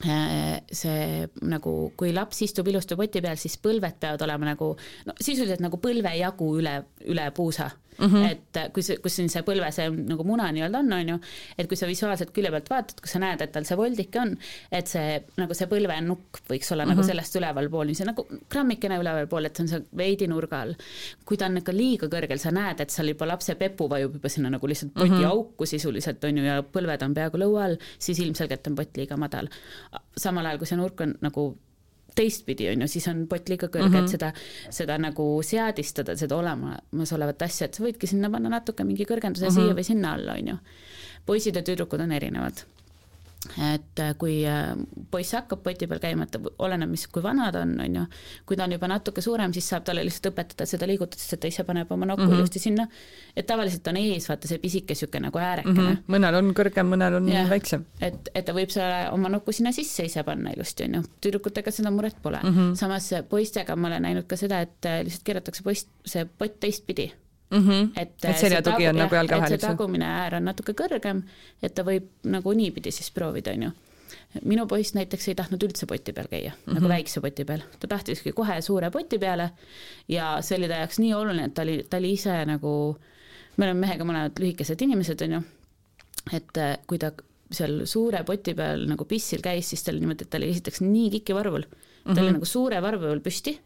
Äh, 0.01 0.63
see 0.73 1.27
nagu, 1.45 1.71
kui 1.95 2.09
laps 2.11 2.41
istub 2.43 2.67
ilusti 2.67 2.95
poti 2.97 3.21
peal, 3.23 3.37
siis 3.39 3.59
põlved 3.61 3.99
peavad 4.01 4.23
olema 4.25 4.49
nagu 4.49 4.71
no 5.05 5.13
sisuliselt 5.21 5.61
nagu 5.63 5.77
põlve 5.79 6.11
jagu 6.17 6.47
üle, 6.57 6.73
üle 7.13 7.27
puusa 7.37 7.69
mm. 7.69 7.92
-hmm. 7.99 8.31
et 8.31 8.57
äh, 8.57 8.69
kui 8.73 8.83
see, 8.83 8.97
kus 9.03 9.15
siin 9.19 9.29
see 9.29 9.43
põlve, 9.47 9.71
see 9.75 9.89
nagu 9.89 10.23
muna 10.27 10.49
nii-öelda 10.51 10.79
on, 10.79 10.93
on 10.93 11.11
ju, 11.13 11.17
et 11.57 11.69
kui 11.69 11.79
sa 11.79 11.89
visuaalselt 11.89 12.33
külje 12.35 12.51
pealt 12.53 12.69
vaatad, 12.69 13.01
kui 13.01 13.11
sa 13.11 13.21
näed, 13.23 13.41
et 13.41 13.51
tal 13.55 13.67
see 13.69 13.77
voldike 13.77 14.19
on, 14.19 14.35
et 14.71 14.87
see 14.87 15.19
nagu 15.37 15.57
see 15.57 15.69
põlvenukk 15.71 16.43
võiks 16.49 16.71
olla 16.73 16.85
mm 16.85 16.89
-hmm. 16.89 16.95
nagu 16.95 17.01
mhm. 17.01 17.09
sellest 17.09 17.35
ülevalpool, 17.39 17.85
nii 17.87 17.99
see 17.99 18.09
nagu 18.09 18.27
grammikene 18.49 18.99
ülevalpool, 19.03 19.45
et 19.45 19.55
see 19.55 19.63
on 19.63 19.71
seal 19.73 19.83
veidi 19.97 20.27
nurga 20.27 20.61
all. 20.61 20.75
kui 21.25 21.37
ta 21.37 21.45
on 21.45 21.57
ikka 21.57 21.73
liiga 21.73 22.07
kõrgel, 22.07 22.39
sa 22.39 22.51
näed, 22.51 22.79
et 22.79 22.89
seal 22.89 23.07
juba 23.07 23.27
lapse 23.27 23.55
pepu 23.55 23.89
vajub 23.89 24.13
juba 24.19 24.29
sinna 24.29 24.49
nagu 24.49 24.67
lihtsalt 24.67 24.93
poti 24.93 25.09
mm 25.09 25.19
-hmm. 25.19 25.29
auku 25.29 25.65
sisuliselt 25.65 26.23
on 26.23 26.37
ju 26.37 26.43
ja 26.43 26.61
põlved 26.61 27.03
on 27.03 27.13
peaaegu 27.13 27.37
lõua 27.37 27.63
all, 27.63 27.77
siis 27.99 28.19
ilmselgelt 28.19 28.67
on 28.67 28.75
pott 28.75 28.97
liiga 28.97 29.17
madal. 29.17 29.47
samal 30.17 30.45
ajal, 30.45 30.57
kui 30.57 30.67
see 30.67 30.77
nurk 30.77 31.01
on 31.01 31.15
nagu 31.21 31.57
teistpidi, 32.15 32.69
on 32.71 32.85
ju, 32.85 32.87
siis 32.87 33.07
on 33.11 33.25
pott 33.27 33.49
liiga 33.49 33.67
kõrge 33.67 33.89
mm, 33.89 33.93
-hmm. 33.93 33.97
et 33.97 34.03
mhm. 34.03 34.11
seda, 34.11 34.33
seda 34.81 34.97
nagu 34.97 35.27
seadistada, 35.43 36.17
seda 36.19 36.37
olemasolevat 36.37 37.41
asja, 37.47 37.67
et 37.67 37.73
sa 37.73 37.83
võidki 37.83 38.09
sinna 38.09 38.29
panna 38.33 38.49
natuke 38.49 38.83
mingi 38.83 39.05
kõrgenduse 39.09 39.49
mm 39.49 39.55
-hmm. 39.55 39.67
siia 39.67 39.79
või 39.79 39.83
sinna 39.83 40.13
alla, 40.13 40.37
on 40.39 40.47
ju. 40.47 40.57
poisid 41.25 41.55
ja 41.55 41.63
tüdrukud 41.63 42.01
on 42.01 42.11
erinevad 42.11 42.65
et 43.51 43.99
äh, 43.99 44.13
kui 44.19 44.37
äh, 44.47 44.71
poiss 45.11 45.35
hakkab 45.35 45.63
poti 45.65 45.87
peal 45.89 45.99
käima, 46.03 46.27
et 46.27 46.37
oleneb, 46.63 46.91
mis, 46.93 47.05
kui 47.11 47.23
vana 47.23 47.49
ta 47.51 47.63
on, 47.65 47.73
on 47.83 47.97
ju, 47.99 48.03
kui 48.47 48.57
ta 48.59 48.67
on 48.67 48.75
juba 48.75 48.87
natuke 48.91 49.23
suurem, 49.23 49.53
siis 49.55 49.67
saab 49.73 49.85
talle 49.87 50.05
lihtsalt 50.05 50.31
õpetada 50.31 50.67
seda 50.69 50.87
liigutust, 50.89 51.35
et 51.35 51.43
ta 51.43 51.51
ise 51.51 51.65
paneb 51.67 51.91
oma 51.91 52.07
nokku 52.09 52.23
mm 52.23 52.31
-hmm. 52.31 52.39
ilusti 52.39 52.61
sinna, 52.63 52.87
et 53.35 53.47
tavaliselt 53.47 53.87
on 53.91 53.99
ees, 53.99 54.29
vaata 54.29 54.47
see 54.47 54.61
pisike 54.63 54.93
niisugune 54.93 55.27
nagu 55.27 55.39
äärekene 55.39 55.73
mm. 55.73 55.87
-hmm. 55.87 56.15
mõnel 56.15 56.39
on 56.39 56.53
kõrgem, 56.59 56.89
mõnel 56.95 57.17
on 57.19 57.27
ja, 57.29 57.47
väiksem. 57.49 57.85
et, 58.01 58.29
et 58.33 58.45
ta 58.45 58.53
võib 58.53 58.69
selle 58.69 59.09
oma 59.11 59.29
nokku 59.29 59.51
sinna 59.51 59.71
sisse 59.71 60.05
ise 60.05 60.23
panna 60.23 60.51
ilusti, 60.55 60.83
on 60.83 60.95
ju, 60.95 61.03
tüdrukutega 61.21 61.71
seda 61.71 61.91
muret 61.91 62.15
pole 62.21 62.39
mm. 62.43 62.49
-hmm. 62.49 62.75
samas 62.75 63.11
poistega 63.29 63.75
ma 63.75 63.87
olen 63.87 64.01
näinud 64.01 64.27
ka 64.27 64.37
seda, 64.37 64.61
et 64.61 64.85
äh, 64.85 65.03
lihtsalt 65.03 65.23
keeratakse 65.23 65.63
poist, 65.63 65.89
see 66.05 66.25
pott 66.25 66.59
teistpidi 66.59 67.11
mm. 67.53 67.69
-hmm. 67.69 67.89
et, 68.01 68.13
et 68.25 68.37
seljatugi 68.37 68.87
on 68.89 69.01
nagu 69.03 69.15
jalge 69.15 69.37
vahel, 69.37 69.53
eks 69.53 69.63
ju. 69.63 69.69
tagumine 69.69 70.05
äär 70.05 70.37
on 70.39 70.45
natuke 70.51 70.75
kõrgem, 70.77 71.23
et 71.61 71.75
ta 71.75 71.85
võib 71.87 72.09
nagu 72.23 72.53
niipidi 72.53 72.91
siis 72.91 73.11
proovida, 73.11 73.51
on 73.51 73.69
ju 73.69 73.71
minu 74.41 74.65
poiss 74.67 74.95
näiteks 74.97 75.27
ei 75.29 75.35
tahtnud 75.37 75.63
üldse 75.67 75.87
poti 75.89 76.13
peal 76.13 76.27
käia 76.29 76.51
mm, 76.51 76.57
-hmm. 76.65 76.77
nagu 76.77 76.89
väikse 76.89 77.21
poti 77.21 77.45
peal, 77.45 77.65
ta 77.79 77.87
tahtiski 77.87 78.31
kohe 78.31 78.61
suure 78.61 78.89
poti 78.91 79.19
peale 79.19 79.49
ja 80.07 80.37
see 80.41 80.57
oli 80.57 80.67
ta 80.67 80.79
jaoks 80.81 80.99
nii 80.99 81.13
oluline, 81.13 81.45
et 81.45 81.53
ta 81.53 81.61
oli, 81.61 81.83
ta 81.89 81.97
oli 81.97 82.13
ise 82.13 82.45
nagu, 82.45 82.97
me 83.57 83.65
oleme 83.65 83.85
mehega 83.85 84.03
mõlemad 84.03 84.39
lühikesed 84.39 84.81
inimesed, 84.81 85.21
on 85.21 85.37
ju, 85.37 85.41
et 86.33 86.57
äh, 86.57 86.77
kui 86.87 86.97
ta 86.97 87.11
seal 87.53 87.83
suure 87.85 88.23
poti 88.23 88.55
peal 88.57 88.87
nagu 88.89 89.05
pissil 89.05 89.41
käis, 89.41 89.69
siis 89.69 89.83
ta 89.83 89.91
oli 89.91 90.01
niimoodi, 90.01 90.25
et 90.25 90.29
ta 90.29 90.41
oli 90.41 90.49
esiteks 90.49 90.81
nii 90.81 91.09
kikivarvul, 91.19 91.61
ta 91.61 91.69
mm 91.69 92.13
-hmm. 92.13 92.19
oli 92.19 92.27
mhm. 92.29 92.33
nagu 92.39 92.45
suure 92.45 92.81
varvu 92.81 93.05
peal 93.05 93.21
püsti 93.21 93.59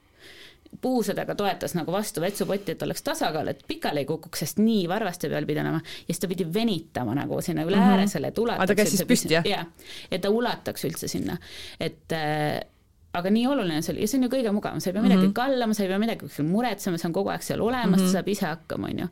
puusadega 0.82 1.36
toetas 1.36 1.76
nagu 1.78 1.92
vastu 1.92 2.22
vetsupotti, 2.22 2.76
et 2.76 2.86
oleks 2.86 3.04
tasakaal, 3.06 3.52
et 3.52 3.64
pikali 3.68 4.04
ei 4.04 4.10
kukuks, 4.10 4.44
sest 4.46 4.62
nii 4.62 4.88
varvaste 4.90 5.30
peal 5.30 5.46
pidi 5.50 5.64
olema 5.64 5.82
ja 5.82 6.08
siis 6.08 6.24
ta 6.24 6.32
pidi 6.32 6.48
venitama 6.54 7.16
nagu 7.18 7.42
sinna 7.42 7.66
üle 7.68 7.78
-hmm. 7.78 7.98
ääre 7.98 8.08
selle, 8.08 8.28
et 8.34 8.38
ulataks. 8.38 8.68
ta 8.68 8.76
käis 8.76 8.96
siis 8.96 9.06
püsti, 9.08 9.34
jah? 9.34 9.46
jah, 9.46 9.68
et 10.12 10.22
ta 10.22 10.30
ulataks 10.30 10.86
üldse 10.86 11.08
sinna, 11.08 11.38
et 11.80 12.14
äh, 12.14 12.62
aga 13.18 13.30
nii 13.34 13.46
oluline 13.48 13.82
see 13.82 13.94
oli 13.94 14.06
ja 14.06 14.08
see 14.08 14.20
on 14.20 14.28
ju 14.28 14.32
kõige 14.32 14.54
mugavam, 14.56 14.82
sa 14.82 14.90
ei 14.90 14.94
pea 14.94 15.04
midagi 15.04 15.22
mm 15.22 15.28
-hmm. 15.30 15.34
kallama, 15.34 15.74
sa 15.74 15.84
ei 15.84 15.90
pea 15.90 16.00
midagi 16.00 16.44
muretsema, 16.44 16.98
see 16.98 17.10
on 17.10 17.14
kogu 17.14 17.30
aeg 17.34 17.42
seal 17.42 17.62
olemas 17.62 18.00
mm, 18.00 18.06
-hmm. 18.06 18.12
ta 18.12 18.18
saab 18.18 18.28
ise 18.28 18.46
hakkama, 18.46 18.88
on 18.88 19.00
ju. 19.00 19.08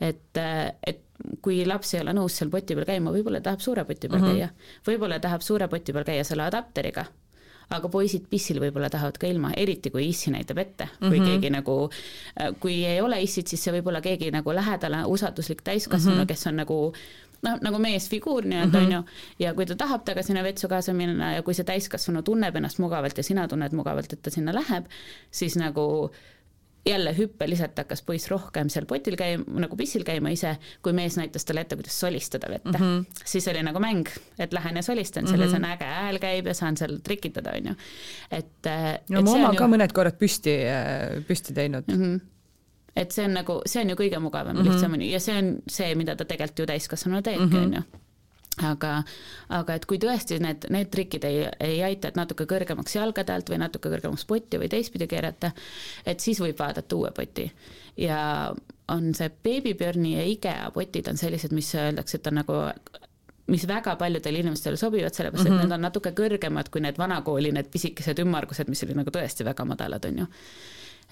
et, 0.00 0.42
et 0.86 1.02
kui 1.42 1.64
laps 1.66 1.94
ei 1.94 2.00
ole 2.00 2.12
nõus 2.12 2.38
seal 2.38 2.50
poti 2.50 2.74
peal 2.74 2.86
käima, 2.86 3.12
võib-olla 3.12 3.40
tahab 3.40 3.60
suure 3.60 3.84
poti 3.84 4.08
peal 4.08 4.20
mm 4.20 4.28
-hmm. 4.28 4.34
käia, 4.34 4.48
võib-olla 4.86 5.20
tahab 5.20 5.40
suure 5.40 5.68
poti 5.68 5.92
peal 5.92 6.04
käia 6.04 6.24
selle 6.24 6.42
adapteriga 6.42 7.04
aga 7.70 7.88
poisid 7.88 8.26
pissil 8.30 8.60
võib-olla 8.60 8.90
tahavad 8.90 9.18
ka 9.18 9.26
ilma, 9.26 9.52
eriti 9.56 9.90
kui 9.90 10.08
issi 10.08 10.30
näitab 10.30 10.58
ette, 10.58 10.88
kui 10.98 11.08
mm 11.08 11.14
-hmm. 11.14 11.26
keegi 11.26 11.50
nagu, 11.50 11.90
kui 12.60 12.84
ei 12.84 13.00
ole 13.00 13.20
issit, 13.22 13.48
siis 13.48 13.64
see 13.64 13.72
võib 13.72 13.88
olla 13.88 14.00
keegi 14.00 14.30
nagu 14.30 14.54
lähedane 14.54 15.04
usalduslik 15.06 15.62
täiskasvanu 15.62 16.16
mm, 16.16 16.22
-hmm. 16.22 16.26
kes 16.26 16.46
on 16.46 16.56
nagu 16.56 16.92
noh, 17.42 17.58
nagu 17.60 17.78
meesfiguur 17.78 18.44
nii-öelda 18.44 18.80
mm, 18.80 18.86
-hmm. 18.86 18.92
ju, 18.92 19.02
ja 19.38 19.54
kui 19.54 19.66
ta 19.66 19.74
tahab 19.74 20.04
temaga 20.04 20.22
sinna 20.22 20.42
vetsu 20.42 20.68
kaasa 20.68 20.92
minna 20.92 21.32
ja 21.32 21.42
kui 21.42 21.54
see 21.54 21.64
täiskasvanu 21.64 22.22
tunneb 22.22 22.56
ennast 22.56 22.78
mugavalt 22.78 23.16
ja 23.16 23.22
sina 23.22 23.48
tunned 23.48 23.72
mugavalt, 23.72 24.12
et 24.12 24.22
ta 24.22 24.30
sinna 24.30 24.54
läheb, 24.54 24.86
siis 25.30 25.56
nagu 25.56 26.10
jälle 26.86 27.14
hüppeliselt 27.18 27.78
hakkas 27.78 28.02
poiss 28.02 28.30
rohkem 28.30 28.70
seal 28.72 28.86
potil 28.90 29.16
käima, 29.18 29.44
nagu 29.64 29.76
pissil 29.78 30.02
käima 30.06 30.32
ise, 30.34 30.56
kui 30.82 30.94
mees 30.96 31.16
näitas 31.18 31.46
talle 31.46 31.62
ette, 31.62 31.78
kuidas 31.78 31.98
solistada 32.00 32.50
vette 32.50 32.72
mm. 32.72 32.84
-hmm. 32.84 33.22
siis 33.24 33.48
oli 33.48 33.62
nagu 33.62 33.78
mäng, 33.82 34.08
et 34.38 34.52
lähen 34.52 34.76
ja 34.76 34.82
solistan, 34.82 35.24
mm 35.24 35.34
-hmm. 35.34 35.56
on 35.56 35.64
äge 35.64 35.84
hääl 35.84 36.18
käib 36.18 36.46
ja 36.46 36.54
saan 36.54 36.76
seal 36.76 36.98
trikitada, 37.02 37.52
on 37.56 37.66
ju. 37.66 37.74
et. 38.30 38.66
no 39.08 39.22
mu 39.22 39.32
oma 39.32 39.48
on 39.48 39.56
ka 39.56 39.64
ju... 39.64 39.70
mõned 39.70 39.92
korrad 39.92 40.18
püsti, 40.18 40.58
püsti 41.28 41.54
teinud 41.54 41.84
mm. 41.86 42.02
-hmm 42.02 42.20
et 42.96 43.10
see 43.10 43.24
on 43.24 43.32
nagu, 43.34 43.62
see 43.66 43.82
on 43.82 43.90
ju 43.90 43.96
kõige 43.96 44.18
mugavam 44.20 44.56
mm 44.56 44.62
-hmm. 44.62 44.72
lihtsamini 44.72 45.12
ja 45.12 45.20
see 45.20 45.38
on 45.38 45.62
see, 45.68 45.94
mida 45.94 46.16
ta 46.16 46.24
tegelikult 46.24 46.58
ju 46.58 46.66
täiskasvanuna 46.66 47.22
teebki, 47.22 47.56
mhm. 47.56 47.64
on 47.64 47.74
ju 47.74 47.82
aga, 48.60 49.02
aga 49.48 49.76
et 49.78 49.86
kui 49.88 49.98
tõesti 50.02 50.38
need, 50.42 50.66
need 50.72 50.90
trikid 50.92 51.24
ei, 51.24 51.46
ei 51.60 51.78
aita, 51.86 52.10
et 52.10 52.18
natuke 52.18 52.46
kõrgemaks 52.50 52.96
jalgade 52.96 53.32
alt 53.32 53.48
või 53.52 53.60
natuke 53.62 53.92
kõrgemaks 53.92 54.26
potti 54.28 54.60
või 54.60 54.68
teistpidi 54.72 55.08
keerata, 55.08 55.52
et 56.06 56.20
siis 56.20 56.40
võib 56.42 56.58
vaadata 56.58 56.96
uue 56.96 57.12
poti. 57.16 57.50
ja 57.96 58.52
on 58.92 59.14
see 59.14 59.30
Baby 59.44 59.74
Björni 59.78 60.16
ja 60.16 60.24
IKEA 60.26 60.70
potid 60.74 61.08
on 61.08 61.16
sellised, 61.16 61.52
mis 61.52 61.70
öeldakse, 61.74 62.18
et 62.18 62.26
on 62.26 62.40
nagu 62.42 62.58
mis 63.52 63.64
väga 63.68 63.96
paljudele 63.96 64.38
inimestele 64.38 64.76
sobivad, 64.76 65.14
sellepärast 65.14 65.48
mm 65.48 65.50
-hmm. 65.50 65.54
et 65.54 65.62
mhm. 65.62 65.68
need 65.68 65.78
on 65.78 65.82
natuke 65.88 66.10
kõrgemad 66.10 66.70
kui 66.70 66.80
need 66.80 66.98
vanakooli, 66.98 67.52
need 67.52 67.70
pisikesed 67.72 68.18
ümmargused, 68.18 68.68
mis 68.68 68.82
olid 68.84 68.96
nagu 68.96 69.10
tõesti 69.10 69.44
väga 69.44 69.64
madalad, 69.64 70.04
on 70.04 70.18
ju 70.18 70.26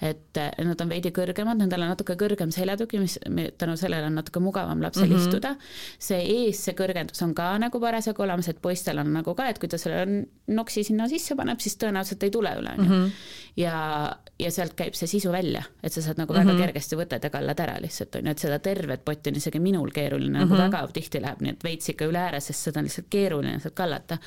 et 0.01 0.39
nad 0.65 0.81
on 0.81 0.89
veidi 0.89 1.11
kõrgemad, 1.13 1.59
nendel 1.61 1.83
on 1.85 1.91
natuke 1.93 2.15
kõrgem 2.19 2.49
seljatugi, 2.53 2.99
mis 3.01 3.17
tänu 3.61 3.75
sellele 3.77 4.09
on 4.09 4.17
natuke 4.17 4.41
mugavam 4.41 4.81
lapsel 4.81 5.05
mm 5.05 5.13
-hmm. 5.13 5.27
istuda. 5.27 5.55
see 5.99 6.21
ees, 6.21 6.63
see 6.65 6.73
kõrgendus 6.77 7.21
on 7.23 7.35
ka 7.37 7.57
nagu 7.61 7.79
parasjagu 7.79 8.23
olemas, 8.23 8.47
et 8.49 8.61
poistel 8.61 8.97
on 8.97 9.13
nagu 9.13 9.35
ka, 9.35 9.49
et 9.49 9.59
kui 9.59 9.69
ta 9.69 9.77
selle 9.77 10.25
noksi 10.47 10.83
sinna 10.83 11.07
sisse 11.07 11.35
paneb, 11.35 11.59
siis 11.59 11.77
tõenäoliselt 11.77 12.23
ei 12.23 12.31
tule 12.31 12.55
üle, 12.57 12.73
on 12.77 12.85
ju. 12.85 12.89
Mhm. 12.91 13.11
ja, 13.57 14.15
ja 14.39 14.51
sealt 14.51 14.73
käib 14.73 14.97
see 14.97 15.07
sisu 15.07 15.31
välja, 15.31 15.63
et 15.83 15.93
sa 15.93 16.01
saad 16.01 16.17
nagu 16.17 16.33
mm 16.33 16.39
-hmm. 16.39 16.47
väga 16.47 16.65
kergesti 16.65 16.95
võtta 16.95 17.19
ja 17.23 17.29
kallad 17.29 17.59
ära 17.59 17.77
lihtsalt, 17.81 18.15
on 18.15 18.25
ju, 18.25 18.31
et 18.31 18.39
seda 18.39 18.59
tervet 18.59 19.05
potti 19.05 19.29
on 19.29 19.35
isegi 19.35 19.59
minul 19.59 19.91
keeruline 19.91 20.29
mm, 20.29 20.35
-hmm. 20.35 20.49
nagu 20.49 20.53
mhm. 20.53 20.71
väga 20.71 20.87
tihti 20.93 21.21
läheb, 21.21 21.41
nii 21.41 21.51
et 21.51 21.63
veits 21.63 21.89
ikka 21.89 22.05
üle 22.05 22.17
ääre, 22.17 22.39
sest 22.39 22.59
seda 22.59 22.79
on 22.79 22.85
lihtsalt 22.85 23.07
keeruline 23.09 23.59
sealt 23.59 23.75
kallata. 23.75 24.17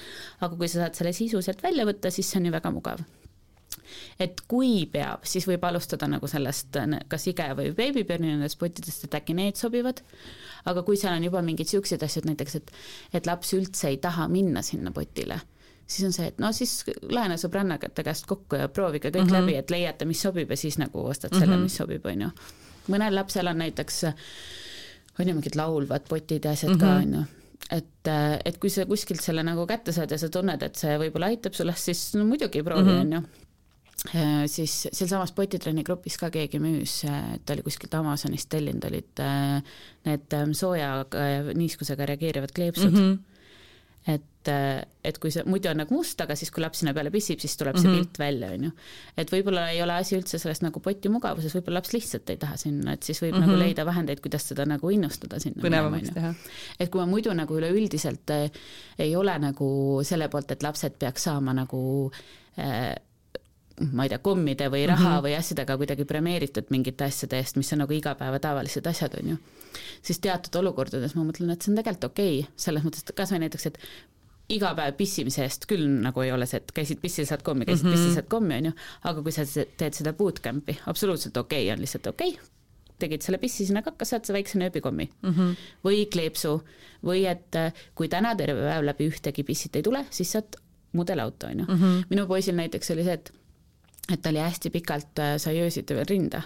aga 0.40 0.56
kui 0.56 0.68
sa 0.68 0.78
saad 0.78 0.94
selle 0.94 1.12
sisu 1.12 1.42
sealt 1.42 1.62
välja 1.62 1.84
võtta, 1.84 2.10
siis 2.10 2.30
see 2.30 2.40
on 2.40 2.46
ju 2.46 2.52
väga 2.52 2.70
mugav 2.70 2.98
et 4.18 4.40
kui 4.48 4.84
peab, 4.90 5.24
siis 5.28 5.46
võib 5.48 5.64
alustada 5.66 6.08
nagu 6.10 6.28
sellest 6.30 6.78
kas 7.10 7.26
IGE 7.30 7.50
või 7.58 7.72
Babyburni 7.76 8.32
nendest 8.32 8.58
pottidest, 8.60 9.06
et 9.06 9.16
äkki 9.18 9.36
need 9.36 9.58
sobivad, 9.60 10.02
aga 10.70 10.84
kui 10.86 10.98
seal 11.00 11.16
on 11.16 11.26
juba 11.26 11.42
mingid 11.44 11.68
niisugused 11.68 12.02
asjad, 12.06 12.28
näiteks 12.28 12.58
et, 12.60 12.72
et 13.20 13.28
laps 13.28 13.52
üldse 13.56 13.90
ei 13.90 14.00
taha 14.02 14.28
minna 14.32 14.62
sinna 14.64 14.92
potile, 14.94 15.40
siis 15.86 16.08
on 16.08 16.16
see, 16.16 16.30
et 16.32 16.42
no 16.42 16.50
siis 16.56 16.82
lähene 17.02 17.38
sõbrannaga 17.40 17.92
käest 18.00 18.28
kokku 18.30 18.60
ja 18.60 18.68
proovige 18.68 19.10
kõik 19.10 19.26
mm 19.26 19.30
-hmm. 19.30 19.40
läbi, 19.40 19.56
et 19.60 19.70
leiate, 19.70 20.08
mis 20.08 20.22
sobib 20.22 20.50
ja 20.50 20.56
siis 20.56 20.78
nagu 20.78 21.06
ostad 21.06 21.30
mm 21.30 21.36
-hmm. 21.36 21.40
selle, 21.40 21.56
mhm. 21.56 21.62
mis 21.62 21.76
sobib, 21.76 22.06
on 22.06 22.20
ju. 22.20 22.30
mõnel 22.88 23.14
lapsel 23.14 23.46
on 23.46 23.58
näiteks, 23.58 24.04
on 25.18 25.28
ju 25.28 25.34
mingid 25.34 25.56
laulvad 25.56 26.08
potid 26.08 26.44
ja 26.44 26.50
asjad 26.50 26.70
mm 26.70 26.76
-hmm. 26.76 26.80
ka, 26.80 26.96
on 26.96 27.14
ju 27.14 27.24
et, 27.70 28.08
et 28.44 28.58
kui 28.58 28.70
sa 28.70 28.86
kuskilt 28.86 29.22
selle 29.22 29.42
nagu 29.42 29.66
kätte 29.66 29.92
saad 29.92 30.10
ja 30.10 30.18
sa 30.18 30.28
tunned, 30.28 30.62
et 30.62 30.76
see 30.76 30.98
võib-olla 30.98 31.26
aitab 31.26 31.52
sulle, 31.52 31.74
siis 31.76 32.14
no 32.14 32.24
muidugi 32.24 32.62
proovi, 32.62 32.90
mhm. 32.90 33.00
on 33.00 33.12
ju 33.12 33.22
siis 34.04 34.72
sealsamas 34.92 35.32
potitrenni 35.32 35.84
grupis 35.86 36.18
ka 36.20 36.28
keegi 36.32 36.60
müüs, 36.60 36.98
et 37.08 37.44
ta 37.46 37.54
oli 37.54 37.64
kuskilt 37.64 37.94
Amazonist 37.96 38.50
tellinud, 38.52 38.84
olid 38.90 39.22
äh, 39.24 39.76
need 40.04 40.36
ähm, 40.36 40.52
sooja 40.52 40.90
niiskusega 41.56 42.10
reageerivad 42.12 42.52
kleepsud 42.56 42.92
mm. 42.92 43.06
-hmm 43.06 43.22
et, 44.04 44.48
äh, 44.52 44.82
et 45.04 45.16
kui 45.16 45.30
see 45.32 45.40
muidu 45.48 45.70
on 45.70 45.78
nagu 45.80 45.96
must, 45.96 46.20
aga 46.20 46.34
siis, 46.36 46.50
kui 46.52 46.60
laps 46.60 46.82
sinna 46.82 46.92
peale 46.96 47.08
pissib, 47.12 47.40
siis 47.40 47.56
tuleb 47.56 47.78
see 47.78 47.88
mm 47.88 47.94
-hmm. 47.94 48.02
pilt 48.04 48.18
välja, 48.18 48.50
on 48.52 48.64
ju. 48.64 48.70
et 49.16 49.32
võib-olla 49.32 49.62
ei 49.72 49.80
ole 49.82 49.92
asi 49.92 50.16
üldse 50.18 50.38
selles 50.38 50.60
nagu 50.60 50.80
poti 50.80 51.08
mugavuses, 51.08 51.54
võib-olla 51.56 51.80
laps 51.80 51.94
lihtsalt 51.96 52.30
ei 52.30 52.36
taha 52.36 52.56
sinna, 52.60 52.92
et 52.92 53.02
siis 53.02 53.22
võib 53.22 53.32
mm 53.32 53.42
-hmm. 53.42 53.46
nagu 53.46 53.58
leida 53.58 53.86
vahendeid, 53.86 54.20
kuidas 54.20 54.48
seda 54.48 54.66
nagu 54.66 54.90
innustada 54.90 55.40
sinna. 55.40 55.62
põnevamaks 55.62 56.12
teha. 56.12 56.34
et 56.78 56.90
kui 56.90 57.00
ma 57.00 57.06
muidu 57.06 57.32
nagu 57.32 57.56
üleüldiselt 57.56 58.30
ei 58.98 59.16
ole 59.16 59.38
nagu 59.38 60.00
selle 60.04 60.28
poolt, 60.28 60.50
et 60.50 60.62
lapsed 60.62 60.98
peaks 60.98 61.24
saama 61.24 61.52
nagu 61.52 62.12
äh, 62.58 62.94
ma 63.92 64.06
ei 64.06 64.12
tea, 64.12 64.20
kommide 64.22 64.68
või 64.70 64.84
raha 64.86 65.02
mm 65.02 65.14
-hmm. 65.16 65.26
või 65.26 65.36
asjadega 65.38 65.76
kuidagi 65.76 66.04
premeeritud 66.06 66.70
mingite 66.70 67.04
asjade 67.04 67.38
eest, 67.42 67.56
mis 67.56 67.72
on 67.72 67.82
nagu 67.82 67.92
igapäevatavalised 67.92 68.86
asjad, 68.86 69.16
on 69.20 69.30
ju. 69.34 69.36
siis 70.02 70.18
teatud 70.18 70.54
olukordades 70.62 71.14
ma 71.14 71.24
mõtlen, 71.24 71.50
et 71.50 71.62
see 71.62 71.72
on 71.72 71.76
tegelikult 71.80 72.10
okei 72.12 72.40
okay,, 72.40 72.52
selles 72.56 72.84
mõttes, 72.84 73.02
et 73.02 73.14
kas 73.16 73.32
või 73.32 73.42
näiteks, 73.46 73.66
et 73.66 73.78
iga 74.48 74.74
päev 74.76 74.96
pissimise 74.96 75.42
eest 75.42 75.66
küll 75.66 75.86
nagu 76.04 76.22
ei 76.22 76.32
ole 76.32 76.46
see, 76.46 76.60
et 76.60 76.72
käisid 76.76 77.00
pissil, 77.00 77.26
saad 77.26 77.42
kommi, 77.42 77.64
käisid 77.64 77.84
mm 77.86 77.90
-hmm. 77.90 77.98
pissil, 77.98 78.14
saad 78.14 78.28
kommi, 78.28 78.54
on 78.54 78.70
ju, 78.70 78.72
aga 79.10 79.22
kui 79.22 79.32
sa 79.32 79.44
teed 79.76 79.94
seda 79.94 80.12
bootcamp'i, 80.12 80.78
absoluutselt 80.86 81.36
okei 81.36 81.64
okay, 81.64 81.72
on 81.74 81.80
lihtsalt 81.80 82.06
okei 82.06 82.34
okay,, 82.34 82.50
tegid 82.98 83.22
selle 83.22 83.38
pissi 83.38 83.66
sinna 83.66 83.82
kakka, 83.82 84.04
saad 84.04 84.24
sa 84.24 84.32
väikse 84.32 84.58
nööbikommi 84.58 85.08
mm. 85.22 85.30
-hmm. 85.30 85.54
või 85.84 86.06
kleepsu 86.06 86.60
või 87.04 87.24
et 87.26 87.56
äh, 87.56 87.72
kui 87.94 88.08
täna 88.08 88.34
terve 88.36 88.60
päev 88.60 88.84
läbi 88.84 89.08
ühtegi 89.10 89.42
pissit 89.42 89.76
ei 89.76 89.82
tule, 89.82 90.06
siis 90.10 90.32
saad 90.32 90.60
mudelauto, 90.92 91.46
on 91.46 91.58
ju. 91.58 91.64
Mhm. 91.64 92.02
minu 92.10 92.26
poisil 92.26 92.54
näiteks 92.54 92.90
oli 92.90 93.04
see, 93.04 93.12
et 93.12 93.32
et 94.12 94.20
ta 94.22 94.32
oli 94.32 94.42
hästi 94.42 94.70
pikalt, 94.70 95.18
äh, 95.18 95.36
sai 95.38 95.60
öösiti 95.62 95.96
veel 95.96 96.08
rinda. 96.08 96.42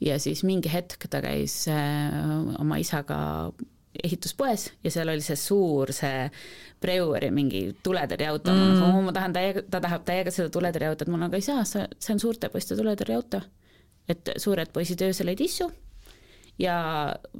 ja 0.00 0.18
siis 0.22 0.44
mingi 0.46 0.70
hetk 0.70 1.08
ta 1.10 1.20
käis 1.22 1.64
äh, 1.68 2.60
oma 2.60 2.76
isaga 2.78 3.18
ehituspoes 4.04 4.68
ja 4.84 4.92
seal 4.94 5.10
oli 5.10 5.24
see 5.24 5.36
suur, 5.36 5.90
see 5.92 6.28
Brewery 6.80 7.32
mingi 7.34 7.64
tuletõrjeauto 7.82 8.52
mm., 8.52 8.76
ma 8.78 8.90
nagu, 8.92 9.02
ma 9.08 9.14
tahan 9.16 9.34
täiega, 9.34 9.64
ta 9.70 9.80
tahab 9.82 10.04
täiega 10.06 10.34
seda 10.34 10.52
tuletõrjeautot, 10.54 11.10
ma 11.10 11.24
nagu 11.24 11.34
ei 11.34 11.42
saa, 11.42 11.64
see 11.66 12.14
on 12.14 12.22
suurte 12.22 12.50
poiste 12.52 12.78
tuletõrjeauto. 12.78 13.42
et 14.08 14.30
suured 14.40 14.70
poisid 14.72 15.02
öösel 15.04 15.28
ei 15.28 15.36
tissu 15.36 15.66
ja 16.58 16.76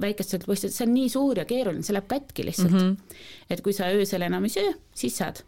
väikestel 0.01 0.43
poistel, 0.45 0.71
see 0.73 0.85
on 0.87 0.93
nii 0.93 1.09
suur 1.11 1.39
ja 1.39 1.45
keeruline, 1.47 1.83
see 1.83 1.95
läheb 1.95 2.09
katki 2.11 2.45
lihtsalt 2.47 2.75
mm. 2.75 2.91
-hmm. 2.91 3.15
et 3.49 3.61
kui 3.61 3.73
sa 3.73 3.89
öösel 3.91 4.21
enam 4.27 4.43
ei 4.43 4.53
söö, 4.53 4.73
siis 4.95 5.17
saad 5.17 5.43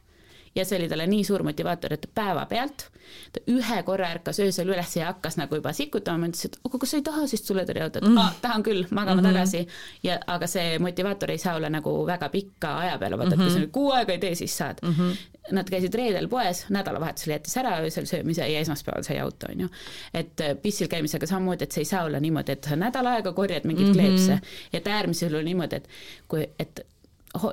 ja 0.56 0.66
see 0.66 0.80
oli 0.80 0.90
talle 0.92 1.08
nii 1.08 1.24
suur 1.28 1.44
motivaator, 1.44 1.94
et 1.94 2.10
päevapealt 2.16 2.88
ta 3.34 3.42
ühe 3.52 3.82
korra 3.88 4.10
ärkas 4.16 4.40
öösel 4.44 4.72
üles 4.72 4.96
ja 4.96 5.10
hakkas 5.10 5.38
nagu 5.40 5.58
juba 5.58 5.74
sikutama, 5.76 6.22
ma 6.22 6.30
ütlesin, 6.32 6.54
et 6.54 6.68
aga 6.68 6.80
kas 6.82 6.94
sa 6.94 7.00
ei 7.00 7.06
taha 7.08 7.26
siis 7.28 7.44
tuletõrjeautot 7.48 8.08
mm. 8.08 8.18
-hmm.? 8.18 8.40
tahan 8.44 8.64
küll, 8.64 8.86
magama 8.90 9.22
mm 9.22 9.28
-hmm. 9.28 9.34
tagasi. 9.34 9.68
ja 10.04 10.20
aga 10.28 10.48
see 10.48 10.80
motivaator 10.80 11.32
ei 11.32 11.38
saa 11.38 11.56
olla 11.56 11.70
nagu 11.70 11.96
väga 12.08 12.30
pikka 12.30 12.78
aja 12.78 12.98
peale, 12.98 13.18
vaata 13.18 13.36
mm, 13.36 13.42
-hmm. 13.42 13.46
et 13.46 13.52
kui 13.52 13.60
sa 13.60 13.66
nüüd 13.66 13.72
kuu 13.72 13.92
aega 13.92 14.14
ei 14.14 14.20
tee, 14.20 14.36
siis 14.36 14.58
saad 14.58 14.78
mm. 14.82 14.96
-hmm. 14.98 15.18
Nad 15.52 15.70
käisid 15.70 15.94
reedel 15.94 16.28
poes, 16.30 16.66
nädalavahetusel 16.70 17.32
jättis 17.34 17.58
ära 17.58 17.72
öösel 17.82 18.06
söömise 18.06 18.48
ja 18.48 18.60
esmaspäeval 18.60 19.04
sai 19.04 19.20
auto, 19.20 19.48
on 19.50 19.60
ju. 19.60 19.68
et 20.14 20.42
äh, 20.42 20.58
pissil 20.62 20.88
käimisega 20.88 21.28
samamoodi, 21.28 21.64
et 21.64 21.72
see 21.72 21.82
ei 21.82 21.86
saa 21.86 22.04
olla 22.04 22.20
niimoodi, 22.20 22.52
et 22.52 22.64
sa 22.64 22.76
nädal 22.76 23.06
aega 23.06 23.34
korjad 23.34 23.66
mingeid 23.66 23.88
mm 23.88 23.94
-hmm. 23.94 24.02
kleepse, 24.02 24.40
et 24.74 24.88
äärmisel 24.88 25.32
juhul 25.32 25.44
niimoodi, 25.44 25.76
et 25.76 25.90
kui, 26.28 26.48
et 26.60 26.86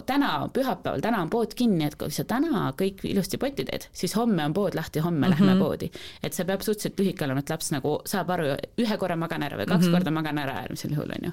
täna, 0.06 0.48
pühapäeval, 0.52 1.00
täna 1.00 1.22
on 1.22 1.30
pood 1.30 1.55
kinni, 1.55 1.84
et 1.86 1.94
kui 1.98 2.10
sa 2.14 2.24
täna 2.28 2.72
kõik 2.78 3.05
ilusti 3.06 3.38
potti 3.38 3.66
teed, 3.68 3.88
siis 3.92 4.16
homme 4.18 4.44
on 4.44 4.55
pood 4.56 4.74
lahti, 4.74 5.00
homme 5.05 5.28
mm 5.28 5.32
-hmm. 5.32 5.46
lähme 5.46 5.59
poodi. 5.64 5.90
et 6.22 6.32
see 6.32 6.44
peab 6.44 6.60
suhteliselt 6.60 7.00
lühike 7.00 7.24
olema, 7.24 7.40
et 7.40 7.50
laps 7.50 7.70
nagu 7.70 8.00
saab 8.05 8.30
aru, 8.30 8.44
ühe 8.78 8.96
korra 8.98 9.16
magan 9.16 9.42
ära 9.42 9.56
või 9.56 9.66
kaks 9.66 9.84
mm 9.84 9.88
-hmm. 9.88 9.96
korda 9.96 10.10
magan 10.10 10.38
ära 10.38 10.52
äärmisel 10.52 10.90
juhul, 10.90 11.10
on 11.18 11.24
ju 11.24 11.32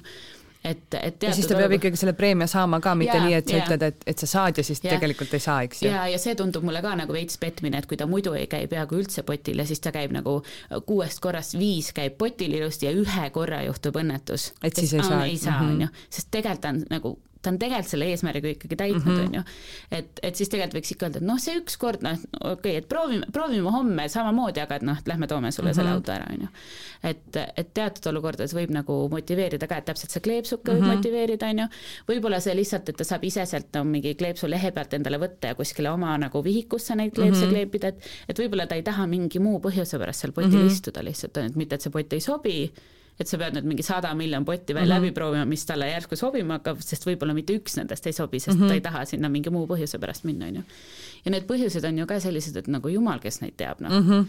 et, 0.64 0.94
et 1.02 1.22
ja 1.22 1.34
siis 1.34 1.46
ta 1.46 1.56
peab 1.58 1.74
ikkagi 1.76 1.98
selle 2.00 2.12
preemia 2.12 2.46
saama 2.50 2.80
ka, 2.80 2.94
mitte 2.98 3.16
ja, 3.16 3.24
nii, 3.24 3.34
et 3.38 3.50
sa 3.50 3.56
ja. 3.56 3.64
ütled, 3.64 3.84
et, 3.86 4.06
et 4.06 4.22
sa 4.22 4.28
saad 4.30 4.58
ja 4.58 4.64
siis 4.66 4.82
ja. 4.84 4.90
tegelikult 4.94 5.34
ei 5.34 5.42
saa, 5.42 5.60
eks 5.66 5.82
ju. 5.82 5.90
ja, 5.90 6.06
ja 6.10 6.18
see 6.22 6.34
tundub 6.38 6.66
mulle 6.66 6.82
ka 6.84 6.94
nagu 6.98 7.16
veits 7.16 7.38
petmine, 7.42 7.78
et 7.82 7.86
kui 7.90 7.98
ta 8.00 8.08
muidu 8.10 8.34
ei 8.38 8.46
käi 8.50 8.66
peaaegu 8.70 8.98
üldse 9.00 9.22
potil 9.22 9.62
ja 9.62 9.66
siis 9.68 9.82
ta 9.84 9.92
käib 9.94 10.14
nagu 10.16 10.38
kuuest 10.88 11.22
korrast 11.24 11.58
viis 11.58 11.92
käib 11.96 12.18
potil 12.18 12.56
ilusti 12.58 12.88
ja 12.88 12.94
ühe 12.96 13.30
korra 13.34 13.62
juhtub 13.66 14.00
õnnetus. 14.02 14.52
et 14.62 14.76
siis 14.76 14.94
ei 14.94 15.06
saa. 15.06 15.24
ei 15.26 15.38
saa, 15.38 15.60
mhm. 15.62 15.72
on 15.72 15.86
ju, 15.86 15.88
sest 16.10 16.30
tegelikult 16.30 16.70
on 16.72 16.82
nagu 16.90 17.16
ta 17.46 17.52
on 17.54 17.60
tegelikult 17.62 17.92
selle 17.92 18.08
eesmärgi 18.10 18.52
ikkagi 18.56 18.78
täitnud 18.80 19.04
mm, 19.04 19.16
-hmm. 19.16 19.26
on 19.28 19.34
ju. 19.34 19.42
et, 19.98 20.20
et 20.22 20.38
siis 20.38 20.50
tegelikult 20.50 20.80
võiks 20.80 20.92
ikka 20.94 21.06
öelda, 21.06 21.22
et 21.22 21.28
noh, 21.28 21.38
see 21.42 21.58
ükskord 21.60 22.02
noh, 22.04 22.18
okei 22.40 22.52
okay,, 22.52 22.76
et 22.80 22.88
proovime, 22.90 23.28
proovime 23.32 23.72
homme 23.74 24.08
samamoodi, 24.12 24.62
aga 24.64 24.80
et 24.80 24.86
noh, 24.86 24.98
et 24.98 25.10
lähme 25.10 25.28
toome 25.30 25.52
sulle 25.52 25.70
mm 25.70 25.72
-hmm. 25.72 25.76
selle 25.76 25.90
mhm. 25.90 25.96
auto 26.00 26.12
ära, 26.12 26.26
on 26.32 26.46
ju. 26.46 26.48
et, 27.10 27.40
et 27.62 27.74
teatud 27.74 28.10
olukordades 28.12 28.54
võib 28.56 28.72
nagu 28.74 28.98
motiveerida 29.12 29.68
ka, 29.70 29.78
et 29.78 29.88
täpselt 29.92 30.10
see 30.16 30.24
kleepsuke 30.26 30.72
võib 30.72 30.80
mm 30.80 30.90
-hmm. 30.90 30.96
motiveerida, 30.96 31.52
on 31.54 31.62
ju. 31.64 31.68
võib-olla 32.10 32.40
see 32.40 32.56
lihtsalt, 32.56 32.88
et 32.88 32.96
ta 32.96 33.04
saab 33.04 33.24
ise 33.24 33.46
sealt 33.46 33.70
no 33.74 33.84
mingi 33.84 34.14
kleepsu 34.14 34.50
lehe 34.50 34.70
pealt 34.72 34.94
endale 34.94 35.18
võtta 35.22 35.52
ja 35.52 35.54
kuskile 35.54 35.90
oma 35.90 36.18
nagu 36.18 36.42
vihikusse 36.44 36.94
neid 36.94 37.14
kleepse 37.14 37.40
mm 37.40 37.46
-hmm. 37.46 37.54
kleepida, 37.54 37.88
et, 37.88 38.10
et 38.28 38.38
võib-olla 38.38 38.66
ta 38.66 38.74
ei 38.74 38.82
taha 38.82 39.06
mingi 39.06 39.38
muu 39.38 39.60
põhjuse 39.60 39.98
pärast 39.98 40.20
seal 40.20 40.32
potil 40.32 40.50
mm 40.50 40.62
-hmm. 40.62 40.72
istuda 40.72 41.04
lihtsalt, 41.04 41.36
on 41.36 41.42
ju, 41.42 41.50
et 41.50 41.56
mitte, 41.56 41.74
et 41.74 41.82
see 41.82 41.90
pott 41.90 42.12
ei 42.12 42.20
sobi 42.20 42.72
et 43.20 43.28
sa 43.28 43.38
pead 43.40 43.56
nüüd 43.56 43.68
mingi 43.70 43.84
sada 43.86 44.14
miljon 44.14 44.44
potti 44.44 44.74
veel 44.74 44.84
mm 44.84 44.92
-hmm. 44.92 45.06
läbi 45.06 45.14
proovima, 45.14 45.44
mis 45.44 45.64
talle 45.66 45.88
järsku 45.90 46.16
sobima 46.16 46.58
hakkab, 46.58 46.80
sest 46.80 47.06
võib-olla 47.06 47.34
mitte 47.34 47.56
üks 47.56 47.76
nendest 47.76 48.06
ei 48.06 48.12
sobi, 48.12 48.40
sest 48.40 48.58
mm 48.58 48.62
-hmm. 48.62 48.68
ta 48.68 48.74
ei 48.74 48.80
taha 48.80 49.04
sinna 49.04 49.28
mingi 49.28 49.50
muu 49.50 49.66
põhjuse 49.66 49.98
pärast 49.98 50.24
minna, 50.24 50.46
on 50.46 50.56
ju. 50.56 50.62
ja 51.24 51.30
need 51.30 51.46
põhjused 51.46 51.88
on 51.88 51.98
ju 51.98 52.06
ka 52.06 52.20
sellised, 52.20 52.56
et 52.56 52.68
nagu 52.68 52.88
jumal, 52.88 53.18
kes 53.20 53.40
neid 53.40 53.56
teab, 53.56 53.80
noh 53.80 53.90
mm 53.90 54.10
-hmm 54.10 54.26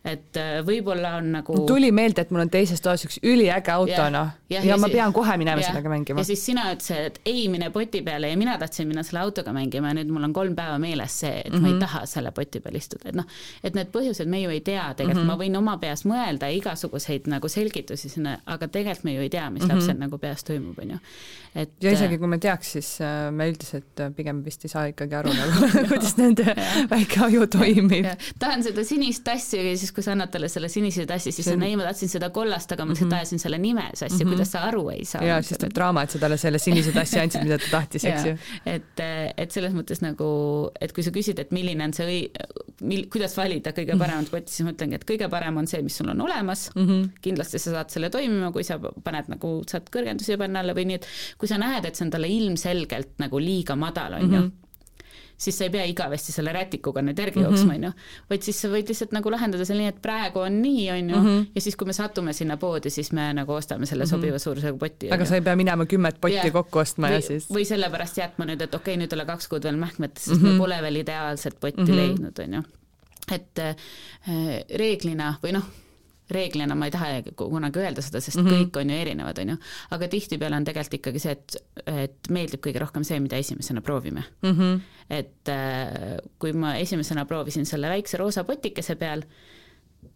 et 0.00 0.36
äh, 0.40 0.60
võib-olla 0.64 1.18
on 1.18 1.26
nagu 1.34 1.54
tuli 1.68 1.90
meelde, 1.92 2.22
et 2.24 2.30
mul 2.32 2.40
on 2.46 2.50
teises 2.52 2.80
toas 2.80 3.02
üks 3.04 3.18
üliäge 3.20 3.72
auto, 3.74 4.06
noh, 4.12 4.30
ja, 4.48 4.62
ja, 4.62 4.70
ja 4.72 4.78
ma 4.80 4.88
pean 4.88 5.12
kohe 5.12 5.34
minema 5.36 5.60
ja, 5.60 5.68
sellega 5.68 5.92
mängima. 5.92 6.22
ja 6.22 6.28
siis 6.30 6.40
sina 6.48 6.70
ütlesid, 6.72 7.10
et 7.10 7.18
ei 7.28 7.42
mine 7.52 7.68
poti 7.74 8.00
peale 8.06 8.30
ja 8.30 8.38
mina 8.40 8.54
tahtsin 8.58 8.88
minna 8.88 9.04
selle 9.04 9.20
autoga 9.26 9.52
mängima 9.52 9.92
ja 9.92 9.98
nüüd 9.98 10.12
mul 10.14 10.24
on 10.24 10.32
kolm 10.36 10.56
päeva 10.56 10.78
meeles 10.80 11.18
see, 11.20 11.42
et 11.44 11.52
mm 11.52 11.58
-hmm. 11.58 11.60
ma 11.60 11.68
ei 11.68 11.74
mhm. 11.74 11.82
taha 11.84 12.06
selle 12.08 12.32
poti 12.32 12.62
peal 12.64 12.78
istuda, 12.80 13.10
et 13.12 13.18
noh, 13.20 13.28
et 13.62 13.76
need 13.76 13.90
põhjused 13.92 14.30
me 14.32 14.40
ju 14.40 14.54
ei 14.54 14.60
tea, 14.60 14.86
tegelikult 14.94 15.26
mm 15.26 15.30
-hmm. 15.30 15.36
ma 15.36 15.44
võin 15.44 15.58
oma 15.58 15.76
peas 15.84 16.04
mõelda 16.08 16.48
igasuguseid 16.48 17.28
nagu 17.28 17.48
selgitusi 17.48 18.08
sinna, 18.08 18.38
aga 18.46 18.68
tegelikult 18.68 19.04
me 19.04 19.14
ju 19.14 19.20
ei 19.20 19.28
tea, 19.28 19.50
mis 19.50 19.62
mm 19.62 19.68
-hmm. 19.68 19.74
lapsel 19.74 19.98
nagu 19.98 20.18
peas 20.18 20.44
toimub, 20.44 20.78
on 20.78 20.90
ju. 20.90 20.98
et 21.54 21.70
ja 21.80 21.92
isegi 21.92 22.18
kui 22.18 22.26
me 22.28 22.38
teaks, 22.38 22.72
siis 22.72 23.00
äh, 23.00 23.30
me 23.32 23.50
üldiselt 23.50 24.00
äh, 24.00 24.14
pigem 24.16 24.44
vist 24.44 24.64
ei 24.64 24.68
saa 24.68 24.84
ikkagi 24.86 25.14
aru 25.14 25.28
nagu 25.28 25.68
kuidas 25.92 26.16
nende 26.16 26.56
väike 26.94 27.20
aju 27.20 27.46
toimib. 27.46 28.06
tahan 28.38 28.62
seda 28.62 28.84
sinist 28.84 29.24
tassi 29.24 29.56
ja 29.56 29.76
siis, 29.76 29.89
kui 29.94 30.04
sa 30.04 30.12
annad 30.14 30.30
talle 30.32 30.48
selle 30.52 30.68
sinise 30.72 31.06
tassi, 31.08 31.32
siis 31.34 31.48
on 31.52 31.62
ei, 31.66 31.76
ma 31.78 31.86
tahtsin 31.88 32.10
seda 32.12 32.30
kollast, 32.34 32.72
aga 32.74 32.84
ma 32.84 32.94
lihtsalt 32.94 33.08
mm 33.08 33.14
-hmm. 33.14 33.20
ajasin 33.20 33.42
selle 33.42 33.58
nime 33.58 33.84
sassi 33.94 34.14
mm, 34.14 34.20
-hmm. 34.20 34.34
kuidas 34.34 34.52
sa 34.52 34.62
aru 34.68 34.88
ei 34.90 35.04
saa. 35.04 35.24
ja 35.24 35.42
siis 35.42 35.58
tuleb 35.58 35.74
draama, 35.74 36.02
et 36.02 36.10
sa 36.10 36.18
talle 36.18 36.36
selle 36.36 36.58
sinise 36.58 36.92
tassi 36.92 37.20
andsid, 37.20 37.44
mida 37.44 37.58
ta 37.58 37.70
tahtis, 37.70 38.04
eks 38.04 38.26
ju. 38.26 38.36
et, 38.66 39.02
et 39.36 39.50
selles 39.50 39.74
mõttes 39.74 40.02
nagu, 40.02 40.30
et 40.80 40.92
kui 40.92 41.02
sa 41.02 41.10
küsid, 41.10 41.38
et 41.38 41.50
milline 41.50 41.84
on 41.84 41.92
see 41.92 42.06
õi-, 42.06 42.30
mil-, 42.82 43.08
kuidas 43.12 43.36
valida 43.36 43.72
kõige 43.76 43.98
paremat 43.98 44.30
kotti, 44.30 44.52
siis 44.52 44.64
ma 44.64 44.72
ütlengi, 44.72 44.94
et 45.00 45.06
kõige 45.12 45.28
parem 45.28 45.56
on 45.56 45.66
see, 45.66 45.82
mis 45.82 45.96
sul 45.96 46.08
on 46.08 46.20
olemas 46.20 46.70
mm, 46.74 46.86
-hmm. 46.86 47.10
kindlasti 47.20 47.58
sa 47.58 47.70
saad 47.70 47.90
selle 47.90 48.10
toimima, 48.10 48.52
kui 48.52 48.64
sa 48.64 48.78
paned 48.78 49.28
nagu, 49.28 49.62
saad 49.66 49.90
kõrgendusi 49.90 50.38
panna 50.38 50.60
alla 50.60 50.74
või 50.74 50.86
nii, 50.90 50.94
et 51.02 51.06
kui 51.38 51.48
sa 51.48 51.58
näed, 51.58 51.84
et 51.84 51.96
see 51.96 52.04
on 52.04 52.10
talle 52.10 52.28
ilmselgelt 52.28 53.18
nagu 53.18 53.38
liiga 53.38 53.76
madal, 53.76 54.18
on 54.20 54.20
ju, 54.32 54.40
mhm 54.40 54.58
siis 55.40 55.58
sa 55.58 55.64
ei 55.64 55.72
pea 55.72 55.84
igavesti 55.88 56.32
selle 56.34 56.52
rätikuga 56.52 57.02
nüüd 57.04 57.18
järgi 57.18 57.40
-hmm. 57.40 57.48
jooksma, 57.48 57.74
on 57.74 57.84
ju. 57.84 57.92
vaid 58.30 58.44
siis 58.46 58.60
sa 58.60 58.68
võid 58.68 58.92
lihtsalt 58.92 59.14
nagu 59.16 59.32
lahendada 59.32 59.64
selle 59.64 59.84
nii, 59.84 59.92
et 59.94 60.02
praegu 60.02 60.44
on 60.44 60.60
nii, 60.62 60.84
on 60.92 61.10
ju 61.10 61.16
-hmm. 61.16 61.46
ja 61.54 61.60
siis, 61.60 61.76
kui 61.76 61.86
me 61.86 61.96
satume 61.96 62.32
sinna 62.36 62.56
poodi, 62.56 62.90
siis 62.90 63.12
me 63.12 63.32
nagu 63.34 63.52
ostame 63.52 63.86
selle 63.86 64.04
mm 64.04 64.06
-hmm. 64.06 64.10
sobiva 64.10 64.38
suurusega 64.38 64.78
poti. 64.78 65.10
aga 65.10 65.24
sa 65.24 65.34
ei 65.34 65.42
pea 65.42 65.56
minema 65.56 65.86
kümmet 65.86 66.20
potti 66.20 66.46
ja. 66.46 66.52
kokku 66.52 66.78
ostma 66.78 67.08
või, 67.08 67.12
ja 67.12 67.20
siis 67.20 67.50
või 67.50 67.64
sellepärast 67.64 68.16
jätma 68.16 68.44
nüüd, 68.44 68.62
et 68.62 68.74
okei 68.74 68.94
okay,, 68.94 69.04
nüüd 69.04 69.12
ole 69.12 69.24
kaks 69.24 69.48
kuud 69.48 69.64
veel 69.64 69.76
mähkmetes, 69.76 70.24
sest 70.24 70.40
mm 70.40 70.46
-hmm. 70.46 70.52
me 70.52 70.58
pole 70.58 70.82
veel 70.82 70.96
ideaalset 70.96 71.60
potti 71.60 71.82
mm 71.82 71.88
-hmm. 71.88 71.96
leidnud, 71.96 72.38
on 72.38 72.54
ju. 72.54 72.62
et 73.32 73.58
äh, 73.58 73.76
reeglina 74.76 75.34
või 75.42 75.52
noh, 75.52 75.64
reeglina 76.34 76.76
ma 76.78 76.88
ei 76.88 76.94
taha 76.94 77.34
kunagi 77.36 77.82
öelda 77.82 78.02
seda, 78.04 78.20
sest 78.20 78.40
mm 78.40 78.46
-hmm. 78.46 78.64
kõik 78.70 78.80
on 78.80 78.90
ju 78.90 78.96
erinevad, 78.96 79.38
on 79.42 79.54
ju, 79.54 79.56
aga 79.96 80.08
tihtipeale 80.08 80.56
on 80.56 80.64
tegelikult 80.64 80.98
ikkagi 81.00 81.22
see, 81.22 81.32
et, 81.32 81.56
et 81.86 82.30
meeldib 82.30 82.62
kõige 82.64 82.82
rohkem 82.82 83.04
see, 83.04 83.20
mida 83.20 83.36
esimesena 83.36 83.80
proovime 83.80 84.24
mm. 84.42 84.56
-hmm. 84.58 84.80
et 85.10 85.48
äh, 85.48 86.18
kui 86.38 86.52
ma 86.52 86.76
esimesena 86.76 87.24
proovisin 87.24 87.66
selle 87.66 87.88
väikse 87.88 88.16
roosa 88.16 88.44
potikese 88.44 88.96
peal, 88.96 89.22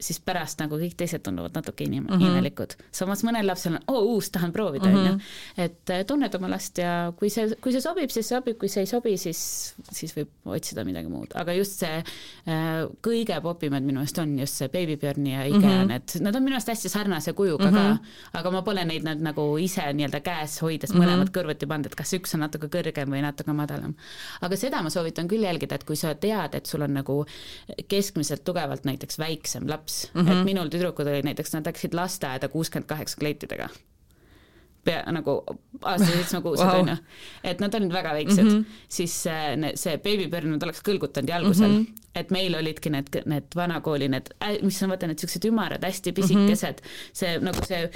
siis 0.01 0.19
pärast 0.25 0.61
nagu 0.61 0.77
kõik 0.79 0.97
teised 0.99 1.23
tunduvad 1.25 1.55
natuke 1.55 1.85
inim- 1.85 2.05
mm 2.05 2.17
-hmm. 2.17 2.31
imelikud. 2.31 2.75
samas 2.93 3.25
mõnel 3.25 3.47
lapsel 3.47 3.75
on, 3.75 3.81
oo 3.89 4.03
uus, 4.15 4.31
tahan 4.31 4.53
proovida, 4.53 4.89
on 4.89 4.95
ju. 5.07 5.13
Mhm. 5.13 5.21
et 5.57 5.91
äh, 5.91 6.05
tunned 6.07 6.35
oma 6.35 6.51
last 6.51 6.79
ja 6.79 7.13
kui 7.17 7.31
see, 7.31 7.57
kui 7.61 7.73
see 7.73 7.81
sobib, 7.81 8.11
siis 8.11 8.29
sobib, 8.29 8.59
kui 8.59 8.69
see 8.69 8.83
ei 8.83 8.87
sobi, 8.87 9.17
siis, 9.17 9.75
siis 9.93 10.17
võib 10.17 10.29
otsida 10.45 10.85
midagi 10.85 11.09
muud, 11.09 11.33
aga 11.35 11.53
just 11.53 11.79
see 11.79 11.99
äh, 11.99 12.89
kõige 13.03 13.41
popimad 13.43 13.83
minu 13.83 14.01
meelest 14.01 14.19
on 14.19 14.39
just 14.39 14.55
see 14.55 14.69
Baby 14.69 14.97
Björni 14.97 15.33
ja 15.33 15.45
Ige 15.45 15.59
mm, 15.59 15.65
-hmm. 15.65 15.87
need, 15.87 16.21
nad 16.21 16.37
on 16.37 16.43
minu 16.43 16.55
meelest 16.55 16.69
hästi 16.69 16.89
sarnase 16.89 17.33
kujuga 17.33 17.71
mm 17.71 17.77
-hmm. 17.77 17.99
ka, 18.33 18.39
aga 18.39 18.51
ma 18.51 18.63
pole 18.63 18.85
neid 18.85 19.05
nad 19.05 19.21
nagu 19.21 19.59
ise 19.59 19.93
nii-öelda 19.93 20.21
käes 20.21 20.63
hoides 20.63 20.91
mm 20.91 21.01
-hmm. 21.01 21.05
mõlemad 21.05 21.31
kõrvuti 21.31 21.67
pannud, 21.67 21.87
et 21.87 21.95
kas 21.95 22.13
üks 22.13 22.35
on 22.35 22.41
natuke 22.41 22.67
kõrgem 22.67 23.09
või 23.09 23.23
natuke 23.23 23.53
madalam. 23.53 23.95
aga 24.41 24.57
seda 24.57 24.83
ma 24.83 24.91
soovitan 24.91 25.29
küll 25.29 25.45
jälgida, 25.45 25.75
et 25.75 25.85
kui 25.85 25.97
sa 25.97 26.15
tead, 26.15 26.55
et 26.55 26.67
sul 26.67 26.83
on 26.83 26.95
nagu 26.95 27.27
keskmiselt 27.89 28.45
tugevalt 28.45 28.85
näiteks 28.85 29.19
väiksem 29.19 29.67
laps, 29.75 30.05
mm, 30.13 30.21
-hmm. 30.21 30.31
et 30.31 30.37
mhm. 30.37 30.45
minul 30.53 30.71
tüdrukud 30.73 31.11
olid 31.11 31.27
näiteks, 31.27 31.53
nad 31.57 31.67
läksid 31.67 31.99
lasteaeda 31.99 32.49
kuuskümmend 32.49 32.89
kaheksa 32.89 33.21
kleitidega 33.21 33.69
pea 34.85 35.03
nagu 35.15 35.39
aasta 35.83 36.11
seitsmekuused 36.11 36.67
wow. 36.69 36.83
onju, 36.83 36.97
et 37.45 37.63
nad 37.63 37.77
olid 37.79 37.95
väga 37.95 38.13
väiksed 38.19 38.45
mm, 38.45 38.51
-hmm. 38.51 38.83
siis 38.99 39.15
see, 39.27 39.73
see 39.81 39.97
beebipõrn 40.05 40.55
nad 40.55 40.67
oleks 40.67 40.85
kõlgutanud 40.87 41.33
jalgusel 41.33 41.71
mm, 41.71 41.81
-hmm. 41.87 42.21
et 42.21 42.35
meil 42.35 42.59
olidki 42.59 42.93
need, 42.93 43.23
need 43.31 43.57
vanakooli 43.57 44.11
need, 44.13 44.31
mis 44.63 44.83
on 44.83 44.95
vaata 44.95 45.11
need 45.11 45.25
siuksed 45.25 45.49
ümarad, 45.49 45.85
hästi 45.85 46.13
pisikesed 46.13 46.85
mm, 46.85 46.87
-hmm. 46.87 47.19
see 47.23 47.39
nagu 47.49 47.67
see 47.69 47.91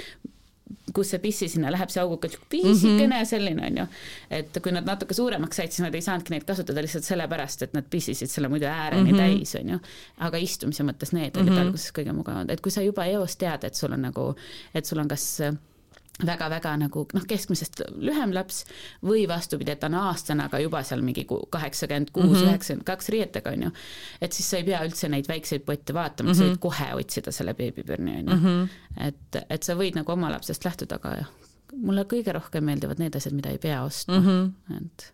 kus 0.93 1.11
see 1.13 1.21
pissi 1.23 1.47
sinna 1.49 1.71
läheb, 1.73 1.89
see 1.93 2.01
augukas 2.01 2.37
pisikene 2.49 3.07
mm 3.07 3.11
-hmm. 3.11 3.25
selline 3.25 3.65
onju. 3.67 3.85
et 4.29 4.59
kui 4.63 4.71
nad 4.71 4.85
natuke 4.85 5.13
suuremaks 5.13 5.57
said, 5.57 5.71
siis 5.71 5.85
nad 5.85 5.95
ei 5.95 6.01
saanudki 6.01 6.33
neid 6.33 6.45
kasutada 6.45 6.81
lihtsalt 6.81 7.03
sellepärast, 7.03 7.61
et 7.61 7.73
nad 7.73 7.85
pissisid 7.89 8.29
selle 8.29 8.47
muidu 8.47 8.65
ääreni 8.65 9.11
mm 9.11 9.17
-hmm. 9.17 9.37
täis 9.39 9.55
onju. 9.55 9.79
aga 10.17 10.37
istumise 10.37 10.83
mõttes 10.83 11.13
need 11.13 11.37
olid 11.37 11.49
mm 11.49 11.55
-hmm. 11.55 11.61
alguses 11.61 11.93
kõige 11.99 12.13
mugavamad, 12.13 12.49
et 12.49 12.61
kui 12.61 12.71
sa 12.71 12.81
juba 12.81 13.05
eos 13.05 13.35
tead, 13.35 13.63
et 13.63 13.75
sul 13.75 13.93
on 13.93 14.01
nagu, 14.01 14.35
et 14.73 14.85
sul 14.85 14.99
on 14.99 15.07
kas 15.07 15.41
väga-väga 16.25 16.73
nagu 16.81 17.05
noh, 17.15 17.25
keskmisest 17.27 17.81
lühem 17.95 18.33
laps 18.35 18.63
või 19.05 19.25
vastupidi, 19.29 19.73
et 19.73 19.81
ta 19.81 19.87
on 19.87 19.97
aastane, 20.01 20.47
aga 20.49 20.59
juba 20.59 20.81
seal 20.87 21.03
mingi 21.05 21.25
kaheksakümmend 21.27 22.11
kuus, 22.15 22.39
mhm. 22.41 22.49
üheksakümmend 22.49 22.87
kaks 22.87 23.11
riietega 23.13 23.53
on 23.55 23.67
ju. 23.67 23.73
et 24.21 24.35
siis 24.35 24.49
sa 24.51 24.59
ei 24.59 24.67
pea 24.67 24.81
üldse 24.87 25.11
neid 25.11 25.29
väikseid 25.29 25.65
potte 25.67 25.95
vaatama 25.95 26.29
mm, 26.29 26.33
-hmm. 26.33 26.39
sa 26.39 26.47
võid 26.47 26.55
mhm. 26.55 26.63
kohe 26.65 26.89
otsida 27.03 27.31
selle 27.35 27.53
beebipürni 27.53 28.17
on 28.17 28.33
ju 28.33 28.35
mm. 28.35 28.45
-hmm. 28.45 29.07
et, 29.07 29.43
et 29.49 29.63
sa 29.63 29.75
võid 29.79 29.95
nagu 29.95 30.11
oma 30.11 30.31
lapsest 30.31 30.65
lähtuda, 30.65 30.99
aga 30.99 31.29
mulle 31.75 32.03
kõige 32.09 32.33
rohkem 32.35 32.65
meeldivad 32.65 32.99
need 32.99 33.15
asjad, 33.15 33.33
mida 33.33 33.53
ei 33.53 33.61
pea 33.61 33.83
ostma 33.83 34.19
mm, 34.19 34.27
-hmm. 34.27 34.77
et 34.77 35.13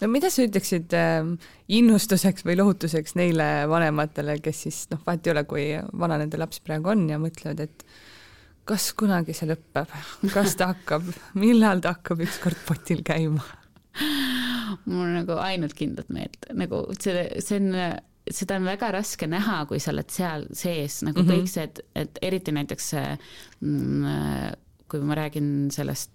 no 0.00 0.08
mida 0.08 0.30
sa 0.30 0.44
ütleksid 0.44 0.94
äh, 0.96 1.32
innustuseks 1.68 2.44
või 2.44 2.58
lohutuseks 2.60 3.16
neile 3.18 3.68
vanematele, 3.70 4.38
kes 4.44 4.62
siis 4.66 4.84
noh, 4.92 5.00
vahet 5.06 5.26
ei 5.26 5.34
ole, 5.34 5.44
kui 5.44 5.64
vana 5.92 6.18
nende 6.18 6.40
laps 6.40 6.60
praegu 6.60 6.92
on 6.94 7.08
ja 7.10 7.18
mõtlevad, 7.18 7.60
et 7.60 7.84
kas 8.68 8.90
kunagi 8.98 9.36
see 9.36 9.48
lõpeb, 9.50 9.94
kas 10.34 10.56
ta 10.58 10.72
hakkab, 10.72 11.08
millal 11.38 11.82
ta 11.84 11.96
hakkab 11.96 12.22
ükskord 12.26 12.60
potil 12.68 13.02
käima? 13.06 13.44
mul 14.84 15.06
on 15.06 15.16
nagu 15.16 15.38
ainult 15.42 15.74
kindlat 15.74 16.10
meelt, 16.14 16.46
nagu 16.54 16.84
see, 17.00 17.24
see 17.42 17.58
on, 17.58 17.72
seda 18.30 18.58
on 18.60 18.68
väga 18.68 18.92
raske 18.94 19.26
näha, 19.30 19.62
kui 19.70 19.80
sa 19.82 19.92
oled 19.94 20.12
seal 20.12 20.46
sees 20.52 21.00
nagu 21.06 21.22
mm 21.22 21.28
-hmm. 21.28 21.40
kõik 21.40 21.52
see, 21.52 21.64
et, 21.64 21.80
et 21.94 22.20
eriti 22.30 22.54
näiteks 22.54 22.92
mm, 23.60 24.54
kui 24.88 25.04
ma 25.04 25.18
räägin 25.18 25.70
sellest, 25.74 26.12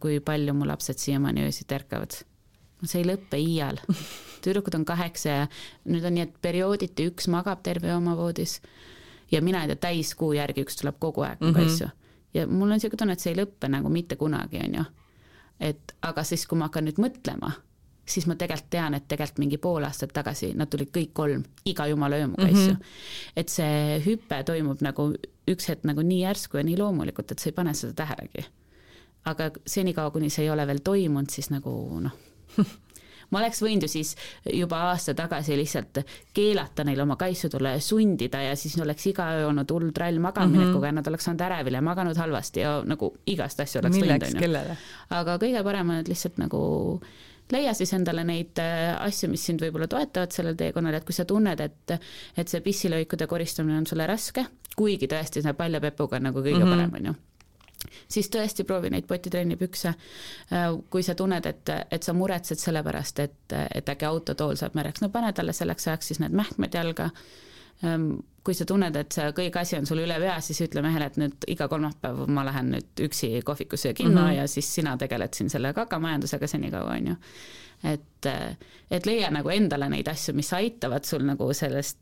kui 0.00 0.20
palju 0.20 0.54
mu 0.54 0.66
lapsed 0.66 0.98
siiamaani 0.98 1.44
öösiti 1.46 1.74
ärkavad, 1.74 2.14
see 2.84 3.02
ei 3.02 3.08
lõpe 3.08 3.40
iial. 3.42 3.80
tüdrukud 4.44 4.74
on 4.78 4.84
kaheksa 4.86 5.28
ja 5.28 5.46
nüüd 5.84 6.04
on 6.06 6.14
nii, 6.14 6.28
et 6.28 6.36
periooditi 6.42 7.08
üks 7.10 7.26
magab 7.28 7.62
terve 7.66 7.90
oma 7.94 8.14
voodis 8.16 8.60
ja 9.30 9.42
mina 9.42 9.62
ei 9.62 9.72
tea, 9.72 9.76
täiskuu 9.88 10.32
järgi 10.32 10.64
üks 10.66 10.80
tuleb 10.80 10.98
kogu 10.98 11.24
aeg 11.26 11.40
mm, 11.40 11.54
-hmm. 11.54 11.66
asju. 11.66 11.88
ja 12.34 12.46
mul 12.46 12.70
on 12.70 12.76
niisugune 12.76 12.98
tunne, 12.98 13.12
et 13.12 13.20
see 13.20 13.32
ei 13.32 13.40
lõppe 13.40 13.68
nagu 13.68 13.88
mitte 13.88 14.16
kunagi, 14.16 14.60
on 14.64 14.74
ju. 14.74 14.84
et 15.60 15.96
aga 16.02 16.24
siis, 16.24 16.46
kui 16.46 16.58
ma 16.58 16.68
hakkan 16.68 16.84
nüüd 16.88 17.00
mõtlema, 17.02 17.52
siis 18.06 18.26
ma 18.26 18.34
tegelikult 18.34 18.70
tean, 18.70 18.94
et 18.94 19.08
tegelikult 19.08 19.38
mingi 19.38 19.58
pool 19.58 19.84
aastat 19.84 20.12
tagasi 20.12 20.52
nad 20.54 20.70
tulid 20.70 20.92
kõik 20.94 21.12
kolm, 21.12 21.42
iga 21.64 21.86
jumala 21.86 22.16
öömuga 22.16 22.46
mm, 22.46 22.54
-hmm. 22.54 22.62
asju. 22.62 22.76
et 23.36 23.48
see 23.48 23.98
hüpe 24.06 24.42
toimub 24.44 24.80
nagu 24.80 25.12
üks 25.48 25.68
hetk 25.68 25.84
nagu 25.84 26.02
nii 26.02 26.22
järsku 26.22 26.56
ja 26.56 26.64
nii 26.64 26.76
loomulikult, 26.76 27.32
et 27.32 27.38
sa 27.38 27.48
ei 27.48 27.52
pane 27.52 27.74
seda 27.74 27.92
tähelegi. 27.92 28.46
aga 29.24 29.50
senikaua, 29.66 30.10
kuni 30.10 30.30
see 30.30 30.44
ei 30.44 30.50
ole 30.50 30.66
veel 30.66 30.80
toimunud, 30.84 31.30
siis 31.30 31.50
nagu 31.50 32.00
noh 32.00 32.12
ma 33.30 33.42
oleks 33.42 33.62
võinud 33.62 33.86
ju 33.86 33.92
siis 33.92 34.14
juba 34.54 34.80
aasta 34.90 35.14
tagasi 35.18 35.56
lihtsalt 35.58 36.02
keelata 36.34 36.84
neil 36.88 37.00
oma 37.04 37.16
kaissudele 37.20 37.76
sundida 37.84 38.42
ja 38.42 38.56
siis 38.56 38.76
oleks 38.80 39.06
iga 39.10 39.30
öö 39.38 39.46
olnud 39.50 39.70
hull 39.74 39.92
trall 39.94 40.18
magaminekuga 40.18 40.72
mm 40.72 40.82
-hmm. 40.82 40.86
ja 40.86 40.92
nad 40.92 41.06
oleks 41.12 41.28
olnud 41.28 41.46
ärevil 41.48 41.74
ja 41.74 41.82
maganud 41.82 42.16
halvasti 42.16 42.60
ja 42.60 42.82
nagu 42.84 43.14
igast 43.26 43.60
asju 43.60 43.80
oleks 43.80 43.96
Milleks, 43.96 44.34
võinud, 44.34 44.60
onju. 44.60 44.76
aga 45.10 45.38
kõige 45.38 45.64
parem 45.64 45.90
on, 45.90 45.96
et 45.96 46.08
lihtsalt 46.08 46.38
nagu 46.38 47.00
leia 47.52 47.74
siis 47.74 47.92
endale 47.92 48.24
neid 48.24 48.58
äh, 48.58 48.96
asju, 49.00 49.30
mis 49.30 49.44
sind 49.44 49.62
võib-olla 49.64 49.88
toetavad 49.88 50.32
sellel 50.32 50.56
teekonnal, 50.56 50.94
et 50.94 51.04
kui 51.04 51.16
sa 51.16 51.24
tunned, 51.24 51.60
et 51.60 51.96
et 52.36 52.48
see 52.48 52.60
pissilõikude 52.60 53.26
koristamine 53.26 53.78
on 53.78 53.86
sulle 53.86 54.06
raske, 54.06 54.44
kuigi 54.76 55.06
tõesti 55.06 55.42
see 55.42 55.52
paljapepuga 55.52 56.16
on 56.16 56.22
nagu 56.22 56.44
kõige 56.44 56.58
mm 56.58 56.64
-hmm. 56.64 56.76
parem, 56.76 56.94
on 56.94 57.06
ju 57.12 57.27
siis 58.08 58.30
tõesti 58.30 58.64
proovi 58.64 58.90
neid 58.90 59.06
potitrenni 59.06 59.56
pükse. 59.56 59.94
kui 60.90 61.02
sa 61.02 61.14
tunned, 61.14 61.46
et, 61.46 61.74
et 61.90 62.02
sa 62.02 62.12
muretsed 62.12 62.58
selle 62.58 62.82
pärast, 62.82 63.18
et, 63.18 63.52
et 63.74 63.88
äkki 63.88 64.04
autotool 64.08 64.56
saab 64.56 64.74
märjaks, 64.74 65.02
no 65.02 65.08
pane 65.08 65.32
talle 65.32 65.52
selleks 65.52 65.88
ajaks 65.88 66.12
siis 66.12 66.20
need 66.20 66.34
mähkmed 66.36 66.74
jalga 66.74 67.10
Ehm, 67.82 68.16
kui 68.44 68.56
sa 68.56 68.64
tunned, 68.66 68.96
et 68.96 69.14
see 69.14 69.26
kõik 69.36 69.56
asi 69.60 69.76
on 69.78 69.86
sul 69.86 70.00
üle 70.02 70.16
pea, 70.18 70.38
siis 70.42 70.58
ütle 70.64 70.82
mehele, 70.82 71.06
et 71.10 71.18
nüüd 71.20 71.44
iga 71.52 71.68
kolmapäev 71.70 72.24
ma 72.34 72.42
lähen 72.48 72.72
nüüd 72.74 73.02
üksi 73.06 73.30
kohvikusse 73.46 73.92
ja 73.92 73.94
kinno 73.94 74.22
mm 74.22 74.26
-hmm. 74.26 74.36
ja 74.40 74.46
siis 74.48 74.74
sina 74.74 74.96
tegeled 74.96 75.34
siin 75.34 75.50
selle 75.50 75.72
kakamajandusega 75.76 76.46
senikaua, 76.46 76.96
on 76.96 77.06
ju. 77.06 77.14
et, 77.84 78.26
et 78.90 79.06
leia 79.06 79.30
nagu 79.30 79.48
endale 79.48 79.88
neid 79.88 80.08
asju, 80.08 80.34
mis 80.34 80.52
aitavad 80.52 81.04
sul 81.04 81.22
nagu 81.22 81.52
sellest 81.54 81.98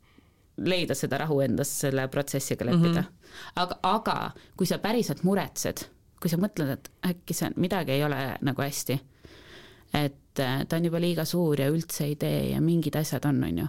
leida 0.57 0.95
seda 0.95 1.17
rahu 1.23 1.39
endas 1.45 1.71
selle 1.81 2.07
protsessiga 2.07 2.65
leppida 2.65 3.01
mm. 3.01 3.07
-hmm. 3.07 3.51
aga, 3.55 3.79
aga 3.83 4.31
kui 4.57 4.67
sa 4.67 4.77
päriselt 4.77 5.23
muretsed, 5.23 5.85
kui 6.21 6.29
sa 6.29 6.37
mõtled, 6.37 6.71
et 6.73 6.91
äkki 7.05 7.33
see 7.33 7.51
midagi 7.55 7.91
ei 7.91 8.03
ole 8.03 8.37
nagu 8.41 8.61
hästi, 8.61 8.99
et 9.93 10.23
ta 10.37 10.75
on 10.75 10.85
juba 10.85 10.99
liiga 11.01 11.25
suur 11.25 11.59
ja 11.61 11.69
üldse 11.69 12.05
ei 12.05 12.15
tee 12.15 12.49
ja 12.51 12.61
mingid 12.61 12.95
asjad 12.95 13.25
on, 13.25 13.43
on 13.43 13.57
ju 13.57 13.67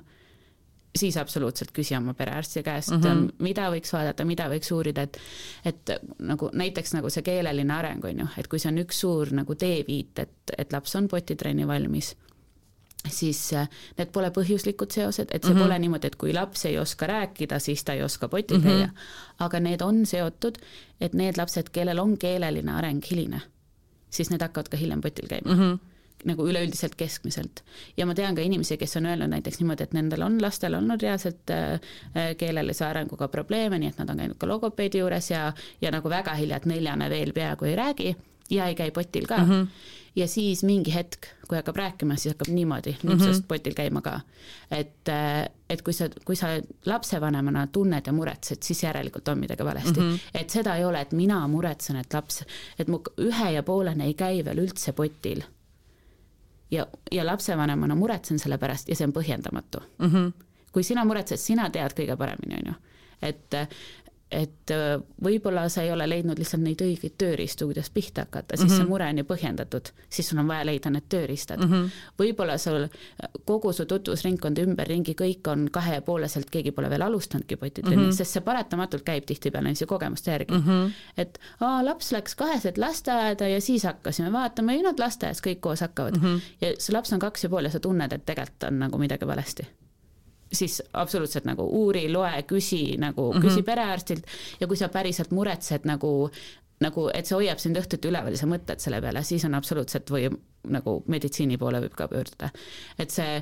siis 0.97 1.17
absoluutselt 1.17 1.71
küsi 1.75 1.97
oma 1.97 2.15
perearsti 2.15 2.63
käest 2.63 2.91
mm, 2.91 3.03
-hmm. 3.03 3.29
mida 3.39 3.69
võiks 3.71 3.93
vaadata, 3.93 4.25
mida 4.25 4.49
võiks 4.49 4.73
uurida, 4.75 5.03
et 5.03 5.19
et 5.65 5.93
nagu 6.19 6.51
näiteks 6.53 6.95
nagu 6.95 7.11
see 7.11 7.23
keeleline 7.23 7.75
areng 7.75 8.05
on 8.05 8.25
ju, 8.25 8.27
et 8.39 8.49
kui 8.49 8.59
see 8.59 8.73
on 8.73 8.81
üks 8.85 9.01
suur 9.05 9.33
nagu 9.33 9.55
teeviit, 9.55 10.19
et, 10.19 10.55
et 10.59 10.73
laps 10.73 10.97
on 10.97 11.09
potitrenni 11.09 11.67
valmis, 11.67 12.17
siis 13.07 13.53
äh, 13.53 13.69
need 13.99 14.11
pole 14.13 14.31
põhjuslikud 14.35 14.93
seosed, 14.93 15.29
et 15.31 15.45
see 15.45 15.53
mm 15.53 15.59
-hmm. 15.59 15.63
pole 15.63 15.79
niimoodi, 15.79 16.07
et 16.07 16.17
kui 16.17 16.33
laps 16.35 16.65
ei 16.65 16.79
oska 16.79 17.07
rääkida, 17.07 17.59
siis 17.59 17.85
ta 17.85 17.93
ei 17.93 18.03
oska 18.03 18.29
potil 18.29 18.63
käia 18.63 18.87
mm. 18.87 18.93
-hmm. 18.93 19.45
aga 19.45 19.61
need 19.61 19.81
on 19.81 20.07
seotud, 20.07 20.59
et 21.01 21.15
need 21.15 21.37
lapsed, 21.37 21.71
kellel 21.73 21.99
on 21.99 22.19
keeleline 22.19 22.73
areng 22.73 23.03
hiline, 23.11 23.41
siis 24.11 24.31
need 24.31 24.43
hakkavad 24.43 24.69
ka 24.69 24.77
hiljem 24.77 25.01
potil 25.01 25.29
käima 25.29 25.55
mm. 25.55 25.61
-hmm 25.61 25.79
nagu 26.25 26.47
üleüldiselt 26.49 26.95
keskmiselt. 26.95 27.63
ja 27.97 28.07
ma 28.07 28.15
tean 28.15 28.35
ka 28.35 28.43
inimesi, 28.43 28.77
kes 28.77 28.97
on 28.97 29.07
öelnud 29.07 29.31
näiteks 29.31 29.61
niimoodi, 29.61 29.83
et 29.83 29.93
nendel 29.95 30.23
on 30.23 30.43
lastel 30.43 30.75
olnud 30.75 31.03
reaalselt 31.03 31.51
äh, 31.51 31.73
äh, 32.17 32.37
keelelise 32.37 32.85
arenguga 32.85 33.29
probleeme, 33.29 33.79
nii 33.79 33.89
et 33.89 33.99
nad 33.99 34.11
on 34.11 34.17
käinud 34.17 34.39
ka 34.39 34.49
logopeedi 34.49 34.99
juures 34.99 35.31
ja, 35.31 35.53
ja 35.81 35.91
nagu 35.91 36.11
väga 36.11 36.35
hilja, 36.35 36.57
et 36.57 36.67
neljane 36.67 37.11
veel 37.11 37.33
peaaegu 37.33 37.65
ei 37.65 37.77
räägi 37.77 38.17
ja 38.51 38.67
ei 38.67 38.75
käi 38.75 38.91
potil 38.91 39.27
ka 39.27 39.39
mm. 39.39 39.51
-hmm. 39.51 39.67
Ja 40.17 40.29
siis 40.29 40.65
mingi 40.65 40.95
hetk, 40.95 41.27
kui 41.49 41.57
hakkab 41.59 41.77
rääkima, 41.77 42.17
siis 42.17 42.35
hakkab 42.35 42.53
niimoodi 42.55 42.97
nipsust 43.03 43.41
mm 43.41 43.43
-hmm. 43.43 43.49
potil 43.49 43.75
käima 43.75 44.01
ka. 44.01 44.21
et, 44.71 45.09
äh, 45.09 45.49
et 45.71 45.83
kui 45.83 45.93
sa, 45.93 46.09
kui 46.25 46.37
sa 46.37 46.47
lapsevanemana 46.87 47.67
tunned 47.67 48.07
ja 48.07 48.13
muretsed, 48.13 48.63
siis 48.63 48.83
järelikult 48.83 49.29
on 49.29 49.39
midagi 49.39 49.65
valesti 49.65 50.01
mm. 50.01 50.15
-hmm. 50.15 50.19
et 50.35 50.51
seda 50.51 50.77
ei 50.77 50.85
ole, 50.85 51.01
et 51.01 51.13
mina 51.13 51.49
muretsen, 51.49 51.97
et 51.97 52.15
laps, 52.15 52.45
et 52.79 52.89
mu 52.89 53.01
ühe 53.19 53.51
ja 53.51 53.63
poolene 53.63 54.05
ei 54.05 54.15
käi 54.15 54.45
veel 54.45 54.59
üldse 54.59 54.93
potil 54.93 55.43
ja, 56.71 56.87
ja 57.13 57.27
lapsevanemana 57.27 57.95
muretsen 57.95 58.39
selle 58.39 58.59
pärast 58.59 58.89
ja 58.89 58.97
see 58.97 59.07
on 59.07 59.13
põhjendamatu 59.13 59.81
mm. 59.99 60.07
-hmm. 60.07 60.33
kui 60.73 60.83
sina 60.83 61.05
muretsed, 61.05 61.37
sina 61.37 61.71
tead 61.71 61.93
kõige 61.93 62.17
paremini, 62.17 62.55
on 62.55 62.73
ju, 62.73 62.75
et 63.23 63.55
et 64.31 64.71
äh, 64.71 65.01
võib-olla 65.25 65.65
sa 65.73 65.83
ei 65.83 65.93
ole 65.93 66.05
leidnud 66.09 66.39
lihtsalt 66.39 66.61
neid 66.61 66.83
õigeid 66.85 67.15
tööriistu, 67.21 67.69
kuidas 67.71 67.89
pihta 67.91 68.27
hakata, 68.27 68.57
siis 68.57 68.61
mm 68.61 68.67
-hmm. 68.67 68.77
see 68.77 68.85
mhm. 68.85 68.91
mure 68.93 69.07
on 69.09 69.19
ju 69.19 69.25
põhjendatud, 69.25 69.91
siis 70.11 70.29
sul 70.29 70.39
on 70.43 70.49
vaja 70.49 70.67
leida 70.69 70.91
need 70.91 71.07
tööriistad 71.09 71.65
mm. 71.65 71.73
-hmm. 71.73 71.89
võib-olla 72.19 72.59
sul 72.59 72.89
kogu 73.45 73.73
su 73.73 73.87
tutvusringkond 73.87 74.59
ümberringi, 74.59 75.15
kõik 75.17 75.49
on 75.49 75.69
kahe 75.73 75.95
ja 75.95 76.03
pooleselt, 76.03 76.51
keegi 76.51 76.73
pole 76.73 76.91
veel 76.91 77.03
alustanudki 77.03 77.57
potitrenni 77.57 77.97
mm, 77.97 78.11
-hmm. 78.11 78.17
sest 78.17 78.33
see 78.33 78.45
paratamatult 78.45 79.03
käib 79.03 79.25
tihtipeale 79.25 79.69
niisuguse 79.69 79.89
kogemuste 79.89 80.31
järgi 80.31 80.55
mm. 80.55 80.65
-hmm. 80.67 80.93
et 81.17 81.41
aa, 81.61 81.85
laps 81.85 82.13
läks 82.13 82.35
kaheselt 82.35 82.79
lasteaeda 82.79 83.49
ja 83.49 83.61
siis 83.61 83.85
hakkasime 83.85 84.33
vaatama, 84.33 84.73
ei 84.73 84.83
nad 84.83 84.99
lasteaias 84.99 85.41
kõik 85.41 85.61
koos 85.61 85.81
hakkavad 85.81 86.17
mm. 86.17 86.23
-hmm. 86.23 86.41
ja 86.61 86.75
see 86.79 86.93
laps 86.93 87.13
on 87.13 87.19
kaks 87.19 87.45
ja 87.45 87.49
pool 87.49 87.65
ja 87.65 87.71
sa 87.71 87.81
tunned, 87.81 88.13
et 88.13 88.27
tegelikult 88.27 88.63
on 88.63 88.79
nagu 88.79 88.99
midagi 88.99 89.27
valesti 89.27 89.67
siis 90.53 90.83
absoluutselt 90.93 91.45
nagu 91.45 91.67
uuri, 91.81 92.07
loe, 92.13 92.43
küsi 92.49 92.97
nagu 92.99 93.33
mm, 93.33 93.39
-hmm. 93.39 93.45
küsi 93.45 93.63
perearstilt 93.63 94.27
ja 94.61 94.67
kui 94.67 94.77
sa 94.77 94.89
päriselt 94.89 95.31
muretsed 95.31 95.85
nagu 95.85 96.31
nagu, 96.85 97.09
et 97.15 97.27
see 97.27 97.37
hoiab 97.39 97.59
sind 97.63 97.79
õhtuti 97.79 98.11
üleval 98.11 98.35
ja 98.35 98.39
sa 98.39 98.47
mõtled 98.51 98.83
selle 98.83 99.01
peale, 99.03 99.23
siis 99.27 99.45
on 99.49 99.57
absoluutselt 99.59 100.11
või 100.15 100.29
nagu 100.69 100.95
meditsiini 101.11 101.57
poole 101.59 101.81
võib 101.83 101.95
ka 101.97 102.09
pöörduda. 102.11 102.51
et 102.99 103.11
see, 103.15 103.39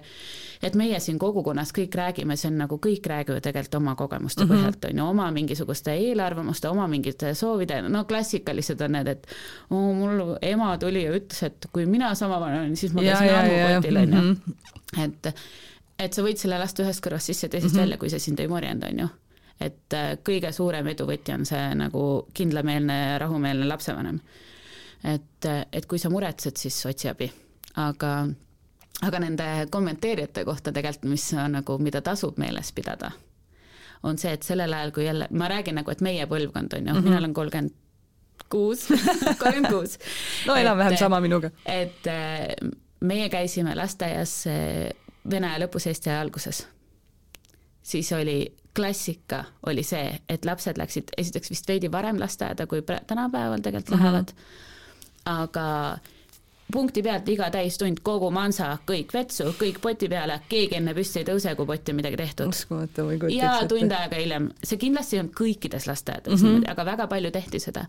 et 0.65 0.77
meie 0.79 1.01
siin 1.01 1.19
kogukonnas 1.19 1.73
kõik 1.77 1.97
räägime, 1.99 2.37
see 2.37 2.51
on 2.53 2.59
nagu 2.63 2.79
kõik 2.83 3.09
räägivad 3.09 3.45
tegelikult 3.45 3.79
oma 3.81 3.95
kogemuste 3.99 4.45
mm 4.45 4.51
-hmm. 4.51 4.57
põhjalt, 4.57 4.89
on 4.91 4.99
ju, 4.99 5.07
oma 5.07 5.31
mingisuguste 5.31 5.93
eelarvamuste, 5.93 6.69
oma 6.69 6.87
mingite 6.89 7.35
soovide, 7.35 7.83
no 7.89 8.05
klassikalised 8.05 8.81
on 8.81 8.93
need, 8.93 9.09
et 9.09 9.27
oo, 9.71 9.93
mul 9.93 10.37
ema 10.43 10.77
tuli 10.79 11.05
ja 11.05 11.13
ütles, 11.17 11.43
et 11.43 11.67
kui 11.73 11.87
mina 11.87 12.15
sama 12.15 12.41
vana 12.41 12.61
olen, 12.61 12.77
siis 12.77 12.93
ma 12.93 13.03
käisin 13.03 13.35
ammupotil, 13.35 13.97
on 13.97 14.13
ju. 14.13 14.23
Mhm. 14.23 15.03
et 15.05 15.35
et 15.99 16.17
sa 16.17 16.25
võid 16.25 16.41
selle 16.41 16.59
lasta 16.61 16.85
ühest 16.85 17.03
kõrvast 17.05 17.33
sisse, 17.33 17.49
teisest 17.49 17.75
mm 17.75 17.79
-hmm. 17.79 17.85
välja, 17.85 17.99
kui 17.99 18.11
see 18.11 18.23
sind 18.23 18.41
ei 18.41 18.49
morjenda, 18.49 18.91
on 18.93 18.99
ju. 19.05 19.09
et 19.61 19.95
äh, 19.95 20.19
kõige 20.25 20.53
suurem 20.53 20.87
eduvõti 20.87 21.33
on 21.33 21.47
see 21.47 21.75
nagu 21.75 22.27
kindlameelne, 22.35 23.19
rahumeelne 23.19 23.69
lapsevanem. 23.69 24.21
et, 25.05 25.45
äh, 25.45 25.67
et 25.73 25.87
kui 25.87 25.99
sa 25.99 26.11
muretsed, 26.11 26.57
siis 26.57 26.87
otsi 26.87 27.09
abi, 27.09 27.33
aga 27.77 28.29
aga 29.03 29.19
nende 29.19 29.67
kommenteerijate 29.71 30.45
kohta 30.45 30.73
tegelikult, 30.73 31.11
mis 31.11 31.33
on 31.33 31.53
nagu, 31.53 31.79
mida 31.79 32.01
tasub 32.01 32.39
meeles 32.39 32.73
pidada, 32.73 33.11
on 34.03 34.19
see, 34.19 34.33
et 34.33 34.43
sellel 34.43 34.73
ajal, 34.73 34.93
kui 34.93 35.05
jälle, 35.05 35.29
ma 35.31 35.49
räägin 35.49 35.75
nagu, 35.75 35.91
et 35.91 36.01
meie 36.01 36.27
põlvkond 36.27 36.73
on 36.79 36.87
ju 36.87 36.93
mm, 36.93 36.99
-hmm. 36.99 37.05
mina 37.05 37.19
olen 37.19 37.35
kolmkümmend 37.35 37.73
kuus, 38.49 38.87
kolmkümmend 39.41 39.73
kuus. 39.73 39.99
no 40.47 40.55
enam-vähem 40.55 40.97
sama 40.97 41.21
minuga. 41.21 41.51
et 41.67 42.07
äh, 42.07 42.71
meie 43.01 43.29
käisime 43.29 43.75
lasteaias 43.75 44.47
Vene 45.31 45.51
aja 45.51 45.65
lõpus, 45.65 45.87
Eesti 45.87 46.11
aja 46.11 46.21
alguses. 46.21 46.67
siis 47.83 48.13
oli 48.13 48.57
klassika 48.77 49.45
oli 49.67 49.83
see, 49.83 50.19
et 50.29 50.45
lapsed 50.45 50.79
läksid 50.79 51.15
esiteks 51.17 51.51
vist 51.51 51.69
veidi 51.69 51.91
varem 51.93 52.19
lasteaeda, 52.21 52.67
kui 52.67 52.83
tänapäeval 53.07 53.61
tegelikult 53.61 53.95
mm 53.95 54.03
-hmm. 54.03 54.05
lähevad, 54.05 54.33
aga 55.25 55.99
punkti 56.73 57.03
pealt 57.03 57.29
iga 57.31 57.49
täistund, 57.55 58.01
kogu 58.07 58.29
mansa, 58.35 58.73
kõik 58.89 59.13
vetsu, 59.15 59.51
kõik 59.59 59.79
poti 59.83 60.09
peale, 60.11 60.41
keegi 60.51 60.79
enne 60.81 60.95
püsti 60.97 61.23
ei 61.23 61.29
tõuse, 61.29 61.55
kui 61.59 61.69
potti 61.69 61.93
on 61.95 61.99
midagi 62.01 62.19
tehtud. 62.21 62.51
uskumatu, 62.51 63.05
ma 63.07 63.15
ei 63.15 63.21
kujuta 63.23 63.37
ette. 63.37 63.45
ja 63.45 63.69
tund 63.71 63.97
aega 63.99 64.21
hiljem, 64.21 64.49
see 64.63 64.81
kindlasti 64.83 65.21
on 65.23 65.31
kõikides 65.41 65.87
lasteaedades 65.87 66.43
mm, 66.43 66.49
-hmm. 66.49 66.71
aga 66.73 66.87
väga 66.91 67.07
palju 67.13 67.31
tehti 67.35 67.61
seda. 67.63 67.87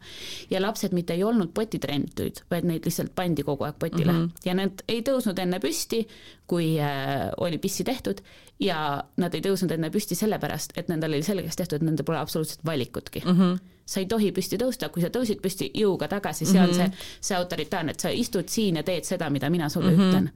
ja 0.50 0.62
lapsed 0.62 0.94
mitte 0.94 1.14
ei 1.14 1.24
olnud 1.24 1.54
potitrennitud, 1.54 2.44
vaid 2.52 2.68
neid 2.70 2.86
lihtsalt 2.86 3.16
pandi 3.16 3.44
kogu 3.44 3.66
aeg 3.66 3.80
potile 3.80 4.12
mm 4.12 4.26
-hmm. 4.26 4.46
ja 4.46 4.54
nad 4.54 4.84
ei 4.88 5.02
tõusnud 5.02 5.40
enne 5.40 5.60
püsti, 5.60 6.08
kui 6.48 6.78
äh, 6.80 7.32
oli 7.38 7.58
pissi 7.58 7.84
tehtud 7.84 8.22
ja 8.60 9.04
nad 9.18 9.34
ei 9.34 9.42
tõusnud 9.42 9.72
enne 9.74 9.90
püsti 9.90 10.16
sellepärast, 10.16 10.78
et 10.78 10.88
nendel 10.88 11.14
oli 11.14 11.24
selgeks 11.24 11.56
tehtud, 11.56 11.82
et 11.82 11.90
nendel 11.90 12.06
pole 12.06 12.18
absoluutselt 12.18 12.66
valikutki 12.66 13.24
mm. 13.26 13.40
-hmm 13.40 13.77
sa 13.88 14.02
ei 14.04 14.10
tohi 14.12 14.34
püsti 14.36 14.60
tõusta, 14.60 14.90
kui 14.92 15.04
sa 15.04 15.12
tõusid 15.14 15.40
püsti 15.44 15.70
jõuga 15.80 16.10
tagasi, 16.12 16.46
see 16.46 16.60
on 16.60 16.68
mm 16.68 16.76
-hmm. 16.76 17.00
see, 17.00 17.24
see 17.30 17.38
autoritaarne, 17.38 17.96
et 17.96 18.04
sa 18.04 18.12
istud 18.12 18.50
siin 18.52 18.76
ja 18.76 18.84
teed 18.84 19.08
seda, 19.08 19.30
mida 19.30 19.50
mina 19.50 19.70
sulle 19.70 19.92
mm 19.92 19.98
-hmm. 19.98 20.10
ütlen 20.10 20.30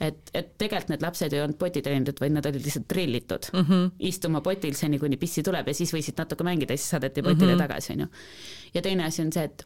et, 0.00 0.30
et 0.34 0.48
tegelikult 0.58 0.90
need 0.90 1.02
lapsed 1.02 1.32
ei 1.32 1.40
olnud 1.40 1.58
potitrennitud, 1.58 2.18
vaid 2.20 2.34
nad 2.34 2.46
olid 2.46 2.64
lihtsalt 2.64 2.88
drillitud 2.90 3.46
mm 3.52 3.60
-hmm. 3.60 3.90
istuma 3.98 4.40
potil 4.40 4.74
seni, 4.74 4.98
kuni 4.98 5.16
pissi 5.16 5.42
tuleb 5.42 5.68
ja 5.68 5.74
siis 5.74 5.94
võisid 5.94 6.18
natuke 6.18 6.44
mängida 6.44 6.72
ja 6.72 6.78
siis 6.78 6.90
saadeti 6.90 7.22
potile 7.22 7.54
mm 7.54 7.58
-hmm. 7.58 7.62
tagasi, 7.62 7.92
on 7.92 8.00
ju. 8.00 8.06
ja 8.74 8.82
teine 8.82 9.04
asi 9.04 9.22
on 9.22 9.32
see, 9.32 9.44
et 9.44 9.64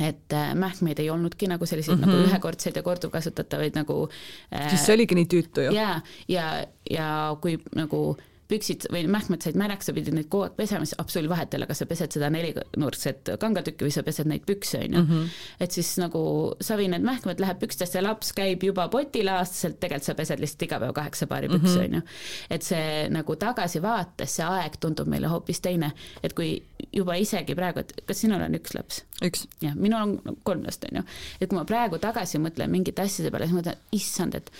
et 0.00 0.32
äh, 0.32 0.54
mähkmeid 0.54 0.98
ei 0.98 1.10
olnudki 1.10 1.46
nagu 1.46 1.66
selliseid 1.66 1.98
mm 1.98 2.04
-hmm. 2.04 2.06
nagu 2.06 2.28
ühekordseid 2.28 2.76
ja 2.76 2.82
korduvkasutatavaid 2.82 3.74
nagu 3.74 4.08
äh, 4.54 4.68
siis 4.68 4.86
see 4.86 4.94
oligi 4.94 5.14
nii 5.14 5.24
tüütu 5.24 5.60
ju. 5.60 5.72
jaa, 5.72 6.00
ja, 6.28 6.56
ja, 6.56 6.66
ja 6.90 7.36
kui 7.40 7.58
nagu 7.74 8.16
äh, 8.18 8.31
püksid 8.52 8.86
või 8.92 9.04
mähkmed 9.10 9.44
said 9.44 9.58
märjaks, 9.58 9.88
sa 9.88 9.94
pidid 9.96 10.16
neid 10.16 10.28
kogu 10.32 10.46
aeg 10.46 10.56
pesema, 10.58 10.86
siis 10.86 10.98
absoluutselt 11.00 11.32
vahet 11.32 11.54
ei 11.54 11.60
ole, 11.60 11.68
kas 11.70 11.82
sa 11.82 11.88
pesed 11.90 12.16
seda 12.16 12.30
nelinurkset 12.32 13.32
kangatükki 13.42 13.86
või 13.88 13.94
sa 13.94 14.04
pesed 14.06 14.28
neid 14.30 14.44
pükse, 14.48 14.82
on 14.86 14.98
ju. 14.98 15.02
Mhm. 15.02 15.30
et 15.60 15.72
siis 15.72 15.92
nagu 16.00 16.22
savi 16.60 16.88
need 16.92 17.04
mähkmed 17.06 17.40
läheb 17.42 17.60
pükstesse 17.62 18.02
laps 18.02 18.32
käib 18.36 18.64
juba 18.64 18.88
potile 18.92 19.36
aastaselt, 19.38 19.78
tegelikult 19.80 20.10
sa 20.10 20.16
pesed 20.18 20.42
lihtsalt 20.42 20.66
iga 20.68 20.80
päev 20.82 20.94
kaheksa 20.96 21.28
paari 21.30 21.48
pükse, 21.52 21.78
mhm. 21.78 21.84
on 21.84 21.94
ju. 21.94 22.02
et 22.50 22.66
see 22.66 23.08
nagu 23.12 23.36
tagasivaates, 23.36 24.36
see 24.38 24.46
aeg 24.46 24.78
tundub 24.82 25.10
meile 25.10 25.30
hoopis 25.32 25.62
teine, 25.64 25.92
et 26.22 26.36
kui 26.36 26.54
juba 26.92 27.16
isegi 27.20 27.56
praegu, 27.58 27.82
et 27.82 28.04
kas 28.06 28.24
sinul 28.24 28.42
on 28.44 28.58
üks 28.58 28.76
laps? 28.76 29.02
üks. 29.22 29.46
jah, 29.62 29.74
minul 29.78 30.02
on 30.02 30.38
kolm 30.46 30.64
last, 30.66 30.84
on 30.90 31.00
ju. 31.00 31.04
et 31.40 31.48
kui 31.48 31.58
ma 31.58 31.66
praegu 31.68 32.00
tagasi 32.02 32.40
mõtlen 32.42 32.72
mingite 32.72 33.04
asjade 33.04 33.30
peale, 33.32 33.48
siis 33.48 33.56
ma 33.56 33.62
mõtlen, 33.62 33.84
issand, 33.98 34.38
et 34.38 34.50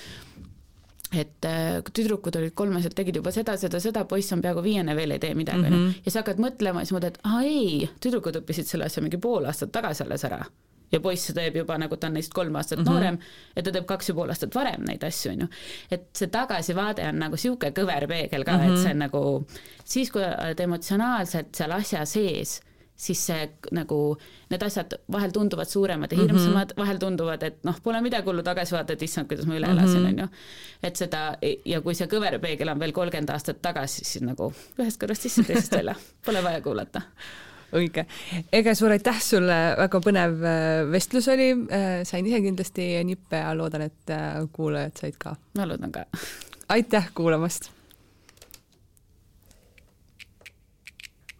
et 1.12 1.44
äh, 1.44 1.78
tüdrukud 1.93 2.36
olid 2.40 2.55
kolmesed, 2.56 2.94
tegid 2.97 3.18
juba 3.20 3.32
seda, 3.34 3.56
seda, 3.60 3.80
seda, 3.82 4.05
poiss 4.09 4.32
on 4.32 4.43
peaaegu 4.44 4.64
viiene, 4.64 4.97
veel 4.97 5.16
ei 5.16 5.22
tee 5.22 5.34
midagi. 5.39 5.68
Mhm. 5.68 6.02
ja 6.05 6.12
sa 6.12 6.22
hakkad 6.22 6.43
mõtlema 6.43 6.82
ja 6.82 6.89
siis 6.89 6.97
mõtled, 6.97 7.20
aa 7.28 7.43
ei, 7.47 7.89
tüdrukud 8.02 8.40
õppisid 8.43 8.70
selle 8.70 8.89
asja 8.89 9.05
mingi 9.05 9.20
pool 9.20 9.48
aastat 9.48 9.72
tagasi 9.74 10.06
alles 10.06 10.24
ära. 10.28 10.44
ja 10.93 11.01
poiss 11.01 11.32
teeb 11.32 11.55
juba 11.56 11.78
nagu 11.80 11.97
ta 11.97 12.10
on 12.10 12.18
neist 12.18 12.34
kolm 12.36 12.56
aastat 12.56 12.78
mm 12.78 12.84
-hmm. 12.84 12.90
noorem 12.90 13.18
ja 13.56 13.62
ta 13.62 13.72
teeb 13.72 13.86
kaks 13.86 14.09
ja 14.09 14.14
pool 14.14 14.28
aastat 14.28 14.55
varem 14.55 14.84
neid 14.84 15.05
asju, 15.05 15.32
onju. 15.32 15.47
et 15.90 16.09
see 16.12 16.28
tagasivaade 16.28 17.09
on 17.09 17.18
nagu 17.18 17.36
sihuke 17.36 17.70
kõverpeegel 17.70 18.44
ka 18.44 18.52
mm, 18.52 18.59
-hmm. 18.59 18.64
et 18.64 18.72
mhm. 18.72 18.82
see 18.82 18.90
on 18.90 18.98
nagu 18.98 19.47
siis, 19.84 20.10
kui 20.10 20.22
oled 20.22 20.60
emotsionaalselt 20.60 21.55
seal 21.55 21.72
asja 21.72 22.05
sees 22.05 22.60
siis 22.97 23.27
see 23.27 23.47
nagu, 23.74 23.98
need 24.51 24.62
asjad 24.62 24.94
vahel 25.12 25.32
tunduvad 25.35 25.69
suuremad 25.69 26.12
ja 26.12 26.19
hirmsamad 26.19 26.69
mm, 26.69 26.73
-hmm. 26.73 26.82
vahel 26.82 26.98
tunduvad, 26.98 27.43
et 27.43 27.64
noh, 27.64 27.81
pole 27.82 28.01
midagi 28.01 28.27
hullu, 28.27 28.43
tagasi 28.43 28.74
vaatad, 28.74 29.02
issand, 29.02 29.28
kuidas 29.28 29.47
ma 29.47 29.56
üle 29.56 29.70
elasin 29.70 30.01
mm, 30.01 30.06
on 30.06 30.12
-hmm. 30.12 30.20
ju. 30.20 30.28
et 30.82 30.97
seda 30.97 31.23
ja 31.64 31.81
kui 31.81 31.94
see 31.94 32.06
kõverpeegel 32.06 32.70
on 32.73 32.78
veel 32.78 32.93
kolmkümmend 32.93 33.31
aastat 33.31 33.62
tagasi, 33.62 34.05
siis 34.05 34.23
nagu 34.23 34.52
ühest 34.78 35.02
kõrvast 35.02 35.23
sisse, 35.28 35.43
teisest 35.43 35.73
välja, 35.73 35.94
pole 36.27 36.43
vaja 36.43 36.60
kuulata 36.60 37.02
õige. 37.73 38.06
Ege, 38.52 38.74
suur 38.74 38.93
aitäh 38.93 39.20
sulle, 39.24 39.59
väga 39.78 40.01
põnev 40.05 40.43
äh, 40.44 40.85
vestlus 40.93 41.28
oli, 41.32 41.51
äh, 41.73 42.02
sain 42.09 42.27
ise 42.27 42.40
kindlasti 42.44 42.89
nippe 43.09 43.40
ja 43.40 43.52
loodan, 43.56 43.89
et 43.89 44.10
äh, 44.10 44.43
kuulajad 44.52 45.05
said 45.05 45.19
ka. 45.19 45.36
ma 45.59 45.69
loodan 45.69 45.93
ka. 45.93 46.05
aitäh 46.69 47.09
kuulamast 47.14 47.70